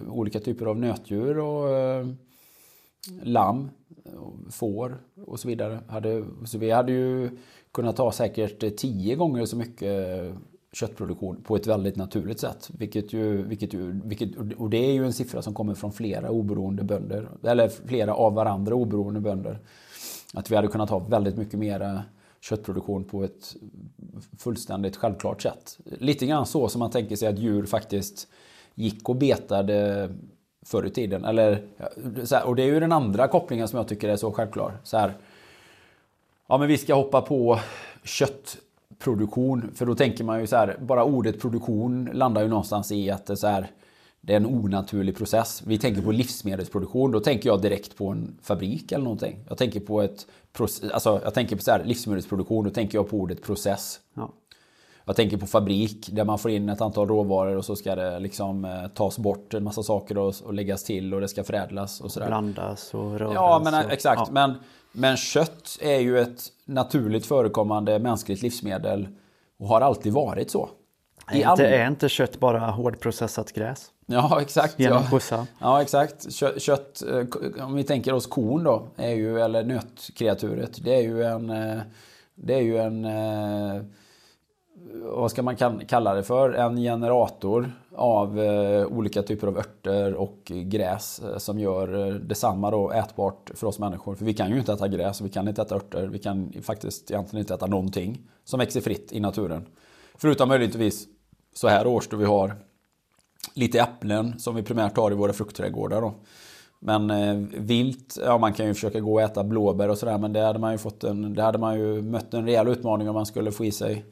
olika 0.08 0.40
typer 0.40 0.66
av 0.66 0.78
nötdjur 0.78 1.38
och 1.38 1.70
eh, 1.70 2.06
lamm, 3.22 3.70
och 4.18 4.54
får 4.54 4.98
och 5.26 5.40
så 5.40 5.48
vidare. 5.48 5.80
Hade, 5.88 6.24
så 6.44 6.58
vi 6.58 6.70
hade 6.70 6.92
ju 6.92 7.30
kunnat 7.72 7.98
ha 7.98 8.12
säkert 8.12 8.76
tio 8.76 9.16
gånger 9.16 9.44
så 9.44 9.56
mycket 9.56 10.34
köttproduktion 10.72 11.42
på 11.42 11.56
ett 11.56 11.66
väldigt 11.66 11.96
naturligt 11.96 12.40
sätt. 12.40 12.70
Vilket 12.78 13.12
ju, 13.12 13.42
vilket 13.42 13.74
ju, 13.74 14.00
vilket, 14.04 14.30
och 14.56 14.70
det 14.70 14.76
är 14.76 14.92
ju 14.92 15.04
en 15.04 15.12
siffra 15.12 15.42
som 15.42 15.54
kommer 15.54 15.74
från 15.74 15.92
flera 15.92 16.30
oberoende 16.30 16.84
bönder. 16.84 17.28
Eller 17.42 17.68
flera 17.68 18.14
av 18.14 18.34
varandra 18.34 18.74
oberoende 18.74 19.20
bönder. 19.20 19.58
Att 20.34 20.50
vi 20.50 20.56
hade 20.56 20.68
kunnat 20.68 20.90
ha 20.90 20.98
väldigt 20.98 21.36
mycket 21.36 21.58
mera 21.58 22.02
köttproduktion 22.42 23.04
på 23.04 23.24
ett 23.24 23.56
fullständigt 24.38 24.96
självklart 24.96 25.42
sätt. 25.42 25.78
Lite 25.84 26.26
grann 26.26 26.46
så 26.46 26.68
som 26.68 26.78
man 26.78 26.90
tänker 26.90 27.16
sig 27.16 27.28
att 27.28 27.38
djur 27.38 27.66
faktiskt 27.66 28.28
gick 28.74 29.08
och 29.08 29.16
betade 29.16 30.08
förr 30.62 30.86
i 30.86 30.90
tiden. 30.90 31.24
Eller, 31.24 31.62
så 32.24 32.36
här, 32.36 32.46
och 32.46 32.56
det 32.56 32.62
är 32.62 32.66
ju 32.66 32.80
den 32.80 32.92
andra 32.92 33.28
kopplingen 33.28 33.68
som 33.68 33.76
jag 33.76 33.88
tycker 33.88 34.08
är 34.08 34.16
så 34.16 34.32
självklar. 34.32 34.78
Så 34.84 34.96
här, 34.96 35.14
ja 36.48 36.58
men 36.58 36.68
vi 36.68 36.78
ska 36.78 36.94
hoppa 36.94 37.20
på 37.20 37.58
köttproduktion. 38.04 39.70
För 39.74 39.86
då 39.86 39.94
tänker 39.94 40.24
man 40.24 40.40
ju 40.40 40.46
så 40.46 40.56
här, 40.56 40.76
bara 40.80 41.04
ordet 41.04 41.40
produktion 41.40 42.10
landar 42.12 42.42
ju 42.42 42.48
någonstans 42.48 42.92
i 42.92 43.10
att 43.10 43.26
det, 43.26 43.36
så 43.36 43.46
här, 43.46 43.70
det 44.24 44.32
är 44.32 44.36
en 44.36 44.46
onaturlig 44.46 45.16
process. 45.16 45.62
Vi 45.66 45.78
tänker 45.78 46.02
på 46.02 46.12
livsmedelsproduktion, 46.12 47.10
då 47.10 47.20
tänker 47.20 47.48
jag 47.48 47.62
direkt 47.62 47.96
på 47.96 48.08
en 48.08 48.38
fabrik 48.42 48.92
eller 48.92 49.04
någonting. 49.04 49.44
Jag 49.48 49.58
tänker 49.58 49.80
på 49.80 50.02
ett 50.02 50.26
alltså, 50.92 51.20
jag 51.24 51.34
tänker 51.34 51.56
på 51.56 51.62
så 51.62 51.70
här, 51.70 51.84
livsmedelsproduktion, 51.84 52.64
då 52.64 52.70
tänker 52.70 52.98
jag 52.98 53.10
på 53.10 53.16
ordet 53.16 53.42
process. 53.42 54.00
Ja. 54.14 54.32
Jag 55.04 55.16
tänker 55.16 55.36
på 55.36 55.46
fabrik 55.46 56.08
där 56.12 56.24
man 56.24 56.38
får 56.38 56.50
in 56.50 56.68
ett 56.68 56.80
antal 56.80 57.08
råvaror 57.08 57.56
och 57.56 57.64
så 57.64 57.76
ska 57.76 57.94
det 57.94 58.18
liksom 58.18 58.64
eh, 58.64 58.88
tas 58.88 59.18
bort 59.18 59.54
en 59.54 59.64
massa 59.64 59.82
saker 59.82 60.18
och, 60.18 60.34
och 60.44 60.54
läggas 60.54 60.84
till 60.84 61.14
och 61.14 61.20
det 61.20 61.28
ska 61.28 61.44
förädlas 61.44 62.00
och 62.00 62.12
sådär. 62.12 62.26
Blandas 62.26 62.94
och 62.94 63.18
röras. 63.18 63.34
Ja, 63.34 63.60
men 63.64 63.74
och, 63.74 63.92
exakt. 63.92 64.22
Ja. 64.26 64.28
Men, 64.32 64.54
men 64.92 65.16
kött 65.16 65.78
är 65.80 65.98
ju 65.98 66.18
ett 66.18 66.42
naturligt 66.64 67.26
förekommande 67.26 67.98
mänskligt 67.98 68.42
livsmedel 68.42 69.08
och 69.58 69.68
har 69.68 69.80
alltid 69.80 70.12
varit 70.12 70.50
så. 70.50 70.68
I 71.34 71.42
är, 71.42 71.50
inte, 71.50 71.66
är 71.66 71.86
inte 71.86 72.08
kött 72.08 72.40
bara 72.40 72.60
hårdprocessat 72.60 73.52
gräs? 73.52 73.86
Ja, 74.06 74.40
exakt. 74.40 74.80
Genom 74.80 75.02
ja. 75.30 75.46
Ja, 75.60 75.82
exakt. 75.82 76.32
Kött, 76.32 76.62
kött, 76.62 77.02
eh, 77.02 77.64
om 77.66 77.74
vi 77.74 77.84
tänker 77.84 78.12
oss 78.12 78.26
kon 78.26 78.64
då, 78.64 78.88
är 78.96 79.14
ju, 79.14 79.40
eller 79.40 79.64
nötkreaturet. 79.64 80.84
Det 80.84 80.94
är 80.94 81.02
ju 81.02 81.22
en... 81.24 81.50
eh, 81.50 81.78
Det 82.34 82.54
är 82.54 82.60
ju 82.62 82.78
en... 82.78 83.04
eh, 83.04 83.82
vad 85.04 85.30
ska 85.30 85.42
man 85.42 85.56
kalla 85.88 86.14
det 86.14 86.22
för, 86.22 86.52
en 86.52 86.76
generator 86.76 87.72
av 87.96 88.38
olika 88.88 89.22
typer 89.22 89.46
av 89.46 89.58
örter 89.58 90.14
och 90.14 90.38
gräs 90.44 91.20
som 91.38 91.58
gör 91.58 92.08
eh, 92.08 92.14
detsamma 92.14 92.70
då 92.70 92.90
ätbart 92.90 93.50
för 93.54 93.66
oss 93.66 93.78
människor. 93.78 94.14
För 94.14 94.24
vi 94.24 94.34
kan 94.34 94.50
ju 94.50 94.58
inte 94.58 94.72
äta 94.72 94.88
gräs, 94.88 95.20
vi 95.20 95.28
kan 95.28 95.48
inte 95.48 95.62
äta 95.62 95.74
örter, 95.74 96.06
vi 96.06 96.18
kan 96.18 96.52
faktiskt 96.62 97.10
egentligen 97.10 97.40
inte 97.40 97.54
äta 97.54 97.66
någonting 97.66 98.20
som 98.44 98.58
växer 98.60 98.80
fritt 98.80 99.12
i 99.12 99.20
naturen. 99.20 99.66
Förutom 100.14 100.48
möjligtvis 100.48 101.06
så 101.52 101.68
här 101.68 101.86
års 101.86 102.08
då 102.08 102.16
vi 102.16 102.24
har 102.24 102.54
lite 103.54 103.80
äpplen 103.80 104.38
som 104.38 104.54
vi 104.54 104.62
primärt 104.62 104.96
har 104.96 105.10
i 105.10 105.14
våra 105.14 105.32
fruktträdgårdar. 105.32 106.00
Då. 106.00 106.14
Men 106.78 107.10
eh, 107.10 107.34
vilt, 107.60 108.18
ja 108.24 108.38
man 108.38 108.52
kan 108.52 108.66
ju 108.66 108.74
försöka 108.74 109.00
gå 109.00 109.14
och 109.14 109.22
äta 109.22 109.44
blåbär 109.44 109.88
och 109.88 109.98
sådär 109.98 110.18
men 110.18 110.32
det 110.32 110.40
hade 110.40 110.58
man 110.58 110.72
ju 110.72 110.78
fått 110.78 111.04
en, 111.04 111.34
det 111.34 111.42
hade 111.42 111.58
man 111.58 111.78
ju 111.78 112.02
mött 112.02 112.34
en 112.34 112.46
rejäl 112.46 112.68
utmaning 112.68 113.08
om 113.08 113.14
man 113.14 113.26
skulle 113.26 113.52
få 113.52 113.64
i 113.64 113.72
sig 113.72 114.04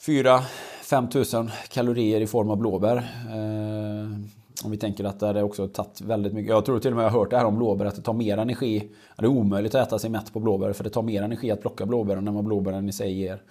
4-5 0.00 1.10
tusen 1.10 1.50
kalorier 1.68 2.20
i 2.20 2.26
form 2.26 2.50
av 2.50 2.56
blåbär. 2.56 2.96
Eh, 3.30 4.18
om 4.64 4.70
vi 4.70 4.76
tänker 4.76 5.04
att 5.04 5.20
det 5.20 5.26
hade 5.26 5.42
också 5.42 5.68
tagit 5.68 6.00
väldigt 6.00 6.32
mycket. 6.32 6.50
Jag 6.50 6.64
tror 6.64 6.78
till 6.78 6.90
och 6.90 6.96
med 6.96 7.04
jag 7.04 7.10
har 7.10 7.18
hört 7.18 7.30
det 7.30 7.36
här 7.36 7.44
om 7.44 7.56
blåbär 7.56 7.84
att 7.84 7.96
det 7.96 8.02
tar 8.02 8.12
mer 8.12 8.38
energi. 8.38 8.90
Det 9.16 9.24
är 9.24 9.26
omöjligt 9.26 9.74
att 9.74 9.86
äta 9.86 9.98
sig 9.98 10.10
mätt 10.10 10.32
på 10.32 10.40
blåbär 10.40 10.72
för 10.72 10.84
det 10.84 10.90
tar 10.90 11.02
mer 11.02 11.22
energi 11.22 11.50
att 11.50 11.60
plocka 11.60 11.86
blåbären 11.86 12.28
än 12.28 12.34
vad 12.34 12.44
blåbären 12.44 12.88
i 12.88 12.92
sig 12.92 13.12
ger. 13.12 13.42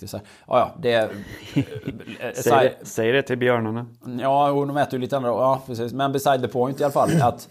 Så 0.00 0.16
här. 0.16 0.26
Ja, 0.46 0.58
ja, 0.58 0.80
det... 0.82 1.10
säg, 2.34 2.76
det, 2.80 2.86
säg 2.86 3.12
det 3.12 3.22
till 3.22 3.38
björnarna. 3.38 3.86
Ja, 4.20 4.50
och 4.50 4.66
de 4.66 4.76
äter 4.76 4.92
ju 4.92 4.98
lite 4.98 5.16
andra. 5.16 5.30
Ja, 5.30 5.62
precis. 5.66 5.92
Men 5.92 6.12
beside 6.12 6.42
the 6.42 6.48
point 6.48 6.80
i 6.80 6.84
alla 6.84 6.92
fall. 6.92 7.10
Att 7.22 7.48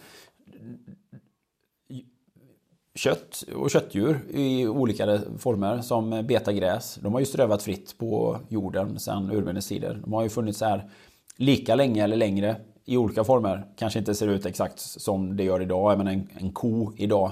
kött 2.95 3.43
och 3.55 3.71
köttdjur 3.71 4.19
i 4.29 4.67
olika 4.67 5.19
former 5.37 5.81
som 5.81 6.25
betar 6.27 6.51
gräs. 6.51 6.99
De 7.01 7.13
har 7.13 7.19
ju 7.19 7.25
strövat 7.25 7.63
fritt 7.63 7.97
på 7.97 8.39
jorden 8.49 8.99
sedan 8.99 9.31
urminnes 9.31 9.67
tider. 9.67 9.99
De 10.03 10.13
har 10.13 10.23
ju 10.23 10.29
funnits 10.29 10.61
här 10.61 10.89
lika 11.37 11.75
länge 11.75 12.03
eller 12.03 12.17
längre 12.17 12.55
i 12.85 12.97
olika 12.97 13.23
former. 13.23 13.65
Kanske 13.77 13.99
inte 13.99 14.15
ser 14.15 14.27
ut 14.27 14.45
exakt 14.45 14.79
som 14.79 15.37
det 15.37 15.43
gör 15.43 15.61
idag. 15.61 15.97
Men 15.97 16.07
en, 16.07 16.29
en 16.37 16.51
ko 16.51 16.93
idag 16.97 17.31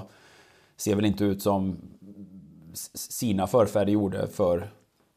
ser 0.76 0.96
väl 0.96 1.04
inte 1.04 1.24
ut 1.24 1.42
som 1.42 1.76
sina 2.94 3.46
förfäder 3.46 3.92
gjorde 3.92 4.26
för 4.26 4.70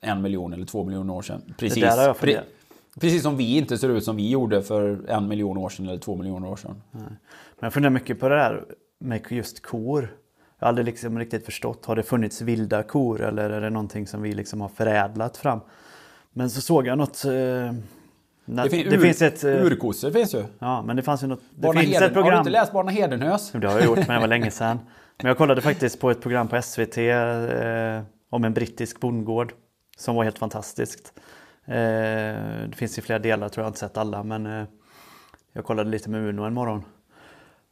en 0.03 0.21
miljon 0.21 0.53
eller 0.53 0.65
två 0.65 0.83
miljoner 0.83 1.13
år 1.13 1.21
sedan. 1.21 1.41
Precis, 1.57 1.83
pre, 2.19 2.41
precis 2.99 3.23
som 3.23 3.37
vi 3.37 3.57
inte 3.57 3.77
ser 3.77 3.89
ut 3.89 4.03
som 4.03 4.15
vi 4.15 4.29
gjorde 4.29 4.61
för 4.61 5.09
en 5.09 5.27
miljon 5.27 5.57
år 5.57 5.69
sedan 5.69 5.87
eller 5.87 5.99
två 5.99 6.15
miljoner 6.15 6.47
år 6.47 6.55
sedan. 6.55 6.81
Nej. 6.91 7.03
Men 7.03 7.17
jag 7.59 7.73
funderar 7.73 7.93
mycket 7.93 8.19
på 8.19 8.29
det 8.29 8.35
där 8.35 8.63
med 8.99 9.21
just 9.29 9.61
kor. 9.61 10.17
Jag 10.59 10.65
har 10.65 10.69
aldrig 10.69 10.85
liksom 10.85 11.19
riktigt 11.19 11.45
förstått. 11.45 11.85
Har 11.85 11.95
det 11.95 12.03
funnits 12.03 12.41
vilda 12.41 12.83
kor 12.83 13.21
eller 13.21 13.49
är 13.49 13.61
det 13.61 13.69
någonting 13.69 14.07
som 14.07 14.21
vi 14.21 14.33
liksom 14.33 14.61
har 14.61 14.69
förädlat 14.69 15.37
fram? 15.37 15.59
Men 16.33 16.49
så 16.49 16.61
såg 16.61 16.87
jag 16.87 16.97
något... 16.97 17.25
Eh, 17.25 17.31
det, 18.45 18.69
fin 18.69 18.89
det 18.89 18.95
ur, 18.95 19.01
finns 19.01 19.21
ett... 19.21 19.43
Eh, 19.43 19.65
urkossor 19.65 20.11
finns 20.11 20.35
ju. 20.35 20.43
Ja, 20.59 20.81
men 20.81 20.95
det 20.95 21.01
fanns 21.01 21.23
ju 21.23 21.27
något... 21.27 21.41
Det 21.55 21.61
Barna 21.61 21.79
finns 21.79 21.93
Heden, 21.93 22.07
ett 22.07 22.13
program... 22.13 22.25
Har 22.25 22.31
du 22.31 22.37
inte 22.37 22.49
läst 22.49 22.73
Barna 22.73 22.91
Hedenhös? 22.91 23.51
Det 23.51 23.67
har 23.67 23.73
jag 23.73 23.85
gjort, 23.85 24.07
men 24.07 24.07
det 24.07 24.19
var 24.19 24.27
länge 24.27 24.51
sedan. 24.51 24.79
Men 25.17 25.27
jag 25.27 25.37
kollade 25.37 25.61
faktiskt 25.61 25.99
på 25.99 26.11
ett 26.11 26.21
program 26.21 26.47
på 26.47 26.61
SVT 26.61 26.97
eh, 26.97 28.01
om 28.29 28.43
en 28.43 28.53
brittisk 28.53 28.99
bondgård. 28.99 29.53
Som 29.97 30.15
var 30.15 30.23
helt 30.23 30.39
fantastiskt. 30.39 31.13
Eh, 31.65 32.63
det 32.67 32.75
finns 32.75 32.97
ju 32.97 33.01
flera 33.01 33.19
delar, 33.19 33.49
tror 33.49 33.63
jag 33.63 33.69
inte 33.69 33.79
sett 33.79 33.97
alla, 33.97 34.23
men 34.23 34.45
eh, 34.45 34.65
jag 35.53 35.65
kollade 35.65 35.89
lite 35.89 36.09
med 36.09 36.21
Uno 36.29 36.43
en 36.43 36.53
morgon. 36.53 36.83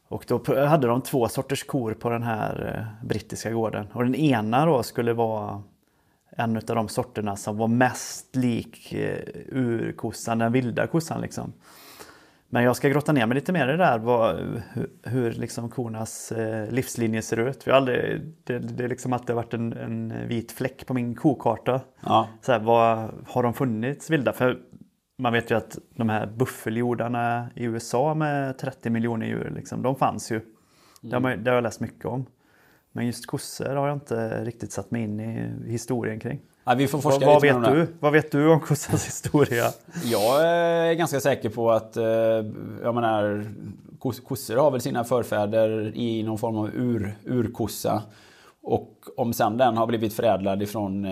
Och 0.08 0.24
då 0.28 0.66
hade 0.66 0.86
de 0.86 1.02
två 1.02 1.28
sorters 1.28 1.64
kor 1.64 1.94
på 1.94 2.10
den 2.10 2.22
här 2.22 2.74
eh, 2.76 3.06
brittiska 3.06 3.50
gården. 3.50 3.86
Och 3.92 4.04
den 4.04 4.14
ena 4.14 4.66
då 4.66 4.82
skulle 4.82 5.12
vara 5.12 5.62
en 6.36 6.56
av 6.56 6.62
de 6.62 6.88
sorterna 6.88 7.36
som 7.36 7.56
var 7.56 7.68
mest 7.68 8.36
lik 8.36 8.92
eh, 8.92 9.18
urkossan, 9.48 10.38
den 10.38 10.52
vilda 10.52 10.86
kossan 10.86 11.20
liksom. 11.20 11.52
Men 12.54 12.64
jag 12.64 12.76
ska 12.76 12.88
grotta 12.88 13.12
ner 13.12 13.26
mig 13.26 13.34
lite 13.34 13.52
mer 13.52 13.68
i 13.68 13.70
det 13.70 13.76
där, 13.76 13.98
vad, 13.98 14.36
hur, 14.72 14.90
hur 15.02 15.32
liksom 15.32 15.70
kornas 15.70 16.32
eh, 16.32 16.70
livslinje 16.70 17.22
ser 17.22 17.36
ut. 17.36 17.66
Vi 17.66 17.70
har 17.70 17.76
aldrig, 17.76 18.20
det, 18.44 18.58
det 18.58 18.84
är 18.84 18.88
liksom 18.88 19.12
alltid 19.12 19.36
varit 19.36 19.54
en, 19.54 19.72
en 19.72 20.28
vit 20.28 20.52
fläck 20.52 20.86
på 20.86 20.94
min 20.94 21.14
kokarta. 21.14 21.80
Ja. 22.00 22.28
Så 22.40 22.52
här, 22.52 22.58
vad, 22.58 23.10
har 23.26 23.42
de 23.42 23.54
funnits 23.54 24.10
vilda? 24.10 24.32
För 24.32 24.58
man 25.18 25.32
vet 25.32 25.50
ju 25.50 25.54
att 25.54 25.78
de 25.94 26.08
här 26.08 26.26
buffeljordarna 26.26 27.50
i 27.54 27.64
USA 27.64 28.14
med 28.14 28.58
30 28.58 28.90
miljoner 28.90 29.26
djur, 29.26 29.52
liksom, 29.56 29.82
de 29.82 29.96
fanns 29.96 30.32
ju. 30.32 30.36
Mm. 30.36 30.50
Det, 31.00 31.16
har 31.16 31.20
man, 31.20 31.44
det 31.44 31.50
har 31.50 31.54
jag 31.54 31.62
läst 31.62 31.80
mycket 31.80 32.04
om. 32.04 32.26
Men 32.92 33.06
just 33.06 33.26
kossor 33.26 33.74
har 33.76 33.88
jag 33.88 33.96
inte 33.96 34.44
riktigt 34.44 34.72
satt 34.72 34.90
mig 34.90 35.02
in 35.02 35.20
i 35.20 35.50
historien 35.66 36.20
kring. 36.20 36.40
Ja, 36.64 36.74
vi 36.74 36.88
får 36.88 36.98
forska 36.98 37.26
vad, 37.26 37.34
vad 37.34 37.42
vet 37.42 37.64
du? 37.64 37.86
Vad 38.00 38.12
vet 38.12 38.32
du 38.32 38.48
om 38.48 38.60
kossans 38.60 39.06
historia? 39.06 39.64
Jag 40.04 40.46
är 40.46 40.94
ganska 40.94 41.20
säker 41.20 41.48
på 41.48 41.70
att 41.70 41.96
eh, 41.96 42.04
jag 42.82 42.94
menar, 42.94 43.46
kossor 43.98 44.56
har 44.56 44.70
väl 44.70 44.80
sina 44.80 45.04
förfäder 45.04 45.96
i 45.96 46.22
någon 46.22 46.38
form 46.38 46.56
av 46.56 46.68
ur, 46.68 47.16
urkossa. 47.24 48.02
Och 48.62 48.94
om 49.16 49.32
sen 49.32 49.56
den 49.56 49.76
har 49.76 49.86
blivit 49.86 50.14
förädlad 50.14 50.62
ifrån 50.62 51.04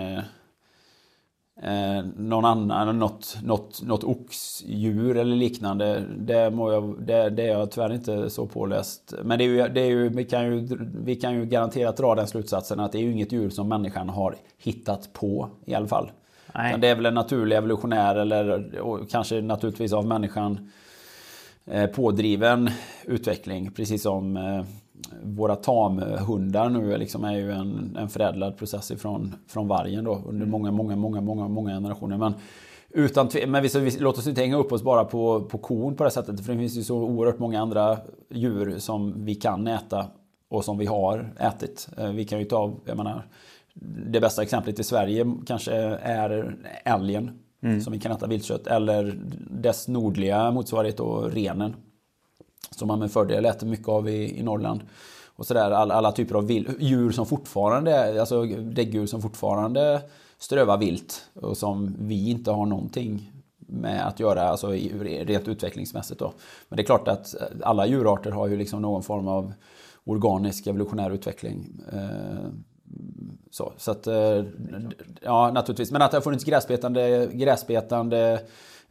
eh, 1.63 2.05
någon 2.17 2.45
annan, 2.45 2.99
något, 2.99 3.37
något, 3.43 3.81
något 3.83 4.03
oxdjur 4.03 5.17
eller 5.17 5.35
liknande. 5.35 6.03
Det, 6.17 6.51
må 6.51 6.71
jag, 6.71 6.95
det, 6.99 7.29
det, 7.29 7.43
är 7.43 7.51
jag 7.51 7.71
tyvärr 7.71 7.93
inte 7.93 8.29
så 8.29 8.47
påläst. 8.47 9.13
Men 9.23 9.37
det 9.37 9.43
är 9.43 9.47
ju, 9.47 9.67
det 9.67 9.81
är 9.81 9.89
ju, 9.89 10.09
vi, 10.09 10.25
kan 10.25 10.45
ju, 10.45 10.67
vi 11.05 11.15
kan 11.15 11.33
ju 11.33 11.45
garanterat 11.45 11.97
dra 11.97 12.15
den 12.15 12.27
slutsatsen 12.27 12.79
att 12.79 12.91
det 12.91 12.97
är 12.97 13.03
ju 13.03 13.11
inget 13.11 13.31
djur 13.31 13.49
som 13.49 13.69
människan 13.69 14.09
har 14.09 14.35
hittat 14.57 15.13
på 15.13 15.49
i 15.65 15.73
alla 15.73 15.87
fall. 15.87 16.11
Det 16.53 16.87
är 16.87 16.95
väl 16.95 17.05
en 17.05 17.13
naturlig 17.13 17.55
evolutionär 17.55 18.15
eller 18.15 19.05
kanske 19.11 19.41
naturligtvis 19.41 19.93
av 19.93 20.05
människan 20.05 20.71
eh, 21.65 21.87
pådriven 21.87 22.69
utveckling. 23.05 23.71
Precis 23.71 24.01
som 24.01 24.37
eh, 24.37 24.63
våra 25.23 25.55
tamhundar 25.55 26.69
nu 26.69 26.97
liksom 26.97 27.23
är 27.23 27.33
ju 27.33 27.51
en, 27.51 27.97
en 27.99 28.09
förädlad 28.09 28.57
process 28.57 28.91
ifrån 28.91 29.35
från 29.47 29.67
vargen 29.67 30.03
då 30.03 30.23
under 30.27 30.45
många, 30.45 30.71
många, 30.71 30.95
många, 30.95 31.21
många, 31.21 31.47
många 31.47 31.71
generationer. 31.71 32.17
Men, 32.17 32.33
utan, 32.89 33.29
men 33.47 33.63
vi, 33.63 33.79
vi, 33.79 33.91
låt 33.99 34.17
oss 34.17 34.27
inte 34.27 34.41
hänga 34.41 34.57
upp 34.57 34.71
oss 34.71 34.83
bara 34.83 35.05
på, 35.05 35.41
på 35.41 35.57
kon 35.57 35.95
på 35.95 36.03
det 36.03 36.11
sättet. 36.11 36.45
För 36.45 36.53
det 36.53 36.59
finns 36.59 36.77
ju 36.77 36.83
så 36.83 36.97
oerhört 36.97 37.39
många 37.39 37.61
andra 37.61 37.97
djur 38.29 38.79
som 38.79 39.25
vi 39.25 39.35
kan 39.35 39.67
äta 39.67 40.05
och 40.49 40.65
som 40.65 40.77
vi 40.77 40.85
har 40.85 41.33
ätit. 41.39 41.89
Eh, 41.97 42.11
vi 42.11 42.25
kan 42.25 42.39
ju 42.39 42.45
ta, 42.45 42.73
jag 42.85 42.97
menar, 42.97 43.27
det 44.07 44.19
bästa 44.19 44.41
exemplet 44.43 44.79
i 44.79 44.83
Sverige 44.83 45.35
kanske 45.45 45.73
är 46.01 46.55
älgen. 46.83 47.31
Mm. 47.63 47.81
Som 47.81 47.93
vi 47.93 47.99
kan 47.99 48.11
äta 48.11 48.27
viltkött. 48.27 48.67
Eller 48.67 49.19
dess 49.49 49.87
nordliga 49.87 50.51
motsvarighet 50.51 50.97
då, 50.97 51.21
renen. 51.21 51.75
Som 52.69 52.87
man 52.87 52.99
med 52.99 53.11
fördel 53.11 53.45
äter 53.45 53.67
mycket 53.67 53.87
av 53.87 54.09
i, 54.09 54.39
i 54.39 54.43
Norrland. 54.43 54.81
Och 55.35 55.45
sådär, 55.45 55.71
alla, 55.71 55.93
alla 55.93 56.11
typer 56.11 56.35
av 56.35 56.47
vill, 56.47 56.69
djur 56.79 57.11
som 57.11 57.25
fortfarande, 57.25 58.21
alltså 58.21 58.45
däggdjur 58.45 59.05
som 59.05 59.21
fortfarande 59.21 60.01
strövar 60.37 60.77
vilt. 60.77 61.29
Och 61.33 61.57
som 61.57 61.95
vi 61.99 62.29
inte 62.29 62.51
har 62.51 62.65
någonting 62.65 63.31
med 63.57 64.07
att 64.07 64.19
göra, 64.19 64.41
alltså 64.41 64.67
rent 65.01 65.47
utvecklingsmässigt 65.47 66.19
då. 66.19 66.33
Men 66.69 66.77
det 66.77 66.83
är 66.83 66.85
klart 66.85 67.07
att 67.07 67.35
alla 67.63 67.85
djurarter 67.85 68.31
har 68.31 68.47
ju 68.47 68.57
liksom 68.57 68.81
någon 68.81 69.03
form 69.03 69.27
av 69.27 69.53
organisk 70.03 70.67
evolutionär 70.67 71.11
utveckling. 71.11 71.81
Eh, 71.93 72.49
så, 73.51 73.73
så 73.77 73.91
att, 73.91 74.07
eh, 74.07 74.43
ja 75.21 75.51
naturligtvis. 75.51 75.91
Men 75.91 76.01
att 76.01 76.11
det 76.11 76.17
har 76.17 76.21
funnits 76.21 76.43
gräsbetande, 76.43 77.29
gräsbetande 77.33 78.39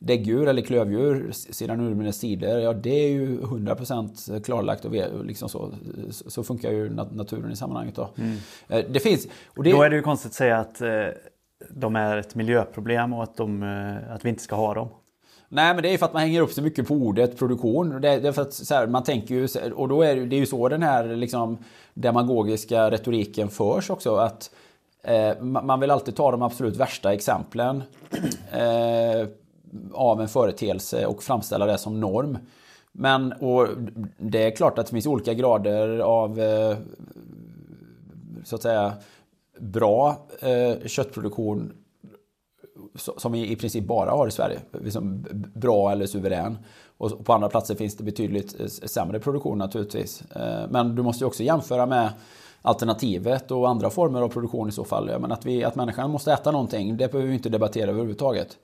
däggdjur 0.00 0.48
eller 0.48 0.62
klövdjur 0.62 1.30
sedan 1.32 1.80
urminnes 1.80 2.20
tider, 2.20 2.58
ja 2.58 2.72
det 2.72 3.04
är 3.04 3.08
ju 3.08 3.40
100% 3.40 4.42
klarlagt 4.42 4.84
och 4.84 5.24
liksom 5.24 5.48
så, 5.48 5.72
så 6.10 6.42
funkar 6.42 6.70
ju 6.70 6.90
naturen 6.90 7.52
i 7.52 7.56
sammanhanget. 7.56 7.94
Då. 7.94 8.10
Mm. 8.18 8.36
Eh, 8.68 8.84
det 8.90 9.00
finns, 9.00 9.26
och 9.56 9.64
det... 9.64 9.72
Då 9.72 9.82
är 9.82 9.90
det 9.90 9.96
ju 9.96 10.02
konstigt 10.02 10.30
att 10.30 10.34
säga 10.34 10.58
att 10.58 10.80
eh, 10.80 11.06
de 11.70 11.96
är 11.96 12.16
ett 12.16 12.34
miljöproblem 12.34 13.12
och 13.12 13.22
att, 13.22 13.36
de, 13.36 13.62
eh, 13.62 14.14
att 14.14 14.24
vi 14.24 14.28
inte 14.28 14.42
ska 14.42 14.56
ha 14.56 14.74
dem. 14.74 14.88
Nej 15.48 15.74
men 15.74 15.82
det 15.82 15.94
är 15.94 15.98
för 15.98 16.06
att 16.06 16.12
man 16.12 16.22
hänger 16.22 16.40
upp 16.40 16.52
sig 16.52 16.64
mycket 16.64 16.88
på 16.88 16.94
ordet 16.94 17.38
produktion. 17.38 18.00
Det 18.00 18.08
är 18.08 18.32
för 18.32 18.42
att 18.42 18.54
så 18.54 18.74
här, 18.74 18.86
man 18.86 19.02
tänker 19.02 19.34
ju, 19.34 19.48
och 19.72 19.88
då 19.88 20.02
är 20.02 20.16
det 20.16 20.36
ju 20.36 20.46
så 20.46 20.68
den 20.68 20.82
här 20.82 21.16
liksom, 21.16 21.58
demagogiska 21.94 22.90
retoriken 22.90 23.48
förs 23.48 23.90
också. 23.90 24.16
att 24.16 24.50
eh, 25.02 25.40
Man 25.40 25.80
vill 25.80 25.90
alltid 25.90 26.16
ta 26.16 26.30
de 26.30 26.42
absolut 26.42 26.76
värsta 26.76 27.12
exemplen. 27.12 27.82
Eh, 28.52 29.28
av 29.92 30.20
en 30.20 30.28
företeelse 30.28 31.06
och 31.06 31.22
framställa 31.22 31.66
det 31.66 31.78
som 31.78 32.00
norm. 32.00 32.38
Men 32.92 33.32
och 33.32 33.68
det 34.18 34.46
är 34.46 34.50
klart 34.50 34.78
att 34.78 34.86
det 34.86 34.92
finns 34.92 35.06
olika 35.06 35.34
grader 35.34 35.98
av 35.98 36.40
eh, 36.40 36.76
så 38.44 38.56
att 38.56 38.62
säga 38.62 38.92
bra 39.58 40.26
eh, 40.40 40.86
köttproduktion 40.86 41.72
som 42.94 43.32
vi 43.32 43.52
i 43.52 43.56
princip 43.56 43.84
bara 43.84 44.10
har 44.10 44.28
i 44.28 44.30
Sverige. 44.30 44.60
Liksom 44.80 45.26
bra 45.54 45.92
eller 45.92 46.06
suverän. 46.06 46.58
Och 46.98 47.24
på 47.24 47.32
andra 47.32 47.48
platser 47.48 47.74
finns 47.74 47.96
det 47.96 48.04
betydligt 48.04 48.60
eh, 48.60 48.66
sämre 48.66 49.20
produktion 49.20 49.58
naturligtvis. 49.58 50.22
Men 50.68 50.94
du 50.94 51.02
måste 51.02 51.24
ju 51.24 51.28
också 51.28 51.42
jämföra 51.42 51.86
med 51.86 52.10
alternativet 52.62 53.50
och 53.50 53.68
andra 53.68 53.90
former 53.90 54.22
av 54.22 54.28
produktion 54.28 54.68
i 54.68 54.72
så 54.72 54.84
fall. 54.84 55.20
Men 55.20 55.32
att, 55.32 55.46
vi, 55.46 55.64
att 55.64 55.74
människan 55.74 56.10
måste 56.10 56.32
äta 56.32 56.50
någonting, 56.50 56.96
det 56.96 57.12
behöver 57.12 57.28
vi 57.28 57.34
inte 57.34 57.48
debattera 57.48 57.90
överhuvudtaget. 57.90 58.58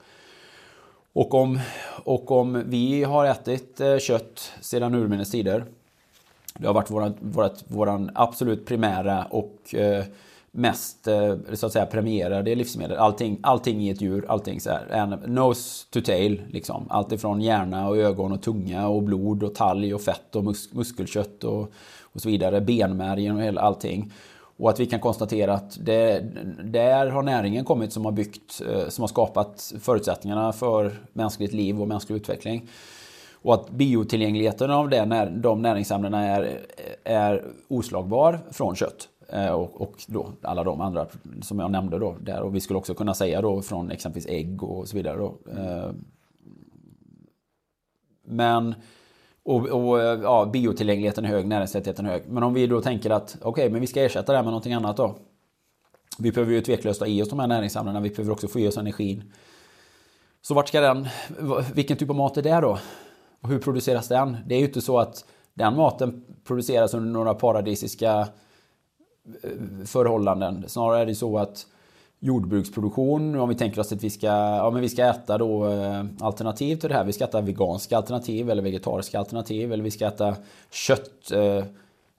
Och 1.16 1.34
om, 1.34 1.58
och 2.04 2.30
om 2.30 2.62
vi 2.66 3.04
har 3.04 3.26
ätit 3.26 3.80
eh, 3.80 3.98
kött 3.98 4.52
sedan 4.60 4.94
urminnes 4.94 5.30
tider. 5.30 5.64
Det 6.54 6.66
har 6.66 6.74
varit 6.74 6.90
våran, 6.90 7.14
vårat, 7.20 7.64
våran 7.68 8.10
absolut 8.14 8.66
primära 8.66 9.24
och 9.24 9.74
eh, 9.74 10.04
mest 10.50 11.06
eh, 11.06 11.34
så 11.52 11.66
att 11.66 11.72
säga 11.72 11.86
premierade 11.86 12.54
livsmedel. 12.54 12.98
Allting, 12.98 13.38
allting 13.42 13.82
i 13.82 13.90
ett 13.90 14.00
djur, 14.00 14.24
allting 14.28 14.60
så 14.60 14.70
här. 14.70 14.86
En 14.86 15.34
nose 15.34 15.86
to 15.90 16.00
tail 16.00 16.42
liksom. 16.50 16.86
Allt 16.90 17.12
ifrån 17.12 17.40
hjärna 17.40 17.88
och 17.88 17.96
ögon 17.96 18.32
och 18.32 18.42
tunga 18.42 18.88
och 18.88 19.02
blod 19.02 19.42
och 19.42 19.54
talg 19.54 19.94
och 19.94 20.02
fett 20.02 20.36
och 20.36 20.44
mus 20.44 20.72
muskelkött 20.72 21.44
och, 21.44 21.72
och 22.02 22.20
så 22.20 22.28
vidare. 22.28 22.60
Benmärgen 22.60 23.36
och 23.36 23.42
hela 23.42 23.60
allting. 23.60 24.12
Och 24.56 24.70
att 24.70 24.80
vi 24.80 24.86
kan 24.86 25.00
konstatera 25.00 25.54
att 25.54 25.78
det, 25.80 26.20
där 26.64 27.06
har 27.06 27.22
näringen 27.22 27.64
kommit 27.64 27.92
som 27.92 28.04
har 28.04 28.12
byggt, 28.12 28.62
eh, 28.68 28.88
som 28.88 29.02
har 29.02 29.08
skapat 29.08 29.74
förutsättningarna 29.80 30.52
för 30.52 30.92
mänskligt 31.12 31.52
liv 31.52 31.80
och 31.80 31.88
mänsklig 31.88 32.16
utveckling. 32.16 32.68
Och 33.32 33.54
att 33.54 33.70
biotillgängligheten 33.70 34.70
av 34.70 34.88
det, 34.88 35.32
de 35.36 35.62
näringsämnena 35.62 36.24
är, 36.24 36.60
är 37.04 37.44
oslagbar 37.68 38.38
från 38.50 38.76
kött. 38.76 39.08
Eh, 39.28 39.50
och, 39.50 39.80
och 39.80 40.04
då 40.06 40.32
alla 40.42 40.64
de 40.64 40.80
andra 40.80 41.06
som 41.42 41.58
jag 41.58 41.70
nämnde 41.70 41.98
då. 41.98 42.16
Där. 42.20 42.40
Och 42.40 42.54
vi 42.54 42.60
skulle 42.60 42.78
också 42.78 42.94
kunna 42.94 43.14
säga 43.14 43.40
då 43.40 43.62
från 43.62 43.90
exempelvis 43.90 44.28
ägg 44.28 44.62
och 44.62 44.88
så 44.88 44.96
vidare. 44.96 45.16
Då. 45.16 45.38
Eh. 45.56 45.90
Men 48.24 48.74
och, 49.46 49.66
och 49.66 50.00
eh, 50.00 50.20
ja, 50.22 50.50
biotillgängligheten 50.52 51.24
är 51.24 51.28
hög, 51.28 51.46
näringsrättigheten 51.46 52.06
är 52.06 52.10
hög. 52.10 52.22
Men 52.28 52.42
om 52.42 52.54
vi 52.54 52.66
då 52.66 52.80
tänker 52.80 53.10
att 53.10 53.36
okej, 53.40 53.48
okay, 53.50 53.70
men 53.70 53.80
vi 53.80 53.86
ska 53.86 54.02
ersätta 54.02 54.32
det 54.32 54.38
här 54.38 54.44
med 54.44 54.50
någonting 54.50 54.72
annat 54.72 54.96
då. 54.96 55.14
Vi 56.18 56.32
behöver 56.32 56.52
ju 56.52 56.60
tveklöst 56.60 57.00
ha 57.00 57.06
i 57.06 57.22
oss 57.22 57.28
de 57.28 57.38
här 57.38 57.46
näringsämnena, 57.46 58.00
vi 58.00 58.10
behöver 58.10 58.32
också 58.32 58.48
få 58.48 58.60
i 58.60 58.68
oss 58.68 58.76
energin. 58.76 59.32
Så 60.42 60.54
vart 60.54 60.68
ska 60.68 60.80
den, 60.80 61.08
vilken 61.74 61.96
typ 61.96 62.10
av 62.10 62.16
mat 62.16 62.36
är 62.36 62.42
det 62.42 62.60
då? 62.60 62.78
Och 63.42 63.48
hur 63.48 63.58
produceras 63.58 64.08
den? 64.08 64.36
Det 64.46 64.54
är 64.54 64.58
ju 64.58 64.66
inte 64.66 64.80
så 64.80 64.98
att 64.98 65.24
den 65.54 65.76
maten 65.76 66.24
produceras 66.44 66.94
under 66.94 67.10
några 67.10 67.34
paradisiska 67.34 68.28
eh, 69.42 69.84
förhållanden. 69.84 70.64
Snarare 70.68 71.00
är 71.00 71.06
det 71.06 71.14
så 71.14 71.38
att 71.38 71.66
jordbruksproduktion, 72.20 73.38
om 73.38 73.48
vi 73.48 73.54
tänker 73.54 73.80
oss 73.80 73.92
att 73.92 74.04
vi 74.04 74.10
ska, 74.10 74.26
ja, 74.26 74.70
men 74.70 74.82
vi 74.82 74.88
ska 74.88 75.04
äta 75.04 75.38
då 75.38 75.66
eh, 75.66 76.04
alternativ 76.20 76.76
till 76.76 76.88
det 76.88 76.94
här. 76.94 77.04
Vi 77.04 77.12
ska 77.12 77.24
äta 77.24 77.40
veganska 77.40 77.96
alternativ 77.96 78.50
eller 78.50 78.62
vegetariska 78.62 79.18
alternativ 79.18 79.72
eller 79.72 79.84
vi 79.84 79.90
ska 79.90 80.06
äta 80.06 80.36
kött 80.70 81.32
eh, 81.32 81.64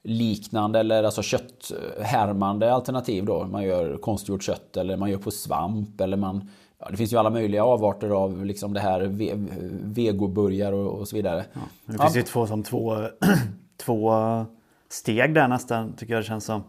liknande 0.02 0.80
eller 0.80 1.04
alltså 1.04 1.22
kötthärmande 1.22 2.74
alternativ 2.74 3.24
då. 3.24 3.44
Man 3.44 3.62
gör 3.62 3.96
konstgjort 3.96 4.42
kött 4.42 4.76
eller 4.76 4.96
man 4.96 5.10
gör 5.10 5.18
på 5.18 5.30
svamp 5.30 6.00
eller 6.00 6.16
man 6.16 6.50
Ja, 6.80 6.88
det 6.90 6.96
finns 6.96 7.12
ju 7.12 7.16
alla 7.16 7.30
möjliga 7.30 7.64
avarter 7.64 8.10
av 8.10 8.44
liksom 8.44 8.72
det 8.72 8.80
här 8.80 9.00
ve 9.00 9.32
vegoburgar 9.82 10.72
och, 10.72 11.00
och 11.00 11.08
så 11.08 11.16
vidare. 11.16 11.44
Ja, 11.52 11.60
det 11.86 11.92
finns 11.92 12.14
ja. 12.14 12.20
ju 12.20 12.22
två, 12.22 12.46
som 12.46 12.62
två, 12.62 12.96
två 13.76 14.12
steg 14.88 15.34
där 15.34 15.48
nästan 15.48 15.92
tycker 15.92 16.14
jag 16.14 16.22
det 16.22 16.26
känns 16.26 16.44
som. 16.44 16.62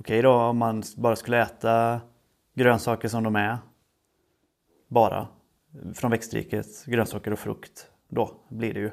Okej 0.00 0.22
då 0.22 0.32
om 0.32 0.58
man 0.58 0.82
bara 0.96 1.16
skulle 1.16 1.42
äta 1.42 2.00
grönsaker 2.56 3.08
som 3.08 3.22
de 3.22 3.36
är. 3.36 3.58
Bara. 4.88 5.26
Från 5.94 6.10
växtriket, 6.10 6.84
grönsaker 6.86 7.32
och 7.32 7.38
frukt. 7.38 7.90
Då 8.08 8.30
blir 8.48 8.74
det 8.74 8.80
ju. 8.80 8.90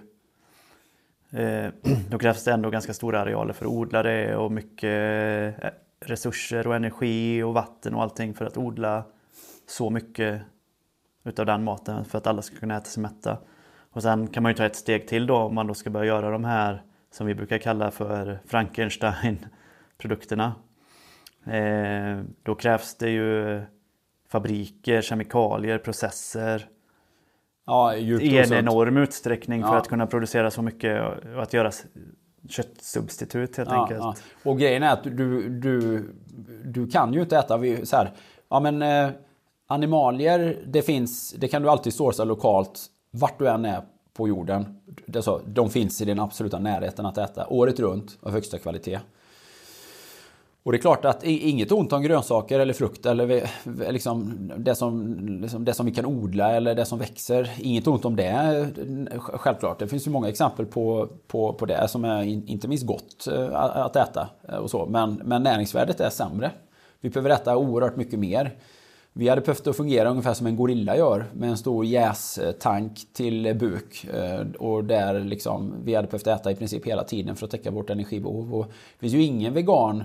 Eh, 1.42 1.72
då 2.10 2.20
krävs 2.20 2.44
det 2.44 2.52
ändå 2.52 2.70
ganska 2.70 2.94
stora 2.94 3.22
arealer 3.22 3.54
för 3.54 3.66
att 3.66 3.72
odla 3.72 4.04
det 4.04 4.36
och 4.36 4.52
mycket 4.52 5.64
eh, 5.64 5.70
resurser 6.00 6.68
och 6.68 6.76
energi 6.76 7.44
och 7.44 7.54
vatten 7.54 7.96
och 7.96 8.02
allting 8.02 8.34
för 8.34 8.46
att 8.46 8.58
odla 8.58 9.04
så 9.68 9.90
mycket 9.90 10.42
utav 11.24 11.46
den 11.46 11.64
maten 11.64 12.06
för 12.06 12.18
att 12.18 12.28
alla 12.28 12.42
ska 12.42 12.58
kunna 12.58 12.78
äta 12.78 12.86
sig 12.86 13.04
mätta. 13.04 13.38
Och 13.90 14.02
sen 14.02 14.28
kan 14.28 14.44
man 14.44 14.50
ju 14.50 14.56
ta 14.56 14.66
ett 14.66 14.76
steg 14.76 15.08
till 15.08 15.28
då 15.28 15.36
om 15.36 15.56
man 15.56 15.68
då 15.68 15.74
ska 15.74 15.90
börja 15.90 16.06
göra 16.06 16.30
de 16.30 16.44
här 16.44 16.84
som 17.12 17.28
vi 17.28 17.36
brukar 17.36 17.58
kalla 17.58 17.92
för 17.92 18.40
Frankenstein-produkterna. 18.46 20.54
Eh, 21.46 22.24
då 22.44 22.56
krävs 22.56 22.96
det 22.96 23.10
ju 23.10 23.62
fabriker, 24.30 25.02
kemikalier, 25.02 25.78
processer. 25.78 26.68
Ja, 27.66 27.96
I 27.96 28.38
en 28.38 28.54
enorm 28.54 28.98
utsträckning 28.98 29.62
ja. 29.62 29.68
för 29.68 29.78
att 29.78 29.88
kunna 29.88 30.08
producera 30.08 30.52
så 30.52 30.62
mycket 30.62 31.02
och 31.36 31.42
att 31.42 31.54
göra 31.54 31.72
köttsubstitut 32.50 33.58
helt 33.58 33.70
ja, 33.70 33.82
enkelt. 33.82 34.24
Och 34.44 34.60
grejen 34.60 34.84
är 34.84 34.94
att 34.94 35.04
du, 35.04 35.50
du, 35.50 36.10
du 36.66 36.88
kan 36.88 37.14
ju 37.14 37.22
inte 37.22 37.38
äta 37.38 37.60
så 37.84 37.96
här, 37.96 38.12
ja 38.50 38.60
men 38.60 38.82
eh, 38.82 39.10
animalier, 39.68 40.64
det 40.66 40.82
finns, 40.82 41.32
det 41.32 41.48
kan 41.48 41.62
du 41.62 41.70
alltid 41.70 41.94
sourca 41.94 42.24
lokalt 42.24 42.80
vart 43.12 43.40
du 43.40 43.48
än 43.48 43.66
är 43.66 43.82
på 44.14 44.28
jorden. 44.28 44.80
Det 45.06 45.22
så, 45.22 45.42
de 45.46 45.70
finns 45.70 46.02
i 46.02 46.06
den 46.06 46.20
absoluta 46.20 46.60
närheten 46.60 47.06
att 47.06 47.18
äta 47.18 47.48
året 47.48 47.80
runt 47.80 48.18
av 48.22 48.32
högsta 48.32 48.58
kvalitet. 48.58 49.00
Och 50.64 50.72
det 50.72 50.78
är 50.78 50.82
klart 50.82 51.06
att 51.06 51.24
inget 51.24 51.72
ont 51.72 51.94
om 51.94 52.02
grönsaker 52.02 52.60
eller 52.60 52.74
frukt 52.74 53.06
eller 53.06 53.50
liksom 53.92 54.52
det, 54.58 54.76
som, 54.76 55.18
liksom 55.42 55.66
det 55.66 55.74
som 55.74 55.86
vi 55.86 55.92
kan 55.92 56.06
odla 56.06 56.52
eller 56.52 56.76
det 56.76 56.86
som 56.86 57.00
växer. 57.00 57.52
Inget 57.58 57.88
ont 57.88 58.06
om 58.06 58.16
det, 58.16 58.72
eh, 59.12 59.20
självklart. 59.20 59.80
Det 59.80 59.88
finns 59.88 60.08
ju 60.08 60.12
många 60.12 60.30
exempel 60.30 60.66
på, 60.66 61.10
på, 61.28 61.54
på 61.54 61.66
det 61.66 61.88
som 61.88 62.06
är 62.06 62.24
inte 62.24 62.68
minst 62.68 62.86
gott 62.86 63.28
eh, 63.28 63.56
att 63.56 63.96
äta. 63.96 64.30
Eh, 64.50 64.56
och 64.56 64.70
så. 64.70 64.86
Men, 64.86 65.22
men 65.26 65.44
näringsvärdet 65.44 66.00
är 66.00 66.10
sämre. 66.10 66.52
Vi 67.02 67.10
behöver 67.10 67.30
äta 67.30 67.58
oerhört 67.58 67.96
mycket 67.96 68.20
mer. 68.20 68.58
Vi 69.14 69.30
hade 69.30 69.42
behövt 69.42 69.68
att 69.68 69.78
fungera 69.78 70.10
ungefär 70.10 70.34
som 70.34 70.48
en 70.48 70.56
gorilla 70.56 70.98
gör 70.98 71.26
med 71.34 71.50
en 71.50 71.58
stor 71.58 71.86
jästank 71.86 73.00
till 73.14 73.56
buk. 73.56 74.08
Och 74.60 74.84
där 74.84 75.20
liksom, 75.20 75.74
vi 75.84 75.96
hade 75.96 76.08
behövt 76.08 76.28
äta 76.28 76.52
i 76.52 76.56
princip 76.56 76.88
hela 76.88 77.04
tiden 77.04 77.36
för 77.36 77.46
att 77.46 77.52
täcka 77.52 77.72
vårt 77.72 77.90
energibehov. 77.90 78.56
Och 78.56 78.66
det 78.66 79.00
finns 79.00 79.14
ju 79.14 79.24
ingen 79.24 79.54
vegan 79.54 80.04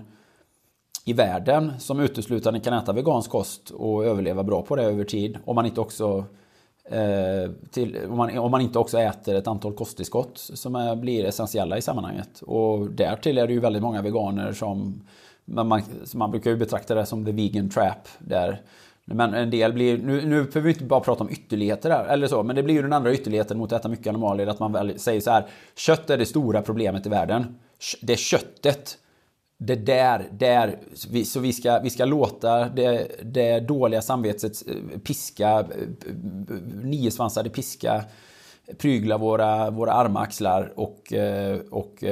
i 1.08 1.12
världen 1.12 1.72
som 1.78 2.00
uteslutande 2.00 2.60
kan 2.60 2.74
äta 2.74 2.92
vegansk 2.92 3.30
kost 3.30 3.70
och 3.70 4.04
överleva 4.04 4.42
bra 4.42 4.62
på 4.62 4.76
det 4.76 4.82
över 4.82 5.04
tid. 5.04 5.38
Om 5.44 5.54
man 5.54 5.66
inte 5.66 5.80
också, 5.80 6.24
eh, 6.84 7.50
till, 7.70 7.98
om 8.10 8.16
man, 8.16 8.38
om 8.38 8.50
man 8.50 8.60
inte 8.60 8.78
också 8.78 8.98
äter 8.98 9.34
ett 9.34 9.46
antal 9.46 9.72
kosttillskott 9.72 10.38
som 10.38 10.74
är, 10.74 10.96
blir 10.96 11.24
essentiella 11.24 11.78
i 11.78 11.82
sammanhanget. 11.82 12.42
Och 12.42 12.90
därtill 12.90 13.38
är 13.38 13.46
det 13.46 13.52
ju 13.52 13.60
väldigt 13.60 13.82
många 13.82 14.02
veganer 14.02 14.52
som 14.52 15.02
man, 15.44 15.82
man 16.14 16.30
brukar 16.30 16.50
ju 16.50 16.56
betrakta 16.56 16.94
det 16.94 17.06
som 17.06 17.24
the 17.24 17.32
vegan 17.32 17.68
trap. 17.68 18.08
Där 18.18 18.62
men 19.04 19.34
en 19.34 19.50
del 19.50 19.72
blir, 19.72 19.98
nu, 19.98 20.26
nu 20.26 20.44
behöver 20.44 20.60
vi 20.60 20.70
inte 20.70 20.84
bara 20.84 21.00
prata 21.00 21.24
om 21.24 21.30
ytterligheter 21.30 21.90
här, 21.90 22.06
eller 22.06 22.26
så, 22.26 22.42
men 22.42 22.56
det 22.56 22.62
blir 22.62 22.74
ju 22.74 22.82
den 22.82 22.92
andra 22.92 23.12
ytterligheten 23.12 23.58
mot 23.58 23.72
att 23.72 23.80
äta 23.80 23.88
mycket 23.88 24.06
animalier, 24.06 24.46
att 24.46 24.58
man 24.58 24.72
väl 24.72 24.98
säger 24.98 25.20
så 25.20 25.30
här, 25.30 25.46
kött 25.76 26.10
är 26.10 26.18
det 26.18 26.26
stora 26.26 26.62
problemet 26.62 27.06
i 27.06 27.08
världen. 27.08 27.58
Det 28.02 28.12
är 28.12 28.16
köttet 28.16 28.98
det 29.58 29.74
där, 29.74 30.28
där 30.32 30.78
så 31.24 31.40
vi 31.40 31.52
ska, 31.52 31.78
vi 31.78 31.90
ska 31.90 32.04
låta 32.04 32.68
det, 32.68 33.06
det 33.22 33.60
dåliga 33.60 34.02
samvetet 34.02 34.52
eh, 34.68 34.98
piska, 34.98 35.60
eh, 35.60 36.14
niosvansade 36.82 37.50
piska 37.50 38.04
prygla 38.78 39.18
våra, 39.18 39.70
våra 39.70 39.92
armaxlar 39.92 40.72
och, 40.76 41.12
eh, 41.12 41.58
och 41.70 42.04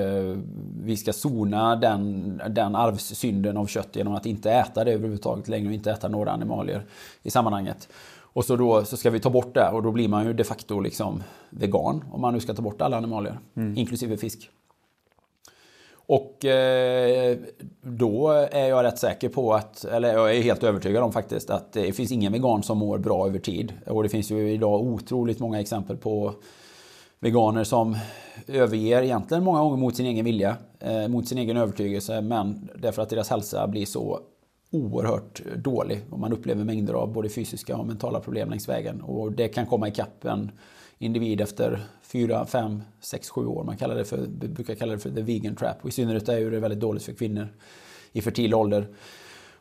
vi 0.83 0.97
ska 0.97 1.13
sona 1.13 1.77
den, 1.77 2.43
den 2.49 2.77
arvssynden 2.77 3.57
av 3.57 3.67
kött 3.67 3.97
genom 3.97 4.15
att 4.15 4.27
inte 4.27 4.51
äta 4.51 4.85
det 4.85 4.93
överhuvudtaget 4.93 5.49
längre 5.49 5.69
och 5.69 5.75
inte 5.75 5.91
äta 5.91 6.09
några 6.09 6.31
animalier 6.31 6.87
i 7.23 7.31
sammanhanget. 7.31 7.89
Och 8.37 8.45
så 8.45 8.57
då 8.57 8.85
så 8.85 8.97
ska 8.97 9.11
vi 9.11 9.21
ta 9.21 9.31
bort 9.31 9.55
det 9.55 9.69
och 9.69 9.83
då 9.83 9.93
blir 9.93 10.09
man 10.09 10.27
ju 10.27 10.33
de 10.33 10.45
facto 10.45 10.81
liksom 10.81 11.23
vegan 11.51 12.05
om 12.11 12.21
man 12.21 12.35
nu 12.35 12.41
ska 12.41 12.55
ta 12.55 12.63
bort 12.63 12.83
alla 12.83 12.97
animalier, 12.97 13.39
mm. 13.57 13.79
inklusive 13.79 14.17
fisk. 14.17 14.51
Och 16.09 16.45
eh, 16.45 17.37
då 17.83 18.31
är 18.31 18.69
jag 18.69 18.85
rätt 18.85 18.99
säker 18.99 19.29
på 19.29 19.55
att, 19.55 19.85
eller 19.85 20.13
jag 20.13 20.37
är 20.37 20.43
helt 20.43 20.65
övertygad 20.65 21.03
om 21.03 21.13
faktiskt, 21.13 21.51
att 21.51 21.73
det 21.73 21.93
finns 21.93 22.13
ingen 22.13 22.33
vegan 22.33 22.63
som 22.63 22.79
mår 22.79 22.99
bra 22.99 23.27
över 23.27 23.39
tid. 23.39 23.73
Och 23.87 24.03
det 24.03 24.09
finns 24.09 24.31
ju 24.31 24.53
idag 24.53 24.81
otroligt 24.83 25.39
många 25.39 25.61
exempel 25.61 25.97
på 25.97 26.35
veganer 27.21 27.65
som 27.65 27.97
överger 28.47 29.03
egentligen 29.03 29.45
många 29.45 29.61
gånger 29.61 29.77
mot 29.77 29.97
sin 29.97 30.07
egen 30.07 30.25
vilja, 30.25 30.57
eh, 30.81 31.09
mot 31.09 31.29
sin 31.29 31.39
egen 31.39 31.57
övertygelse, 31.57 32.21
men 32.21 32.69
därför 32.75 33.03
att 33.03 33.11
deras 33.11 33.31
hälsa 33.31 33.67
blir 33.67 33.87
så 33.87 34.21
oerhört 34.71 35.43
dålig 35.57 36.01
och 36.11 36.19
man 36.19 36.33
upplever 36.33 36.65
mängder 36.65 36.95
av 36.95 37.13
både 37.13 37.29
fysiska 37.29 37.77
och 37.77 37.87
mentala 37.87 38.21
problem 38.21 38.51
längs 38.51 38.69
vägen. 38.69 39.01
Och 39.01 39.33
det 39.33 39.49
kan 39.49 39.67
komma 39.67 39.89
ikapp 39.89 40.25
en 40.25 40.51
individ 40.99 41.41
efter 41.41 41.87
4, 42.03 42.47
5, 42.47 42.83
6, 43.01 43.31
7 43.31 43.47
år. 43.47 43.65
Man 43.65 43.77
kallar 43.77 43.95
det 43.95 44.05
för, 44.05 44.27
brukar 44.27 44.75
kalla 44.75 44.93
det 44.93 44.99
för 44.99 45.11
the 45.11 45.23
vegan 45.23 45.57
trap. 45.57 45.77
Och 45.83 45.89
I 45.89 45.93
synnerhet 45.93 46.29
är 46.29 46.51
det 46.51 46.61
väldigt 46.61 46.81
dåligt 46.81 47.03
för 47.03 47.13
kvinnor 47.13 47.49
i 48.13 48.23
fertil 48.23 48.55
ålder. 48.55 48.87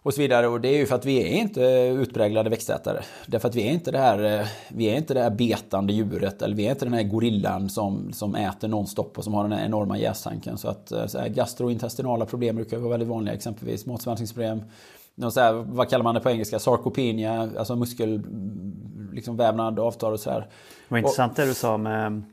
och 0.01 0.13
så 0.13 0.21
vidare. 0.21 0.47
Och 0.47 0.61
det 0.61 0.67
är 0.67 0.77
ju 0.77 0.85
för 0.85 0.95
att 0.95 1.05
vi 1.05 1.21
är 1.21 1.41
inte 1.41 1.61
utpräglade 2.01 2.49
växtätare. 2.49 3.03
Därför 3.25 3.47
att 3.47 3.55
vi 3.55 3.67
är 3.67 3.71
inte 3.71 3.91
det 3.91 3.97
här, 3.97 4.39
eh, 4.39 4.47
vi 4.69 4.85
är 4.85 4.95
inte 4.95 5.13
det 5.13 5.21
här 5.21 5.29
betande 5.29 5.93
djuret. 5.93 6.41
Eller 6.41 6.55
vi 6.55 6.65
är 6.65 6.71
inte 6.71 6.85
den 6.85 6.93
här 6.93 7.03
gorillan 7.03 7.69
som, 7.69 8.13
som 8.13 8.35
äter 8.35 8.67
nonstop 8.67 9.17
och 9.17 9.23
som 9.23 9.33
har 9.33 9.43
den 9.43 9.51
här 9.51 9.65
enorma 9.65 9.97
jästanken. 9.97 10.57
Så 10.57 10.67
att 10.67 10.91
eh, 10.91 11.05
så 11.05 11.19
här, 11.19 11.29
gastrointestinala 11.29 12.25
problem 12.25 12.55
brukar 12.55 12.77
vara 12.77 12.89
väldigt 12.89 13.09
vanliga. 13.09 13.35
Exempelvis 13.35 13.85
matsmältningsproblem. 13.85 14.61
Så 15.31 15.39
här, 15.39 15.53
vad 15.53 15.89
kallar 15.89 16.03
man 16.03 16.15
det 16.15 16.21
på 16.21 16.29
engelska? 16.29 16.59
Sarkopenia, 16.59 17.49
alltså 17.57 17.75
muskelvävnad, 17.75 19.13
liksom 19.13 19.39
avtar 19.79 20.11
och 20.11 20.19
så 20.19 20.29
här. 20.29 20.47
Vad 20.87 20.99
intressant 20.99 21.35
det 21.35 21.45
du 21.45 21.53
sa 21.53 21.77
med 21.77 22.23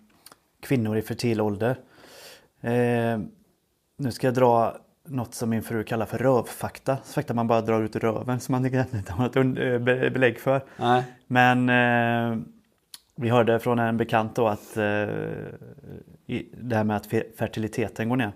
kvinnor 0.61 0.97
i 0.97 1.03
fertil 1.03 1.41
ålder. 1.41 1.77
Eh, 2.61 3.19
nu 3.97 4.11
ska 4.11 4.27
jag 4.27 4.35
dra 4.35 4.77
något 5.05 5.35
som 5.35 5.51
min 5.51 5.63
fru 5.63 5.85
kallar 5.85 6.07
för 6.07 6.19
rövfakta. 6.19 6.97
Fakta 7.05 7.35
man 7.35 7.47
bara 7.47 7.61
drar 7.61 7.83
ut 7.83 7.97
röven 7.97 8.41
som 8.41 8.53
man 8.53 8.67
inte 8.67 8.77
har 9.13 9.25
något 9.25 9.37
eh, 9.37 10.11
belägg 10.13 10.41
för. 10.41 10.65
Nej. 10.77 11.05
Men 11.27 11.69
eh, 11.69 12.39
vi 13.17 13.29
hörde 13.29 13.59
från 13.59 13.79
en 13.79 13.97
bekant 13.97 14.37
då 14.37 14.49
att 14.49 14.77
eh, 14.77 14.83
det 16.53 16.77
här 16.77 16.85
med 16.85 16.97
att 16.97 17.07
fertiliteten 17.39 18.09
går 18.09 18.17
ner. 18.17 18.33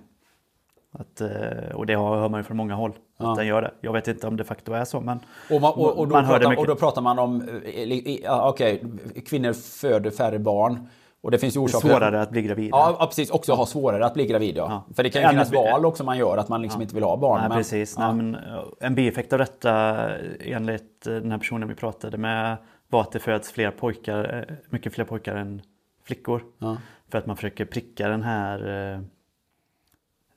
Att, 0.93 1.21
eh, 1.21 1.75
och 1.75 1.87
det 1.87 1.97
hör 1.97 2.29
man 2.29 2.41
ju 2.41 2.45
från 2.45 2.57
många 2.57 2.75
håll. 2.75 2.93
Ja. 3.19 3.31
Att 3.31 3.37
den 3.37 3.47
gör 3.47 3.63
det. 3.63 3.71
Jag 3.81 3.93
vet 3.93 4.09
inte 4.09 4.27
om 4.27 4.37
det 4.37 4.45
facto 4.45 4.73
är 4.73 4.85
så 4.85 5.01
men 5.01 5.21
Och, 5.51 5.61
man, 5.61 5.73
och, 5.73 5.99
och, 5.99 6.09
då 6.09 6.15
man 6.15 6.25
hör 6.25 6.33
det 6.35 6.39
pratar, 6.39 6.51
mycket. 6.51 6.61
och 6.61 6.67
då 6.67 6.75
pratar 6.75 7.03
man 7.03 7.19
om, 7.19 7.49
eh, 7.65 8.23
ja, 8.23 8.49
okej, 8.49 8.85
kvinnor 9.27 9.53
föder 9.53 10.11
färre 10.11 10.39
barn. 10.39 10.89
Och 11.21 11.31
det 11.31 11.39
finns 11.39 11.57
ju 11.57 11.61
orsaker. 11.61 11.89
svårare 11.89 12.23
att 12.23 12.31
bli 12.31 12.43
gravid. 12.43 12.71
Ja, 12.73 12.97
ja, 12.99 13.07
precis. 13.07 13.31
Också 13.31 13.53
ha 13.53 13.67
svårare 13.67 14.07
att 14.07 14.15
bli 14.15 14.27
gravid. 14.27 14.57
Ja. 14.57 14.85
Ja. 14.89 14.95
För 14.95 15.03
det 15.03 15.11
kan 15.11 15.23
ju 15.23 15.27
Ja, 15.27 15.31
finnas 15.31 15.53
val 15.53 15.87
också 15.87 16.05
man 16.05 16.19
gör, 16.19 16.37
att 16.37 16.49
man 16.49 16.63
liksom 16.63 16.83
inte 16.83 16.95
vill 16.95 17.05
ha 17.05 17.17
barn. 17.17 17.41
Nej, 17.41 17.49
men, 17.49 17.59
precis. 17.59 17.95
Ja. 17.99 18.13
Nej, 18.13 18.17
men, 18.17 18.35
eh, 18.35 18.41
en 18.81 18.95
bieffekt 18.95 19.33
av 19.33 19.39
detta 19.39 19.97
enligt 20.41 21.07
eh, 21.07 21.15
den 21.15 21.31
här 21.31 21.39
personen 21.39 21.69
vi 21.69 21.75
pratade 21.75 22.19
med 22.19 22.57
var 22.89 23.01
att 23.01 23.13
det 23.13 23.19
föds 23.19 23.51
fler 23.53 23.71
pojkar, 23.71 24.47
mycket 24.71 24.93
fler 24.93 25.05
pojkar 25.05 25.37
än 25.37 25.63
flickor. 26.05 26.43
Ja. 26.59 26.77
För 27.11 27.19
att 27.19 27.27
man 27.27 27.37
försöker 27.37 27.65
pricka 27.65 28.09
den 28.09 28.23
här 28.23 29.01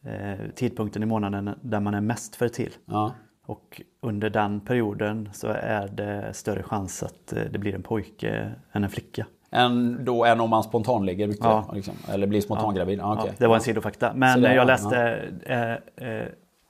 eh, 0.05 0.49
tidpunkten 0.55 1.03
i 1.03 1.05
månaden 1.05 1.55
där 1.61 1.79
man 1.79 1.93
är 1.93 2.01
mest 2.01 2.35
fertil. 2.35 2.73
Ja. 2.85 3.13
Och 3.45 3.81
under 4.01 4.29
den 4.29 4.59
perioden 4.59 5.29
så 5.33 5.47
är 5.47 5.87
det 5.87 6.33
större 6.33 6.63
chans 6.63 7.03
att 7.03 7.33
eh, 7.33 7.43
det 7.51 7.59
blir 7.59 7.75
en 7.75 7.83
pojke 7.83 8.51
än 8.71 8.83
en 8.83 8.89
flicka. 8.89 9.25
Än, 9.51 10.05
då, 10.05 10.25
än 10.25 10.39
om 10.41 10.49
man 10.49 10.63
spontanligger 10.63 11.27
mycket. 11.27 11.43
Ja. 11.43 11.71
Liksom, 11.73 11.93
eller 12.09 12.27
blir 12.27 12.41
spontangravid. 12.41 12.99
Ja. 12.99 13.15
Ja, 13.15 13.21
okej. 13.21 13.33
det 13.37 13.47
var 13.47 13.55
en 13.55 13.61
sidofakta. 13.61 14.13
Men 14.13 14.41
det- 14.41 14.47
jag 14.47 14.57
ja, 14.57 14.63
läste 14.63 15.29
eh, 15.45 16.07
eh, 16.07 16.27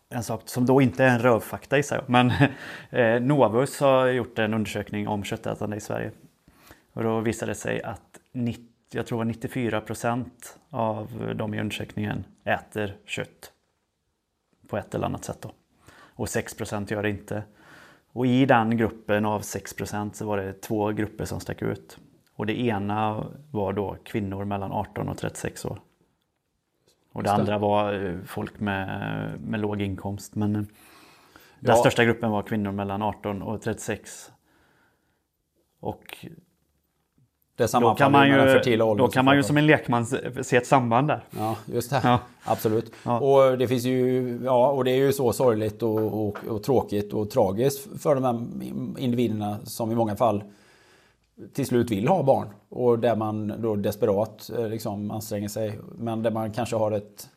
en 0.09 0.23
sak 0.23 0.41
som 0.45 0.65
då 0.65 0.81
inte 0.81 1.03
är 1.03 1.09
en 1.09 1.19
rövfakta 1.19 1.77
gissar 1.77 1.95
jag. 1.95 2.09
Men 2.09 2.31
eh, 2.89 3.21
Novus 3.21 3.79
har 3.79 4.07
gjort 4.07 4.39
en 4.39 4.53
undersökning 4.53 5.07
om 5.07 5.23
köttätande 5.23 5.77
i 5.77 5.79
Sverige. 5.79 6.11
Och 6.93 7.03
då 7.03 7.19
visade 7.19 7.51
det 7.51 7.55
sig 7.55 7.83
att 7.83 8.19
90, 8.31 8.65
jag 8.93 9.07
tror 9.07 9.17
det 9.17 9.25
var 9.25 9.25
94 9.25 9.81
procent 9.81 10.57
av 10.69 11.33
de 11.35 11.53
i 11.53 11.59
undersökningen 11.59 12.23
äter 12.49 12.97
kött. 13.05 13.51
På 14.67 14.77
ett 14.77 14.95
eller 14.95 15.05
annat 15.05 15.25
sätt 15.25 15.41
då. 15.41 15.51
Och 15.91 16.29
6 16.29 16.53
procent 16.57 16.91
gör 16.91 17.03
det 17.03 17.09
inte. 17.09 17.43
Och 18.11 18.25
i 18.27 18.45
den 18.45 18.77
gruppen 18.77 19.25
av 19.25 19.39
6 19.39 19.73
procent 19.73 20.15
så 20.15 20.25
var 20.25 20.37
det 20.37 20.53
två 20.61 20.91
grupper 20.91 21.25
som 21.25 21.39
stack 21.39 21.61
ut. 21.61 21.97
Och 22.33 22.45
det 22.45 22.59
ena 22.59 23.25
var 23.51 23.73
då 23.73 23.97
kvinnor 24.03 24.45
mellan 24.45 24.71
18 24.71 25.09
och 25.09 25.17
36 25.17 25.65
år. 25.65 25.81
Och 27.11 27.23
det. 27.23 27.31
andra 27.31 27.57
var 27.57 27.93
eh, 27.93 28.17
folk 28.25 28.59
med, 28.59 29.41
med 29.41 29.59
låg 29.59 29.81
inkomst. 29.81 30.35
Men 30.35 30.55
eh, 30.55 30.61
den 31.59 31.75
Ja. 31.75 31.75
största 31.75 32.05
gruppen 32.05 32.31
var 32.31 32.41
kvinnor 32.43 32.71
mellan 32.71 33.01
18 33.01 33.41
och 33.41 33.61
36. 33.61 34.31
Och 35.79 36.25
Det 37.59 37.63
då 37.63 37.67
sammanfaller 37.67 37.97
kan 37.97 38.11
man 38.11 38.29
med 38.29 38.39
den 38.39 38.47
ju, 38.47 38.53
fertila 38.53 38.85
åldern. 38.85 39.05
då 39.05 39.11
kan 39.11 39.25
man 39.25 39.35
ju 39.35 39.43
som 39.43 39.57
en 39.57 39.67
lekman 39.67 40.05
se 40.41 40.57
ett 40.57 40.67
samband 40.67 41.07
där. 41.07 41.23
Ja, 41.37 41.55
just 41.65 41.89
det. 41.89 42.01
Ja. 42.03 42.19
Absolut. 42.43 42.91
Ja. 43.03 43.19
Och 43.19 43.57
det 43.57 43.67
finns 43.67 43.83
ju, 43.83 44.39
ja, 44.43 44.67
och 44.67 44.83
det 44.83 44.91
är 44.91 44.95
ju 44.95 45.13
så 45.13 45.33
sorgligt 45.33 45.83
och, 45.83 46.27
och, 46.27 46.37
och 46.49 46.63
tråkigt 46.63 47.13
och 47.13 47.29
tragiskt 47.29 48.01
för 48.01 48.15
de 48.15 48.23
här 48.23 48.45
individerna 49.01 49.57
som 49.63 49.91
i 49.91 49.95
många 49.95 50.15
fall 50.15 50.43
till 51.53 51.65
slut 51.65 51.91
vill 51.91 52.07
ha 52.07 52.23
barn. 52.23 52.47
Och 52.69 52.99
där 52.99 53.15
man 53.15 53.61
då 53.61 53.75
desperat 53.75 54.49
eh, 54.57 54.67
liksom 54.67 55.11
anstränger 55.11 55.49
sig. 55.49 55.79
Men 55.97 56.23
där 56.23 56.31
man 56.31 56.51
kanske 56.51 56.75
har 56.75 56.91
ett 56.91 57.29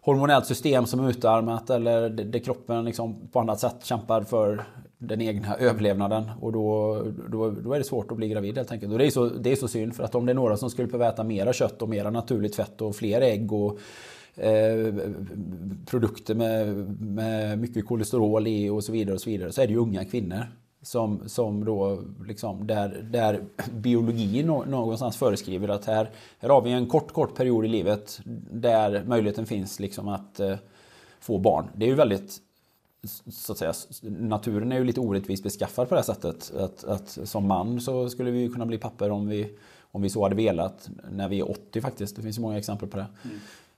hormonellt 0.00 0.46
system 0.46 0.86
som 0.86 1.04
är 1.04 1.10
utarmat 1.10 1.70
eller 1.70 2.08
där 2.08 2.38
kroppen 2.38 2.84
liksom 2.84 3.28
på 3.32 3.40
annat 3.40 3.60
sätt 3.60 3.76
kämpar 3.82 4.22
för 4.22 4.64
den 4.98 5.20
egna 5.20 5.56
överlevnaden. 5.56 6.30
Och 6.40 6.52
då, 6.52 7.02
då, 7.28 7.50
då 7.50 7.72
är 7.72 7.78
det 7.78 7.84
svårt 7.84 8.10
att 8.10 8.16
bli 8.16 8.28
gravid 8.28 8.56
helt 8.56 8.72
enkelt. 8.72 8.92
Och 8.92 8.98
det 8.98 9.06
är, 9.06 9.10
så, 9.10 9.26
det 9.28 9.52
är 9.52 9.56
så 9.56 9.68
synd 9.68 9.94
för 9.94 10.04
att 10.04 10.14
om 10.14 10.26
det 10.26 10.32
är 10.32 10.34
några 10.34 10.56
som 10.56 10.70
skulle 10.70 10.88
behöva 10.88 11.08
äta 11.08 11.24
mera 11.24 11.52
kött 11.52 11.82
och 11.82 11.88
mera 11.88 12.10
naturligt 12.10 12.56
fett 12.56 12.82
och 12.82 12.96
fler 12.96 13.20
ägg 13.20 13.52
och 13.52 13.78
eh, 14.34 14.94
produkter 15.86 16.34
med, 16.34 16.76
med 17.00 17.58
mycket 17.58 17.86
kolesterol 17.86 18.46
i 18.46 18.68
och 18.68 18.84
så 18.84 18.92
vidare 18.92 19.14
och 19.14 19.20
så 19.20 19.30
vidare 19.30 19.52
så 19.52 19.62
är 19.62 19.66
det 19.66 19.72
ju 19.72 19.78
unga 19.78 20.04
kvinnor. 20.04 20.46
Som, 20.82 21.28
som 21.28 21.64
då 21.64 22.02
liksom 22.26 22.66
där, 22.66 23.08
där 23.12 23.40
biologin 23.72 24.46
någonstans 24.46 25.16
föreskriver 25.16 25.68
att 25.68 25.84
här, 25.84 26.10
här 26.38 26.48
har 26.48 26.62
vi 26.62 26.70
en 26.70 26.86
kort, 26.86 27.12
kort 27.12 27.36
period 27.36 27.64
i 27.64 27.68
livet 27.68 28.20
där 28.50 29.04
möjligheten 29.06 29.46
finns 29.46 29.80
liksom 29.80 30.08
att 30.08 30.40
eh, 30.40 30.56
få 31.20 31.38
barn. 31.38 31.70
Det 31.74 31.84
är 31.84 31.88
ju 31.88 31.94
väldigt 31.94 32.40
så 33.06 33.52
att 33.52 33.58
säga, 33.58 33.72
naturen 34.02 34.72
är 34.72 34.78
ju 34.78 34.84
lite 34.84 35.00
orättvist 35.00 35.42
beskaffad 35.42 35.88
på 35.88 35.94
det 35.94 36.00
här 36.00 36.14
sättet. 36.14 36.52
Att, 36.56 36.84
att 36.84 37.18
som 37.24 37.46
man 37.46 37.80
så 37.80 38.08
skulle 38.08 38.30
vi 38.30 38.38
ju 38.38 38.52
kunna 38.52 38.66
bli 38.66 38.78
papper 38.78 39.10
om 39.10 39.28
vi, 39.28 39.56
om 39.92 40.02
vi 40.02 40.10
så 40.10 40.22
hade 40.22 40.34
velat 40.34 40.90
när 41.10 41.28
vi 41.28 41.40
är 41.40 41.50
80 41.50 41.80
faktiskt. 41.80 42.16
Det 42.16 42.22
finns 42.22 42.38
ju 42.38 42.42
många 42.42 42.58
exempel 42.58 42.88
på 42.88 42.96
det. 42.96 43.06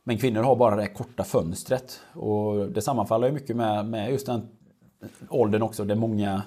Men 0.02 0.18
kvinnor 0.18 0.42
har 0.42 0.56
bara 0.56 0.76
det 0.76 0.86
korta 0.86 1.24
fönstret. 1.24 2.00
Och 2.12 2.70
det 2.70 2.82
sammanfaller 2.82 3.26
ju 3.26 3.32
mycket 3.32 3.56
med, 3.56 3.86
med 3.86 4.10
just 4.10 4.26
den 4.26 4.48
åldern 5.28 5.62
också. 5.62 5.84
Där 5.84 5.94
många 5.94 6.42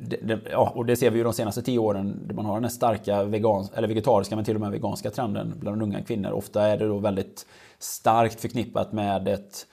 det, 0.00 0.16
det, 0.16 0.40
ja, 0.50 0.72
och 0.74 0.86
det 0.86 0.96
ser 0.96 1.10
vi 1.10 1.18
ju 1.18 1.24
de 1.24 1.32
senaste 1.32 1.62
tio 1.62 1.78
åren. 1.78 2.20
Där 2.26 2.34
man 2.34 2.44
har 2.44 2.54
den 2.54 2.64
här 2.64 2.70
starka 2.70 3.24
vegan, 3.24 3.68
eller 3.74 3.88
vegetariska 3.88 4.36
men 4.36 4.44
till 4.44 4.54
och 4.54 4.60
med 4.60 4.70
veganska 4.70 5.10
trenden 5.10 5.54
bland 5.60 5.82
unga 5.82 6.02
kvinnor. 6.02 6.30
Ofta 6.30 6.62
är 6.62 6.78
det 6.78 6.86
då 6.86 6.98
väldigt 6.98 7.46
starkt 7.78 8.40
förknippat 8.40 8.92
med 8.92 9.28
ett 9.28 9.66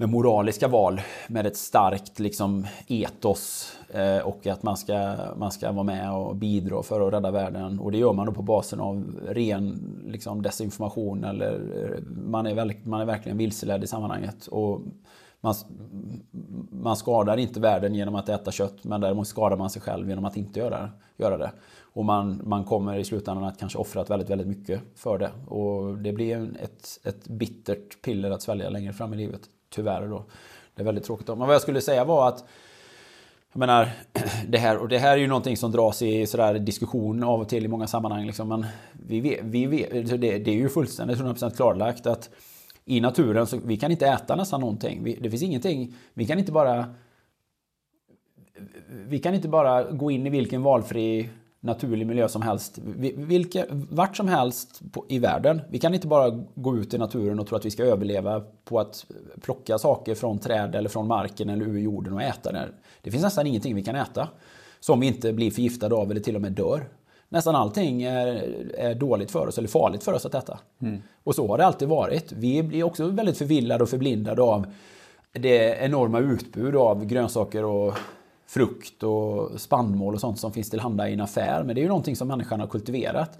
med 0.00 0.08
moraliska 0.08 0.68
val, 0.68 1.00
med 1.28 1.46
ett 1.46 1.56
starkt 1.56 2.18
liksom, 2.18 2.66
etos 2.86 3.76
eh, 3.88 4.18
och 4.18 4.46
att 4.46 4.62
man 4.62 4.76
ska, 4.76 5.16
man 5.36 5.50
ska 5.50 5.72
vara 5.72 5.84
med 5.84 6.12
och 6.12 6.36
bidra 6.36 6.82
för 6.82 7.00
att 7.00 7.12
rädda 7.12 7.30
världen. 7.30 7.80
Och 7.80 7.92
det 7.92 7.98
gör 7.98 8.12
man 8.12 8.26
då 8.26 8.32
på 8.32 8.42
basen 8.42 8.80
av 8.80 9.20
ren 9.28 9.78
liksom, 10.06 10.42
desinformation 10.42 11.24
eller 11.24 11.52
eh, 11.52 12.02
man 12.06 12.46
är, 12.46 12.54
väl, 12.54 12.72
man 12.84 13.00
är 13.00 13.04
verkligen 13.04 13.38
vilseledd 13.38 13.84
i 13.84 13.86
sammanhanget. 13.86 14.46
Och 14.46 14.80
man, 15.40 15.54
man 16.70 16.96
skadar 16.96 17.36
inte 17.36 17.60
världen 17.60 17.94
genom 17.94 18.14
att 18.14 18.28
äta 18.28 18.50
kött 18.50 18.84
men 18.84 19.00
däremot 19.00 19.28
skadar 19.28 19.56
man 19.56 19.70
sig 19.70 19.82
själv 19.82 20.08
genom 20.08 20.24
att 20.24 20.36
inte 20.36 20.60
göra, 20.60 20.90
göra 21.16 21.38
det. 21.38 21.50
Och 21.92 22.04
man, 22.04 22.40
man 22.44 22.64
kommer 22.64 22.98
i 22.98 23.04
slutändan 23.04 23.44
att 23.44 23.58
kanske 23.58 23.78
offra 23.78 24.04
väldigt, 24.04 24.30
väldigt 24.30 24.48
mycket 24.48 24.80
för 24.94 25.18
det. 25.18 25.30
Och 25.46 25.98
det 25.98 26.12
blir 26.12 26.50
ett, 26.62 26.98
ett 27.04 27.28
bittert 27.28 28.02
piller 28.02 28.30
att 28.30 28.42
svälja 28.42 28.70
längre 28.70 28.92
fram 28.92 29.14
i 29.14 29.16
livet. 29.16 29.40
Tyvärr 29.70 30.08
då. 30.08 30.24
Det 30.74 30.82
är 30.82 30.84
väldigt 30.84 31.04
tråkigt. 31.04 31.28
Men 31.28 31.38
vad 31.38 31.54
jag 31.54 31.62
skulle 31.62 31.80
säga 31.80 32.04
var 32.04 32.28
att 32.28 32.44
jag 33.52 33.60
menar, 33.60 33.88
det 34.48 34.58
här, 34.58 34.76
och 34.76 34.88
det 34.88 34.98
här 34.98 35.12
är 35.12 35.16
ju 35.16 35.26
någonting 35.26 35.56
som 35.56 35.72
dras 35.72 36.02
i 36.02 36.26
sådär 36.26 36.58
diskussion 36.58 37.24
av 37.24 37.40
och 37.40 37.48
till 37.48 37.64
i 37.64 37.68
många 37.68 37.86
sammanhang. 37.86 38.26
Liksom, 38.26 38.48
men 38.48 38.66
vi 38.92 39.20
vet, 39.20 39.40
vi 39.42 39.66
vet, 39.66 39.90
det, 40.20 40.38
det 40.38 40.50
är 40.50 40.54
ju 40.54 40.68
fullständigt 40.68 41.18
100% 41.18 41.56
klarlagt 41.56 42.06
att 42.06 42.30
i 42.84 43.00
naturen 43.00 43.46
så 43.46 43.58
vi 43.64 43.76
kan 43.76 43.90
inte 43.90 44.06
äta 44.06 44.36
nästan 44.36 44.60
någonting. 44.60 45.04
Vi, 45.04 45.14
det 45.14 45.30
finns 45.30 45.42
ingenting. 45.42 45.94
Vi 46.14 46.26
kan 46.26 46.38
inte 46.38 46.52
bara 46.52 46.94
vi 48.88 49.18
kan 49.18 49.34
inte 49.34 49.48
bara 49.48 49.82
gå 49.82 50.10
in 50.10 50.26
i 50.26 50.30
vilken 50.30 50.62
valfri 50.62 51.28
naturlig 51.60 52.06
miljö 52.06 52.28
som 52.28 52.42
helst. 52.42 52.78
Vi- 52.84 53.14
Vilka, 53.16 53.64
vart 53.70 54.16
som 54.16 54.28
helst 54.28 54.80
på, 54.92 55.04
i 55.08 55.18
världen. 55.18 55.60
Vi 55.70 55.78
kan 55.78 55.94
inte 55.94 56.06
bara 56.06 56.44
gå 56.54 56.76
ut 56.76 56.94
i 56.94 56.98
naturen 56.98 57.38
och 57.40 57.46
tro 57.46 57.56
att 57.56 57.64
vi 57.64 57.70
ska 57.70 57.84
överleva 57.84 58.42
på 58.64 58.80
att 58.80 59.06
plocka 59.42 59.78
saker 59.78 60.14
från 60.14 60.38
träd 60.38 60.74
eller 60.74 60.88
från 60.88 61.06
marken 61.06 61.48
eller 61.48 61.64
ur 61.64 61.78
jorden 61.78 62.12
och 62.12 62.22
äta 62.22 62.52
det. 62.52 62.68
Det 63.02 63.10
finns 63.10 63.22
nästan 63.22 63.46
ingenting 63.46 63.74
vi 63.74 63.82
kan 63.82 63.96
äta 63.96 64.28
som 64.80 65.00
vi 65.00 65.06
inte 65.06 65.32
blir 65.32 65.50
förgiftade 65.50 65.94
av 65.94 66.10
eller 66.10 66.20
till 66.20 66.36
och 66.36 66.42
med 66.42 66.52
dör. 66.52 66.88
Nästan 67.28 67.54
allting 67.54 68.02
är, 68.02 68.26
är 68.78 68.94
dåligt 68.94 69.30
för 69.30 69.46
oss 69.48 69.58
eller 69.58 69.68
farligt 69.68 70.02
för 70.02 70.12
oss 70.12 70.26
att 70.26 70.34
äta. 70.34 70.58
Och 71.24 71.34
så 71.34 71.48
har 71.48 71.58
det 71.58 71.66
alltid 71.66 71.88
varit. 71.88 72.32
Vi 72.32 72.62
blir 72.62 72.84
också 72.84 73.06
väldigt 73.06 73.38
förvillade 73.38 73.82
och 73.82 73.88
förblindade 73.90 74.42
av 74.42 74.66
det 75.32 75.78
enorma 75.84 76.18
utbud 76.18 76.76
av 76.76 77.04
grönsaker 77.04 77.64
och 77.64 77.94
frukt 78.50 79.02
och 79.02 79.60
spannmål 79.60 80.14
och 80.14 80.20
sånt 80.20 80.40
som 80.40 80.52
finns 80.52 80.70
tillhanda 80.70 81.08
i 81.08 81.12
en 81.12 81.20
affär. 81.20 81.62
Men 81.62 81.74
det 81.74 81.80
är 81.80 81.82
ju 81.82 81.88
någonting 81.88 82.16
som 82.16 82.28
människan 82.28 82.60
har 82.60 82.66
kultiverat. 82.66 83.38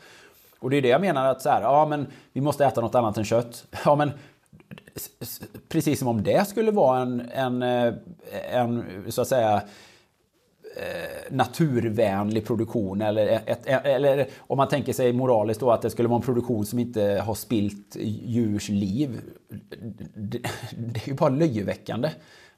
Och 0.58 0.70
det 0.70 0.76
är 0.76 0.82
det 0.82 0.88
jag 0.88 1.00
menar 1.00 1.26
att 1.26 1.42
så 1.42 1.48
här, 1.48 1.62
ja 1.62 1.86
men 1.86 2.06
vi 2.32 2.40
måste 2.40 2.64
äta 2.64 2.80
något 2.80 2.94
annat 2.94 3.18
än 3.18 3.24
kött. 3.24 3.66
Ja 3.84 3.96
men 3.96 4.10
precis 5.68 5.98
som 5.98 6.08
om 6.08 6.22
det 6.22 6.48
skulle 6.48 6.70
vara 6.70 7.00
en, 7.00 7.20
en, 7.20 7.62
eh, 7.62 7.94
en 8.50 8.84
så 9.08 9.22
att 9.22 9.28
säga 9.28 9.62
eh, 10.76 11.30
naturvänlig 11.30 12.46
produktion 12.46 13.02
eller, 13.02 13.40
ett, 13.46 13.66
eller 13.66 14.28
om 14.38 14.56
man 14.56 14.68
tänker 14.68 14.92
sig 14.92 15.12
moraliskt 15.12 15.60
då 15.60 15.70
att 15.70 15.82
det 15.82 15.90
skulle 15.90 16.08
vara 16.08 16.16
en 16.16 16.24
produktion 16.24 16.66
som 16.66 16.78
inte 16.78 17.22
har 17.26 17.34
spilt 17.34 17.96
djurs 18.00 18.68
liv. 18.68 19.20
Det, 20.14 20.38
det 20.76 21.04
är 21.04 21.08
ju 21.08 21.14
bara 21.14 21.30
löjeväckande. 21.30 22.10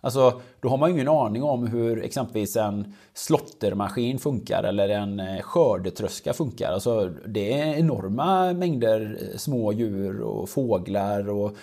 Alltså, 0.04 0.40
då 0.60 0.68
har 0.68 0.76
man 0.78 0.88
ju 0.90 0.94
ingen 0.94 1.08
aning 1.08 1.42
om 1.42 1.66
hur 1.66 2.02
exempelvis 2.04 2.56
en 2.56 2.94
slottermaskin 3.14 4.18
funkar 4.18 4.62
eller 4.64 4.88
en 4.88 5.20
eh, 5.20 5.40
skördetröska 5.42 6.32
funkar. 6.32 6.72
Alltså, 6.72 7.10
det 7.26 7.52
är 7.60 7.74
enorma 7.74 8.52
mängder 8.52 9.18
eh, 9.32 9.36
små 9.38 9.72
djur 9.72 10.20
och 10.20 10.48
fåglar 10.48 11.28
och 11.30 11.56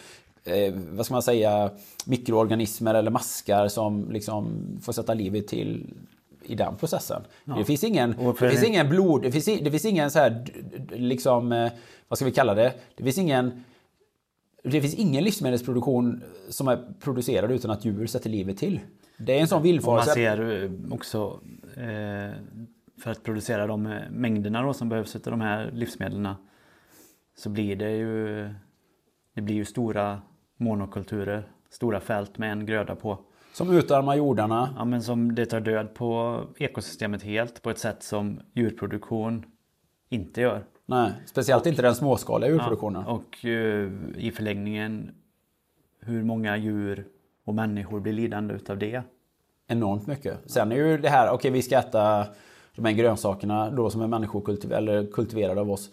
eh, 0.43 0.73
vad 0.91 1.05
ska 1.05 1.15
man 1.15 1.21
säga, 1.23 1.69
mikroorganismer 2.05 2.93
eller 2.93 3.11
maskar 3.11 3.67
som 3.67 4.11
liksom 4.11 4.63
får 4.81 4.93
sätta 4.93 5.13
livet 5.13 5.47
till 5.47 5.85
i 6.43 6.55
den 6.55 6.75
processen. 6.75 7.21
Det 7.57 7.63
finns 7.65 7.83
ingen, 7.83 8.09
det 8.09 8.49
finns 8.49 8.63
en- 8.63 8.69
ingen 8.69 8.89
blod, 8.89 9.21
det 9.21 9.31
finns, 9.31 9.45
det 9.45 9.71
finns 9.71 9.85
ingen 9.85 10.11
så 10.11 10.19
här, 10.19 10.45
liksom, 10.91 11.51
eh, 11.51 11.71
vad 12.07 12.17
ska 12.17 12.25
vi 12.25 12.31
kalla 12.31 12.53
det? 12.53 12.73
Det 12.97 13.03
finns 13.03 13.17
ingen, 13.17 13.63
det 14.63 14.81
finns 14.81 14.93
ingen 14.93 15.23
livsmedelsproduktion 15.23 16.23
som 16.49 16.67
är 16.67 16.93
producerad 16.99 17.51
utan 17.51 17.71
att 17.71 17.85
djur 17.85 18.07
sätter 18.07 18.29
livet 18.29 18.57
till. 18.57 18.79
Det 19.17 19.37
är 19.37 19.41
en 19.41 19.47
sån 19.47 19.55
Och 19.55 19.59
man 19.59 19.71
villfarelse. 19.71 20.13
ser 20.13 20.63
eh, 20.63 20.93
också 20.93 21.39
eh, 21.75 22.31
för 23.01 23.11
att 23.11 23.23
producera 23.23 23.67
de 23.67 23.85
eh, 23.85 24.09
mängderna 24.11 24.61
då 24.61 24.73
som 24.73 24.89
behövs 24.89 25.15
av 25.15 25.21
de 25.21 25.41
här 25.41 25.71
livsmedlen 25.71 26.33
så 27.37 27.49
blir 27.49 27.75
det 27.75 27.91
ju 27.91 28.49
det 29.33 29.41
blir 29.41 29.55
ju 29.55 29.65
stora 29.65 30.21
monokulturer, 30.57 31.51
stora 31.69 31.99
fält 31.99 32.37
med 32.37 32.51
en 32.51 32.65
gröda 32.65 32.95
på. 32.95 33.19
Som 33.53 33.77
utarmar 33.77 34.15
jordarna. 34.15 34.73
Ja, 34.77 34.85
men 34.85 35.01
som 35.03 35.35
det 35.35 35.45
tar 35.45 35.59
död 35.59 35.93
på 35.93 36.39
ekosystemet 36.57 37.23
helt 37.23 37.61
på 37.61 37.69
ett 37.69 37.77
sätt 37.79 38.03
som 38.03 38.39
djurproduktion 38.53 39.45
inte 40.09 40.41
gör. 40.41 40.63
Nej, 40.89 41.11
speciellt 41.25 41.65
inte 41.65 41.81
den 41.81 41.95
småskaliga 41.95 42.49
djurproduktionen. 42.49 43.05
Och 43.05 43.45
eh, 43.45 43.89
i 44.17 44.31
förlängningen 44.35 45.11
hur 45.99 46.23
många 46.23 46.57
djur 46.57 47.05
och 47.45 47.55
människor 47.55 47.99
blir 47.99 48.13
lidande 48.13 48.53
utav 48.53 48.77
det. 48.77 49.01
Enormt 49.67 50.07
mycket. 50.07 50.37
Sen 50.45 50.71
är 50.71 50.75
ju 50.75 50.97
det 50.97 51.09
här, 51.09 51.31
okej 51.31 51.51
vi 51.51 51.61
ska 51.61 51.77
äta 51.79 52.25
de 52.75 52.85
här 52.85 52.91
grönsakerna 52.91 53.71
då 53.71 53.89
som 53.89 54.01
är 54.01 54.07
människokultiv 54.07 54.73
eller 54.73 55.05
kultiverade 55.11 55.61
av 55.61 55.71
oss. 55.71 55.89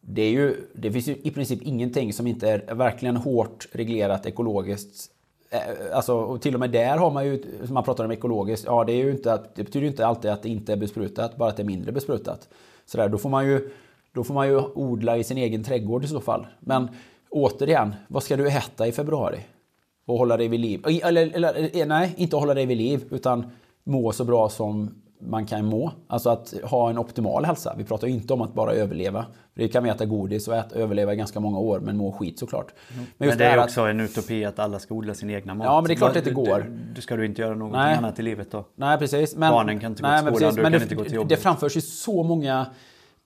Det, 0.00 0.22
är 0.22 0.30
ju, 0.30 0.56
det 0.74 0.92
finns 0.92 1.08
ju 1.08 1.16
i 1.22 1.30
princip 1.30 1.62
ingenting 1.62 2.12
som 2.12 2.26
inte 2.26 2.50
är 2.50 2.74
verkligen 2.74 3.16
hårt 3.16 3.68
reglerat 3.72 4.26
ekologiskt. 4.26 5.10
Eh, 5.50 5.96
Alltså, 5.96 6.14
och 6.14 6.42
till 6.42 6.54
och 6.54 6.60
med 6.60 6.70
där 6.70 6.96
har 6.96 7.10
man 7.10 7.26
ju, 7.26 7.42
som 7.64 7.74
man 7.74 7.84
pratar 7.84 8.04
om 8.04 8.10
ekologiskt, 8.10 8.66
ja 8.66 8.84
det, 8.84 8.92
är 8.92 9.04
ju 9.04 9.10
inte 9.10 9.32
att, 9.32 9.54
det 9.54 9.64
betyder 9.64 9.84
ju 9.84 9.90
inte 9.90 10.06
alltid 10.06 10.30
att 10.30 10.42
det 10.42 10.48
inte 10.48 10.72
är 10.72 10.76
besprutat, 10.76 11.36
bara 11.36 11.48
att 11.48 11.56
det 11.56 11.62
är 11.62 11.66
mindre 11.66 11.92
besprutat. 11.92 12.48
Så 12.86 12.96
där, 12.98 13.08
då, 13.08 13.18
får 13.18 13.30
man 13.30 13.46
ju, 13.46 13.70
då 14.14 14.24
får 14.24 14.34
man 14.34 14.48
ju 14.48 14.58
odla 14.74 15.16
i 15.16 15.24
sin 15.24 15.38
egen 15.38 15.64
trädgård 15.64 16.04
i 16.04 16.08
så 16.08 16.20
fall. 16.20 16.46
Men 16.60 16.88
återigen, 17.30 17.94
vad 18.08 18.22
ska 18.22 18.36
du 18.36 18.48
äta 18.48 18.86
i 18.86 18.92
februari? 18.92 19.40
Och 20.06 20.18
hålla 20.18 20.36
dig 20.36 20.48
vid 20.48 20.60
liv. 20.60 20.82
Eller, 21.02 21.30
eller 21.34 21.76
eh, 21.80 21.86
nej, 21.86 22.14
inte 22.16 22.36
hålla 22.36 22.54
dig 22.54 22.66
vid 22.66 22.76
liv 22.76 23.04
utan 23.10 23.50
må 23.84 24.12
så 24.12 24.24
bra 24.24 24.48
som 24.48 24.94
man 25.20 25.46
kan 25.46 25.64
må. 25.64 25.92
Alltså 26.06 26.30
att 26.30 26.54
ha 26.64 26.90
en 26.90 26.98
optimal 26.98 27.44
hälsa. 27.44 27.74
Vi 27.78 27.84
pratar 27.84 28.06
ju 28.06 28.12
inte 28.14 28.32
om 28.32 28.40
att 28.40 28.54
bara 28.54 28.72
överleva. 28.72 29.26
Det 29.54 29.68
kan 29.68 29.84
vi 29.84 29.90
äta 29.90 30.04
godis 30.04 30.48
och 30.48 30.56
äta, 30.56 30.76
överleva 30.76 31.12
i 31.12 31.16
ganska 31.16 31.40
många 31.40 31.58
år 31.58 31.80
men 31.80 31.96
må 31.96 32.12
skit 32.12 32.38
såklart. 32.38 32.74
Men, 33.16 33.26
just 33.28 33.38
det 33.38 33.44
är 33.44 33.58
att- 33.58 33.64
också 33.64 33.80
en 33.80 34.00
utopi 34.00 34.44
att 34.44 34.58
alla 34.58 34.78
ska 34.78 34.94
odla 34.94 35.14
sin 35.14 35.30
egna 35.30 35.54
mat. 35.54 35.64
Ja, 35.64 35.80
men 35.80 35.88
det 35.88 35.94
är 35.94 35.96
klart 35.96 36.16
att 36.16 36.24
det 36.24 36.30
går. 36.30 36.72
Du, 36.94 37.00
ska 37.00 37.16
du 37.16 37.26
inte 37.26 37.42
göra 37.42 37.54
någonting 37.54 37.80
Nej. 37.80 37.96
annat 37.96 38.18
i 38.18 38.22
livet 38.22 38.50
då? 38.50 38.64
Nej, 38.76 38.98
precis. 38.98 39.36
Men, 39.36 39.52
Barnen 39.52 39.80
kan 39.80 39.92
inte 39.92 40.02
gå 40.02 40.08
till 40.08 40.24
men 40.24 40.34
skolan, 40.34 40.34
precis. 40.40 40.56
du 40.56 40.62
men 40.62 40.72
kan 40.72 40.78
det, 40.80 40.82
inte 40.84 40.94
gå 40.94 41.02
till 41.02 41.12
det 41.12 41.16
jobbet. 41.16 41.38
framförs 41.38 41.76
ju 41.76 41.80
så 41.80 42.22
många 42.22 42.66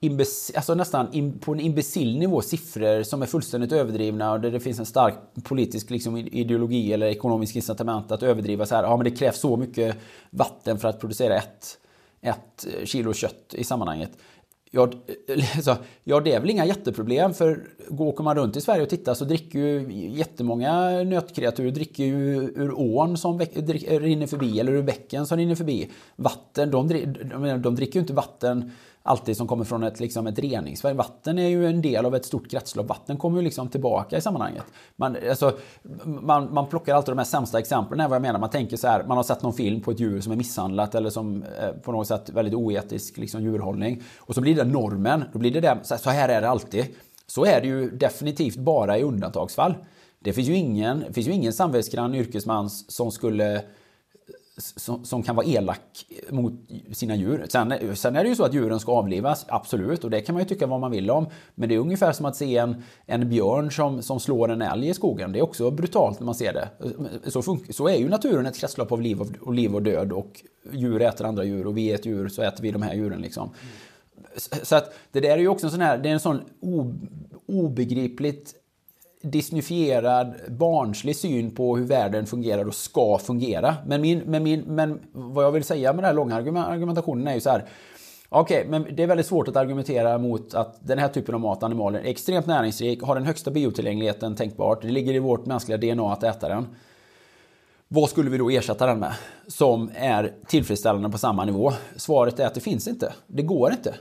imbecil, 0.01 0.57
alltså 0.57 0.75
nästan 0.75 1.13
in, 1.13 1.39
på 1.39 1.53
en 1.53 1.61
imbecill 1.61 2.19
nivå 2.19 2.43
siffror 2.43 3.03
som 3.03 3.23
är 3.23 3.27
fullständigt 3.27 3.73
överdrivna 3.73 4.33
och 4.33 4.41
där 4.41 4.51
det 4.51 4.61
finns 4.61 4.79
en 4.79 4.87
stark 4.87 5.15
politisk 5.43 5.91
liksom, 5.91 6.17
ideologi 6.17 6.93
eller 6.93 7.07
ekonomisk 7.07 7.57
incitament 7.57 8.13
att 8.13 8.23
överdriva 8.23 8.67
så 8.67 8.75
här. 8.75 8.83
Ja, 8.83 8.97
men 8.97 9.05
det 9.05 9.11
krävs 9.11 9.41
så 9.41 9.57
mycket 9.57 9.97
vatten 10.31 10.79
för 10.79 10.89
att 10.89 11.01
producera 11.01 11.37
ett, 11.37 11.79
ett 12.21 12.67
eh, 12.67 12.85
kilo 12.85 13.13
kött 13.13 13.55
i 13.55 13.65
sammanhanget. 13.65 14.11
Ja, 14.71 14.91
eh, 15.29 15.45
alltså, 15.57 15.77
ja, 16.05 16.21
det 16.21 16.33
är 16.33 16.41
väl 16.41 16.51
inga 16.51 16.67
jätteproblem 16.67 17.35
för 17.35 17.63
går- 17.89 18.07
åker 18.07 18.25
man 18.25 18.37
runt 18.37 18.57
i 18.57 18.61
Sverige 18.61 18.83
och 18.83 18.89
tittar 18.89 19.15
så 19.15 19.25
dricker 19.25 19.59
ju 19.59 19.93
jättemånga 20.09 20.91
nötkreatur 21.03 21.71
dricker 21.71 22.05
ju 22.05 22.35
ur 22.57 22.73
ån 22.79 23.17
som 23.17 23.39
rinner 23.39 24.27
förbi 24.27 24.61
eller 24.61 24.73
ur 24.73 24.83
bäcken 24.83 25.27
som 25.27 25.39
rinner 25.39 25.55
förbi. 25.55 25.91
Vatten, 26.17 26.71
de, 26.71 26.89
de, 26.89 27.63
de 27.63 27.75
dricker 27.75 27.95
ju 27.95 28.01
inte 28.01 28.13
vatten 28.13 28.73
alltid 29.03 29.37
som 29.37 29.47
kommer 29.47 29.65
från 29.65 29.83
ett, 29.83 30.01
liksom 30.01 30.27
ett 30.27 30.39
reningsverk. 30.39 30.97
Vatten 30.97 31.39
är 31.39 31.49
ju 31.49 31.67
en 31.67 31.83
del 31.83 32.07
av 32.07 32.15
ett 32.15 32.25
stort 32.25 32.51
kretslopp. 32.51 32.89
Vatten 32.89 33.17
kommer 33.17 33.39
ju 33.39 33.45
liksom 33.45 33.69
tillbaka 33.69 34.17
i 34.17 34.21
sammanhanget. 34.21 34.65
Man, 34.97 35.17
alltså, 35.31 35.59
man, 36.05 36.55
man 36.55 36.67
plockar 36.67 36.95
alltid 36.95 37.13
de 37.13 37.19
här 37.19 37.25
sämsta 37.25 37.59
exemplen, 37.59 38.01
här. 38.01 38.09
vad 38.09 38.17
jag 38.17 38.23
menar. 38.23 38.41
Man 38.41 38.51
tänker 38.51 38.77
så 38.77 38.89
här, 38.89 39.05
man 39.05 39.17
har 39.17 39.25
sett 39.25 39.43
någon 39.43 39.53
film 39.53 39.81
på 39.81 39.91
ett 39.91 40.01
djur 40.01 40.21
som 40.21 40.33
är 40.33 40.37
misshandlat 40.37 40.95
eller 40.95 41.11
som 41.11 41.43
eh, 41.43 41.71
på 41.71 41.93
något 41.93 42.07
sätt 42.07 42.31
väldigt 42.31 42.55
oetisk 42.55 43.17
liksom, 43.19 43.43
djurhållning. 43.43 44.03
Och 44.19 44.35
så 44.35 44.41
blir 44.41 44.57
det 44.57 44.65
normen. 44.65 45.25
Då 45.33 45.39
blir 45.39 45.51
det 45.51 45.61
där, 45.61 45.79
så 45.83 45.95
här- 45.95 46.01
så 46.03 46.11
här 46.11 46.29
är 46.29 46.41
det 46.41 46.49
alltid. 46.49 46.87
Så 47.27 47.45
är 47.45 47.61
det 47.61 47.67
ju 47.67 47.91
definitivt 47.91 48.57
bara 48.57 48.99
i 48.99 49.03
undantagsfall. 49.03 49.75
Det 50.21 50.33
finns 50.33 50.49
ju 50.49 50.55
ingen, 50.55 51.05
det 51.09 51.13
finns 51.13 51.29
ju 51.29 51.33
ingen 51.33 51.53
samvetsgrann 51.53 52.15
yrkesman 52.15 52.71
som 52.71 53.11
skulle 53.11 53.63
som, 54.59 55.05
som 55.05 55.23
kan 55.23 55.37
vara 55.37 55.47
elak 55.47 56.07
mot 56.31 56.53
sina 56.93 57.17
djur. 57.17 57.47
Sen, 57.49 57.97
sen 57.97 58.17
är 58.17 58.23
det 58.23 58.29
ju 58.29 58.35
så 58.35 58.45
att 58.45 58.55
djuren 58.55 58.81
ska 58.81 58.93
avlivas, 58.93 59.47
absolut. 59.49 60.05
Och 60.05 60.11
det 60.11 60.21
kan 60.21 60.35
man 60.35 60.43
ju 60.43 60.49
tycka 60.49 60.67
vad 60.67 60.81
man 60.81 60.91
vill 60.91 61.11
om. 61.11 61.27
Men 61.55 61.69
det 61.69 61.75
är 61.75 61.79
ungefär 61.79 62.13
som 62.13 62.27
att 62.27 62.37
se 62.37 62.57
en, 62.57 62.83
en 63.07 63.29
björn 63.29 63.73
som, 63.73 64.03
som 64.03 64.21
slår 64.21 64.51
en 64.51 64.63
älg 64.63 64.89
i 64.89 64.95
skogen. 64.95 65.33
Det 65.33 65.39
är 65.39 65.43
också 65.43 65.71
brutalt 65.71 66.21
när 66.21 66.27
man 66.27 66.35
ser 66.35 66.53
det. 66.53 66.69
Så, 67.31 67.41
fun- 67.41 67.73
så 67.73 67.89
är 67.89 67.97
ju 67.97 68.09
naturen 68.09 68.47
ett 68.47 68.59
kretslopp 68.59 68.93
av 68.93 69.03
liv 69.03 69.21
och, 69.21 69.29
och 69.41 69.55
liv 69.55 69.75
och 69.75 69.83
död. 69.83 70.13
Och 70.13 70.43
djur 70.73 71.03
äter 71.03 71.27
andra 71.27 71.45
djur 71.45 71.67
och 71.67 71.77
vi 71.77 71.91
är 71.91 71.95
ett 71.95 72.07
djur 72.07 72.29
så 72.29 72.43
äter 72.43 72.63
vi 72.63 72.71
de 72.71 72.83
här 72.83 72.95
djuren 72.95 73.21
liksom. 73.21 73.51
Så 74.63 74.77
att 74.77 74.95
det 75.13 75.21
där 75.21 75.31
är 75.31 75.39
ju 75.39 75.49
också 75.49 75.67
en 75.67 75.71
sån 75.71 75.81
här, 75.81 75.99
det 75.99 76.09
är 76.09 76.13
en 76.13 76.21
sån 76.21 76.41
o, 76.61 76.95
obegripligt 77.47 78.55
disneyfierad, 79.31 80.35
barnslig 80.49 81.17
syn 81.17 81.51
på 81.51 81.77
hur 81.77 81.85
världen 81.85 82.27
fungerar 82.27 82.65
och 82.65 82.75
ska 82.75 83.19
fungera. 83.19 83.77
Men, 83.87 84.01
min, 84.01 84.19
men, 84.19 84.43
min, 84.43 84.61
men 84.61 85.01
vad 85.13 85.45
jag 85.45 85.53
vill 85.53 85.65
säga 85.65 85.93
med 85.93 86.05
den 86.05 86.09
här 86.09 86.15
långa 86.15 86.37
argumentationen 86.65 87.29
är 87.29 87.35
ju 87.35 87.41
så 87.41 87.51
här. 87.51 87.65
Okej, 88.29 88.67
men 88.69 88.87
det 88.97 89.03
är 89.03 89.07
väldigt 89.07 89.27
svårt 89.27 89.49
att 89.49 89.57
argumentera 89.57 90.19
mot 90.19 90.55
att 90.55 90.79
den 90.81 90.99
här 90.99 91.09
typen 91.09 91.35
av 91.35 91.41
mat, 91.41 91.63
animalier, 91.63 92.01
är 92.01 92.11
extremt 92.11 92.47
näringsrik, 92.47 93.03
har 93.03 93.15
den 93.15 93.25
högsta 93.25 93.51
biotillgängligheten 93.51 94.37
tänkbart. 94.37 94.83
Det 94.83 94.89
ligger 94.89 95.15
i 95.15 95.19
vårt 95.19 95.47
mänskliga 95.47 95.79
DNA 95.79 96.13
att 96.13 96.23
äta 96.23 96.49
den. 96.49 96.67
Vad 97.89 98.11
skulle 98.11 98.31
vi 98.31 98.39
då 98.39 98.51
ersätta 98.51 98.87
den 98.87 98.99
med? 98.99 99.13
Som 99.47 99.91
är 99.95 100.35
tillfredsställande 100.47 101.11
på 101.11 101.19
samma 101.19 101.45
nivå? 101.45 101.73
Svaret 101.97 102.41
är 102.41 102.47
att 102.47 102.55
det 102.55 102.61
finns 102.61 102.89
inte. 102.89 103.13
Det 103.27 103.43
går 103.43 103.73
inte. 103.73 103.95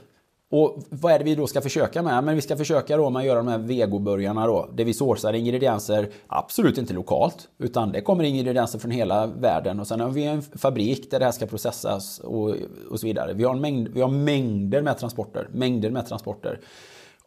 Och 0.50 0.82
vad 0.90 1.12
är 1.12 1.18
det 1.18 1.24
vi 1.24 1.34
då 1.34 1.46
ska 1.46 1.60
försöka 1.60 2.02
med? 2.02 2.24
Men 2.24 2.34
vi 2.34 2.40
ska 2.40 2.56
försöka 2.56 2.96
då 2.96 3.10
med 3.10 3.20
att 3.20 3.26
göra 3.26 3.38
de 3.38 3.48
här 3.48 3.58
vegoburgarna 3.58 4.46
då. 4.46 4.68
Där 4.74 4.84
vi 4.84 4.94
sourcar 4.94 5.32
ingredienser, 5.32 6.10
absolut 6.26 6.78
inte 6.78 6.94
lokalt. 6.94 7.48
Utan 7.58 7.92
det 7.92 8.00
kommer 8.00 8.24
ingredienser 8.24 8.78
från 8.78 8.90
hela 8.90 9.26
världen. 9.26 9.80
Och 9.80 9.86
sen 9.86 10.00
har 10.00 10.08
vi 10.08 10.24
en 10.24 10.42
fabrik 10.42 11.10
där 11.10 11.18
det 11.18 11.24
här 11.24 11.32
ska 11.32 11.46
processas 11.46 12.18
och, 12.18 12.54
och 12.90 13.00
så 13.00 13.06
vidare. 13.06 13.34
Vi 13.34 13.44
har, 13.44 13.54
en 13.54 13.60
mängd, 13.60 13.88
vi 13.88 14.00
har 14.00 14.08
mängder 14.08 14.82
med 14.82 14.98
transporter. 14.98 15.48
Mängder 15.52 15.90
med 15.90 16.06
transporter. 16.06 16.60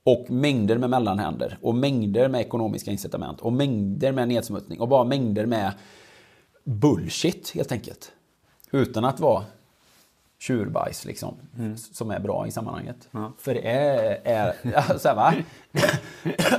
Och 0.03 0.26
mängder 0.30 0.77
med 0.77 0.89
mellanhänder. 0.89 1.57
Och 1.61 1.76
mängder 1.76 2.30
med 2.30 2.41
ekonomiska 2.41 2.91
incitament. 2.91 3.41
Och 3.41 3.53
mängder 3.53 4.11
med 4.11 4.27
nedsmutsning. 4.27 4.80
Och 4.80 4.88
bara 4.88 5.03
mängder 5.03 5.45
med 5.45 5.72
bullshit 6.64 7.52
helt 7.56 7.72
enkelt. 7.72 8.11
Utan 8.72 9.06
att 9.06 9.19
vara 9.19 9.43
tjurbajs 10.41 11.05
liksom. 11.05 11.35
Som 11.91 12.11
är 12.11 12.19
bra 12.19 12.47
i 12.47 12.51
sammanhanget. 12.51 13.09
För 13.38 13.53
det 13.53 13.68
är... 13.68 14.19
är 14.23 14.55
ja, 14.61 14.99
så, 14.99 15.07
här, 15.07 15.15
va? 15.15 15.34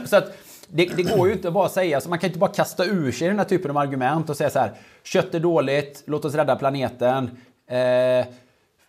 så 0.06 0.16
att 0.16 0.32
det, 0.68 0.86
det 0.96 1.02
går 1.02 1.28
ju 1.28 1.34
inte 1.34 1.48
att 1.48 1.54
bara 1.54 1.68
säga, 1.68 2.00
så 2.00 2.09
man 2.09 2.18
kan 2.18 2.28
inte 2.28 2.38
bara 2.38 2.52
kasta 2.52 2.84
ur 2.84 3.12
sig 3.12 3.28
den 3.28 3.38
här 3.38 3.44
typen 3.44 3.70
av 3.70 3.76
argument 3.76 4.30
och 4.30 4.36
säga 4.36 4.50
så 4.50 4.59
här. 4.59 4.72
Kött 5.02 5.34
är 5.34 5.40
dåligt, 5.40 6.02
låt 6.06 6.24
oss 6.24 6.34
rädda 6.34 6.56
planeten. 6.56 7.30
Eh, 7.66 8.26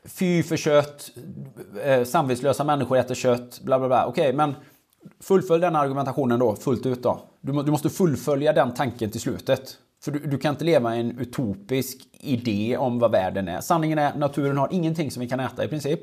fy 0.06 0.44
för 0.44 0.58
kött, 0.58 1.12
eh, 1.84 2.04
samvetslösa 2.04 2.64
människor 2.64 2.98
äter 2.98 3.16
kött, 3.16 3.62
bla 3.64 3.80
bla 3.80 3.88
bla. 3.88 4.06
Okej, 4.06 4.34
men 4.34 4.56
fullfölj 5.20 5.62
den 5.62 5.76
argumentationen 5.76 6.40
då 6.40 6.56
fullt 6.56 6.86
ut 6.86 7.04
då. 7.04 7.22
Du, 7.42 7.64
du 7.64 7.72
måste 7.72 7.90
fullfölja 7.90 8.54
den 8.54 8.74
tanken 8.74 9.12
till 9.12 9.22
slutet. 9.22 9.78
För 10.04 10.12
du, 10.12 10.20
du 10.20 10.38
kan 10.38 10.54
inte 10.54 10.66
leva 10.66 10.96
i 10.96 11.00
en 11.00 11.20
utopisk 11.20 12.08
idé 12.12 12.78
om 12.78 13.00
vad 13.00 13.12
världen 13.12 13.48
är. 13.48 13.62
Sanningen 13.62 14.00
är 14.00 14.16
naturen 14.16 14.58
har 14.58 14.68
ingenting 14.72 15.12
som 15.12 15.22
vi 15.22 15.30
kan 15.30 15.40
äta 15.40 15.66
i 15.66 15.68
princip. 15.68 16.00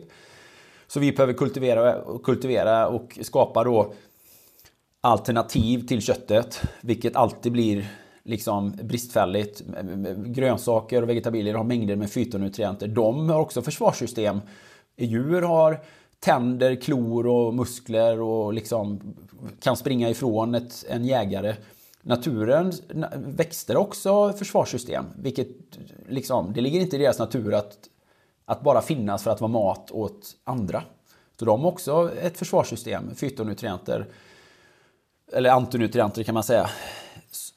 Så 0.86 1.00
vi 1.00 1.12
behöver 1.12 1.32
kultivera 1.32 2.02
och, 2.02 2.22
kultivera 2.22 2.88
och 2.88 3.18
skapa 3.22 3.64
då 3.64 3.92
alternativ 5.00 5.86
till 5.86 6.02
köttet. 6.02 6.62
Vilket 6.80 7.16
alltid 7.16 7.52
blir 7.52 7.88
liksom 8.22 8.70
bristfälligt. 8.82 9.62
Grönsaker 10.16 11.02
och 11.02 11.08
vegetabilier 11.08 11.54
har 11.54 11.64
mängder 11.64 11.96
med 11.96 12.10
fytonutrienter. 12.10 12.88
De 12.88 13.28
har 13.28 13.40
också 13.40 13.62
försvarssystem. 13.62 14.40
Djur 14.96 15.42
har 15.42 15.80
tänder, 16.20 16.74
klor 16.74 17.26
och 17.26 17.54
muskler 17.54 18.20
och 18.20 18.54
liksom 18.54 19.14
kan 19.62 19.76
springa 19.76 20.10
ifrån 20.10 20.54
ett, 20.54 20.84
en 20.88 21.04
jägare. 21.04 21.54
Naturen, 22.02 22.72
växter 23.14 23.76
också 23.76 24.32
försvarssystem. 24.32 25.04
Vilket 25.16 25.48
liksom, 26.08 26.52
det 26.52 26.60
ligger 26.60 26.80
inte 26.80 26.96
i 26.96 26.98
deras 26.98 27.18
natur 27.18 27.54
att, 27.54 27.78
att 28.44 28.62
bara 28.62 28.82
finnas 28.82 29.22
för 29.22 29.30
att 29.30 29.40
vara 29.40 29.52
mat 29.52 29.90
åt 29.90 30.36
andra. 30.44 30.82
Så 31.38 31.44
de 31.44 31.60
har 31.60 31.70
också 31.70 32.10
ett 32.20 32.38
försvarssystem, 32.38 33.14
fytonutrienter. 33.14 34.06
Eller 35.32 35.50
antinutrienter 35.50 36.22
kan 36.22 36.34
man 36.34 36.44
säga. 36.44 36.70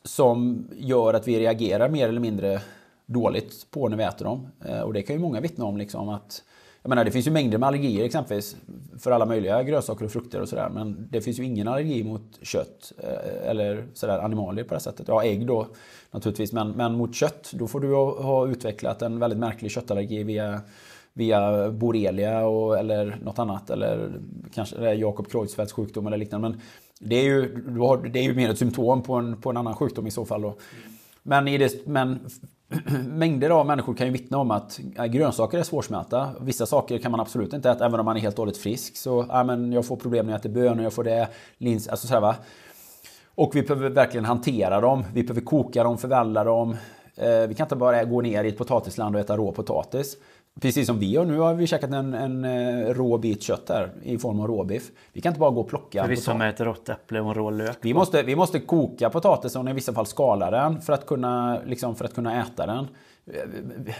Som 0.04 0.68
gör 0.76 1.14
att 1.14 1.28
vi 1.28 1.40
reagerar 1.40 1.90
mer 1.90 2.10
eller 2.10 2.20
mindre 2.20 2.62
dåligt 3.06 3.72
på 3.72 3.90
när 3.90 3.98
vi 3.98 4.04
äter 4.04 4.26
dem. 4.26 4.48
Eh, 4.66 4.80
och 4.80 4.94
det 4.94 5.02
kan 5.02 5.16
ju 5.16 5.22
många 5.22 5.42
vittna 5.42 5.66
om. 5.66 5.78
Liksom, 5.78 6.10
att 6.10 6.44
jag 6.84 6.90
menar, 6.90 7.06
det 7.06 7.12
finns 7.12 7.28
ju 7.28 7.32
mängder 7.32 7.58
med 7.58 7.68
allergier 7.68 8.06
exempelvis 8.06 8.56
för 9.00 9.12
alla 9.12 9.26
möjliga 9.26 9.64
grönsaker 9.64 10.06
och 10.06 10.12
frukter 10.12 10.42
och 10.42 10.50
sådär. 10.50 10.70
Men 10.70 11.08
det 11.12 11.22
finns 11.22 11.40
ju 11.40 11.44
ingen 11.44 11.68
allergi 11.68 12.04
mot 12.04 12.40
kött 12.42 12.92
eh, 12.98 13.50
eller 13.50 13.88
sådär 13.94 14.20
animalier 14.20 14.66
på 14.66 14.74
det 14.74 14.80
sättet. 14.80 15.08
Ja, 15.08 15.24
ägg 15.24 15.48
då 15.48 15.68
naturligtvis. 16.12 16.54
Men, 16.54 16.72
men 16.72 16.96
mot 16.96 17.16
kött, 17.16 17.52
då 17.54 17.68
får 17.68 17.80
du 17.80 17.96
ha, 17.96 18.48
utvecklat 18.48 19.02
en 19.02 19.20
väldigt 19.20 19.40
märklig 19.40 19.72
köttallergi 19.72 20.24
via 20.24 20.62
via 21.14 21.72
borrelia 21.72 22.46
och, 22.46 22.80
eller 22.80 23.18
något 23.24 23.40
annat. 23.40 23.70
Eller 23.70 24.12
kanske 24.54 24.94
Jakob 24.94 25.32
Creutzfeldts 25.32 25.74
sjukdom 25.74 26.08
eller 26.08 26.18
liknande. 26.18 26.50
Men 26.50 26.62
det 27.00 27.16
är 27.16 27.24
ju, 27.24 27.42
det 28.14 28.20
är 28.20 28.24
ju 28.24 28.34
mer 28.34 28.50
ett 28.50 28.58
symptom 28.58 29.04
på 29.04 29.14
en, 29.14 29.42
på 29.42 29.50
en 29.50 29.58
annan 29.58 29.76
sjukdom 29.76 30.08
i 30.08 30.12
så 30.12 30.26
fall. 30.26 30.42
Då. 30.42 30.56
Men, 31.24 31.48
i 31.48 31.58
det, 31.58 31.88
men 31.88 32.20
mängder 33.08 33.50
av 33.50 33.66
människor 33.66 33.94
kan 33.94 34.08
ju 34.08 34.14
vittna 34.14 34.38
om 34.38 34.52
att 34.52 34.80
äh, 34.98 35.06
grönsaker 35.06 35.58
är 35.58 35.64
svårsmälta. 35.64 36.30
Vissa 36.42 36.66
saker 36.66 36.98
kan 36.98 37.12
man 37.12 37.20
absolut 37.20 37.54
inte 37.54 37.70
äta 37.70 37.86
även 37.86 38.00
om 38.00 38.06
man 38.06 38.18
är 38.18 38.22
helt 38.22 38.36
dåligt 38.36 38.58
frisk. 38.58 38.98
Så 38.98 39.26
ja, 39.30 39.44
men 39.44 39.72
jag 39.72 39.86
får 39.86 39.96
problem 39.96 40.26
när 40.26 40.34
jag 40.34 40.40
äter 40.40 40.50
bönor, 40.50 40.84
jag 40.84 40.94
får 40.94 41.04
det, 41.04 41.28
lins, 41.58 41.88
alltså 41.88 42.08
så 42.08 42.14
här, 42.14 42.22
va. 42.22 42.36
Och 43.36 43.56
vi 43.56 43.62
behöver 43.62 43.90
verkligen 43.90 44.26
hantera 44.26 44.82
dem. 44.82 45.04
Vi 45.14 45.24
behöver 45.24 45.42
koka 45.42 45.84
dem, 45.84 45.98
förvälla 45.98 46.44
dem. 46.44 46.76
Äh, 47.16 47.48
vi 47.48 47.54
kan 47.54 47.66
inte 47.66 47.76
bara 47.76 48.04
gå 48.04 48.22
ner 48.22 48.44
i 48.44 48.48
ett 48.48 48.58
potatisland 48.58 49.16
och 49.16 49.22
äta 49.22 49.38
rå 49.38 49.52
potatis. 49.52 50.18
Precis 50.62 50.88
som 50.88 51.00
vi 51.00 51.12
gör 51.12 51.26
nu 51.26 51.40
har 51.40 51.54
vi 51.54 51.68
käkat 51.68 51.92
en, 51.92 52.14
en, 52.14 52.46
eh, 52.46 52.94
rå 52.94 53.18
bit 53.18 53.44
kött 53.44 53.70
här 53.70 53.92
i 54.04 54.18
form 54.18 54.40
av 54.40 54.48
råbiff. 54.48 54.92
Vi 55.14 55.22
kan 55.22 55.30
inte 55.30 55.40
bara 55.40 55.52
gå 55.52 55.62
och 55.62 55.70
plocka. 55.70 56.08
Vissa 56.08 56.34
med 56.34 56.50
ett 56.50 56.62
rått 56.62 56.90
äpple 56.90 57.22
och 57.22 57.36
rå 57.36 57.50
lök. 57.50 57.78
Vi 57.82 57.94
måste, 57.94 58.24
vi 58.24 58.36
måste 58.36 58.60
koka 58.60 59.10
potatisen 59.10 59.62
och 59.62 59.70
i 59.70 59.74
vissa 59.74 59.94
fall 59.94 60.06
skala 60.06 60.52
den 60.52 60.82
för 60.82 60.94
att 60.94 61.06
kunna, 61.06 61.60
liksom, 61.66 61.96
för 61.96 62.06
att 62.06 62.14
kunna 62.14 62.42
äta 62.42 62.66
den. 62.66 62.88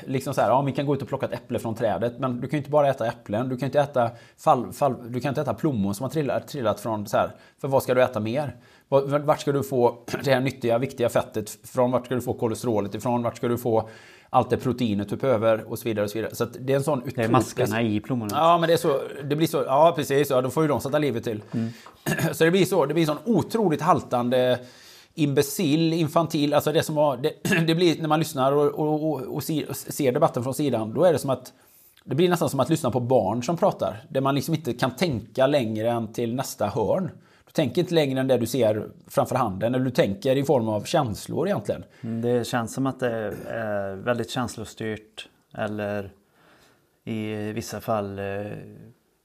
Liksom 0.06 0.34
så 0.34 0.42
här, 0.42 0.50
ja, 0.50 0.62
vi 0.62 0.72
kan 0.72 0.86
gå 0.86 0.96
ut 0.96 1.02
och 1.02 1.08
plocka 1.08 1.26
ett 1.26 1.34
äpple 1.34 1.60
från 1.60 1.76
trädet 1.76 2.20
men 2.20 2.42
du 2.42 2.48
kan 2.48 2.58
ju 2.58 2.58
inte 2.58 2.70
bara 2.70 2.90
äta 2.90 3.08
äpplen. 3.08 3.50
Du 3.50 3.58
kan 3.58 3.66
inte 3.66 3.80
äta, 3.80 4.12
fall, 4.38 4.74
fall, 4.74 4.96
du 5.12 5.20
kan 5.20 5.30
inte 5.30 5.42
äta 5.42 5.54
plommon 5.54 5.96
som 5.96 6.04
har 6.04 6.10
trillat, 6.10 6.48
trillat 6.48 6.80
från 6.80 7.08
så 7.08 7.18
här. 7.18 7.32
För 7.62 7.68
vad 7.68 7.84
ska 7.84 7.94
du 7.94 8.04
äta 8.04 8.20
mer? 8.20 8.56
Vart 8.88 9.42
ska 9.42 9.52
du 9.52 9.64
få 9.64 9.98
det 10.24 10.34
här 10.34 10.42
nyttiga, 10.42 10.78
viktiga 10.78 11.10
fettet 11.10 11.50
från? 11.64 11.92
Vart 11.92 12.06
ska 12.06 12.16
du 12.16 12.22
få 12.22 12.34
kolesterolet 12.34 12.96
ifrån? 12.96 13.24
Vart 13.24 13.38
ska 13.38 13.48
du 13.48 13.58
få 13.58 13.90
allt 14.34 14.50
det 14.50 14.58
proteinet 14.58 15.10
du 15.10 15.16
behöver 15.16 15.72
och 15.72 15.80
så 15.80 15.84
vidare. 15.84 16.06
Och 16.06 16.12
så 16.12 16.18
vidare. 16.18 16.36
Så 16.36 16.46
det 16.46 16.74
är 16.74 16.78
en 16.78 16.84
sån 16.84 17.02
Det 17.16 17.24
är 17.24 17.30
maskarna 17.30 17.82
i 17.82 18.00
plommonet. 18.00 18.34
Ja, 18.36 18.58
men 18.58 18.68
det 18.68 18.74
är 18.74 18.78
så. 18.78 19.02
Det 19.24 19.36
blir 19.36 19.48
så. 19.48 19.64
Ja, 19.68 19.94
precis. 19.96 20.30
Ja, 20.30 20.42
då 20.42 20.50
får 20.50 20.64
ju 20.64 20.68
de 20.68 20.82
sätta 20.82 21.00
livet 21.00 21.24
till. 21.24 21.44
Mm. 21.52 21.70
Så 22.34 22.44
det 22.44 22.52
blir 22.52 22.66
så. 22.66 22.86
Det 22.86 22.94
blir 22.94 23.04
en 23.04 23.18
sån 23.18 23.36
otroligt 23.36 23.82
haltande 23.82 24.60
imbecill, 25.16 25.94
infantil, 25.94 26.54
alltså 26.54 26.72
det 26.72 26.84
som 26.84 26.96
var, 26.96 27.18
det, 27.18 27.34
det 27.68 27.76
blir 27.76 28.02
när 28.02 28.08
man 28.08 28.20
lyssnar 28.20 28.52
och, 28.52 28.66
och, 28.66 29.12
och, 29.12 29.22
och, 29.22 29.44
ser 29.44 30.12
debatten 30.12 30.44
från 30.44 30.54
sidan, 30.54 30.94
då 30.94 31.04
är 31.04 31.14
det 31.14 31.20
som 31.20 31.30
att 31.30 31.54
det 32.04 32.16
blir 32.16 32.30
nästan 32.30 32.50
som 32.50 32.60
att 32.60 32.70
lyssna 32.70 32.92
på 32.92 33.00
barn 33.00 33.44
som 33.44 33.58
pratar. 33.58 34.06
Där 34.10 34.22
man 34.22 34.36
liksom 34.36 34.54
inte 34.56 34.74
kan 34.74 34.92
tänka 34.96 35.48
längre 35.48 35.92
än 35.92 36.14
till 36.14 36.36
nästa 36.36 36.68
hörn. 36.68 37.10
Tänk 37.56 37.78
inte 37.78 37.94
längre 37.94 38.20
än 38.20 38.28
det 38.28 38.38
du 38.38 38.46
ser 38.46 38.88
framför 39.08 39.36
handen. 39.36 39.76
Eller 39.76 39.86
du 39.86 39.92
tänker 39.92 40.36
i 40.36 40.44
form 40.44 40.68
av 40.68 40.84
känslor 40.84 41.48
egentligen. 41.48 41.84
Mm, 42.02 42.22
det 42.22 42.48
känns 42.48 42.74
som 42.74 42.88
att 42.88 43.00
det 43.00 43.34
är 43.48 43.96
väldigt 43.96 44.30
känslostyrt. 44.30 45.30
Eller 45.58 46.12
i 47.06 47.52
vissa 47.52 47.82
fall 47.82 48.20
eh, 48.20 48.26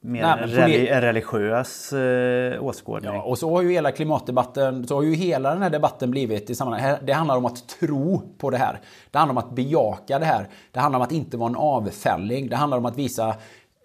mer 0.01 0.47
Nej, 0.55 0.89
en 0.89 1.01
religiös 1.01 1.93
eh, 1.93 2.65
åskådning. 2.65 3.15
Ja, 3.15 3.23
och 3.23 3.39
så 3.39 3.51
har 3.51 3.63
ju 3.63 3.73
hela 3.73 3.93
klimatdebatten, 3.93 4.87
så 4.87 4.95
har 4.95 5.03
ju 5.03 5.15
hela 5.15 5.51
den 5.51 5.63
här 5.63 5.71
debatten 5.71 6.11
blivit 6.11 6.51
i 6.51 6.55
sammanhang. 6.55 6.97
Det 7.03 7.13
handlar 7.13 7.37
om 7.37 7.45
att 7.45 7.69
tro 7.69 8.23
på 8.39 8.51
det 8.51 8.59
här. 8.59 8.81
Det 9.11 9.19
handlar 9.19 9.33
om 9.33 9.39
att 9.39 9.57
bejaka 9.57 10.19
det 10.19 10.25
här. 10.25 10.49
Det 10.73 10.81
handlar 10.81 10.99
om 10.99 11.05
att 11.05 11.13
inte 11.13 11.37
vara 11.37 11.49
en 11.49 11.57
avfälling. 11.57 12.49
Det 12.49 12.57
handlar 12.57 12.79
om 12.79 12.85
att 12.85 12.99
visa 12.99 13.37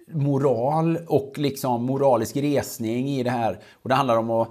moral 0.07 0.99
och 1.07 1.33
liksom 1.37 1.85
moralisk 1.85 2.35
resning 2.35 3.09
i 3.09 3.23
det 3.23 3.29
här. 3.29 3.59
Och 3.73 3.89
det 3.89 3.95
handlar 3.95 4.17
om 4.17 4.29
att, 4.29 4.49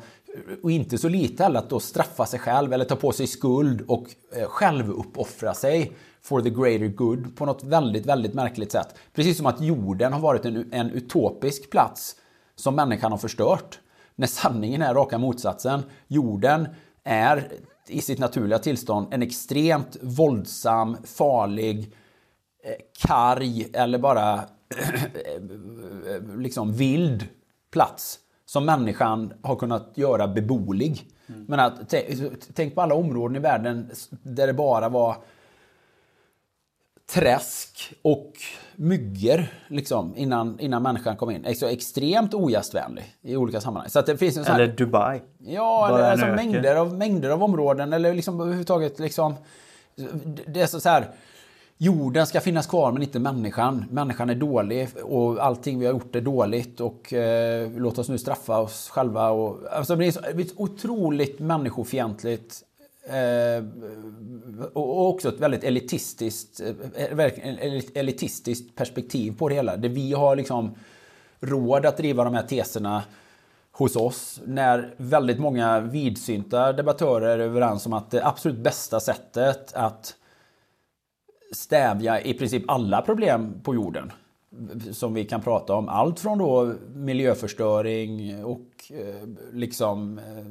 och 0.63 0.71
inte 0.71 0.99
så 0.99 1.09
lite 1.09 1.43
heller, 1.43 1.59
att 1.59 1.71
då 1.71 1.81
straffa 1.81 2.27
sig 2.27 2.41
själv 2.41 2.73
eller 2.73 2.85
ta 2.85 2.97
på 2.97 3.13
sig 3.13 3.27
skuld 3.27 3.81
och 3.89 4.07
eh, 4.37 4.49
självuppoffra 4.49 5.55
sig 5.55 5.93
for 6.23 6.41
the 6.43 6.51
greater 6.51 6.87
good 6.87 7.37
på 7.37 7.47
något 7.47 7.65
väldigt, 7.65 8.07
väldigt 8.07 8.35
märkligt 8.35 8.73
sätt. 8.73 8.95
Precis 9.15 9.37
som 9.37 9.47
att 9.47 9.61
jorden 9.61 10.13
har 10.13 10.21
varit 10.21 10.45
en, 10.45 10.73
en 10.73 10.91
utopisk 10.91 11.71
plats 11.71 12.17
som 12.57 12.75
människan 12.75 13.13
har 13.13 13.19
förstört. 13.19 13.79
När 14.15 14.27
sanningen 14.27 14.83
är 14.83 14.95
raka 14.95 15.19
motsatsen. 15.19 15.83
Jorden 16.09 16.69
är 17.05 17.49
i 17.89 18.01
sitt 18.01 18.19
naturliga 18.19 18.59
tillstånd 18.59 19.07
en 19.11 19.23
extremt 19.23 19.97
våldsam, 20.03 20.97
farlig, 21.05 21.95
eh, 22.65 22.73
karg 23.09 23.67
eller 23.73 23.99
bara 23.99 24.41
liksom 26.39 26.73
vild 26.73 27.27
plats 27.71 28.19
som 28.45 28.65
människan 28.65 29.33
har 29.43 29.57
kunnat 29.57 29.93
göra 29.95 30.29
beboelig. 30.29 31.07
Mm. 31.27 31.45
Men 31.49 31.61
att, 31.61 31.95
tänk 32.55 32.75
på 32.75 32.81
alla 32.81 32.95
områden 32.95 33.37
i 33.37 33.39
världen 33.39 33.91
där 34.23 34.47
det 34.47 34.53
bara 34.53 34.89
var 34.89 35.17
träsk 37.13 37.95
och 38.03 38.33
myggor 38.77 39.47
liksom, 39.69 40.17
innan, 40.17 40.61
innan 40.61 40.83
människan 40.83 41.17
kom 41.17 41.31
in. 41.31 41.55
Så 41.55 41.67
extremt 41.67 42.35
ogästvänlig 42.35 43.05
i 43.23 43.37
olika 43.37 43.61
sammanhang. 43.61 43.91
Så 43.91 43.99
att 43.99 44.07
det 44.07 44.17
finns 44.17 44.37
en 44.37 44.45
eller 44.45 44.67
här, 44.67 44.77
Dubai. 44.77 45.21
Ja, 45.39 45.89
eller 45.89 46.11
alltså 46.11 46.27
mängder 46.27 46.77
av, 46.77 46.95
mängder 46.95 47.31
av 47.31 47.43
områden. 47.43 47.93
Eller 47.93 48.15
liksom 48.15 48.41
överhuvudtaget 48.41 48.99
liksom... 48.99 49.35
Det 50.47 50.61
är 50.61 50.67
så 50.67 50.89
här 50.89 51.11
Jorden 51.83 52.27
ska 52.27 52.41
finnas 52.41 52.67
kvar 52.67 52.93
men 52.93 53.03
inte 53.03 53.19
människan. 53.19 53.85
Människan 53.91 54.31
är 54.31 54.35
dålig 54.35 54.89
och 55.03 55.45
allting 55.45 55.79
vi 55.79 55.87
har 55.87 55.93
gjort 55.93 56.17
är 56.17 56.21
dåligt 56.21 56.81
och 56.81 57.13
eh, 57.13 57.71
låt 57.77 57.99
oss 57.99 58.09
nu 58.09 58.19
straffa 58.19 58.61
oss 58.61 58.89
själva. 58.89 59.31
Och, 59.31 59.59
alltså, 59.73 59.97
det 59.97 60.07
är 60.07 60.41
ett 60.41 60.53
otroligt 60.57 61.39
människofientligt 61.39 62.63
eh, 63.07 63.65
och 64.73 65.09
också 65.09 65.29
ett 65.29 65.41
väldigt 65.41 65.65
elitistiskt, 65.65 66.61
eh, 66.61 67.19
eh 67.19 67.83
elitistiskt 67.95 68.77
perspektiv 68.77 69.37
på 69.39 69.49
det 69.49 69.55
hela. 69.55 69.77
Där 69.77 69.89
vi 69.89 70.13
har 70.13 70.37
liksom 70.37 70.75
råd 71.41 71.87
att 71.87 71.97
driva 71.97 72.25
de 72.25 72.35
här 72.35 72.47
teserna 72.47 73.03
hos 73.73 73.97
oss 73.97 74.41
när 74.47 74.95
väldigt 74.97 75.39
många 75.39 75.81
vidsynta 75.81 76.73
debattörer 76.73 77.39
är 77.39 77.39
överens 77.39 77.87
om 77.87 77.93
att 77.93 78.11
det 78.11 78.27
absolut 78.27 78.59
bästa 78.59 79.01
sättet 79.01 79.73
att 79.75 80.17
stävja 81.53 82.21
i 82.21 82.35
princip 82.35 82.65
alla 82.69 83.03
problem 83.03 83.61
på 83.63 83.75
jorden 83.75 84.13
som 84.93 85.15
vi 85.15 85.25
kan 85.25 85.41
prata 85.41 85.75
om. 85.75 85.89
Allt 85.89 86.21
från 86.21 86.39
då 86.39 86.75
miljöförstöring 86.95 88.45
och 88.45 88.67
eh, 88.91 89.29
liksom 89.53 90.19
eh, 90.19 90.45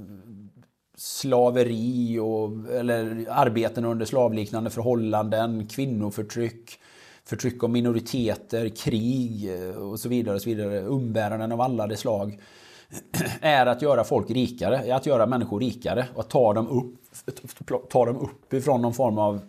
slaveri 0.97 2.19
och, 2.19 2.73
eller 2.73 3.25
arbeten 3.29 3.85
under 3.85 4.05
slavliknande 4.05 4.69
förhållanden, 4.69 5.67
kvinnoförtryck, 5.67 6.79
förtryck 7.25 7.63
av 7.63 7.69
minoriteter, 7.69 8.69
krig 8.69 9.53
eh, 9.53 9.75
och 9.75 9.99
så 9.99 10.09
vidare. 10.09 10.35
Och 10.35 10.41
så 10.41 10.49
vidare. 10.49 10.81
Umbäranden 10.81 11.51
av 11.51 11.61
alla 11.61 11.87
de 11.87 11.97
slag 11.97 12.39
är 13.41 13.65
att 13.65 13.81
göra 13.81 14.03
folk 14.03 14.29
rikare, 14.29 14.95
att 14.95 15.05
göra 15.05 15.25
människor 15.25 15.59
rikare 15.59 16.07
och 16.13 16.19
att 16.19 16.29
ta 16.29 16.53
dem 16.53 16.67
upp, 16.67 17.89
ta 17.89 18.05
dem 18.05 18.17
upp 18.17 18.53
ifrån 18.53 18.81
någon 18.81 18.93
form 18.93 19.17
av 19.17 19.41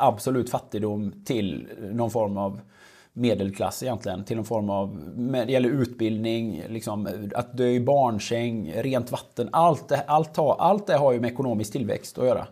absolut 0.00 0.50
fattigdom 0.50 1.12
till 1.24 1.68
någon 1.92 2.10
form 2.10 2.36
av 2.36 2.60
medelklass 3.12 3.82
egentligen. 3.82 4.24
Till 4.24 4.36
någon 4.36 4.44
form 4.44 4.70
av, 4.70 4.98
det 5.16 5.52
gäller 5.52 5.68
utbildning, 5.68 6.62
liksom, 6.68 7.08
att 7.34 7.56
dö 7.56 7.66
i 7.66 7.80
barnsäng, 7.80 8.72
rent 8.76 9.12
vatten. 9.12 9.48
Allt 9.52 9.88
det, 9.88 10.04
allt, 10.06 10.36
har, 10.36 10.56
allt 10.58 10.86
det 10.86 10.96
har 10.96 11.12
ju 11.12 11.20
med 11.20 11.30
ekonomisk 11.30 11.72
tillväxt 11.72 12.18
att 12.18 12.26
göra. 12.26 12.46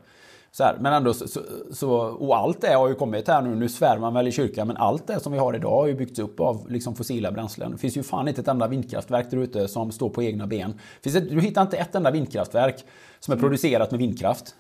Så 0.53 0.65
här, 0.65 0.77
men 0.81 0.93
ändå 0.93 1.15
så, 1.15 1.41
så, 1.73 1.91
och 1.99 2.37
allt 2.37 2.61
det 2.61 2.75
har 2.75 2.89
ju 2.89 2.95
kommit 2.95 3.29
här 3.29 3.43
nu, 3.43 3.55
nu 3.55 3.69
svär 3.69 3.99
man 3.99 4.15
väl 4.15 4.29
i 4.29 4.33
kyrkan, 4.33 4.66
men 4.66 4.77
allt 4.77 5.07
det 5.07 5.20
som 5.20 5.33
vi 5.33 5.39
har 5.39 5.57
idag 5.57 5.70
har 5.70 5.87
ju 5.87 5.95
byggts 5.95 6.19
upp 6.19 6.41
av 6.41 6.70
liksom 6.70 6.95
fossila 6.95 7.33
bränslen. 7.33 7.73
Det 7.73 7.79
finns 7.79 7.97
ju 7.97 8.03
fan 8.03 8.29
inte 8.29 8.41
ett 8.41 8.49
enda 8.49 8.69
vindkraftverk 8.69 9.31
där 9.31 9.39
ute 9.39 9.69
som 9.69 9.93
står 9.93 10.09
på 10.09 10.23
egna 10.23 10.47
ben. 10.47 10.81
Finns 11.03 11.15
det, 11.15 11.20
du 11.20 11.41
hittar 11.41 11.62
inte 11.62 11.77
ett 11.77 11.95
enda 11.95 12.11
vindkraftverk 12.11 12.85
som 13.20 13.35
är 13.35 13.39
producerat 13.39 13.91
med 13.91 14.01
vindkraft. 14.01 14.55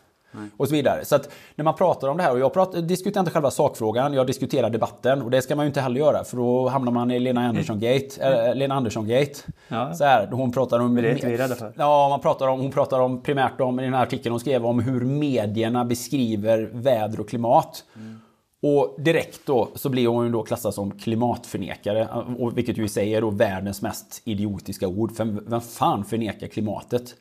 Och 0.56 0.68
så 0.68 0.74
vidare. 0.74 1.04
Så 1.04 1.16
att 1.16 1.30
när 1.54 1.64
man 1.64 1.74
pratar 1.74 2.08
om 2.08 2.16
det 2.16 2.22
här, 2.22 2.32
och 2.32 2.38
jag 2.38 2.52
pratar, 2.52 2.80
diskuterar 2.80 3.20
inte 3.20 3.32
själva 3.32 3.50
sakfrågan, 3.50 4.14
jag 4.14 4.26
diskuterar 4.26 4.70
debatten. 4.70 5.22
Och 5.22 5.30
det 5.30 5.42
ska 5.42 5.56
man 5.56 5.64
ju 5.64 5.68
inte 5.68 5.80
heller 5.80 6.00
göra, 6.00 6.24
för 6.24 6.36
då 6.36 6.68
hamnar 6.68 6.92
man 6.92 7.10
i 7.10 7.20
Lena 7.20 7.48
Andersson-gate. 7.48 8.48
Äh, 8.48 8.54
Lena 8.54 8.74
Andersson-gate. 8.74 9.34
Ja. 9.68 9.94
Så 9.94 10.04
här, 10.04 10.26
hon 10.26 10.52
pratar 10.52 10.80
om... 10.80 10.94
Det 10.94 11.08
är 11.08 11.12
inte 11.12 11.26
vi 11.26 11.36
rädda 11.36 11.54
för. 11.54 11.72
Ja, 11.76 12.08
man 12.08 12.20
pratar 12.20 12.48
om, 12.48 12.60
hon 12.60 12.72
pratar 12.72 13.00
om 13.00 13.22
primärt 13.22 13.60
om, 13.60 13.80
i 13.80 13.82
den 13.82 13.94
här 13.94 14.02
artikeln 14.02 14.32
hon 14.32 14.40
skrev 14.40 14.66
om 14.66 14.80
hur 14.80 15.00
medierna 15.00 15.84
beskriver 15.84 16.70
väder 16.72 17.20
och 17.20 17.28
klimat. 17.28 17.84
Och 18.62 18.96
direkt 18.98 19.40
då 19.46 19.68
så 19.74 19.88
blir 19.88 20.08
hon 20.08 20.24
ju 20.26 20.32
då 20.32 20.42
klassad 20.42 20.74
som 20.74 20.98
klimatförnekare. 20.98 22.08
Och 22.38 22.58
vilket 22.58 22.78
ju 22.78 22.84
i 22.84 22.88
sig 22.88 23.14
är 23.14 23.20
då 23.20 23.30
världens 23.30 23.82
mest 23.82 24.22
idiotiska 24.24 24.88
ord. 24.88 25.16
För 25.16 25.24
vem 25.50 25.60
fan 25.60 26.04
förnekar 26.04 26.46
klimatet? 26.46 27.14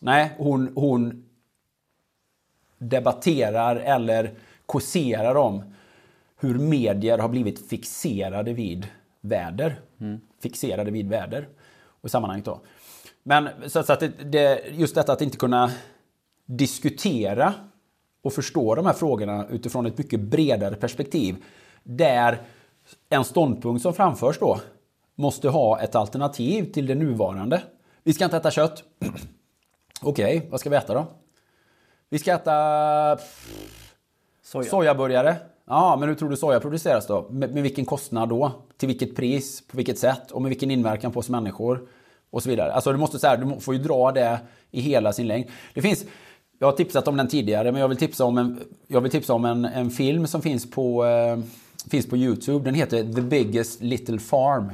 Nej, 0.00 0.30
hon, 0.38 0.72
hon 0.74 1.24
debatterar 2.82 3.76
eller 3.76 4.30
kåserar 4.66 5.34
om 5.34 5.74
hur 6.40 6.58
medier 6.58 7.18
har 7.18 7.28
blivit 7.28 7.68
fixerade 7.68 8.52
vid 8.52 8.86
väder. 9.20 9.80
Fixerade 10.42 10.90
vid 10.90 11.08
väder. 11.08 11.48
Och 12.00 12.10
sammanhanget 12.10 12.44
då. 12.44 12.60
Men 13.22 13.48
så 13.66 13.78
att 13.78 14.00
det, 14.00 14.08
det, 14.08 14.62
just 14.72 14.94
detta 14.94 15.12
att 15.12 15.22
inte 15.22 15.36
kunna 15.36 15.70
diskutera 16.46 17.54
och 18.22 18.32
förstå 18.32 18.74
de 18.74 18.86
här 18.86 18.92
frågorna 18.92 19.46
utifrån 19.50 19.86
ett 19.86 19.98
mycket 19.98 20.20
bredare 20.20 20.74
perspektiv. 20.74 21.36
Där 21.82 22.42
en 23.08 23.24
ståndpunkt 23.24 23.82
som 23.82 23.94
framförs 23.94 24.38
då 24.38 24.60
måste 25.14 25.48
ha 25.48 25.80
ett 25.80 25.94
alternativ 25.94 26.72
till 26.72 26.86
det 26.86 26.94
nuvarande. 26.94 27.62
Vi 28.02 28.12
ska 28.12 28.24
inte 28.24 28.36
äta 28.36 28.50
kött. 28.50 28.84
Okej, 30.02 30.36
okay, 30.36 30.50
vad 30.50 30.60
ska 30.60 30.70
vi 30.70 30.76
äta 30.76 30.94
då? 30.94 31.06
Vi 32.12 32.18
ska 32.18 32.34
äta 32.34 33.18
Soja. 34.42 34.70
sojaburgare. 34.70 35.36
Ja, 35.66 35.96
men 36.00 36.08
hur 36.08 36.16
tror 36.16 36.30
du 36.30 36.36
soja 36.36 36.60
produceras 36.60 37.06
då? 37.06 37.28
Med, 37.30 37.54
med, 37.54 37.62
vilken 37.62 37.84
kostnad 37.84 38.28
då? 38.28 38.52
Till 38.76 38.88
vilket 38.88 39.16
pris? 39.16 39.62
På 39.68 39.76
vilket 39.76 39.98
sätt? 39.98 40.30
Och 40.30 40.42
med 40.42 40.48
vilken 40.48 40.70
inverkan 40.70 41.12
på 41.12 41.20
oss 41.20 41.28
människor? 41.28 41.88
Och 42.30 42.42
så 42.42 42.48
vidare. 42.48 42.72
Alltså 42.72 42.92
du 42.92 42.98
måste 42.98 43.18
så 43.18 43.26
här, 43.26 43.36
du 43.36 43.60
får 43.60 43.74
ju 43.74 43.82
dra 43.82 44.12
det 44.12 44.40
i 44.70 44.80
hela 44.80 45.12
sin 45.12 45.26
längd. 45.26 45.46
Det 45.74 45.82
finns, 45.82 46.04
jag 46.58 46.66
har 46.66 46.72
tipsat 46.72 47.08
om 47.08 47.16
den 47.16 47.28
tidigare, 47.28 47.72
men 47.72 47.80
jag 47.80 47.88
vill 47.88 47.98
tipsa 47.98 48.24
om 48.24 48.38
en, 48.38 48.60
jag 48.86 49.00
vill 49.00 49.10
tipsa 49.10 49.34
om 49.34 49.44
en, 49.44 49.64
en 49.64 49.90
film 49.90 50.26
som 50.26 50.42
finns 50.42 50.70
på, 50.70 51.04
eh, 51.04 51.38
finns 51.90 52.08
på 52.08 52.16
Youtube. 52.16 52.64
Den 52.64 52.74
heter 52.74 53.14
The 53.14 53.20
Biggest 53.20 53.82
Little 53.82 54.18
Farm. 54.18 54.70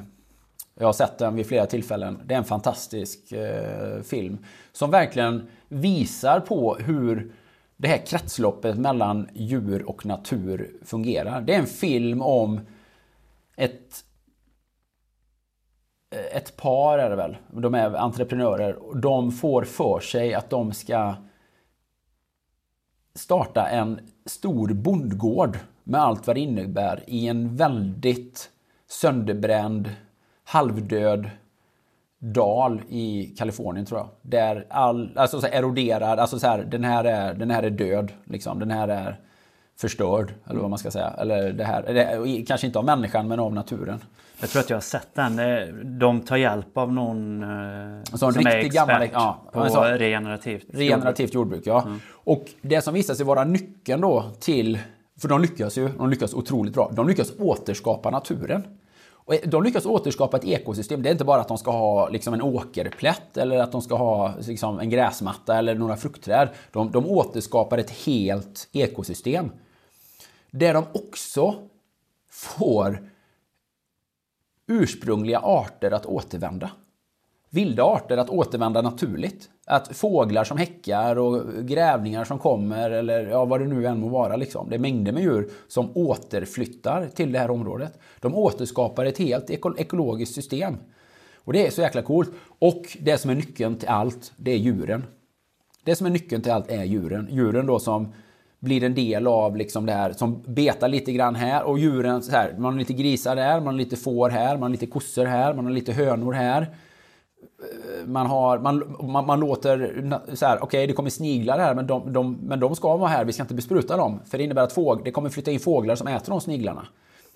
Jag 0.75 0.87
har 0.87 0.93
sett 0.93 1.19
den 1.19 1.35
vid 1.35 1.47
flera 1.47 1.67
tillfällen. 1.67 2.19
Det 2.25 2.35
är 2.35 2.39
en 2.39 2.45
fantastisk 2.45 3.33
eh, 3.33 4.03
film. 4.03 4.39
Som 4.73 4.91
verkligen 4.91 5.49
visar 5.69 6.41
på 6.41 6.75
hur 6.75 7.33
det 7.77 7.89
här 7.89 8.07
kretsloppet 8.07 8.79
mellan 8.79 9.29
djur 9.35 9.89
och 9.89 10.07
natur 10.07 10.77
fungerar. 10.85 11.41
Det 11.41 11.55
är 11.55 11.59
en 11.59 11.67
film 11.67 12.23
om 12.23 12.61
ett 13.57 14.05
eh, 16.11 16.37
ett 16.37 16.57
par 16.57 16.99
är 16.99 17.11
det 17.11 17.17
väl. 17.17 17.37
De 17.51 17.75
är 17.75 17.95
entreprenörer. 17.95 18.79
De 18.95 19.33
får 19.33 19.63
för 19.63 20.01
sig 20.01 20.35
att 20.35 20.51
de 20.51 20.73
ska 20.73 21.15
starta 23.15 23.69
en 23.69 24.01
stor 24.27 24.69
bondgård 24.69 25.59
med 25.85 26.01
allt 26.01 26.27
vad 26.27 26.37
det 26.37 26.41
innebär 26.41 27.05
i 27.07 27.29
en 27.29 27.57
väldigt 27.57 28.51
sönderbränd, 28.87 29.95
halvdöd 30.45 31.31
dal 32.19 32.83
i 32.89 33.35
Kalifornien 33.39 33.87
tror 33.87 34.01
jag. 34.01 34.09
Där 34.23 34.67
all, 34.71 35.11
alltså 35.17 35.41
så 35.41 35.47
eroderad, 35.47 36.19
alltså 36.19 36.39
så 36.39 36.47
här, 36.47 36.65
den 36.65 36.85
här 36.85 37.05
är, 37.05 37.35
den 37.35 37.51
här 37.51 37.63
är 37.63 37.71
död. 37.71 38.13
Liksom. 38.25 38.59
Den 38.59 38.71
här 38.71 38.89
är 38.89 39.21
förstörd, 39.81 40.35
eller 40.51 40.61
vad 40.61 40.71
man 40.71 40.79
ska 40.79 40.91
säga. 40.91 41.11
Eller 41.19 41.53
det 41.53 41.65
här, 41.65 41.83
det, 41.83 42.45
kanske 42.47 42.67
inte 42.67 42.79
av 42.79 42.85
människan, 42.85 43.29
men 43.29 43.41
av 43.41 43.55
naturen. 43.55 44.01
Jag 44.41 44.51
tror 44.51 44.61
att 44.61 44.71
jag 44.71 44.77
har 44.77 44.81
sett 44.83 45.15
den. 45.15 45.41
De 45.99 46.21
tar 46.21 46.37
hjälp 46.37 46.77
av 46.77 46.93
någon 46.93 47.45
så 48.05 48.33
som 48.33 48.47
är 48.47 48.57
expert 48.57 48.73
gammal, 48.73 49.09
ja, 49.13 49.43
på 49.53 49.69
så, 49.69 49.83
regenerativt, 49.83 50.67
regenerativt 50.73 51.35
jordbruk. 51.35 51.63
ja. 51.67 51.83
Mm. 51.83 52.01
Och 52.11 52.45
det 52.63 52.83
som 52.83 52.95
visar 52.95 53.15
sig 53.15 53.27
vara 53.27 53.45
nyckeln 53.45 54.01
då 54.01 54.25
till... 54.41 54.79
För 55.21 55.29
de 55.29 55.41
lyckas 55.41 55.79
ju, 55.79 55.89
de 55.89 56.11
lyckas 56.11 56.35
otroligt 56.35 56.75
bra. 56.75 56.91
De 56.95 57.09
lyckas 57.09 57.33
återskapa 57.39 58.11
naturen. 58.11 58.78
Och 59.29 59.35
eh, 59.35 59.41
de 59.49 59.63
lyckas 59.63 59.87
återskapa 59.87 60.37
ett 60.37 60.45
ekosystem. 60.45 61.03
Det 61.03 61.09
är 61.09 61.13
inte 61.13 61.25
bara 61.25 61.41
att 61.41 61.49
de 61.49 61.59
ska 61.59 61.71
ha 61.71 62.09
liksom 62.09 62.35
en 62.35 62.43
åkerplätt 62.43 63.37
eller 63.37 63.59
att 63.59 63.73
de 63.73 63.83
ska 63.83 63.95
ha 63.95 64.35
liksom 64.47 64.79
en 64.79 64.91
gräsmatta 64.91 65.59
eller 65.59 65.75
några 65.75 65.97
fruktträd. 65.97 66.49
De, 66.73 66.91
de 66.91 67.07
återskapar 67.07 67.79
ett 67.79 67.91
helt 67.91 68.69
ekosystem. 68.73 69.51
Där 70.51 70.75
de 70.75 70.85
också 70.93 71.55
får 72.31 73.11
ursprungliga 74.67 75.39
arter 75.39 75.91
att 75.91 76.07
återvända. 76.07 76.71
Vilda 77.51 77.85
arter 77.85 78.17
att 78.17 78.31
återvända 78.31 78.83
naturligt. 78.83 79.49
Att 79.67 79.97
fåglar 79.97 80.45
som 80.45 80.59
häckar 80.59 81.19
och 81.19 81.43
grävlingar 81.63 82.25
som 82.25 82.39
kommer 82.39 82.91
eller 82.91 83.27
ja, 83.27 83.45
vad 83.45 83.61
det 83.61 83.67
nu 83.67 83.87
än 83.87 84.01
må 84.01 84.09
vara. 84.09 84.37
Liksom. 84.37 84.69
Det 84.69 84.75
är 84.75 84.79
mängder 84.79 85.13
med 85.13 85.23
djur 85.23 85.51
som 85.69 85.91
återflyttar 85.95 87.07
till 87.07 87.33
det 87.33 87.39
här 87.39 87.51
området. 87.51 87.99
De 88.21 88.35
återskapar 88.35 89.05
ett 89.05 89.19
helt 89.19 89.51
ekologiskt 89.51 90.35
system. 90.35 90.77
Och 91.45 91.53
det 91.53 91.67
är 91.67 91.71
så 91.71 91.81
jäkla 91.81 92.03
coolt. 92.03 92.31
Och 92.59 92.97
det 93.01 93.19
som 93.19 93.31
är 93.31 93.35
nyckeln 93.35 93.77
till 93.77 93.89
allt, 93.89 94.33
det 94.37 94.51
är 94.51 94.57
djuren. 94.57 95.05
Det 95.85 95.97
som 95.97 96.07
är 96.07 96.11
nyckeln 96.11 96.43
till 96.43 96.53
allt 96.53 96.71
är 96.71 96.85
djuren. 96.85 97.29
Djuren 97.31 97.67
då 97.67 97.79
som 97.79 98.13
blir 98.61 98.85
en 98.85 98.95
del 98.95 99.27
av 99.27 99.57
liksom 99.57 99.87
det 99.87 99.93
här 99.93 100.13
som 100.13 100.43
betar 100.47 100.89
lite 100.89 101.13
grann 101.13 101.35
här 101.35 101.65
och 101.65 101.79
djuren 101.79 102.23
så 102.23 102.33
här. 102.33 102.55
Man 102.59 102.73
har 102.73 102.79
lite 102.79 102.93
grisar 102.93 103.37
där, 103.37 103.55
man 103.61 103.67
har 103.67 103.73
lite 103.73 103.97
får 103.97 104.31
här, 104.31 104.53
man 104.53 104.63
har 104.63 104.69
lite 104.69 104.87
kossor 104.87 105.25
här, 105.25 105.55
man 105.55 105.65
har 105.65 105.73
lite 105.73 105.93
hönor 105.93 106.33
här. 106.33 106.67
Eh, 107.59 108.07
man, 108.07 108.27
har, 108.27 108.59
man, 108.59 108.97
man, 109.01 109.27
man 109.27 109.41
låter 109.41 110.11
så 110.35 110.47
här, 110.47 110.57
okej 110.57 110.67
okay, 110.67 110.87
det 110.87 110.93
kommer 110.93 111.11
sniglar 111.11 111.59
här 111.59 111.75
men 111.75 111.87
de, 111.87 112.13
de, 112.13 112.39
men 112.43 112.61
de 112.61 112.77
ska 112.77 112.97
vara 112.97 113.09
här, 113.09 113.25
vi 113.25 113.33
ska 113.33 113.43
inte 113.43 113.55
bespruta 113.55 113.97
dem. 113.97 114.21
För 114.25 114.39
det 114.39 114.45
innebär 114.45 114.63
att 114.63 114.73
fåg, 114.73 115.05
det 115.05 115.11
kommer 115.11 115.31
flytta 115.31 115.51
in 115.51 115.61
fåglar 115.61 115.95
som 115.95 116.07
äter 116.07 116.31
de 116.31 116.41
sniglarna. 116.41 116.87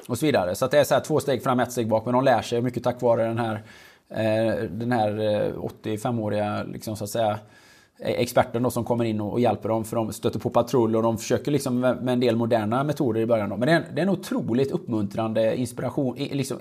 Och 0.09 0.19
så 0.19 0.27
vidare. 0.27 0.55
Så 0.55 0.67
det 0.67 0.79
är 0.79 0.85
så 0.85 0.95
här, 0.95 1.01
två 1.01 1.21
steg 1.21 1.43
fram, 1.43 1.61
ett 1.61 1.73
steg 1.73 1.89
bak. 1.89 2.05
Men 2.05 2.15
de 2.15 2.25
lär 2.25 2.43
sig 2.43 2.63
mycket 2.63 2.85
tack 2.85 3.03
vare 3.03 3.25
den 3.25 3.39
här, 3.39 3.63
eh, 4.09 4.65
den 4.71 4.93
här 4.93 5.21
eh, 5.21 5.53
85-åriga 5.83 6.65
liksom, 6.65 6.97
så 6.97 7.05
att 7.05 7.11
säga, 7.11 7.39
experten 7.99 8.63
då 8.63 8.71
som 8.71 8.85
kommer 8.85 9.05
in 9.05 9.21
och 9.21 9.41
hjälper 9.41 9.69
dem 9.69 9.85
för 9.85 9.97
de 9.97 10.13
stöter 10.13 10.39
på 10.39 10.51
patrull 10.51 10.97
och 10.97 11.03
de 11.03 11.19
försöker 11.19 11.51
liksom 11.51 11.81
med 11.81 12.09
en 12.09 12.21
del 12.21 12.37
moderna 12.37 12.85
metoder 12.85 13.21
i 13.21 13.27
början. 13.27 13.51
Då. 13.51 13.57
Men 13.57 13.69
det 13.69 13.75
är, 13.75 13.85
det 13.95 14.01
är 14.01 14.03
en 14.03 14.09
otroligt 14.09 14.71
uppmuntrande 14.71 15.57
inspiration, 15.57 16.15
liksom 16.17 16.61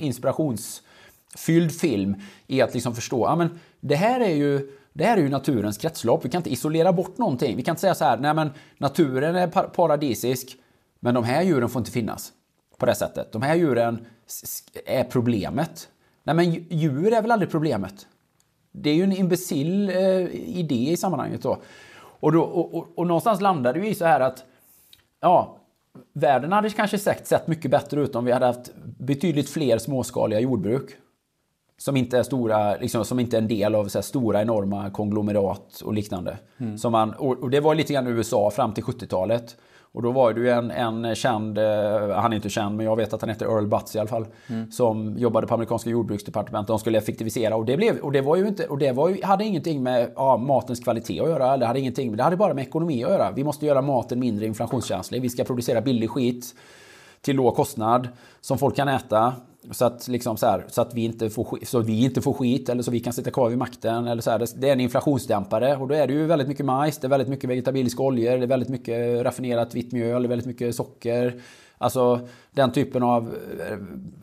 fylld 1.38 1.72
film 1.72 2.16
i 2.48 2.62
att 2.62 2.74
liksom 2.74 2.96
förstå 2.96 3.26
ja, 3.26 3.36
men 3.36 3.60
det 3.80 3.96
här 3.96 4.20
är 4.20 4.36
ju 4.36 4.72
det 4.94 5.06
här 5.06 5.18
är 5.18 5.22
ju 5.22 5.30
naturens 5.30 5.78
kretslopp. 5.78 6.26
Vi 6.26 6.30
kan 6.30 6.40
inte 6.40 6.52
isolera 6.52 6.94
bort 6.94 7.18
någonting. 7.18 7.56
Vi 7.58 7.64
kan 7.64 7.72
inte 7.72 7.82
säga 7.82 7.96
så 7.96 8.06
här, 8.06 8.18
nej 8.18 8.34
men 8.34 8.50
naturen 8.78 9.36
är 9.36 9.48
paradisisk, 9.48 10.58
men 11.00 11.14
de 11.14 11.24
här 11.24 11.42
djuren 11.42 11.70
får 11.70 11.80
inte 11.80 11.92
finnas 11.92 12.34
på 12.78 12.86
det 12.86 12.96
sättet. 12.96 13.32
De 13.32 13.42
här 13.42 13.56
djuren 13.56 14.06
är 14.86 15.04
problemet. 15.04 15.90
Nej 16.24 16.36
men 16.36 16.52
djur 16.52 17.14
är 17.14 17.22
väl 17.22 17.32
aldrig 17.32 17.52
problemet? 17.52 18.08
Det 18.72 18.90
är 18.90 18.96
ju 18.96 19.04
en 19.04 19.12
imbecill 19.12 19.90
eh, 19.90 19.96
idé 20.60 20.92
i 20.92 20.98
sammanhanget 20.98 21.42
då. 21.42 21.62
Och, 21.94 22.32
då 22.32 22.42
och, 22.42 22.76
och, 22.76 22.88
och 22.96 23.08
någonstans 23.08 23.42
landade 23.42 23.80
vi 23.80 23.90
i 23.90 23.96
så 23.96 24.06
här 24.06 24.20
att 24.20 24.44
ja, 25.20 25.58
världen 26.14 26.52
hade 26.52 26.70
kanske 26.70 26.98
sett, 26.98 27.28
sett 27.28 27.48
mycket 27.48 27.72
bättre 27.72 28.02
ut 28.02 28.16
om 28.16 28.26
vi 28.26 28.32
hade 28.32 28.46
haft 28.46 28.72
betydligt 28.98 29.50
fler 29.50 29.78
småskaliga 29.78 30.40
jordbruk. 30.40 30.98
Som 31.82 31.98
inte 31.98 32.18
är 32.18 32.24
stora, 32.24 32.76
liksom, 32.76 33.06
som 33.06 33.20
inte 33.20 33.38
är 33.38 33.42
en 33.42 33.48
del 33.48 33.76
av 33.76 33.88
så 33.88 33.98
här, 33.98 34.04
stora 34.04 34.42
enorma 34.42 34.90
konglomerat 34.90 35.82
och 35.86 35.94
liknande. 35.94 36.38
Mm. 36.58 36.78
Som 36.78 36.92
man, 36.92 37.14
och, 37.14 37.44
och, 37.44 37.50
det 37.50 37.60
var 37.60 37.76
lite 37.76 37.94
grann 37.94 38.08
USA 38.08 38.52
fram 38.52 38.74
till 38.74 38.84
70-talet. 38.84 39.58
Och 39.92 40.02
då 40.02 40.12
var 40.12 40.34
det 40.34 40.42
ju 40.42 40.50
en, 40.50 40.72
en 40.72 41.16
känd, 41.16 41.58
eh, 41.58 42.10
han 42.16 42.32
är 42.32 42.36
inte 42.36 42.50
känd 42.50 42.78
men 42.78 42.86
jag 42.86 42.96
vet 42.96 43.14
att 43.14 43.22
han 43.22 43.30
heter 43.30 43.46
Earl 43.46 43.68
Butts 43.68 43.96
i 43.96 44.00
alla 44.00 44.10
fall. 44.10 44.26
Mm. 44.48 44.72
Som 44.72 45.18
jobbade 45.18 45.48
på 45.48 45.54
amerikanska 45.54 45.90
jordbruksdepartementet. 45.90 46.68
De 46.68 46.80
skulle 46.80 46.98
effektivisera 46.98 47.56
och 47.56 47.66
det, 47.66 47.78
blev, 47.78 47.98
och 47.98 48.12
det 48.12 48.22
var 48.22 48.36
ju 48.36 48.48
inte, 48.48 48.68
och 48.68 48.78
det 48.78 48.92
var 48.92 49.10
ju, 49.10 49.24
hade 49.24 49.44
ingenting 49.46 49.84
med 49.84 50.12
ja, 50.16 50.38
matens 50.38 50.80
kvalitet 50.80 51.20
att 51.20 51.30
göra. 51.30 51.58
Det 51.58 51.66
hade, 51.66 51.80
ingenting, 51.80 52.18
det 52.18 52.24
hade 52.24 52.38
bara 52.38 52.54
med 52.54 52.68
ekonomi 52.68 53.04
att 53.04 53.12
göra. 53.12 53.32
Vi 53.32 53.44
måste 53.44 53.66
göra 53.66 53.82
maten 53.82 54.20
mindre 54.20 54.46
inflationskänslig. 54.46 55.22
Vi 55.22 55.30
ska 55.30 55.44
producera 55.44 55.82
billig 55.82 56.10
skit 56.10 56.56
till 57.22 57.36
låg 57.36 57.56
kostnad 57.56 58.08
som 58.42 58.58
folk 58.58 58.76
kan 58.76 58.88
äta. 58.88 59.34
Så 59.72 59.86
att, 59.86 60.08
liksom 60.08 60.38
så, 60.38 60.46
här, 60.46 60.66
så, 60.68 60.82
att 60.82 60.94
vi 60.94 61.04
inte 61.04 61.30
får, 61.30 61.60
så 61.66 61.80
att 61.80 61.86
vi 61.86 62.04
inte 62.04 62.22
får 62.22 62.34
skit 62.34 62.70
eller 62.70 62.84
så 62.84 62.92
vi 62.92 63.00
kan 63.00 63.14
sitta 63.14 63.32
kvar 63.32 63.50
vid 63.50 63.58
makten. 63.58 64.08
Eller 64.08 64.22
så 64.22 64.32
här, 64.32 64.48
det 64.56 64.70
är 64.70 64.74
en 64.74 64.80
inflationsdämpare 64.80 65.78
och 65.78 65.88
då 65.88 65.96
är 65.96 66.08
det 66.08 66.14
ju 66.14 66.26
väldigt 66.26 66.48
mycket 66.48 66.66
majs, 66.66 66.98
det 66.98 67.08
är 67.08 67.10
väldigt 67.10 67.30
mycket 67.30 67.50
vegetabiliska 67.50 68.04
oljor, 68.04 68.38
det 68.38 68.44
är 68.44 68.48
väldigt 68.48 68.70
mycket 68.70 69.26
raffinerat 69.26 69.76
vitt 69.76 69.92
mjöl, 69.92 70.22
det 70.22 70.28
är 70.28 70.30
väldigt 70.30 70.48
mycket 70.48 70.76
socker. 70.76 71.42
Alltså 71.82 72.20
den 72.52 72.72
typen 72.72 73.04
av, 73.04 73.36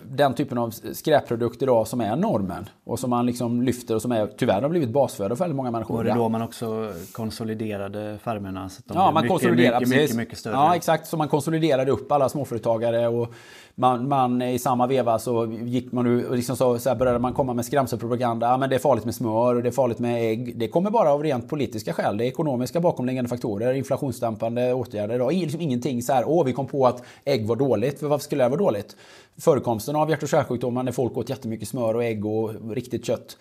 den 0.04 0.34
typen 0.34 0.58
av 0.58 0.70
skräpprodukter 0.92 1.66
idag 1.66 1.86
som 1.88 2.00
är 2.00 2.16
normen. 2.16 2.68
Och 2.84 2.98
som 2.98 3.10
man 3.10 3.26
liksom 3.26 3.62
lyfter 3.62 3.94
och 3.94 4.02
som 4.02 4.12
är, 4.12 4.26
tyvärr 4.26 4.62
har 4.62 4.68
blivit 4.68 4.90
basföda 4.90 5.36
för 5.36 5.44
väldigt 5.44 5.56
många 5.56 5.70
människor. 5.70 5.98
Och 5.98 6.04
det 6.04 6.14
då 6.14 6.28
man 6.28 6.42
också 6.42 6.92
konsoliderade 7.12 8.18
farmerna. 8.22 8.68
Så 8.68 8.78
att 8.78 8.88
de 8.88 8.96
ja, 8.96 9.10
man 9.10 9.14
mycket, 9.14 9.28
konsoliderar 9.28 9.80
mycket, 9.80 9.96
mycket, 9.96 10.16
mycket 10.16 10.38
större. 10.38 10.54
Ja, 10.54 10.76
exakt. 10.76 11.06
Så 11.06 11.16
man 11.16 11.28
konsoliderade 11.28 11.90
upp 11.90 12.12
alla 12.12 12.28
småföretagare 12.28 13.08
och 13.08 13.34
man, 13.78 14.08
man 14.08 14.42
i 14.42 14.58
samma 14.58 14.86
veva 14.86 15.18
så 15.18 15.46
gick 15.46 15.92
man 15.92 16.24
och 16.26 16.36
liksom 16.36 16.56
så, 16.56 16.78
så 16.78 16.94
började 16.94 17.18
man 17.18 17.32
komma 17.32 17.54
med 17.54 17.64
skrämselpropaganda. 17.64 18.46
Ja, 18.46 18.56
men 18.56 18.70
det 18.70 18.74
är 18.74 18.78
farligt 18.78 19.04
med 19.04 19.14
smör 19.14 19.54
och 19.54 19.62
det 19.62 19.68
är 19.68 19.72
farligt 19.72 19.98
med 19.98 20.30
ägg. 20.30 20.58
Det 20.58 20.68
kommer 20.68 20.90
bara 20.90 21.12
av 21.12 21.22
rent 21.22 21.48
politiska 21.48 21.92
skäl. 21.92 22.16
Det 22.16 22.24
är 22.24 22.28
ekonomiska 22.28 22.80
bakomliggande 22.80 23.28
faktorer, 23.28 23.74
inflationsdämpande 23.74 24.74
åtgärder. 24.74 25.20
Och 25.20 25.32
liksom 25.32 25.60
ingenting 25.60 26.02
så 26.02 26.12
här, 26.12 26.24
åh 26.26 26.44
vi 26.44 26.52
kom 26.52 26.66
på 26.66 26.86
att 26.86 27.02
ägg 27.24 27.46
var 27.46 27.56
dåligt. 27.56 28.00
För 28.00 28.06
varför 28.06 28.24
skulle 28.24 28.44
det 28.44 28.48
vara 28.48 28.60
dåligt? 28.60 28.96
Förekomsten 29.36 29.96
av 29.96 30.10
hjärt 30.10 30.22
och 30.22 30.28
kärlsjukdomar 30.28 30.82
när 30.82 30.92
folk 30.92 31.16
åt 31.16 31.30
jättemycket 31.30 31.68
smör 31.68 31.94
och 31.94 32.04
ägg 32.04 32.26
och 32.26 32.50
riktigt 32.70 33.06
kött 33.06 33.36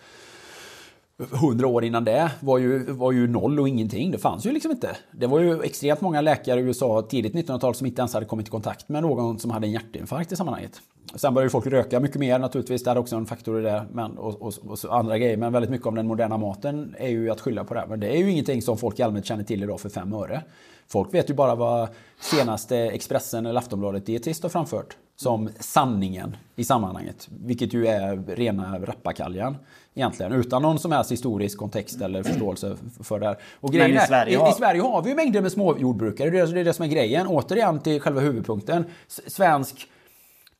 hundra 1.18 1.66
år 1.66 1.84
innan 1.84 2.04
det 2.04 2.30
var 2.40 2.58
ju, 2.58 2.92
var 2.92 3.12
ju 3.12 3.26
noll 3.26 3.60
och 3.60 3.68
ingenting. 3.68 4.10
Det 4.10 4.18
fanns 4.18 4.46
ju 4.46 4.52
liksom 4.52 4.70
inte. 4.70 4.96
Det 5.12 5.26
var 5.26 5.40
ju 5.40 5.62
extremt 5.62 6.00
många 6.00 6.20
läkare 6.20 6.60
i 6.60 6.62
USA 6.62 7.02
tidigt 7.02 7.34
1900-tal 7.34 7.74
som 7.74 7.86
inte 7.86 8.00
ens 8.00 8.14
hade 8.14 8.26
kommit 8.26 8.46
i 8.46 8.50
kontakt 8.50 8.88
med 8.88 9.02
någon 9.02 9.38
som 9.38 9.50
hade 9.50 9.66
en 9.66 9.72
hjärtinfarkt 9.72 10.32
i 10.32 10.36
sammanhanget. 10.36 10.80
Sen 11.14 11.34
började 11.34 11.50
folk 11.50 11.66
röka 11.66 12.00
mycket 12.00 12.18
mer 12.18 12.38
naturligtvis. 12.38 12.84
Det 12.84 12.90
är 12.90 12.98
också 12.98 13.16
en 13.16 13.26
faktor 13.26 13.60
i 13.60 13.62
det. 13.62 13.84
Men, 13.92 14.18
och, 14.18 14.42
och, 14.42 14.54
och 14.66 14.98
andra 14.98 15.18
grejer. 15.18 15.36
Men 15.36 15.52
väldigt 15.52 15.70
mycket 15.70 15.86
av 15.86 15.94
den 15.94 16.06
moderna 16.06 16.36
maten 16.36 16.94
är 16.98 17.08
ju 17.08 17.30
att 17.30 17.40
skylla 17.40 17.64
på 17.64 17.74
det. 17.74 17.84
Men 17.88 18.00
det 18.00 18.16
är 18.16 18.18
ju 18.18 18.30
ingenting 18.30 18.62
som 18.62 18.78
folk 18.78 18.98
i 18.98 19.02
allmänhet 19.02 19.26
känner 19.26 19.44
till 19.44 19.62
idag 19.62 19.80
för 19.80 19.88
fem 19.88 20.12
öre. 20.12 20.42
Folk 20.88 21.14
vet 21.14 21.30
ju 21.30 21.34
bara 21.34 21.54
vad 21.54 21.88
senaste 22.20 22.76
Expressen 22.76 23.46
eller 23.46 23.58
Aftonbladet 23.58 24.06
Dietist 24.06 24.42
har 24.42 24.50
framfört 24.50 24.96
som 25.16 25.48
sanningen 25.60 26.36
i 26.56 26.64
sammanhanget. 26.64 27.28
Vilket 27.30 27.74
ju 27.74 27.86
är 27.86 28.16
rena 28.26 28.78
rappakaljan 28.78 29.56
egentligen. 29.94 30.32
Utan 30.32 30.62
någon 30.62 30.78
som 30.78 30.92
helst 30.92 31.12
historisk 31.12 31.58
kontext 31.58 32.00
eller 32.00 32.22
förståelse 32.22 32.76
för 33.02 33.20
det 33.20 33.26
här. 33.26 33.38
Och 33.60 33.72
grejen 33.72 33.96
i, 33.96 34.06
Sverige 34.06 34.36
är, 34.36 34.40
har... 34.40 34.50
i, 34.50 34.52
Sverige 34.52 34.82
har 34.82 35.02
vi 35.02 35.10
ju 35.10 35.16
mängder 35.16 35.40
med 35.40 35.52
småjordbrukare. 35.52 36.30
Det 36.30 36.38
är, 36.38 36.46
det 36.46 36.60
är 36.60 36.64
det 36.64 36.72
som 36.72 36.84
är 36.84 36.88
grejen. 36.88 37.26
Återigen 37.26 37.80
till 37.80 38.00
själva 38.00 38.20
huvudpunkten. 38.20 38.84
Svensk... 39.26 39.88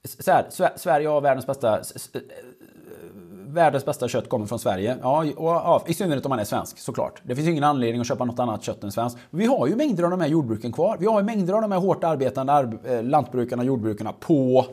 Så 0.04 0.32
här, 0.32 0.76
Sverige 0.78 1.08
har 1.08 1.20
världens 1.20 1.46
bästa 1.46 1.82
världens 3.48 3.84
bästa 3.84 4.08
kött 4.08 4.28
kommer 4.28 4.46
från 4.46 4.58
Sverige. 4.58 4.96
Ja, 5.02 5.24
och, 5.36 5.48
ja, 5.48 5.84
I 5.86 5.94
synnerhet 5.94 6.26
om 6.26 6.30
man 6.30 6.38
är 6.38 6.44
svensk 6.44 6.78
såklart. 6.78 7.22
Det 7.22 7.36
finns 7.36 7.48
ingen 7.48 7.64
anledning 7.64 8.00
att 8.00 8.06
köpa 8.06 8.24
något 8.24 8.38
annat 8.38 8.62
kött 8.62 8.84
än 8.84 8.92
svenskt. 8.92 9.18
Vi 9.30 9.46
har 9.46 9.66
ju 9.66 9.76
mängder 9.76 10.04
av 10.04 10.10
de 10.10 10.20
här 10.20 10.28
jordbruken 10.28 10.72
kvar. 10.72 10.96
Vi 11.00 11.06
har 11.06 11.20
ju 11.20 11.24
mängder 11.24 11.54
av 11.54 11.62
de 11.62 11.72
här 11.72 11.78
hårt 11.78 12.04
arbetande 12.04 12.52
arb 12.52 12.86
eh, 12.86 13.02
lantbrukarna 13.02 13.62
och 13.62 13.66
jordbrukarna 13.66 14.12
på 14.12 14.66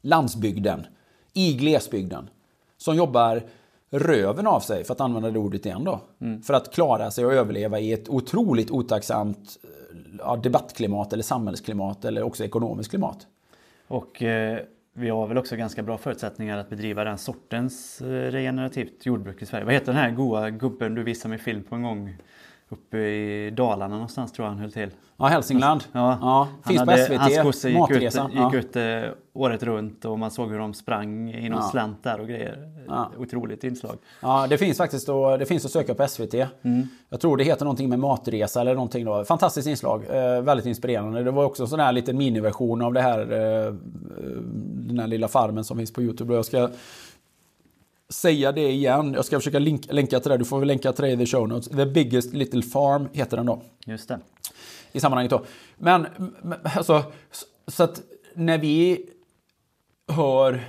landsbygden. 0.00 0.86
I 1.32 1.52
glesbygden. 1.52 2.30
Som 2.78 2.96
jobbar 2.96 3.42
röven 3.92 4.46
av 4.46 4.60
sig, 4.60 4.84
för 4.84 4.92
att 4.94 5.00
använda 5.00 5.30
det 5.30 5.38
ordet 5.38 5.66
igen 5.66 5.84
då. 5.84 6.00
Mm. 6.20 6.42
För 6.42 6.54
att 6.54 6.74
klara 6.74 7.10
sig 7.10 7.26
och 7.26 7.32
överleva 7.32 7.78
i 7.80 7.92
ett 7.92 8.08
otroligt 8.08 8.70
otacksamt 8.70 9.58
eh, 9.62 9.96
ja, 10.18 10.36
debattklimat 10.36 11.12
eller 11.12 11.22
samhällsklimat 11.22 12.04
eller 12.04 12.22
också 12.22 12.44
ekonomiskt 12.44 12.90
klimat. 12.90 13.26
Och 13.88 14.22
eh, 14.22 14.58
vi 14.94 15.08
har 15.08 15.26
väl 15.26 15.38
också 15.38 15.56
ganska 15.56 15.82
bra 15.82 15.98
förutsättningar 15.98 16.58
att 16.58 16.70
bedriva 16.70 17.04
den 17.04 17.18
sortens 17.18 18.00
eh, 18.00 18.06
regenerativt 18.06 19.06
jordbruk 19.06 19.42
i 19.42 19.46
Sverige. 19.46 19.64
Vad 19.64 19.74
heter 19.74 19.92
den 19.92 20.02
här 20.02 20.10
goa 20.10 20.50
gubben 20.50 20.94
du 20.94 21.02
visade 21.02 21.28
mig 21.28 21.38
film 21.38 21.62
på 21.62 21.74
en 21.74 21.82
gång? 21.82 22.16
Uppe 22.72 22.98
i 22.98 23.50
Dalarna 23.50 23.94
någonstans 23.94 24.32
tror 24.32 24.46
jag 24.46 24.50
han 24.50 24.60
höll 24.60 24.72
till. 24.72 24.90
Ja, 25.16 25.26
Hälsingland. 25.26 25.84
Ja, 25.92 26.18
ja. 26.20 26.48
Finns 26.66 26.78
han 26.78 26.86
på 26.86 26.92
hade, 26.92 27.04
SVT. 27.04 27.18
Hans 27.18 27.42
kosse 27.42 27.70
gick, 27.70 27.90
ut, 27.90 28.02
gick 28.32 28.54
ut 28.54 28.76
eh, 28.76 28.82
året 29.32 29.62
runt 29.62 30.04
och 30.04 30.18
man 30.18 30.30
såg 30.30 30.50
hur 30.50 30.58
de 30.58 30.74
sprang 30.74 31.30
i 31.30 31.48
någon 31.48 31.60
ja. 31.62 31.68
slänt 31.70 32.04
där 32.04 32.20
och 32.20 32.28
grejer. 32.28 32.72
Ja. 32.88 33.10
Otroligt 33.18 33.64
inslag. 33.64 33.96
Ja, 34.20 34.46
det 34.46 34.58
finns 34.58 34.78
faktiskt 34.78 35.06
då, 35.06 35.36
det 35.36 35.46
finns 35.46 35.64
att 35.64 35.70
söka 35.70 35.94
på 35.94 36.08
SVT. 36.08 36.34
Mm. 36.34 36.88
Jag 37.08 37.20
tror 37.20 37.36
det 37.36 37.44
heter 37.44 37.64
någonting 37.64 37.88
med 37.88 37.98
matresa 37.98 38.60
eller 38.60 38.74
någonting 38.74 39.04
då. 39.04 39.24
Fantastiskt 39.24 39.68
inslag. 39.68 40.04
Eh, 40.10 40.42
väldigt 40.42 40.66
inspirerande. 40.66 41.22
Det 41.22 41.30
var 41.30 41.44
också 41.44 41.62
en 41.62 41.68
sån 41.68 41.80
här 41.80 41.92
liten 41.92 42.16
miniversion 42.16 42.82
av 42.82 42.92
det 42.92 43.00
här 43.00 43.20
eh, 43.20 43.74
den 44.92 44.98
här 44.98 45.06
lilla 45.06 45.28
farmen 45.28 45.64
som 45.64 45.78
finns 45.78 45.92
på 45.92 46.02
Youtube. 46.02 46.34
Jag 46.34 46.44
ska 46.44 46.68
säga 48.12 48.52
det 48.52 48.70
igen. 48.70 49.12
Jag 49.14 49.24
ska 49.24 49.38
försöka 49.38 49.58
link, 49.58 49.86
länka 49.90 50.20
till 50.20 50.30
det. 50.30 50.36
Du 50.36 50.44
får 50.44 50.58
väl 50.58 50.68
länka 50.68 50.92
till 50.92 51.04
det 51.04 51.10
i 51.10 51.16
the 51.16 51.26
show 51.26 51.48
notes. 51.48 51.68
The 51.68 51.86
biggest 51.86 52.32
little 52.32 52.62
farm 52.62 53.08
heter 53.12 53.36
den 53.36 53.46
då. 53.46 53.62
Just 53.86 54.08
det. 54.08 54.18
I 54.92 55.00
sammanhanget 55.00 55.30
då. 55.30 55.44
Men 55.78 56.06
alltså, 56.62 57.04
så 57.66 57.82
att 57.82 58.02
när 58.34 58.58
vi 58.58 59.06
hör 60.08 60.64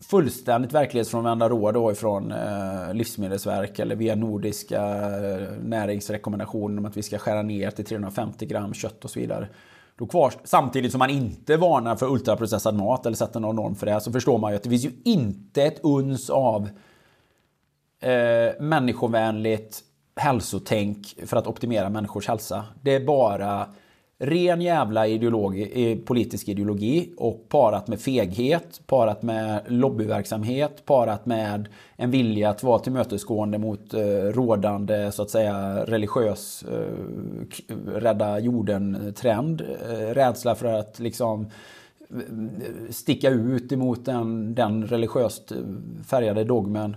fullständigt 0.00 0.72
verklighetsfrånvända 0.72 1.48
råd 1.48 1.74
då 1.74 1.92
ifrån 1.92 2.32
eh, 2.32 2.94
Livsmedelsverk 2.94 3.78
eller 3.78 3.96
via 3.96 4.14
nordiska 4.14 4.82
eh, 4.82 5.48
näringsrekommendationer 5.64 6.78
om 6.78 6.84
att 6.84 6.96
vi 6.96 7.02
ska 7.02 7.18
skära 7.18 7.42
ner 7.42 7.70
till 7.70 7.84
350 7.84 8.46
gram 8.46 8.74
kött 8.74 9.04
och 9.04 9.10
så 9.10 9.20
vidare. 9.20 9.48
Då 9.96 10.06
kvar, 10.06 10.32
samtidigt 10.44 10.92
som 10.92 10.98
man 10.98 11.10
inte 11.10 11.56
varnar 11.56 11.96
för 11.96 12.06
ultraprocessad 12.06 12.74
mat 12.74 13.06
eller 13.06 13.16
sätter 13.16 13.40
någon 13.40 13.56
norm 13.56 13.74
för 13.74 13.86
det 13.86 14.00
så 14.00 14.12
förstår 14.12 14.38
man 14.38 14.50
ju 14.50 14.56
att 14.56 14.62
det 14.62 14.70
finns 14.70 14.84
ju 14.84 14.92
inte 15.04 15.62
ett 15.62 15.80
uns 15.82 16.30
av 16.30 16.68
eh, 18.00 18.60
människovänligt 18.60 19.80
hälsotänk 20.16 21.14
för 21.26 21.36
att 21.36 21.46
optimera 21.46 21.90
människors 21.90 22.28
hälsa. 22.28 22.64
Det 22.82 22.94
är 22.94 23.04
bara 23.04 23.66
ren 24.22 24.60
jävla 24.60 25.06
ideologi, 25.06 25.96
politisk 26.06 26.48
ideologi 26.48 27.12
och 27.16 27.48
parat 27.48 27.88
med 27.88 28.00
feghet, 28.00 28.80
parat 28.86 29.22
med 29.22 29.60
lobbyverksamhet, 29.66 30.84
parat 30.84 31.26
med 31.26 31.68
en 31.96 32.10
vilja 32.10 32.50
att 32.50 32.62
vara 32.62 32.78
tillmötesgående 32.78 33.58
mot 33.58 33.94
eh, 33.94 34.00
rådande 34.10 35.12
så 35.12 35.22
att 35.22 35.30
säga 35.30 35.84
religiös 35.84 36.64
eh, 36.72 37.76
rädda 37.86 38.38
jorden-trend. 38.38 39.60
Eh, 39.60 40.14
rädsla 40.14 40.54
för 40.54 40.72
att 40.72 40.98
liksom 40.98 41.46
eh, 42.10 42.16
sticka 42.90 43.30
ut 43.30 43.72
emot 43.72 44.04
den, 44.04 44.54
den 44.54 44.86
religiöst 44.86 45.52
eh, 45.52 45.58
färgade 46.06 46.44
dogmen 46.44 46.96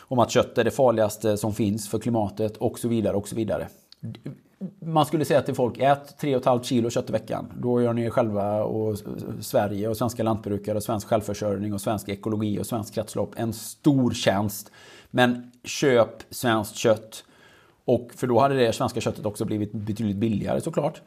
om 0.00 0.18
att 0.18 0.30
kött 0.30 0.58
är 0.58 0.64
det 0.64 0.70
farligaste 0.70 1.36
som 1.36 1.54
finns 1.54 1.88
för 1.88 1.98
klimatet 1.98 2.56
och 2.56 2.78
så 2.78 2.88
vidare 2.88 3.16
och 3.16 3.28
så 3.28 3.36
vidare 3.36 3.68
man 4.80 5.06
skulle 5.06 5.24
säga 5.24 5.42
till 5.42 5.54
folk, 5.54 5.78
ät 5.78 6.22
3,5 6.22 6.62
kilo 6.62 6.90
kött 6.90 7.08
i 7.08 7.12
veckan. 7.12 7.52
Då 7.58 7.82
gör 7.82 7.92
ni 7.92 8.04
er 8.04 8.10
själva 8.10 8.62
och 8.64 8.98
Sverige 9.40 9.88
och 9.88 9.96
svenska 9.96 10.22
lantbrukare 10.22 10.76
och 10.76 10.82
svensk 10.82 11.08
självförsörjning 11.08 11.74
och 11.74 11.80
svensk 11.80 12.08
ekologi 12.08 12.60
och 12.60 12.66
svensk 12.66 12.94
kretslopp 12.94 13.34
en 13.36 13.52
stor 13.52 14.10
tjänst. 14.10 14.70
Men 15.10 15.52
köp 15.64 16.22
svenskt 16.30 16.76
kött. 16.76 17.24
Och 17.84 18.10
för 18.16 18.26
då 18.26 18.40
hade 18.40 18.54
det 18.54 18.72
svenska 18.72 19.00
köttet 19.00 19.26
också 19.26 19.44
blivit 19.44 19.72
betydligt 19.72 20.16
billigare 20.16 20.60
såklart. 20.60 21.02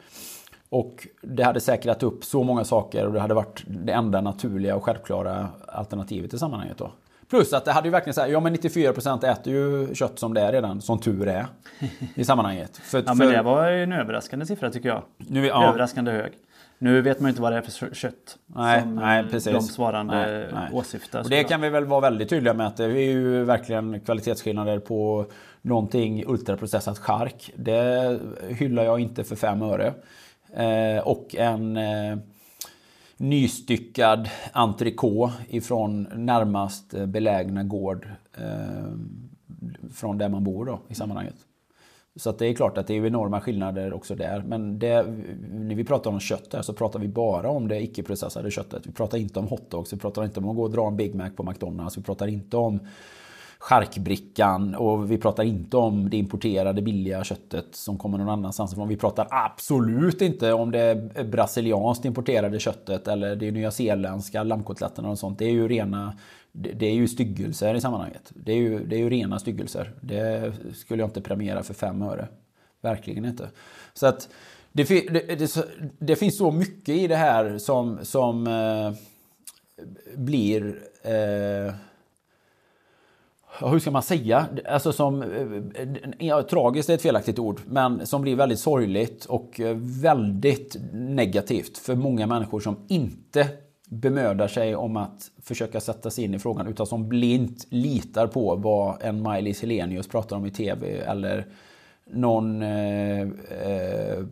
Och 0.70 1.08
det 1.22 1.44
hade 1.44 1.60
säkrat 1.60 2.04
upp 2.04 2.26
så 2.26 2.44
många 2.44 2.64
saker 2.64 3.06
och 3.06 3.14
det 3.14 3.20
hade 3.20 3.34
varit 3.34 3.64
det 3.68 3.92
enda 3.92 4.22
naturliga 4.22 4.76
och 4.76 4.84
självklara 4.84 5.48
alternativet 5.68 6.34
i 6.34 6.40
sammanhanget 6.40 6.78
då. 6.78 6.92
Plus 7.30 7.54
att 7.54 7.66
det 7.66 7.72
hade 7.72 7.88
ju 7.88 7.92
verkligen 7.92 8.14
så 8.14 8.22
här, 8.22 8.28
ja 8.28 8.40
men 8.40 8.56
94% 8.56 9.32
äter 9.32 9.54
ju 9.54 9.96
kött 9.96 10.20
som 10.20 10.34
det 10.34 10.42
är 10.42 10.52
redan, 10.52 10.82
som 10.82 11.00
tur 11.00 11.28
är. 11.28 11.48
I 12.16 12.26
sammanhanget. 12.26 12.78
För, 12.84 13.04
ja 13.06 13.14
men 13.14 13.28
det 13.28 13.42
var 13.42 13.70
ju 13.70 13.84
en 13.84 13.94
överraskande 13.94 14.46
siffra 14.46 14.72
tycker 14.72 14.90
jag. 14.90 15.04
Nu, 15.18 15.46
ja. 15.46 15.70
Överraskande 15.70 16.12
hög. 16.12 16.32
Nu 16.80 17.02
vet 17.02 17.20
man 17.20 17.28
ju 17.28 17.30
inte 17.30 17.42
vad 17.42 17.52
det 17.52 17.58
är 17.58 17.62
för 17.62 17.96
kött 17.96 18.38
nej, 18.46 18.82
som 18.82 18.96
nej, 18.96 19.24
precis. 19.32 19.54
de 19.54 19.62
svarande 19.62 20.16
nej, 20.16 20.50
nej. 20.54 20.70
åsyftar. 20.74 21.20
Och 21.20 21.30
det 21.30 21.44
kan 21.44 21.62
vi 21.62 21.70
väl 21.70 21.86
vara 21.86 22.02
väldigt 22.02 22.30
tydliga 22.30 22.54
med 22.54 22.68
att 22.68 22.78
det 22.78 22.84
är 22.86 23.12
ju 23.12 23.44
verkligen 23.44 24.00
kvalitetsskillnader 24.00 24.80
på 24.80 25.26
någonting 25.62 26.24
ultraprocessat 26.28 26.98
chark. 26.98 27.52
Det 27.56 28.20
hyllar 28.48 28.84
jag 28.84 29.00
inte 29.00 29.24
för 29.24 29.36
fem 29.36 29.62
öre. 29.62 29.94
Eh, 30.54 31.08
och 31.08 31.36
en 31.36 31.78
eh, 31.78 32.18
nystyckad 33.18 34.30
entrecote 34.52 35.34
ifrån 35.50 36.08
närmast 36.16 36.94
eh, 36.94 37.06
belägna 37.06 37.64
gård 37.64 38.08
eh, 38.38 38.92
från 39.94 40.18
där 40.18 40.30
man 40.30 40.44
bor 40.44 40.66
då 40.66 40.80
i 40.88 40.96
sammanhanget. 40.96 41.36
Så 42.16 42.30
att 42.30 42.40
det 42.40 42.48
är 42.48 42.54
klart 42.54 42.78
att 42.78 42.88
det 42.88 42.94
är 42.94 43.06
enorma 43.06 43.42
skillnader 43.42 43.94
också 43.94 44.16
där. 44.16 44.44
Men 44.48 44.80
det, 44.80 45.06
när 45.52 45.76
vi 45.76 45.84
pratar 45.84 46.12
om 46.12 46.20
kött 46.20 46.54
här 46.54 46.62
så 46.62 46.74
pratar 46.74 47.00
vi 47.00 47.08
bara 47.08 47.50
om 47.50 47.68
det 47.68 47.82
icke-processade 47.82 48.52
köttet. 48.52 48.88
Vi 48.88 48.92
pratar 48.92 49.18
inte 49.18 49.40
om 49.40 49.48
hotdogs, 49.48 49.94
vi 49.94 49.98
pratar 49.98 50.24
inte 50.24 50.40
om 50.40 50.50
att 50.50 50.56
gå 50.56 50.64
och 50.64 50.72
dra 50.72 50.88
en 50.88 50.98
Big 50.98 51.16
Mac 51.16 51.30
på 51.30 51.44
McDonalds. 51.44 51.98
Vi 51.98 52.02
pratar 52.02 52.28
inte 52.28 52.58
om 52.58 52.80
charkbrickan 53.68 54.76
och 54.76 55.12
vi 55.12 55.18
pratar 55.18 55.44
inte 55.44 55.78
om 55.78 56.10
det 56.10 56.18
importerade 56.18 56.82
billiga 56.82 57.24
köttet 57.24 57.66
som 57.72 57.98
kommer 57.98 58.18
någon 58.18 58.30
annanstans 58.30 58.74
ifrån. 58.74 58.88
Vi 58.88 58.98
pratar 58.98 59.28
absolut 59.30 60.22
inte 60.22 60.54
om 60.54 60.72
det 60.72 61.12
brasilianskt 61.32 62.06
importerade 62.06 62.60
köttet 62.60 63.08
eller 63.08 63.36
det 63.36 63.52
nyzeeländska 63.52 64.44
lammkotletterna 64.44 65.10
och 65.10 65.20
sånt. 65.20 65.40
Det 65.40 65.46
är 65.46 65.52
ju 65.52 65.68
rena 65.68 66.18
det 66.52 66.86
är 66.86 66.94
ju 66.94 67.08
styggelser 67.08 67.76
i 67.76 67.82
sammanhanget. 67.82 68.32
Det 68.36 68.52
är 68.52 68.56
ju, 68.58 68.86
det 68.86 68.96
är 68.96 69.00
ju 69.00 69.10
rena 69.10 69.40
styggelser. 69.40 69.92
Det 70.02 70.54
skulle 70.76 71.02
jag 71.02 71.08
inte 71.08 71.22
premiera 71.22 71.64
för 71.64 71.74
fem 71.74 72.02
öre. 72.02 72.28
Verkligen 72.82 73.26
inte. 73.26 73.50
Så 73.94 74.08
att 74.08 74.30
det, 74.72 74.86
fi- 74.86 75.08
det, 75.12 75.36
det, 75.36 75.66
det 76.00 76.16
finns 76.16 76.38
så 76.38 76.52
mycket 76.52 76.96
i 76.96 77.08
det 77.08 77.16
här 77.16 77.58
som, 77.58 78.00
som 78.02 78.48
eh, 78.48 78.92
blir... 80.16 80.80
Eh, 81.04 81.74
hur 83.62 83.80
ska 83.80 83.92
man 83.92 84.04
säga? 84.04 84.48
Alltså 84.70 84.92
som... 84.92 85.22
Eh, 85.22 85.82
eh, 85.82 85.88
ja, 86.20 86.44
tragiskt 86.44 86.90
är 86.90 86.94
ett 86.94 87.02
felaktigt 87.02 87.40
ord, 87.40 87.62
men 87.68 88.08
som 88.08 88.22
blir 88.22 88.36
väldigt 88.36 88.60
sorgligt 88.60 89.26
och 89.26 89.60
eh, 89.60 89.76
väldigt 89.80 90.78
negativt 90.94 91.78
för 91.78 91.96
många 91.96 92.28
människor 92.28 92.60
som 92.60 92.78
inte 92.88 93.48
bemödar 93.90 94.48
sig 94.48 94.76
om 94.76 94.98
att 94.98 95.32
försöka 95.42 95.82
sätta 95.82 96.10
sig 96.10 96.24
in 96.24 96.34
i 96.34 96.40
frågan 96.40 96.68
utan 96.68 96.88
som 96.88 97.10
blint 97.10 97.66
litar 97.70 98.28
på 98.28 98.56
vad 98.56 99.02
en 99.02 99.22
Maj-Lis 99.22 99.62
Helenius 99.62 100.08
pratar 100.08 100.36
om 100.36 100.46
i 100.46 100.52
TV 100.52 100.98
eller 100.98 101.48
någon 102.14 102.62
eh, 102.62 103.22
eh, 103.22 104.26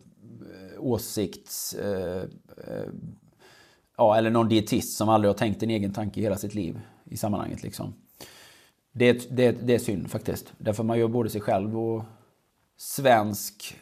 åsikts... 0.79 1.73
Eh, 1.73 2.21
eh, 2.67 2.89
ja, 3.97 4.17
eller 4.17 4.29
någon 4.29 4.49
dietist 4.49 4.97
som 4.97 5.09
aldrig 5.09 5.29
har 5.29 5.37
tänkt 5.37 5.63
en 5.63 5.69
egen 5.69 5.93
tanke 5.93 6.19
i 6.19 6.23
hela 6.23 6.37
sitt 6.37 6.55
liv 6.55 6.79
i 7.05 7.17
sammanhanget. 7.17 7.63
Liksom. 7.63 7.93
Det, 8.97 9.05
är- 9.09 9.35
det, 9.35 9.51
det 9.51 9.75
är 9.75 9.79
synd 9.79 10.09
faktiskt. 10.11 10.53
Därför 10.57 10.83
man 10.83 10.99
gör 10.99 11.07
både 11.07 11.29
sig 11.29 11.41
själv 11.41 11.79
och 11.79 12.03
svensk... 12.77 13.77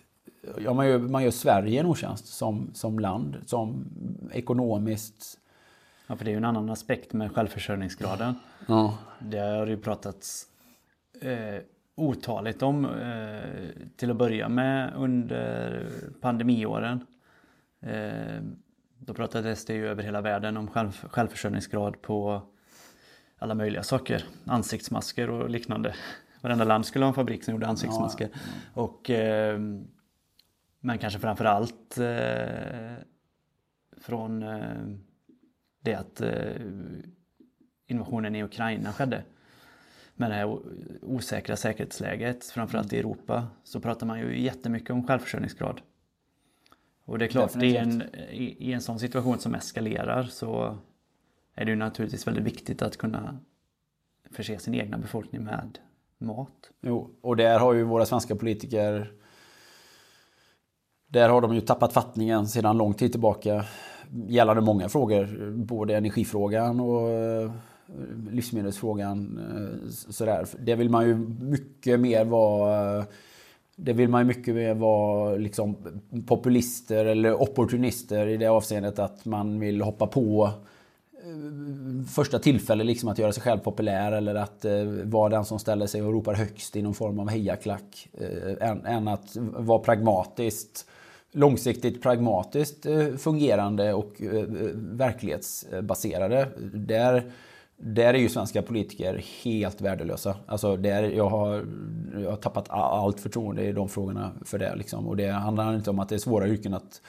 Ja, 0.57 0.73
man, 0.73 0.87
gör, 0.87 0.99
man 0.99 1.23
gör 1.23 1.31
Sverige 1.31 1.79
en 1.79 1.85
otjänst 1.85 2.25
som, 2.27 2.69
som 2.73 2.99
land, 2.99 3.37
som 3.45 3.85
ekonomiskt... 4.31 5.39
Ja, 6.07 6.15
för 6.15 6.25
det 6.25 6.31
är 6.31 6.33
ju 6.33 6.37
en 6.37 6.45
annan 6.45 6.69
aspekt 6.69 7.13
med 7.13 7.31
självförsörjningsgraden. 7.31 8.35
Ja. 8.67 8.97
Det 9.19 9.37
har 9.39 9.67
ju 9.67 9.77
pratats 9.77 10.45
eh, 11.21 11.61
otaligt 11.95 12.61
om 12.61 12.85
eh, 12.85 13.39
till 13.95 14.11
att 14.11 14.17
börja 14.17 14.49
med 14.49 14.93
under 14.95 15.89
pandemiåren. 16.21 17.05
Eh, 17.81 18.41
då 18.99 19.13
pratades 19.13 19.65
det 19.65 19.73
ju 19.73 19.87
över 19.87 20.03
hela 20.03 20.21
världen 20.21 20.57
om 20.57 20.67
själv, 20.67 20.91
självförsörjningsgrad 20.91 22.01
på 22.01 22.41
alla 23.43 23.55
möjliga 23.55 23.83
saker. 23.83 24.25
Ansiktsmasker 24.45 25.29
och 25.29 25.49
liknande. 25.49 25.95
Varenda 26.41 26.63
land 26.63 26.85
skulle 26.85 27.05
ha 27.05 27.07
en 27.07 27.15
fabrik 27.15 27.43
som 27.43 27.53
gjorde 27.53 27.67
ansiktsmasker. 27.67 28.29
Och, 28.73 29.09
eh, 29.09 29.59
men 30.79 30.97
kanske 30.97 31.19
framför 31.19 31.45
allt 31.45 31.97
eh, 31.97 32.93
från 34.01 34.43
eh, 34.43 34.59
det 35.81 35.93
att 35.93 36.21
eh, 36.21 36.31
invasionen 37.87 38.35
i 38.35 38.43
Ukraina 38.43 38.93
skedde. 38.93 39.23
Med 40.15 40.31
det 40.31 40.35
här 40.35 40.57
osäkra 41.01 41.55
säkerhetsläget, 41.55 42.45
framförallt 42.45 42.93
i 42.93 42.99
Europa, 42.99 43.47
så 43.63 43.79
pratar 43.79 44.07
man 44.07 44.19
ju 44.19 44.41
jättemycket 44.41 44.89
om 44.89 45.07
självförsörjningsgrad. 45.07 45.81
Och 47.05 47.19
det 47.19 47.25
är 47.25 47.29
klart, 47.29 47.51
det 47.59 47.77
är 47.77 47.81
en, 47.81 48.01
i, 48.31 48.69
i 48.69 48.73
en 48.73 48.81
sån 48.81 48.99
situation 48.99 49.39
som 49.39 49.55
eskalerar 49.55 50.23
så 50.23 50.77
är 51.55 51.65
det 51.65 51.71
ju 51.71 51.77
naturligtvis 51.77 52.27
väldigt 52.27 52.43
viktigt 52.43 52.81
att 52.81 52.97
kunna 52.97 53.39
förse 54.31 54.59
sin 54.59 54.75
egna 54.75 54.97
befolkning 54.97 55.43
med 55.43 55.77
mat. 56.17 56.71
Jo, 56.81 57.09
och 57.21 57.35
där 57.35 57.59
har 57.59 57.73
ju 57.73 57.83
våra 57.83 58.05
svenska 58.05 58.35
politiker... 58.35 59.11
Där 61.07 61.29
har 61.29 61.41
de 61.41 61.55
ju 61.55 61.61
tappat 61.61 61.93
fattningen 61.93 62.47
sedan 62.47 62.77
lång 62.77 62.93
tid 62.93 63.11
tillbaka 63.11 63.65
gällande 64.27 64.61
många 64.61 64.89
frågor. 64.89 65.51
Både 65.51 65.97
energifrågan 65.97 66.79
och 66.79 67.09
eh, 67.09 67.51
livsmedelsfrågan. 68.31 69.37
Eh, 69.37 69.89
sådär. 69.89 70.45
Det 70.59 70.75
vill 70.75 70.89
man 70.89 71.07
ju 71.07 71.15
mycket 71.39 71.99
mer 71.99 72.25
vara... 72.25 73.05
Det 73.75 73.93
vill 73.93 74.09
man 74.09 74.21
ju 74.21 74.27
mycket 74.27 74.55
mer 74.55 74.73
vara 74.73 75.35
liksom 75.35 75.77
populister 76.27 77.05
eller 77.05 77.41
opportunister 77.41 78.27
i 78.27 78.37
det 78.37 78.47
avseendet 78.47 78.99
att 78.99 79.25
man 79.25 79.59
vill 79.59 79.81
hoppa 79.81 80.07
på 80.07 80.49
första 82.15 82.39
tillfälle 82.39 82.83
liksom 82.83 83.09
att 83.09 83.17
göra 83.17 83.31
sig 83.31 83.43
själv 83.43 83.59
populär 83.59 84.11
eller 84.11 84.35
att 84.35 84.65
eh, 84.65 84.83
vara 85.03 85.29
den 85.29 85.45
som 85.45 85.59
ställer 85.59 85.87
sig 85.87 86.01
och 86.01 86.13
ropar 86.13 86.33
högst 86.33 86.75
i 86.75 86.81
någon 86.81 86.93
form 86.93 87.19
av 87.19 87.29
hejaklack. 87.29 88.09
Eh, 88.13 88.69
än, 88.69 88.85
än 88.85 89.07
att 89.07 89.35
vara 89.37 89.79
pragmatiskt, 89.79 90.85
långsiktigt 91.31 92.01
pragmatiskt 92.01 92.85
eh, 92.85 93.07
fungerande 93.07 93.93
och 93.93 94.21
eh, 94.21 94.45
verklighetsbaserade. 94.75 96.47
Där, 96.73 97.31
där 97.77 98.13
är 98.13 98.17
ju 98.17 98.29
svenska 98.29 98.61
politiker 98.61 99.23
helt 99.43 99.81
värdelösa. 99.81 100.35
Alltså 100.45 100.77
där 100.77 101.03
jag, 101.03 101.29
har, 101.29 101.65
jag 102.13 102.29
har 102.29 102.37
tappat 102.37 102.69
allt 102.69 103.19
förtroende 103.19 103.63
i 103.63 103.71
de 103.71 103.89
frågorna 103.89 104.31
för 104.45 104.59
det. 104.59 104.75
Liksom. 104.75 105.07
Och 105.07 105.17
det 105.17 105.29
handlar 105.29 105.75
inte 105.75 105.89
om 105.89 105.99
att 105.99 106.09
det 106.09 106.15
är 106.15 106.19
svåra 106.19 106.47
yrken 106.47 106.73
att 106.73 107.01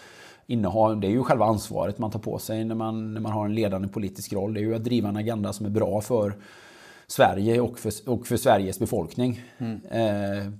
inneha. 0.47 0.95
Det 0.95 1.07
är 1.07 1.11
ju 1.11 1.23
själva 1.23 1.45
ansvaret 1.45 1.99
man 1.99 2.11
tar 2.11 2.19
på 2.19 2.39
sig 2.39 2.65
när 2.65 2.75
man, 2.75 3.15
när 3.15 3.21
man 3.21 3.33
har 3.33 3.45
en 3.45 3.55
ledande 3.55 3.89
politisk 3.89 4.33
roll. 4.33 4.55
Det 4.55 4.61
är 4.61 4.62
ju 4.62 4.75
att 4.75 4.85
driva 4.85 5.09
en 5.09 5.16
agenda 5.16 5.53
som 5.53 5.66
är 5.66 5.71
bra 5.71 6.01
för 6.01 6.35
Sverige 7.07 7.61
och 7.61 7.79
för, 7.79 7.93
och 8.07 8.27
för 8.27 8.37
Sveriges 8.37 8.79
befolkning. 8.79 9.43
Eh, 9.91 10.51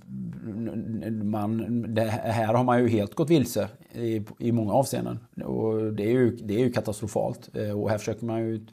man, 1.23 1.85
det 1.93 2.01
här 2.09 2.53
har 2.53 2.63
man 2.63 2.79
ju 2.79 2.89
helt 2.89 3.15
gått 3.15 3.29
vilse 3.29 3.69
i, 3.93 4.23
i 4.39 4.51
många 4.51 4.73
avseenden. 4.73 5.19
Och 5.45 5.93
det 5.93 6.03
är 6.03 6.11
ju, 6.11 6.35
det 6.35 6.55
är 6.55 6.59
ju 6.59 6.71
katastrofalt. 6.71 7.49
Eh, 7.55 7.81
och 7.81 7.89
här 7.89 7.97
försöker 7.97 8.25
man 8.25 8.39
ju 8.39 8.65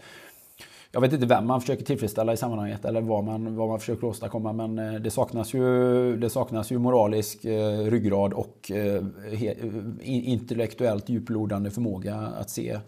jag 0.92 1.00
vet 1.00 1.12
inte 1.12 1.26
vem 1.26 1.46
man 1.46 1.60
försöker 1.60 1.84
tillfredsställa 1.84 2.32
i 2.32 2.36
sammanhanget 2.36 2.84
eller 2.84 3.00
vad 3.00 3.24
man, 3.24 3.56
vad 3.56 3.68
man 3.68 3.80
försöker 3.80 4.06
åstadkomma 4.06 4.52
men 4.52 4.78
eh, 4.78 5.00
det 5.00 5.10
saknas 5.10 5.54
ju, 5.54 6.16
det 6.16 6.30
saknas 6.30 6.72
ju 6.72 6.78
moralisk 6.78 7.44
eh, 7.44 7.78
ryggrad 7.78 8.32
och 8.32 8.70
eh, 8.70 9.04
he, 9.32 9.54
intellektuellt 10.02 11.08
djuplodande 11.08 11.70
förmåga 11.70 12.14
att 12.14 12.50
se 12.50 12.78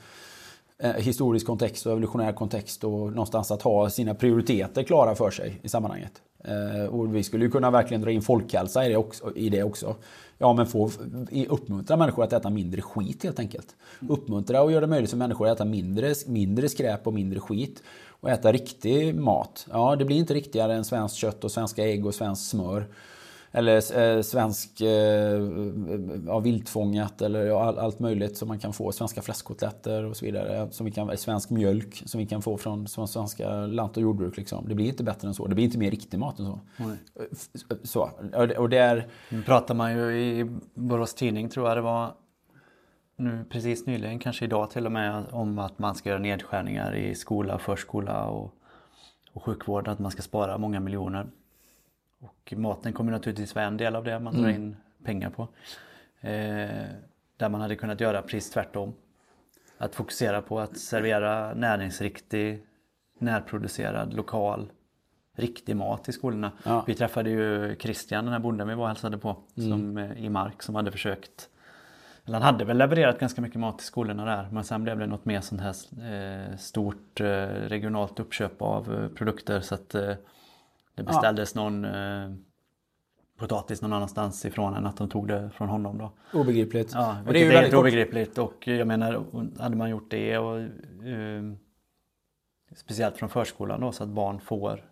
eh, 0.78 0.92
historisk 0.92 1.46
kontext 1.46 1.86
och 1.86 1.92
evolutionär 1.92 2.32
kontext 2.32 2.84
och 2.84 2.90
någonstans 2.90 3.50
att 3.50 3.62
ha 3.62 3.90
sina 3.90 4.14
prioriteter 4.14 4.82
klara 4.82 5.14
för 5.14 5.30
sig 5.30 5.60
i 5.62 5.68
sammanhanget. 5.68 6.22
Eh, 6.44 6.86
och 6.86 7.14
vi 7.14 7.22
skulle 7.22 7.44
ju 7.44 7.50
kunna 7.50 7.70
verkligen 7.70 8.02
dra 8.02 8.10
in 8.10 8.22
folkhälsa 8.22 8.86
i 8.86 8.88
det 8.88 8.96
också. 8.96 9.36
I 9.36 9.48
det 9.48 9.62
också. 9.62 9.96
Ja, 10.38 10.52
men 10.52 10.66
få 10.66 10.90
uppmuntra 11.48 11.96
människor 11.96 12.24
att 12.24 12.32
äta 12.32 12.50
mindre 12.50 12.82
skit 12.82 13.22
helt 13.22 13.38
enkelt. 13.38 13.76
Uppmuntra 14.08 14.62
och 14.62 14.72
göra 14.72 14.80
det 14.80 14.86
möjligt 14.86 15.10
för 15.10 15.16
människor 15.16 15.48
att 15.48 15.56
äta 15.56 15.64
mindre, 15.64 16.14
mindre 16.26 16.68
skräp 16.68 17.06
och 17.06 17.14
mindre 17.14 17.40
skit. 17.40 17.82
Och 18.08 18.30
äta 18.30 18.52
riktig 18.52 19.14
mat. 19.14 19.66
Ja, 19.70 19.96
det 19.96 20.04
blir 20.04 20.16
inte 20.16 20.34
riktigare 20.34 20.74
än 20.74 20.84
svenskt 20.84 21.16
kött 21.16 21.44
och 21.44 21.52
svenska 21.52 21.84
ägg 21.84 22.06
och 22.06 22.14
svenskt 22.14 22.50
smör. 22.50 22.86
Eller 23.56 23.98
eh, 24.16 24.22
svensk 24.22 24.80
eh, 24.80 24.88
ja, 26.26 26.38
viltfångat 26.38 27.22
eller 27.22 27.46
ja, 27.46 27.62
all, 27.64 27.78
allt 27.78 27.98
möjligt 27.98 28.36
som 28.36 28.48
man 28.48 28.58
kan 28.58 28.72
få. 28.72 28.92
Svenska 28.92 29.22
fläskkotletter 29.22 30.04
och 30.04 30.16
så 30.16 30.24
vidare. 30.24 30.70
Som 30.70 30.86
vi 30.86 30.92
kan, 30.92 31.16
svensk 31.16 31.50
mjölk 31.50 32.02
som 32.06 32.18
vi 32.18 32.26
kan 32.26 32.42
få 32.42 32.56
från, 32.56 32.86
från 32.86 33.08
svenska 33.08 33.66
lant 33.66 33.96
och 33.96 34.02
jordbruk. 34.02 34.36
Liksom. 34.36 34.68
Det 34.68 34.74
blir 34.74 34.86
inte 34.86 35.04
bättre 35.04 35.28
än 35.28 35.34
så. 35.34 35.46
Det 35.46 35.54
blir 35.54 35.64
inte 35.64 35.78
mer 35.78 35.90
riktig 35.90 36.18
mat 36.18 36.38
än 36.38 36.46
så. 36.46 36.60
så. 37.82 38.10
Och 38.34 38.48
det- 38.48 38.58
Och 38.58 38.68
det 38.68 38.78
är... 38.78 39.06
Nu 39.30 39.42
pratar 39.42 39.74
man 39.74 39.92
ju 39.96 40.18
i 40.20 40.50
Borås 40.74 41.14
Tidning 41.14 41.48
tror 41.48 41.68
jag 41.68 41.76
det 41.76 41.80
var 41.82 42.12
nu 43.16 43.44
precis 43.50 43.86
nyligen, 43.86 44.18
kanske 44.18 44.44
idag 44.44 44.70
till 44.70 44.86
och 44.86 44.92
med, 44.92 45.24
om 45.30 45.58
att 45.58 45.78
man 45.78 45.94
ska 45.94 46.08
göra 46.08 46.18
nedskärningar 46.20 46.94
i 46.96 47.14
skola, 47.14 47.58
förskola 47.58 48.26
och, 48.26 48.54
och 49.32 49.42
sjukvård. 49.44 49.88
Att 49.88 49.98
man 49.98 50.10
ska 50.10 50.22
spara 50.22 50.58
många 50.58 50.80
miljoner. 50.80 51.26
Och 52.24 52.54
maten 52.56 52.92
kommer 52.92 53.12
naturligtvis 53.12 53.54
vara 53.54 53.64
en 53.64 53.76
del 53.76 53.96
av 53.96 54.04
det 54.04 54.18
man 54.20 54.42
drar 54.42 54.48
in 54.48 54.76
pengar 55.04 55.30
på. 55.30 55.42
Eh, 56.20 56.86
där 57.36 57.48
man 57.48 57.60
hade 57.60 57.76
kunnat 57.76 58.00
göra 58.00 58.22
precis 58.22 58.50
tvärtom. 58.50 58.94
Att 59.78 59.94
fokusera 59.94 60.42
på 60.42 60.60
att 60.60 60.78
servera 60.78 61.54
näringsriktig, 61.54 62.66
närproducerad, 63.18 64.14
lokal, 64.14 64.72
riktig 65.36 65.76
mat 65.76 66.08
i 66.08 66.12
skolorna. 66.12 66.52
Ja. 66.64 66.84
Vi 66.86 66.94
träffade 66.94 67.30
ju 67.30 67.76
Christian, 67.76 68.24
den 68.24 68.32
här 68.32 68.40
bonden 68.40 68.68
vi 68.68 68.74
var 68.74 68.82
och 68.82 68.88
hälsade 68.88 69.18
på, 69.18 69.36
som, 69.54 69.98
eh, 69.98 70.24
i 70.24 70.28
Mark 70.28 70.62
som 70.62 70.74
hade 70.74 70.92
försökt 70.92 71.48
eller 72.26 72.38
han 72.38 72.42
hade 72.42 72.64
väl 72.64 72.78
levererat 72.78 73.20
ganska 73.20 73.40
mycket 73.40 73.60
mat 73.60 73.78
till 73.78 73.86
skolorna 73.86 74.24
där 74.24 74.48
men 74.52 74.64
sen 74.64 74.82
blev 74.82 74.98
det 74.98 75.06
något 75.06 75.24
mer 75.24 75.40
sånt 75.40 75.60
här 75.60 75.74
eh, 76.12 76.56
stort 76.56 77.20
eh, 77.20 77.26
regionalt 77.68 78.20
uppköp 78.20 78.62
av 78.62 78.94
eh, 78.94 79.08
produkter 79.08 79.60
så 79.60 79.74
att 79.74 79.94
eh, 79.94 80.14
det 80.94 81.02
beställdes 81.02 81.54
någon 81.54 81.84
eh, 81.84 82.30
potatis 83.38 83.82
någon 83.82 83.92
annanstans 83.92 84.44
ifrån 84.44 84.74
än 84.74 84.86
att 84.86 84.96
de 84.96 85.08
tog 85.08 85.28
det 85.28 85.50
från 85.54 85.68
honom 85.68 85.98
då. 85.98 86.12
Obegripligt. 86.32 86.90
Ja, 86.94 87.16
och 87.26 87.32
det 87.32 87.38
är 87.38 87.44
ju 87.44 87.52
väldigt 87.52 87.74
obegripligt 87.74 88.38
och 88.38 88.68
jag 88.68 88.86
menar 88.86 89.24
hade 89.58 89.76
man 89.76 89.90
gjort 89.90 90.10
det 90.10 90.38
och 90.38 90.58
eh, 90.58 91.42
speciellt 92.76 93.16
från 93.16 93.28
förskolan 93.28 93.80
då 93.80 93.92
så 93.92 94.02
att 94.02 94.08
barn 94.08 94.40
får 94.40 94.84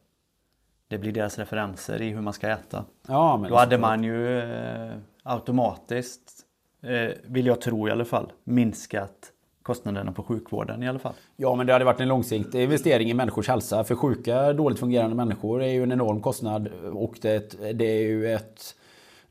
det 0.92 0.98
blir 0.98 1.12
deras 1.12 1.38
referenser 1.38 2.02
i 2.02 2.10
hur 2.10 2.20
man 2.20 2.32
ska 2.32 2.48
äta. 2.48 2.84
Ja, 3.08 3.36
men 3.36 3.50
Då 3.50 3.56
hade 3.56 3.78
man 3.78 4.04
ju 4.04 4.38
eh, 4.38 4.92
automatiskt, 5.22 6.32
eh, 6.82 7.10
vill 7.24 7.46
jag 7.46 7.60
tro 7.60 7.88
i 7.88 7.90
alla 7.90 8.04
fall, 8.04 8.32
minskat 8.44 9.32
kostnaderna 9.62 10.12
på 10.12 10.22
sjukvården 10.22 10.82
i 10.82 10.88
alla 10.88 10.98
fall. 10.98 11.12
Ja, 11.36 11.54
men 11.54 11.66
det 11.66 11.72
hade 11.72 11.84
varit 11.84 12.00
en 12.00 12.08
långsiktig 12.08 12.62
investering 12.62 13.10
i 13.10 13.14
människors 13.14 13.48
hälsa. 13.48 13.84
För 13.84 13.94
sjuka, 13.94 14.52
dåligt 14.52 14.78
fungerande 14.78 15.16
människor 15.16 15.62
är 15.62 15.72
ju 15.72 15.82
en 15.82 15.92
enorm 15.92 16.20
kostnad. 16.20 16.68
Och 16.92 17.14
det, 17.20 17.54
det 17.72 17.84
är 17.84 18.02
ju 18.02 18.32
ett... 18.34 18.74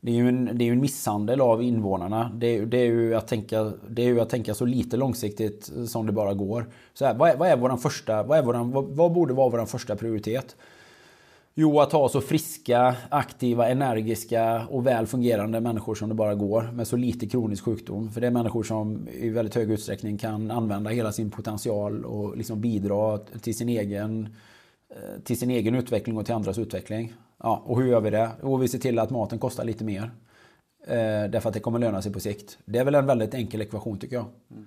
det 0.00 0.10
är 0.10 0.14
ju 0.14 0.28
en, 0.28 0.50
det 0.58 0.68
är 0.68 0.72
en 0.72 0.80
misshandel 0.80 1.40
av 1.40 1.62
invånarna. 1.62 2.30
Det, 2.34 2.64
det, 2.64 2.78
är 2.78 2.86
ju 2.86 3.14
att 3.14 3.28
tänka, 3.28 3.72
det 3.88 4.02
är 4.02 4.06
ju 4.06 4.20
att 4.20 4.30
tänka 4.30 4.54
så 4.54 4.64
lite 4.64 4.96
långsiktigt 4.96 5.70
som 5.86 6.06
det 6.06 6.12
bara 6.12 6.34
går. 6.34 6.66
Så 6.94 7.04
här, 7.04 7.14
vad, 7.14 7.30
är, 7.30 7.36
vad 7.36 7.48
är 7.48 7.56
våran 7.56 7.78
första, 7.78 8.22
vad, 8.22 8.38
är 8.38 8.42
våran, 8.42 8.70
vad, 8.70 8.84
vad 8.84 9.12
borde 9.12 9.34
vara 9.34 9.48
vår 9.48 9.66
första 9.66 9.96
prioritet? 9.96 10.56
Jo, 11.54 11.80
att 11.80 11.92
ha 11.92 12.08
så 12.08 12.20
friska, 12.20 12.96
aktiva, 13.08 13.68
energiska 13.68 14.66
och 14.66 14.86
väl 14.86 15.06
fungerande 15.06 15.60
människor 15.60 15.94
som 15.94 16.08
det 16.08 16.14
bara 16.14 16.34
går 16.34 16.62
med 16.62 16.88
så 16.88 16.96
lite 16.96 17.26
kronisk 17.26 17.64
sjukdom. 17.64 18.10
För 18.10 18.20
det 18.20 18.26
är 18.26 18.30
människor 18.30 18.62
som 18.62 19.08
i 19.08 19.28
väldigt 19.28 19.54
hög 19.54 19.70
utsträckning 19.70 20.18
kan 20.18 20.50
använda 20.50 20.90
hela 20.90 21.12
sin 21.12 21.30
potential 21.30 22.04
och 22.04 22.36
liksom 22.36 22.60
bidra 22.60 23.18
till 23.18 23.56
sin 23.56 23.68
egen, 23.68 24.28
eh, 24.90 25.22
till 25.24 25.38
sin 25.38 25.50
egen 25.50 25.74
utveckling 25.74 26.16
och 26.18 26.26
till 26.26 26.34
andras 26.34 26.58
utveckling. 26.58 27.12
Ja, 27.42 27.62
och 27.66 27.80
hur 27.80 27.88
gör 27.88 28.00
vi 28.00 28.10
det? 28.10 28.30
Jo, 28.42 28.56
vi 28.56 28.68
ser 28.68 28.78
till 28.78 28.98
att 28.98 29.10
maten 29.10 29.38
kostar 29.38 29.64
lite 29.64 29.84
mer. 29.84 30.10
Eh, 30.86 31.30
därför 31.30 31.48
att 31.48 31.54
det 31.54 31.60
kommer 31.60 31.78
löna 31.78 32.02
sig 32.02 32.12
på 32.12 32.20
sikt. 32.20 32.58
Det 32.64 32.78
är 32.78 32.84
väl 32.84 32.94
en 32.94 33.06
väldigt 33.06 33.34
enkel 33.34 33.62
ekvation 33.62 33.98
tycker 33.98 34.16
jag. 34.16 34.26
Mm. 34.50 34.66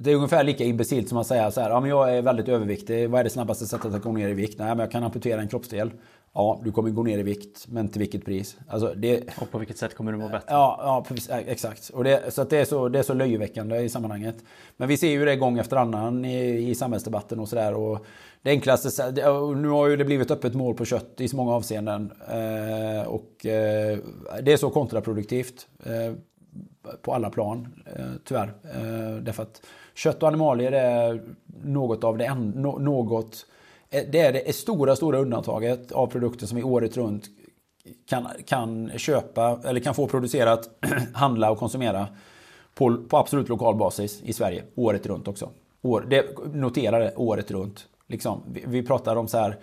Det 0.00 0.10
är 0.10 0.14
ungefär 0.14 0.44
lika 0.44 0.64
imbecilt 0.64 1.08
som 1.08 1.18
att 1.18 1.26
säga 1.26 1.50
så 1.50 1.60
här, 1.60 1.70
ja 1.70 1.80
men 1.80 1.90
jag 1.90 2.16
är 2.16 2.22
väldigt 2.22 2.48
överviktig, 2.48 3.10
vad 3.10 3.20
är 3.20 3.24
det 3.24 3.30
snabbaste 3.30 3.66
sättet 3.66 3.94
att 3.94 4.02
gå 4.02 4.12
ner 4.12 4.28
i 4.28 4.34
vikt? 4.34 4.58
Nej 4.58 4.68
men 4.68 4.78
jag 4.78 4.90
kan 4.90 5.04
amputera 5.04 5.40
en 5.40 5.48
kroppsdel. 5.48 5.90
Ja, 6.34 6.60
du 6.64 6.72
kommer 6.72 6.90
gå 6.90 7.02
ner 7.02 7.18
i 7.18 7.22
vikt, 7.22 7.68
men 7.68 7.88
till 7.88 7.98
vilket 7.98 8.24
pris? 8.24 8.56
Alltså 8.68 8.94
det... 8.96 9.40
Och 9.40 9.50
på 9.50 9.58
vilket 9.58 9.78
sätt 9.78 9.94
kommer 9.94 10.12
du 10.12 10.18
må 10.18 10.28
bättre? 10.28 10.44
Ja, 10.48 11.04
ja 11.28 11.36
exakt. 11.46 11.88
Och 11.88 12.04
det, 12.04 12.34
så 12.34 12.42
att 12.42 12.50
det, 12.50 12.58
är 12.58 12.64
så, 12.64 12.88
det 12.88 12.98
är 12.98 13.02
så 13.02 13.14
löjeväckande 13.14 13.76
i 13.76 13.88
sammanhanget. 13.88 14.36
Men 14.76 14.88
vi 14.88 14.96
ser 14.96 15.08
ju 15.08 15.24
det 15.24 15.36
gång 15.36 15.58
efter 15.58 15.76
annan 15.76 16.24
i, 16.24 16.70
i 16.70 16.74
samhällsdebatten 16.74 17.40
och 17.40 17.48
sådär. 17.48 17.98
Det 18.42 18.50
enklaste, 18.50 19.10
nu 19.56 19.68
har 19.68 19.88
ju 19.88 19.96
det 19.96 20.04
blivit 20.04 20.30
öppet 20.30 20.54
mål 20.54 20.74
på 20.74 20.84
kött 20.84 21.20
i 21.20 21.28
så 21.28 21.36
många 21.36 21.52
avseenden. 21.52 22.12
Eh, 22.28 23.08
och 23.08 23.46
eh, 23.46 23.98
det 24.42 24.52
är 24.52 24.56
så 24.56 24.70
kontraproduktivt. 24.70 25.66
Eh, 25.84 26.12
på 27.02 27.14
alla 27.14 27.30
plan, 27.30 27.68
eh, 27.96 28.04
tyvärr. 28.24 28.54
Eh, 28.64 29.22
därför 29.22 29.42
att 29.42 29.62
kött 29.98 30.22
och 30.22 30.28
animalier 30.28 30.72
är 30.72 31.22
något 31.62 32.04
av 32.04 32.18
det 32.18 32.24
en, 32.24 32.50
något 32.50 33.46
eh, 33.90 34.02
det 34.12 34.20
är 34.20 34.32
det 34.32 34.54
stora, 34.54 34.96
stora 34.96 35.18
undantaget 35.18 35.92
av 35.92 36.06
produkter 36.06 36.46
som 36.46 36.56
vi 36.56 36.62
året 36.62 36.96
runt 36.96 37.24
kan, 38.08 38.28
kan 38.46 38.90
köpa 38.98 39.60
eller 39.64 39.80
kan 39.80 39.94
få 39.94 40.06
producerat, 40.06 40.68
handla 41.14 41.50
och 41.50 41.58
konsumera 41.58 42.06
på, 42.74 42.96
på 43.08 43.16
absolut 43.16 43.48
lokal 43.48 43.76
basis 43.76 44.22
i 44.22 44.32
Sverige. 44.32 44.64
Året 44.74 45.06
runt 45.06 45.28
också. 45.28 45.50
År, 45.82 46.06
det, 46.10 46.26
notera 46.52 46.98
det, 46.98 47.16
året 47.16 47.50
runt. 47.50 47.86
Liksom, 48.06 48.42
vi, 48.52 48.64
vi, 48.66 48.82
pratar 48.82 49.16
om 49.16 49.28
så 49.28 49.38
här, 49.38 49.56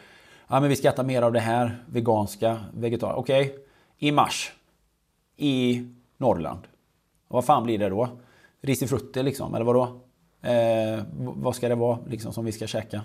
ja 0.48 0.60
men 0.60 0.70
vi 0.70 0.76
ska 0.76 0.90
äta 0.90 1.03
mer 1.03 1.22
av 1.22 1.34
det 1.34 1.40
här, 1.40 1.84
veganska, 1.86 2.60
vegetariska. 2.74 3.20
Okej, 3.20 3.45
okay. 3.45 3.60
i 3.98 4.12
mars 4.12 4.52
i 5.38 5.88
Norrland. 6.18 6.62
Vad 7.28 7.45
fan 7.45 7.64
blir 7.64 7.78
det 7.78 7.90
då? 7.90 8.10
Risifrutti 8.62 9.24
liksom, 9.24 9.56
eller 9.56 9.66
vadå? 9.66 10.05
Eh, 10.46 11.04
vad 11.18 11.56
ska 11.56 11.70
det 11.70 11.76
vara 11.76 12.00
liksom 12.08 12.34
som 12.34 12.46
vi 12.46 12.52
ska 12.52 12.68
käka? 12.68 13.02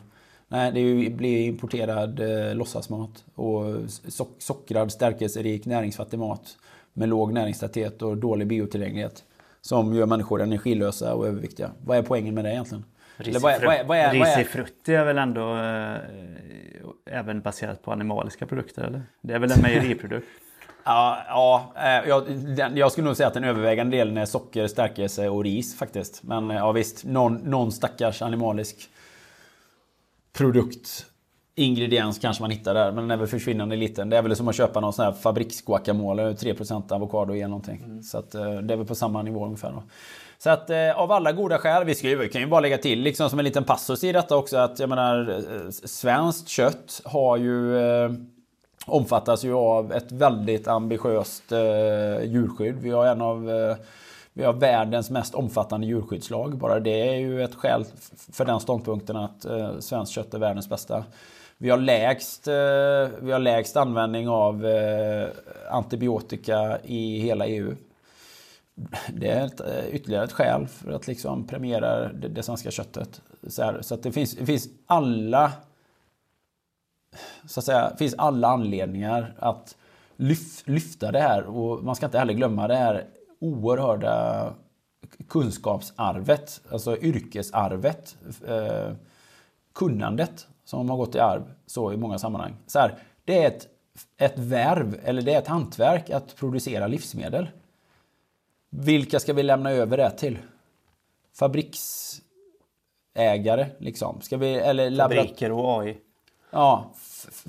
Nej, 0.49 0.73
det 0.73 1.11
blir 1.11 1.47
importerad 1.47 2.21
eh, 2.21 2.55
låtsasmat 2.55 3.25
och 3.35 3.65
sock 3.89 4.37
sockrad, 4.39 4.93
stärkelserik, 4.93 5.67
näringsfattig 5.67 6.19
mat 6.19 6.57
med 6.93 7.09
låg 7.09 7.33
näringstäthet 7.33 8.03
och 8.03 8.17
dålig 8.17 8.47
biotillgänglighet 8.47 9.25
som 9.61 9.95
gör 9.95 10.07
människor 10.07 10.43
energilösa 10.43 11.15
och 11.15 11.27
överviktiga. 11.27 11.71
Vad 11.85 11.99
är 11.99 12.03
poängen 12.03 12.35
med 12.35 12.45
det 12.45 12.51
egentligen? 12.51 12.85
Risifrutti 13.17 14.95
är, 14.95 15.01
är, 15.01 15.05
väl 15.05 15.19
ändå 15.19 15.57
eh, 15.57 17.17
även 17.19 17.41
baserat 17.41 17.83
på 17.83 17.93
animaliska 17.93 18.47
produkter? 18.47 18.83
Eller? 18.83 19.03
Det 19.21 19.35
är 19.35 19.39
väl 19.39 19.53
en 19.53 19.63
mejeriprodukt? 19.63 20.27
Ja, 20.85 21.19
ja 21.29 21.73
eh, 21.77 22.09
jag, 22.09 22.25
jag, 22.79 22.93
skulle 22.93 23.05
nog 23.07 23.17
säga 23.17 23.27
att 23.27 23.35
den 23.35 23.45
övervägande 23.45 23.97
delen 23.97 24.17
är 24.17 24.25
socker, 24.25 24.67
stärkelse 24.67 25.29
och 25.29 25.45
ris 25.45 25.79
faktiskt. 25.79 26.23
Men 26.23 26.51
eh, 26.51 26.57
ja, 26.57 26.73
visst, 26.73 27.05
någon, 27.05 27.35
någon 27.35 27.73
stackars 27.73 28.23
animalisk 28.23 28.77
produkt 30.33 31.07
ingrediens 31.55 32.19
kanske 32.19 32.43
man 32.43 32.51
hittar 32.51 32.75
där, 32.75 32.93
men 32.93 33.05
den 33.05 33.11
är 33.11 33.17
väl 33.17 33.27
försvinnande 33.27 33.77
liten. 33.77 34.11
Det 34.11 34.17
är 34.17 34.23
väl 34.23 34.37
som 34.37 34.49
att 34.49 34.57
köpa 34.57 34.81
någon 34.81 34.93
sån 34.93 35.05
här 35.05 35.13
fabriksguacamole, 35.13 36.33
3% 36.33 36.93
avokado 36.93 37.35
ger 37.35 37.49
någonting. 37.49 37.83
Mm. 37.85 38.03
Så 38.03 38.19
att, 38.19 38.35
eh, 38.35 38.55
det 38.55 38.75
är 38.75 38.77
väl 38.77 38.87
på 38.87 38.95
samma 38.95 39.23
nivå 39.23 39.45
ungefär. 39.45 39.73
Då. 39.73 39.83
Så 40.39 40.51
att 40.51 40.71
av 40.97 41.13
alla 41.13 41.33
goda 41.33 41.59
skäl, 41.59 41.85
vi, 41.85 41.95
ska 41.95 42.09
ju, 42.09 42.17
vi 42.17 42.29
kan 42.29 42.41
ju 42.41 42.47
bara 42.47 42.61
lägga 42.61 42.79
till 42.79 43.01
liksom 43.01 43.31
som 43.31 43.39
en 43.39 43.45
liten 43.45 43.65
passus 43.65 44.05
i 44.05 44.13
detta 44.13 44.37
också 44.37 44.57
att 44.57 44.79
jag 44.79 44.89
menar 44.89 45.43
svenskt 45.71 46.49
kött 46.49 47.01
har 47.05 47.37
ju 47.37 47.77
omfattas 48.87 49.45
ju 49.45 49.55
av 49.55 49.93
ett 49.93 50.13
väldigt 50.13 50.69
ambitiöst 50.69 51.53
eh, 51.53 52.25
djurskydd. 52.25 52.77
Vi 52.77 52.91
har 52.91 53.07
en 53.07 53.21
av 53.21 53.51
eh, 53.51 53.77
vi 54.33 54.45
har 54.45 54.53
världens 54.53 55.11
mest 55.11 55.35
omfattande 55.35 55.87
djurskyddslag. 55.87 56.57
Bara 56.57 56.81
det 56.81 57.09
är 57.09 57.15
ju 57.15 57.43
ett 57.43 57.55
skäl 57.55 57.85
för 58.33 58.45
den 58.45 58.61
ståndpunkten 58.61 59.17
att 59.17 59.45
eh, 59.45 59.79
svenskt 59.79 60.13
kött 60.13 60.35
är 60.35 60.39
världens 60.39 60.69
bästa. 60.69 61.05
Vi 61.63 61.71
har 61.71 61.79
lägst, 61.79 62.49
eh, 62.49 62.55
vi 63.21 63.33
har 63.33 63.39
lägst 63.39 63.77
användning 63.77 64.29
av 64.29 64.67
eh, 64.67 65.29
antibiotika 65.71 66.79
i 66.85 67.21
hela 67.21 67.47
EU. 67.47 67.77
Det 69.09 69.29
är 69.29 69.47
ett, 69.47 69.61
eh, 69.61 69.95
ytterligare 69.95 70.25
ett 70.25 70.33
skäl 70.33 70.67
för 70.67 70.93
att 70.93 71.07
liksom 71.07 71.47
premiera 71.47 72.13
det, 72.13 72.29
det 72.29 72.43
svenska 72.43 72.71
köttet. 72.71 73.21
Så, 73.49 73.63
här, 73.63 73.83
så 73.83 73.95
att 73.95 74.03
det 74.03 74.13
finns, 74.13 74.37
det 74.37 74.47
finns 74.47 74.69
alla 74.87 75.53
så 77.47 77.61
att 77.61 77.65
säga, 77.65 77.97
finns 77.99 78.15
alla 78.19 78.49
anledningar 78.49 79.35
att 79.39 79.77
lyf, 80.17 80.69
lyfta 80.69 81.13
det 81.13 81.21
här. 81.21 81.43
Och 81.43 81.85
man 81.85 81.97
ska 81.97 82.07
inte 82.07 82.19
heller 82.19 82.35
glömma 82.35 82.69
det 82.69 82.77
här 82.77 83.07
oerhörda 83.39 84.47
kunskapsarvet, 85.29 86.61
alltså 86.71 86.97
yrkesarvet, 86.97 88.17
eh, 88.47 88.93
kunnandet 89.75 90.47
som 90.65 90.91
har 90.91 90.97
gått 90.97 91.15
i 91.15 91.19
arv 91.19 91.43
så 91.67 91.93
i 91.93 91.97
många 91.97 92.19
sammanhang. 92.19 92.57
Så 92.67 92.79
här, 92.79 92.99
det 93.25 93.45
är 93.45 93.47
ett, 93.47 93.69
ett 94.17 94.39
värv, 94.39 95.01
eller 95.05 95.23
det 95.23 95.35
är 95.35 95.39
ett 95.39 95.49
hantverk 95.49 96.11
att 96.11 96.37
producera 96.37 96.87
livsmedel. 96.87 97.49
Vilka 98.71 99.21
ska 99.21 99.33
vi 99.33 99.43
lämna 99.43 99.71
över 99.71 99.97
det 99.97 100.11
till? 100.11 100.39
Fabriksägare, 101.35 103.67
liksom? 103.79 104.21
Ska 104.21 104.37
vi, 104.37 104.55
eller 104.55 104.97
Fabriker 104.97 105.53
och 105.53 105.83
AI? 105.83 105.99
Ja, 106.51 106.91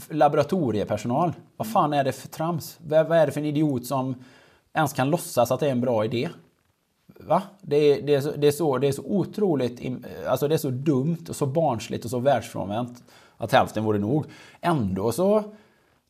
laboratoriepersonal. 0.09 1.33
Vad 1.57 1.67
fan 1.67 1.93
är 1.93 2.03
det 2.03 2.11
för 2.11 2.27
trams? 2.27 2.79
Vad 2.81 3.11
är 3.11 3.25
det 3.25 3.31
för 3.31 3.39
en 3.39 3.45
idiot 3.45 3.85
som 3.85 4.15
ens 4.73 4.93
kan 4.93 5.09
låtsas 5.09 5.51
att 5.51 5.59
det 5.59 5.67
är 5.67 5.71
en 5.71 5.81
bra 5.81 6.05
idé? 6.05 6.29
Va? 7.19 7.43
Det 7.61 7.75
är, 7.75 8.01
det 8.01 8.15
är, 8.15 8.21
så, 8.21 8.31
det 8.31 8.47
är, 8.47 8.51
så, 8.51 8.77
det 8.77 8.87
är 8.87 8.91
så 8.91 9.03
otroligt, 9.05 9.81
alltså 10.27 10.47
det 10.47 10.55
är 10.55 10.57
så 10.57 10.69
dumt 10.69 11.25
och 11.29 11.35
så 11.35 11.45
barnsligt 11.45 12.05
och 12.05 12.11
så 12.11 12.19
världsfrånvänt 12.19 13.03
att 13.37 13.51
hälften 13.51 13.83
vore 13.83 13.99
nog. 13.99 14.25
Ändå 14.61 15.11
så 15.11 15.43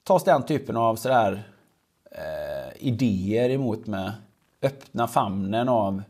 tas 0.04 0.24
den 0.24 0.44
typen 0.44 0.78
av 0.78 0.96
sådär 0.96 1.44
eh, 2.12 2.88
idéer 2.88 3.50
emot 3.50 3.88
med 3.88 4.12
öppna 4.62 5.08
famnen 5.08 5.70
av 5.70 6.04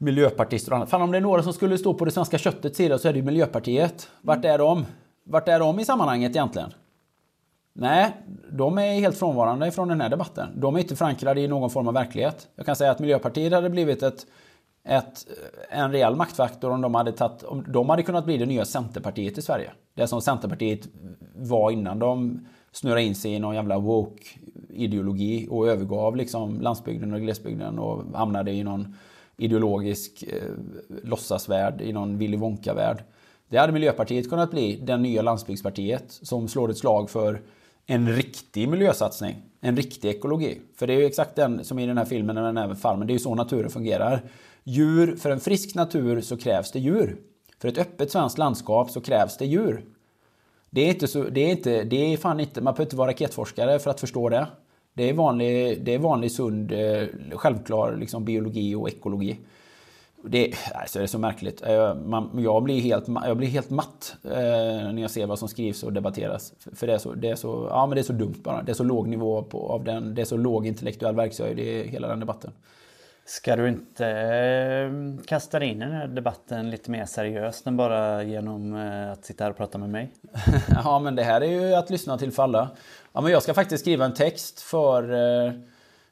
miljöpartister 0.00 0.72
och 0.72 0.76
annat. 0.76 0.90
Fan 0.90 1.02
om 1.02 1.10
det 1.10 1.16
är 1.18 1.22
några 1.22 1.42
som 1.42 1.52
skulle 1.52 1.78
stå 1.78 1.94
på 1.94 2.04
det 2.04 2.10
svenska 2.10 2.38
köttets 2.38 2.76
sida 2.76 2.98
så 2.98 3.08
är 3.08 3.12
det 3.12 3.18
ju 3.18 3.24
Miljöpartiet. 3.24 4.08
Vart 4.20 4.44
är 4.44 4.58
de? 4.58 4.86
Vart 5.24 5.48
är 5.48 5.60
de 5.60 5.80
i 5.80 5.84
sammanhanget 5.84 6.30
egentligen? 6.30 6.72
Nej, 7.72 8.12
de 8.52 8.78
är 8.78 9.00
helt 9.00 9.18
frånvarande 9.18 9.70
från 9.70 9.88
den 9.88 10.00
här 10.00 10.08
debatten. 10.08 10.48
De 10.60 10.74
är 10.74 10.78
inte 10.78 10.96
förankrade 10.96 11.40
i 11.40 11.48
någon 11.48 11.70
form 11.70 11.88
av 11.88 11.94
verklighet. 11.94 12.48
Jag 12.56 12.66
kan 12.66 12.76
säga 12.76 12.90
att 12.90 12.98
Miljöpartiet 12.98 13.52
hade 13.52 13.70
blivit 13.70 14.02
ett, 14.02 14.26
ett, 14.84 15.26
en 15.70 15.92
reell 15.92 16.16
maktfaktor 16.16 16.70
om 16.70 16.80
de 16.80 16.94
hade 16.94 17.12
tatt, 17.12 17.42
om 17.42 17.64
de 17.68 17.88
hade 17.88 18.02
kunnat 18.02 18.24
bli 18.24 18.36
det 18.36 18.46
nya 18.46 18.64
Centerpartiet 18.64 19.38
i 19.38 19.42
Sverige. 19.42 19.70
Det 19.94 20.06
som 20.06 20.20
Centerpartiet 20.20 20.88
var 21.34 21.70
innan 21.70 21.98
de 21.98 22.46
snurrade 22.72 23.02
in 23.02 23.14
sig 23.14 23.32
i 23.32 23.38
någon 23.38 23.54
jävla 23.54 23.78
woke-ideologi 23.78 25.48
och 25.50 25.68
övergav 25.68 26.16
liksom 26.16 26.60
landsbygden 26.60 27.14
och 27.14 27.20
glesbygden 27.20 27.78
och 27.78 28.18
hamnade 28.18 28.52
i 28.52 28.64
någon 28.64 28.96
ideologisk 29.40 30.22
eh, 30.22 30.42
låtsasvärld, 31.02 31.80
i 31.80 31.92
någon 31.92 32.18
Willy 32.18 32.36
Wonka-värld. 32.36 33.04
Det 33.48 33.58
hade 33.58 33.72
Miljöpartiet 33.72 34.30
kunnat 34.30 34.50
bli, 34.50 34.76
den 34.76 35.02
nya 35.02 35.22
landsbygdspartiet 35.22 36.04
som 36.08 36.48
slår 36.48 36.70
ett 36.70 36.78
slag 36.78 37.10
för 37.10 37.40
en 37.86 38.08
riktig 38.16 38.68
miljösatsning. 38.68 39.36
En 39.60 39.76
riktig 39.76 40.08
ekologi. 40.08 40.60
För 40.76 40.86
det 40.86 40.92
är 40.92 40.98
ju 40.98 41.04
exakt 41.04 41.36
den 41.36 41.64
som 41.64 41.78
i 41.78 41.86
den 41.86 41.98
här 41.98 42.04
filmen, 42.04 42.36
den 42.36 42.56
här 42.56 42.74
farmen, 42.74 43.06
det 43.06 43.10
är 43.10 43.14
ju 43.14 43.18
så 43.18 43.34
naturen 43.34 43.70
fungerar. 43.70 44.22
Djur, 44.64 45.16
för 45.16 45.30
en 45.30 45.40
frisk 45.40 45.74
natur 45.74 46.20
så 46.20 46.36
krävs 46.36 46.72
det 46.72 46.78
djur. 46.78 47.16
För 47.58 47.68
ett 47.68 47.78
öppet 47.78 48.10
svenskt 48.10 48.38
landskap 48.38 48.90
så 48.90 49.00
krävs 49.00 49.36
det 49.36 49.46
djur. 49.46 49.84
Det 50.70 50.80
är 50.80 50.88
inte 50.88 51.08
så, 51.08 51.22
det 51.22 51.40
är 51.40 51.50
inte, 51.50 51.84
det 51.84 52.12
är 52.12 52.16
fan 52.16 52.40
inte, 52.40 52.60
man 52.60 52.74
behöver 52.74 52.86
inte 52.86 52.96
vara 52.96 53.10
raketforskare 53.10 53.78
för 53.78 53.90
att 53.90 54.00
förstå 54.00 54.28
det. 54.28 54.46
Det 54.94 55.08
är 55.08 55.12
vanlig, 55.12 55.84
det 55.84 55.94
är 55.94 55.98
vanlig 55.98 56.32
sund, 56.32 56.72
eh, 56.72 57.06
självklar 57.32 57.96
liksom, 57.96 58.24
biologi 58.24 58.74
och 58.74 58.88
ekologi. 58.88 59.38
Det, 60.24 60.52
alltså 60.74 60.98
det 60.98 61.04
är 61.04 61.06
så 61.06 61.18
märkligt. 61.18 61.62
Eh, 61.66 61.94
man, 61.94 62.30
jag, 62.42 62.62
blir 62.62 62.80
helt, 62.80 63.04
jag 63.08 63.36
blir 63.36 63.48
helt 63.48 63.70
matt 63.70 64.16
eh, 64.24 64.30
när 64.92 65.02
jag 65.02 65.10
ser 65.10 65.26
vad 65.26 65.38
som 65.38 65.48
skrivs 65.48 65.82
och 65.82 65.92
debatteras. 65.92 66.52
För 66.74 66.86
det 66.86 66.94
är, 66.94 66.98
så, 66.98 67.14
det, 67.14 67.28
är 67.28 67.36
så, 67.36 67.66
ja, 67.70 67.86
men 67.86 67.94
det 67.94 68.00
är 68.00 68.04
så 68.04 68.12
dumt 68.12 68.40
bara. 68.44 68.62
Det 68.62 68.72
är 68.72 68.74
så 68.74 68.84
låg 68.84 69.08
nivå 69.08 69.42
på, 69.42 69.68
av 69.72 69.84
den. 69.84 70.14
Det 70.14 70.20
är 70.20 70.26
så 70.26 70.36
låg 70.36 70.66
intellektuell 70.66 71.14
verkshöjd 71.14 71.58
i 71.58 71.88
hela 71.88 72.08
den 72.08 72.20
debatten. 72.20 72.52
Ska 73.24 73.56
du 73.56 73.68
inte 73.68 75.24
kasta 75.26 75.58
dig 75.58 75.68
in 75.68 75.76
i 75.76 75.84
den 75.84 75.94
här 75.94 76.06
debatten 76.06 76.70
lite 76.70 76.90
mer 76.90 77.04
seriöst 77.04 77.66
än 77.66 77.76
bara 77.76 78.22
genom 78.22 78.74
att 79.12 79.24
sitta 79.24 79.44
här 79.44 79.50
och 79.50 79.56
prata 79.56 79.78
med 79.78 79.90
mig? 79.90 80.10
ja, 80.84 80.98
men 80.98 81.14
det 81.14 81.22
här 81.22 81.40
är 81.40 81.46
ju 81.46 81.74
att 81.74 81.90
lyssna 81.90 82.18
till 82.18 82.32
för 82.32 82.42
alla. 82.42 82.70
Ja, 83.12 83.20
men 83.20 83.32
jag 83.32 83.42
ska 83.42 83.54
faktiskt 83.54 83.80
skriva 83.80 84.04
en 84.04 84.14
text 84.14 84.60
för 84.60 85.12
eh, 85.46 85.52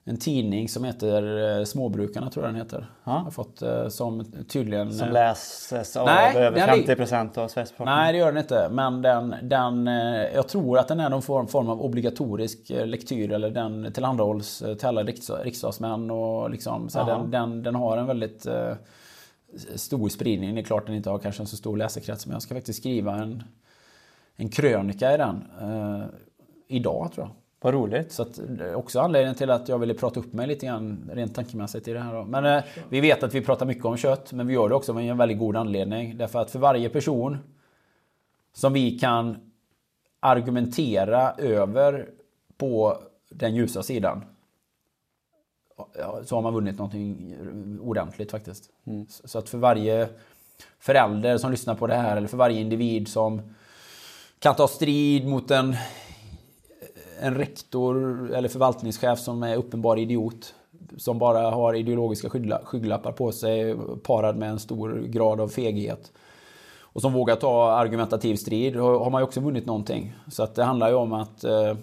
en 0.04 0.16
tidning 0.16 0.68
som 0.68 0.84
heter 0.84 1.64
Småbrukarna, 1.64 2.30
tror 2.30 2.44
jag 2.44 2.54
den 2.54 2.60
heter. 2.60 2.86
Ja. 3.04 3.12
Jag 3.12 3.20
har 3.20 3.30
fått 3.30 3.62
som 3.92 4.32
tydligen... 4.48 4.92
Som 4.92 5.08
läses 5.08 5.96
av 5.96 6.06
nej, 6.06 6.36
över 6.36 6.66
50 6.66 6.96
procent 6.96 7.38
av 7.38 7.48
Sveriges 7.48 7.70
befolkning? 7.70 7.96
Nej, 7.96 8.12
det 8.12 8.18
gör 8.18 8.26
den 8.26 8.36
inte. 8.36 8.68
Men 8.70 9.02
den, 9.02 9.34
den, 9.42 9.86
jag 10.34 10.48
tror 10.48 10.78
att 10.78 10.88
den 10.88 11.00
är 11.00 11.10
någon 11.10 11.22
form, 11.22 11.46
form 11.46 11.68
av 11.68 11.82
obligatorisk 11.82 12.58
lektyr 12.68 13.32
eller 13.32 13.50
den 13.50 13.92
tillhandahålls 13.92 14.58
till 14.78 14.86
alla 14.86 15.02
riksdagsmän. 15.02 16.10
Och 16.10 16.50
liksom, 16.50 16.88
så 16.88 17.04
den, 17.04 17.30
den, 17.30 17.62
den, 17.62 17.74
har 17.74 17.96
en 17.96 18.06
väldigt 18.06 18.46
stor 19.74 20.08
spridning. 20.08 20.54
Det 20.54 20.60
är 20.60 20.64
klart 20.64 20.86
den 20.86 20.94
inte 20.94 21.10
har 21.10 21.18
kanske 21.18 21.42
en 21.42 21.46
så 21.46 21.56
stor 21.56 21.76
läsekrets. 21.76 22.26
Men 22.26 22.32
jag 22.32 22.42
ska 22.42 22.54
faktiskt 22.54 22.78
skriva 22.78 23.14
en, 23.14 23.42
en 24.36 24.48
krönika 24.48 25.14
i 25.14 25.16
den. 25.16 25.44
Idag 26.68 27.12
tror 27.14 27.26
jag. 27.26 27.34
Vad 27.60 27.74
roligt. 27.74 28.12
Så 28.12 28.22
att, 28.22 28.40
också 28.74 29.00
anledningen 29.00 29.34
till 29.34 29.50
att 29.50 29.68
jag 29.68 29.78
ville 29.78 29.94
prata 29.94 30.20
upp 30.20 30.32
mig 30.32 30.46
lite 30.46 30.66
grann 30.66 31.10
rent 31.12 31.34
tankemässigt 31.34 31.88
i 31.88 31.92
det 31.92 32.00
här. 32.00 32.14
Då. 32.14 32.24
Men 32.24 32.44
eh, 32.44 32.64
vi 32.88 33.00
vet 33.00 33.22
att 33.22 33.34
vi 33.34 33.40
pratar 33.40 33.66
mycket 33.66 33.84
om 33.84 33.96
kött, 33.96 34.32
men 34.32 34.46
vi 34.46 34.54
gör 34.54 34.68
det 34.68 34.74
också 34.74 34.94
med 34.94 35.10
en 35.10 35.18
väldigt 35.18 35.38
god 35.38 35.56
anledning. 35.56 36.16
Därför 36.16 36.38
att 36.38 36.50
för 36.50 36.58
varje 36.58 36.88
person 36.88 37.38
som 38.52 38.72
vi 38.72 38.98
kan 38.98 39.36
argumentera 40.20 41.32
över 41.32 42.08
på 42.56 42.98
den 43.30 43.54
ljusa 43.54 43.82
sidan 43.82 44.24
så 46.24 46.34
har 46.34 46.42
man 46.42 46.54
vunnit 46.54 46.78
någonting 46.78 47.36
ordentligt 47.80 48.30
faktiskt. 48.30 48.70
Mm. 48.86 49.06
Så 49.08 49.38
att 49.38 49.48
för 49.48 49.58
varje 49.58 50.08
förälder 50.78 51.38
som 51.38 51.50
lyssnar 51.50 51.74
på 51.74 51.86
det 51.86 51.94
här 51.94 52.16
eller 52.16 52.28
för 52.28 52.36
varje 52.36 52.60
individ 52.60 53.08
som 53.08 53.54
kan 54.38 54.54
ta 54.54 54.68
strid 54.68 55.26
mot 55.26 55.50
en 55.50 55.76
en 57.20 57.34
rektor 57.34 57.96
eller 58.34 58.48
förvaltningschef 58.48 59.18
som 59.18 59.42
är 59.42 59.56
uppenbar 59.56 59.98
idiot. 59.98 60.54
Som 60.96 61.18
bara 61.18 61.50
har 61.50 61.74
ideologiska 61.74 62.30
skygglappar 62.64 63.12
på 63.12 63.32
sig 63.32 63.76
parad 64.02 64.36
med 64.36 64.50
en 64.50 64.58
stor 64.58 65.02
grad 65.06 65.40
av 65.40 65.48
feghet. 65.48 66.12
Och 66.80 67.02
som 67.02 67.12
vågar 67.12 67.36
ta 67.36 67.70
argumentativ 67.70 68.36
strid 68.36 68.76
har 68.76 69.10
man 69.10 69.20
ju 69.20 69.24
också 69.24 69.40
vunnit 69.40 69.66
någonting. 69.66 70.14
Så 70.30 70.42
att 70.42 70.54
det 70.54 70.64
handlar 70.64 70.88
ju 70.88 70.94
om 70.94 71.12
att 71.12 71.44
eh, 71.44 71.74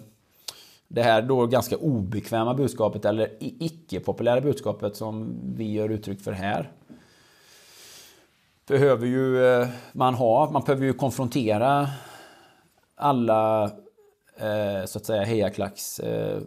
det 0.88 1.02
här 1.02 1.22
då 1.22 1.46
ganska 1.46 1.76
obekväma 1.76 2.54
budskapet 2.54 3.04
eller 3.04 3.30
icke-populära 3.40 4.40
budskapet 4.40 4.96
som 4.96 5.36
vi 5.56 5.72
gör 5.72 5.88
uttryck 5.88 6.20
för 6.20 6.32
här. 6.32 6.70
Behöver 8.66 9.06
ju 9.06 9.46
eh, 9.46 9.68
man 9.92 10.14
ha, 10.14 10.50
man 10.50 10.62
behöver 10.62 10.84
ju 10.84 10.92
konfrontera 10.92 11.88
alla 12.96 13.70
Eh, 14.36 14.84
så 14.86 14.98
att 14.98 15.06
säga 15.06 15.24
hejaklacks 15.24 16.00
eh, 16.00 16.40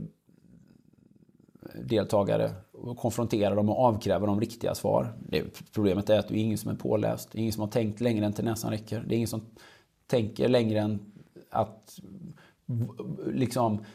deltagare 1.75 2.51
och 2.71 2.97
konfrontera 2.97 3.55
dem 3.55 3.69
och 3.69 3.79
avkräva 3.79 4.25
dem 4.25 4.39
riktiga 4.39 4.75
svar. 4.75 5.13
Det, 5.19 5.43
problemet 5.73 6.09
är 6.09 6.19
att 6.19 6.27
det 6.27 6.33
är 6.33 6.41
ingen 6.41 6.57
som 6.57 6.71
är 6.71 6.75
påläst. 6.75 7.29
Det 7.31 7.37
är 7.37 7.39
ingen 7.39 7.53
som 7.53 7.61
har 7.61 7.69
tänkt 7.69 8.01
längre 8.01 8.25
än 8.25 8.33
till 8.33 8.45
näsan 8.45 8.71
räcker. 8.71 9.03
Det 9.07 9.13
är 9.13 9.17
ingen 9.17 9.27
som 9.27 9.41
tänker 10.07 10.49
längre 10.49 10.79
än 10.79 10.99
att 11.49 11.99
liksom 13.27 13.85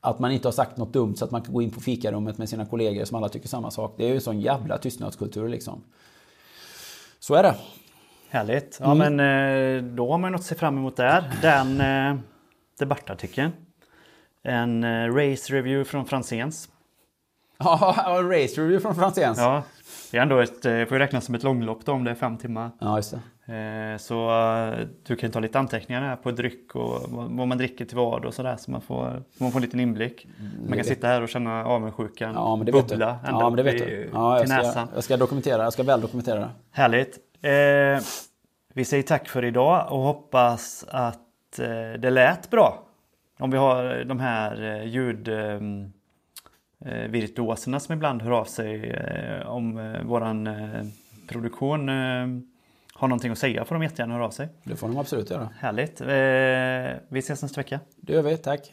att 0.00 0.18
man 0.18 0.32
inte 0.32 0.48
har 0.48 0.52
sagt 0.52 0.76
något 0.76 0.92
dumt 0.92 1.16
så 1.16 1.24
att 1.24 1.30
man 1.30 1.42
kan 1.42 1.54
gå 1.54 1.62
in 1.62 1.70
på 1.70 1.80
fikarummet 1.80 2.38
med 2.38 2.48
sina 2.48 2.66
kollegor 2.66 3.04
som 3.04 3.16
alla 3.16 3.28
tycker 3.28 3.48
samma 3.48 3.70
sak. 3.70 3.94
Det 3.96 4.04
är 4.04 4.08
ju 4.08 4.14
en 4.14 4.20
sån 4.20 4.40
jävla 4.40 4.78
tystnadskultur 4.78 5.48
liksom. 5.48 5.84
Så 7.18 7.34
är 7.34 7.42
det. 7.42 7.54
Härligt. 8.28 8.78
Ja 8.80 8.92
mm. 8.92 9.16
men 9.16 9.76
eh, 9.76 9.94
då 9.94 10.10
har 10.10 10.18
man 10.18 10.32
något 10.32 10.40
att 10.40 10.46
se 10.46 10.54
fram 10.54 10.78
emot 10.78 10.96
där. 10.96 11.32
Den 11.42 11.80
debattartikeln. 12.78 13.52
En 14.42 14.84
eh, 14.84 15.14
race 15.14 15.54
review 15.54 15.84
från 15.84 16.06
Franzéns. 16.06 16.68
Ja, 17.58 17.94
en 18.18 18.28
race 18.28 18.60
review 18.60 18.80
från 18.80 18.94
Franzéns. 18.94 19.38
Ja, 19.38 19.62
det 20.10 20.18
är 20.18 20.22
ändå 20.22 20.38
ett, 20.38 20.64
eh, 20.64 20.84
får 20.84 20.98
räknas 20.98 21.24
som 21.24 21.34
ett 21.34 21.42
långlopp 21.42 21.84
då 21.84 21.92
om 21.92 22.04
det 22.04 22.10
är 22.10 22.14
fem 22.14 22.38
timmar. 22.38 22.70
Ja, 22.80 22.96
just 22.96 23.10
det. 23.10 23.20
Eh, 23.48 23.96
så 23.98 24.30
du 25.06 25.16
kan 25.16 25.30
ta 25.30 25.40
lite 25.40 25.58
anteckningar 25.58 26.02
här 26.02 26.16
på 26.16 26.30
dryck 26.30 26.74
och 26.74 27.00
vad 27.10 27.48
man 27.48 27.58
dricker 27.58 27.84
till 27.84 27.96
vad 27.96 28.24
och 28.24 28.34
sådär 28.34 28.56
så 28.56 28.70
man 28.70 28.80
får, 28.80 29.22
man 29.38 29.52
får 29.52 29.58
en 29.58 29.62
liten 29.62 29.80
inblick. 29.80 30.26
Man 30.68 30.76
kan 30.76 30.84
sitta 30.84 31.06
här 31.06 31.22
och 31.22 31.28
känna 31.28 31.64
avundsjukan 31.64 32.34
ja, 32.34 32.56
men 32.56 32.66
det 32.66 32.72
bubbla 32.72 33.12
vet 33.12 33.28
ända 33.28 33.40
ja, 33.40 33.50
men 33.50 33.56
det 33.56 33.62
vet 33.62 33.80
i, 33.80 34.10
ja, 34.12 34.38
till 34.38 34.48
näsan. 34.48 34.88
Jag 34.94 35.04
ska 35.04 35.16
dokumentera, 35.16 35.62
jag 35.62 35.72
ska 35.72 35.82
väl 35.82 36.00
dokumentera 36.00 36.38
det. 36.38 36.50
Härligt. 36.70 37.18
Eh, 37.42 38.04
vi 38.74 38.84
säger 38.84 39.02
tack 39.02 39.28
för 39.28 39.44
idag 39.44 39.92
och 39.92 39.98
hoppas 39.98 40.84
att 40.88 41.25
Eh, 41.58 41.92
det 41.98 42.10
lät 42.10 42.50
bra. 42.50 42.82
Om 43.38 43.50
vi 43.50 43.56
har 43.56 44.04
de 44.04 44.20
här 44.20 44.62
eh, 44.62 44.84
ljudvirtuoserna 44.84 47.76
eh, 47.76 47.80
som 47.80 47.94
ibland 47.94 48.22
hör 48.22 48.30
av 48.30 48.44
sig 48.44 48.96
om 49.46 49.94
våran 50.04 50.48
produktion 51.28 51.88
har 52.92 53.08
någonting 53.08 53.32
att 53.32 53.38
säga 53.38 53.64
får 53.64 53.74
de 53.74 53.82
jättegärna 53.82 54.14
höra 54.14 54.24
av 54.24 54.30
sig. 54.30 54.48
Det 54.64 54.76
får 54.76 54.88
de 54.88 54.98
absolut 54.98 55.30
göra. 55.30 55.48
Härligt. 55.58 56.00
Vi 57.08 57.18
ses 57.18 57.42
nästa 57.42 57.60
vecka. 57.60 57.80
Det 57.96 58.12
gör 58.12 58.22
vi, 58.22 58.36
tack. 58.36 58.72